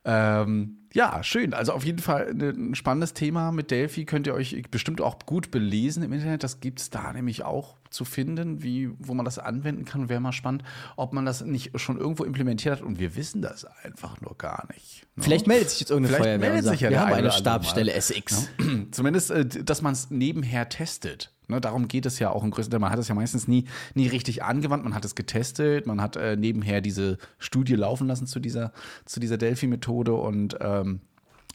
Ähm, 0.06 0.78
ja, 0.94 1.22
schön. 1.24 1.54
Also 1.54 1.74
auf 1.74 1.84
jeden 1.86 2.00
Fall 2.00 2.34
ne- 2.34 2.50
ein 2.50 2.76
spannendes 2.76 3.14
Thema 3.14 3.52
mit 3.52 3.72
Delphi. 3.72 4.06
Könnt 4.06 4.28
ihr 4.28 4.34
euch 4.34 4.62
bestimmt 4.72 5.02
auch 5.02 5.20
gut 5.26 5.52
belesen 5.52 6.04
im 6.04 6.14
Internet. 6.14 6.44
Das 6.44 6.60
gibt 6.60 6.80
es 6.80 6.90
da 6.90 7.14
nämlich 7.14 7.44
auch 7.44 7.76
zu 7.90 8.06
finden, 8.06 8.64
wie, 8.64 8.90
wo 9.00 9.14
man 9.14 9.26
das 9.26 9.40
anwenden 9.40 9.86
kann. 9.86 10.10
Wäre 10.10 10.20
mal 10.20 10.32
spannend, 10.32 10.64
ob 10.96 11.14
man 11.14 11.26
das 11.26 11.44
nicht 11.44 11.80
schon 11.80 11.98
irgendwo 11.98 12.24
implementiert 12.24 12.78
hat. 12.78 12.82
Und 12.86 13.00
wir 13.00 13.16
wissen 13.16 13.42
das 13.42 13.66
einfach 13.84 14.20
nur 14.22 14.38
gar 14.38 14.68
nicht. 14.74 15.06
ne? 15.16 15.24
Vielleicht 15.24 15.48
meldet 15.48 15.70
sich 15.70 15.82
jetzt 15.82 15.92
irgendeine 15.92 16.18
Vielleicht 16.18 16.30
Feuerwehr 16.30 16.50
meldet 16.50 16.60
und 16.60 16.66
sagt, 16.66 16.78
sich 16.80 16.82
ja 16.82 16.90
wir 16.90 17.00
haben 17.02 17.14
eine 17.14 17.32
Stabsstelle 17.32 17.92
mal. 17.92 17.98
SX. 17.98 18.50
Zumindest, 18.92 19.32
äh, 19.32 19.46
dass 19.46 19.82
man 19.82 19.94
es 19.94 20.10
nebenher 20.10 20.70
testet. 20.70 21.34
Ne, 21.50 21.62
darum 21.62 21.88
geht 21.88 22.06
es 22.06 22.20
ja 22.20 22.30
auch 22.30 22.44
im 22.44 22.52
größten 22.52 22.72
Teil. 22.72 22.82
Man 22.82 22.92
hat 22.92 23.00
es 23.00 23.08
ja 23.08 23.16
meistens 23.16 23.48
nie, 23.48 23.66
nie 23.94 24.08
richtig 24.08 24.44
angewandt. 24.44 24.84
Man 24.84 24.94
hat 24.94 25.06
es 25.06 25.16
getestet. 25.16 25.88
Man 25.88 26.02
hat 26.02 26.18
äh, 26.18 26.36
nebenher 26.36 26.82
diese 26.82 27.18
Studie 27.40 27.76
laufen 27.76 28.06
lassen 28.08 28.28
zu 28.28 28.42
dieser, 28.42 28.74
zu 29.06 29.22
dieser 29.22 29.38
Delphi-Methode. 29.38 30.14
Und 30.14 30.58
ähm, 30.60 30.87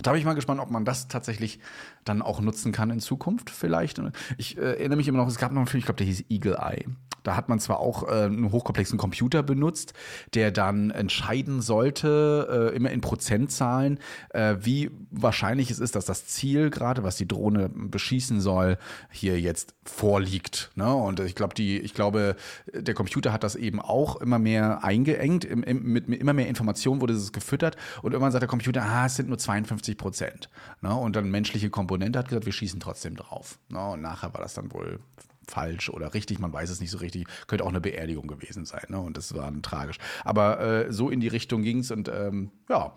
da 0.00 0.12
bin 0.12 0.20
ich 0.20 0.24
mal 0.24 0.34
gespannt, 0.34 0.60
ob 0.60 0.70
man 0.70 0.84
das 0.84 1.08
tatsächlich 1.08 1.60
dann 2.04 2.22
auch 2.22 2.40
nutzen 2.40 2.72
kann 2.72 2.90
in 2.90 3.00
Zukunft 3.00 3.50
vielleicht. 3.50 4.00
Ich 4.38 4.56
äh, 4.58 4.60
erinnere 4.60 4.96
mich 4.96 5.08
immer 5.08 5.18
noch, 5.18 5.28
es 5.28 5.38
gab 5.38 5.52
noch 5.52 5.60
einen 5.60 5.66
Film, 5.66 5.80
ich 5.80 5.84
glaube, 5.84 5.98
der 5.98 6.06
hieß 6.06 6.24
Eagle 6.28 6.56
Eye. 6.56 6.86
Da 7.22 7.36
hat 7.36 7.48
man 7.48 7.60
zwar 7.60 7.80
auch 7.80 8.08
äh, 8.08 8.24
einen 8.24 8.50
hochkomplexen 8.50 8.98
Computer 8.98 9.42
benutzt, 9.42 9.92
der 10.34 10.50
dann 10.50 10.90
entscheiden 10.90 11.60
sollte, 11.60 12.70
äh, 12.72 12.76
immer 12.76 12.90
in 12.90 13.00
Prozentzahlen, 13.00 13.98
äh, 14.30 14.56
wie 14.60 14.90
wahrscheinlich 15.10 15.70
es 15.70 15.78
ist, 15.78 15.94
dass 15.96 16.04
das 16.04 16.26
Ziel 16.26 16.70
gerade, 16.70 17.02
was 17.02 17.16
die 17.16 17.28
Drohne 17.28 17.68
beschießen 17.68 18.40
soll, 18.40 18.78
hier 19.10 19.40
jetzt 19.40 19.74
vorliegt. 19.84 20.70
Ne? 20.74 20.92
Und 20.92 21.20
ich 21.20 21.34
glaube, 21.34 21.54
die, 21.54 21.78
ich 21.78 21.94
glaube, 21.94 22.36
der 22.72 22.94
Computer 22.94 23.32
hat 23.32 23.44
das 23.44 23.54
eben 23.54 23.80
auch 23.80 24.20
immer 24.20 24.38
mehr 24.38 24.84
eingeengt, 24.84 25.44
im, 25.44 25.62
im, 25.62 25.82
mit, 25.84 26.08
immer 26.08 26.32
mehr 26.32 26.48
Informationen 26.48 27.00
wurde 27.00 27.14
es 27.14 27.32
gefüttert 27.32 27.76
und 28.02 28.12
irgendwann 28.12 28.32
sagt 28.32 28.42
der 28.42 28.48
Computer, 28.48 28.82
ah, 28.82 29.06
es 29.06 29.16
sind 29.16 29.28
nur 29.28 29.38
52 29.38 29.96
Prozent. 29.96 30.48
Ne? 30.80 30.94
Und 30.94 31.16
dann 31.16 31.30
menschliche 31.30 31.70
Komponente 31.70 32.18
hat 32.18 32.28
gesagt, 32.28 32.46
wir 32.46 32.52
schießen 32.52 32.80
trotzdem 32.80 33.16
drauf. 33.16 33.58
Ne? 33.68 33.84
Und 33.90 34.02
nachher 34.02 34.32
war 34.34 34.40
das 34.40 34.54
dann 34.54 34.72
wohl 34.72 35.00
falsch 35.48 35.90
oder 35.90 36.14
richtig, 36.14 36.38
man 36.38 36.52
weiß 36.52 36.70
es 36.70 36.80
nicht 36.80 36.90
so 36.90 36.98
richtig. 36.98 37.26
Könnte 37.46 37.64
auch 37.64 37.68
eine 37.68 37.80
Beerdigung 37.80 38.26
gewesen 38.26 38.64
sein, 38.64 38.86
ne? 38.88 39.00
Und 39.00 39.16
das 39.16 39.34
war 39.34 39.52
tragisch. 39.62 39.98
Aber 40.24 40.60
äh, 40.60 40.92
so 40.92 41.10
in 41.10 41.20
die 41.20 41.28
Richtung 41.28 41.62
ging 41.62 41.78
es 41.78 41.90
und 41.90 42.08
ähm, 42.08 42.50
ja. 42.68 42.94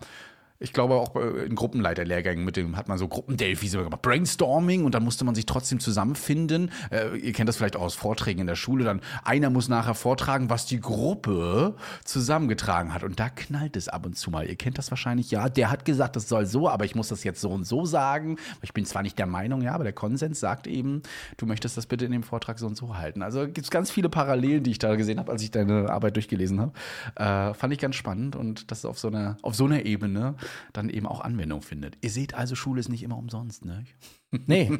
Ich 0.58 0.72
glaube 0.72 0.94
auch 0.94 1.14
äh, 1.16 1.44
in 1.44 1.54
Gruppenleiterlehrgängen 1.54 2.44
mit 2.44 2.56
dem 2.56 2.76
hat 2.76 2.88
man 2.88 2.98
so 2.98 3.08
Gruppendelphi 3.08 3.68
so 3.68 3.82
gemacht, 3.82 4.02
Brainstorming 4.02 4.84
und 4.84 4.94
dann 4.94 5.04
musste 5.04 5.24
man 5.24 5.34
sich 5.34 5.46
trotzdem 5.46 5.80
zusammenfinden. 5.80 6.70
Äh, 6.90 7.16
ihr 7.18 7.32
kennt 7.32 7.48
das 7.48 7.56
vielleicht 7.56 7.76
auch 7.76 7.82
aus 7.82 7.94
Vorträgen 7.94 8.40
in 8.40 8.46
der 8.46 8.56
Schule. 8.56 8.84
Dann 8.84 9.00
einer 9.24 9.50
muss 9.50 9.68
nachher 9.68 9.94
vortragen, 9.94 10.48
was 10.48 10.66
die 10.66 10.80
Gruppe 10.80 11.74
zusammengetragen 12.04 12.94
hat 12.94 13.04
und 13.04 13.20
da 13.20 13.28
knallt 13.28 13.76
es 13.76 13.88
ab 13.88 14.06
und 14.06 14.16
zu 14.16 14.30
mal. 14.30 14.46
Ihr 14.46 14.56
kennt 14.56 14.78
das 14.78 14.90
wahrscheinlich, 14.90 15.30
ja. 15.30 15.48
Der 15.48 15.70
hat 15.70 15.84
gesagt, 15.84 16.16
das 16.16 16.28
soll 16.28 16.46
so, 16.46 16.68
aber 16.68 16.84
ich 16.84 16.94
muss 16.94 17.08
das 17.08 17.24
jetzt 17.24 17.40
so 17.40 17.50
und 17.50 17.64
so 17.64 17.84
sagen. 17.84 18.36
Ich 18.62 18.72
bin 18.72 18.86
zwar 18.86 19.02
nicht 19.02 19.18
der 19.18 19.26
Meinung, 19.26 19.60
ja, 19.62 19.74
aber 19.74 19.84
der 19.84 19.92
Konsens 19.92 20.40
sagt 20.40 20.66
eben, 20.66 21.02
du 21.36 21.46
möchtest 21.46 21.76
das 21.76 21.86
bitte 21.86 22.06
in 22.06 22.12
dem 22.12 22.22
Vortrag 22.22 22.58
so 22.58 22.66
und 22.66 22.76
so 22.76 22.96
halten. 22.96 23.22
Also 23.22 23.44
gibt 23.44 23.62
es 23.62 23.70
ganz 23.70 23.90
viele 23.90 24.08
Parallelen, 24.08 24.62
die 24.62 24.70
ich 24.70 24.78
da 24.78 24.96
gesehen 24.96 25.18
habe, 25.18 25.30
als 25.32 25.42
ich 25.42 25.50
deine 25.50 25.90
Arbeit 25.90 26.16
durchgelesen 26.16 26.60
habe. 26.60 26.72
Äh, 27.16 27.54
fand 27.54 27.72
ich 27.72 27.78
ganz 27.78 27.96
spannend 27.96 28.36
und 28.36 28.70
das 28.70 28.84
auf 28.84 28.98
so 28.98 29.08
einer 29.08 29.36
auf 29.42 29.54
so 29.54 29.64
einer 29.64 29.84
Ebene 29.84 30.34
dann 30.72 30.88
eben 30.90 31.06
auch 31.06 31.20
Anwendung 31.20 31.62
findet. 31.62 31.96
Ihr 32.02 32.10
seht 32.10 32.34
also, 32.34 32.54
Schule 32.54 32.80
ist 32.80 32.88
nicht 32.88 33.02
immer 33.02 33.18
umsonst, 33.18 33.64
ne? 33.64 33.84
Nee, 34.46 34.68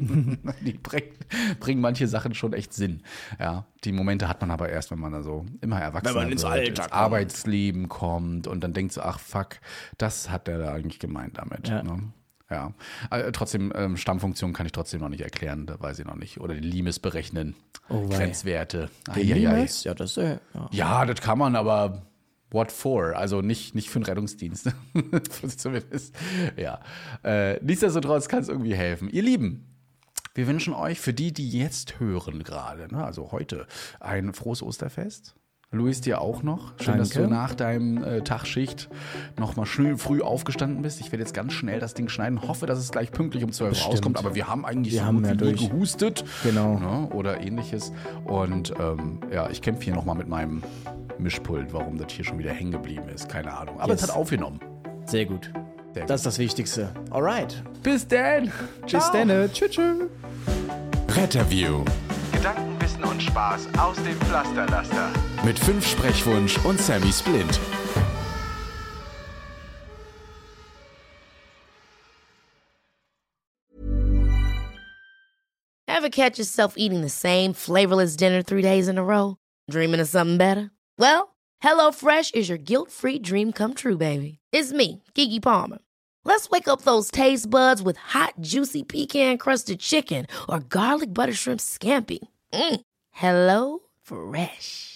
Die 0.63 0.73
bringen, 0.73 1.13
bringen 1.61 1.81
manche 1.81 2.09
Sachen 2.09 2.35
schon 2.35 2.53
echt 2.53 2.75
Sinn. 2.75 3.03
Ja, 3.39 3.67
die 3.85 3.93
Momente 3.93 4.29
hat 4.29 4.41
man 4.41 4.51
aber 4.51 4.69
erst, 4.69 4.91
wenn 4.91 4.99
man 4.99 5.13
da 5.13 5.23
so 5.23 5.47
immer 5.61 5.81
erwachsen 5.81 6.15
Wenn 6.15 6.23
man 6.23 6.33
ins 6.33 6.43
wird, 6.43 6.69
ins. 6.69 6.81
Arbeitsleben 6.93 7.89
kommt 7.89 8.49
und 8.49 8.63
dann 8.63 8.73
denkt 8.75 8.93
so, 8.93 9.03
ach 9.03 9.21
fuck, 9.21 9.61
das 9.99 10.31
hat 10.31 10.49
der 10.49 10.59
da 10.59 10.73
eigentlich 10.75 10.99
gemeint 10.99 11.39
damit. 11.39 11.69
Ja. 11.69 11.83
Ne? 11.83 12.13
Ja, 12.51 12.75
äh, 13.11 13.33
trotzdem, 13.33 13.73
ähm, 13.75 13.97
Stammfunktion 13.97 14.53
kann 14.53 14.67
ich 14.67 14.73
trotzdem 14.73 15.01
noch 15.01 15.09
nicht 15.09 15.23
erklären, 15.23 15.67
da 15.67 15.81
weiß 15.81 16.01
ich 16.01 16.05
noch 16.05 16.15
nicht. 16.17 16.41
Oder 16.41 16.55
den 16.55 16.63
Limes 16.63 16.99
berechnen, 16.99 17.55
Oh. 17.89 18.09
Grenzwerte. 18.09 18.91
Limes? 19.15 19.85
Ja, 19.85 19.95
das 19.95 20.17
äh, 20.17 20.39
ja. 20.55 20.69
Ja, 20.73 21.05
das 21.07 21.21
kann 21.21 21.39
man, 21.39 21.55
aber 21.55 22.03
what 22.51 22.73
for? 22.73 23.17
Also 23.17 23.43
nicht, 23.43 23.75
nicht 23.75 23.91
für 23.91 24.01
den 24.01 24.07
Rettungsdienst. 24.07 24.71
Zumindest. 25.57 26.15
Ja. 26.57 26.81
Äh, 27.25 27.63
nichtsdestotrotz 27.65 28.29
kann 28.29 28.41
es 28.41 28.49
irgendwie 28.49 28.75
helfen. 28.75 29.09
Ihr 29.11 29.23
Lieben, 29.23 29.77
wir 30.35 30.47
wünschen 30.47 30.75
euch 30.75 31.01
für 31.01 31.15
die, 31.15 31.33
die 31.33 31.51
jetzt 31.51 31.99
hören 31.99 32.43
gerade, 32.43 32.93
ne, 32.95 33.03
also 33.03 33.33
heute, 33.33 33.67
ein 34.01 34.35
frohes 34.35 34.63
Osterfest. 34.63 35.35
Luis, 35.73 36.01
dir 36.01 36.21
auch 36.21 36.43
noch. 36.45 36.75
Schön, 36.81 36.97
dass 36.97 37.11
du 37.11 37.19
Danke. 37.21 37.35
nach 37.35 37.55
deinem 37.55 38.03
äh, 38.03 38.21
Tagschicht 38.23 38.89
noch 39.37 39.57
mal 39.57 39.67
schnell 39.67 39.99
früh 39.99 40.23
aufgestanden 40.23 40.81
bist. 40.83 41.01
Ich 41.01 41.11
werde 41.11 41.25
jetzt 41.25 41.35
ganz 41.35 41.53
schnell 41.55 41.81
das 41.81 41.93
Ding 41.93 42.09
schneiden. 42.09 42.41
Hoffe, 42.47 42.67
dass 42.67 42.79
es 42.79 42.93
gleich 42.93 43.11
pünktlich 43.11 43.43
um 43.43 43.51
12 43.51 43.73
Uhr 43.77 43.85
rauskommt. 43.91 44.17
Aber 44.17 44.35
wir 44.37 44.47
haben 44.47 44.65
eigentlich 44.65 44.95
Wir 44.95 45.01
so 45.01 45.07
haben 45.07 45.17
gut 45.19 45.27
ja 45.27 45.35
durch. 45.35 45.69
gehustet. 45.69 46.25
Genau. 46.45 46.79
Ne, 46.79 47.09
oder 47.13 47.41
ähnliches. 47.41 47.93
Und 48.25 48.73
ähm, 48.79 49.21
ja, 49.33 49.51
ich 49.51 49.61
kämpfe 49.61 49.83
hier 49.83 49.95
noch 49.95 50.05
mal 50.05 50.15
mit 50.15 50.29
meinem 50.29 50.63
Mischpult, 51.19 51.73
warum 51.73 51.99
das 51.99 52.13
hier 52.13 52.25
schon 52.25 52.39
wieder 52.39 52.53
hängen 52.53 52.71
geblieben 52.73 53.09
ist. 53.13 53.29
Keine 53.29 53.53
Ahnung. 53.59 53.81
Aber 53.81 53.93
Yes. 53.93 54.03
es 54.05 54.09
hat 54.09 54.17
aufgenommen. 54.17 54.61
Sehr 55.05 55.27
gut. 55.27 55.51
Sehr 55.93 56.03
gut. 56.03 56.11
Das 56.11 56.21
ist 56.21 56.27
das 56.27 56.39
Wichtigste. 56.39 56.91
Alright. 57.11 57.63
Bis 57.83 58.07
dann. 58.07 58.53
Bis 58.89 59.11
dann. 59.11 59.29
Tschüss. 59.53 59.71
tschüss. 59.73 60.05
Retterview 61.09 61.83
Gedanken, 62.33 62.81
Wissen 62.81 63.03
und 63.05 63.21
Spaß 63.23 63.67
aus 63.79 63.97
dem 63.97 64.17
Pflasterlaster. 64.21 65.09
Mit 65.45 65.59
fünf 65.59 65.87
Sprechwunsch 65.87 66.59
und 66.65 66.81
Sammy 66.81 67.13
Splint. 67.13 67.61
Ever 75.89 76.09
catch 76.11 76.39
yourself 76.39 76.75
eating 76.77 77.01
the 77.01 77.09
same 77.09 77.53
flavorless 77.53 78.17
dinner 78.17 78.43
three 78.43 78.63
days 78.63 78.87
in 78.87 78.99
a 78.99 79.03
row? 79.03 79.39
Dreaming 79.71 80.01
of 80.01 80.09
something 80.09 80.37
better? 80.37 80.71
Well, 80.99 81.35
HelloFresh 81.63 82.35
is 82.35 82.49
your 82.49 82.59
guilt 82.59 82.91
free 82.91 83.19
dream 83.19 83.51
come 83.51 83.75
true, 83.75 83.97
baby. 83.97 84.39
It's 84.53 84.73
me, 84.73 85.03
Gigi 85.15 85.41
Palmer. 85.41 85.79
Let's 86.25 86.51
wake 86.51 86.69
up 86.69 86.83
those 86.83 87.11
taste 87.11 87.49
buds 87.49 87.83
with 87.83 87.97
hot, 87.97 88.35
juicy 88.41 88.83
pecan 88.83 89.39
crusted 89.39 89.81
chicken 89.81 90.27
or 90.49 90.61
garlic 90.61 91.15
butter 91.15 91.33
shrimp 91.33 91.61
scampi. 91.61 92.19
Mm. 92.53 92.81
Hello 93.13 93.79
Fresh. 94.03 94.96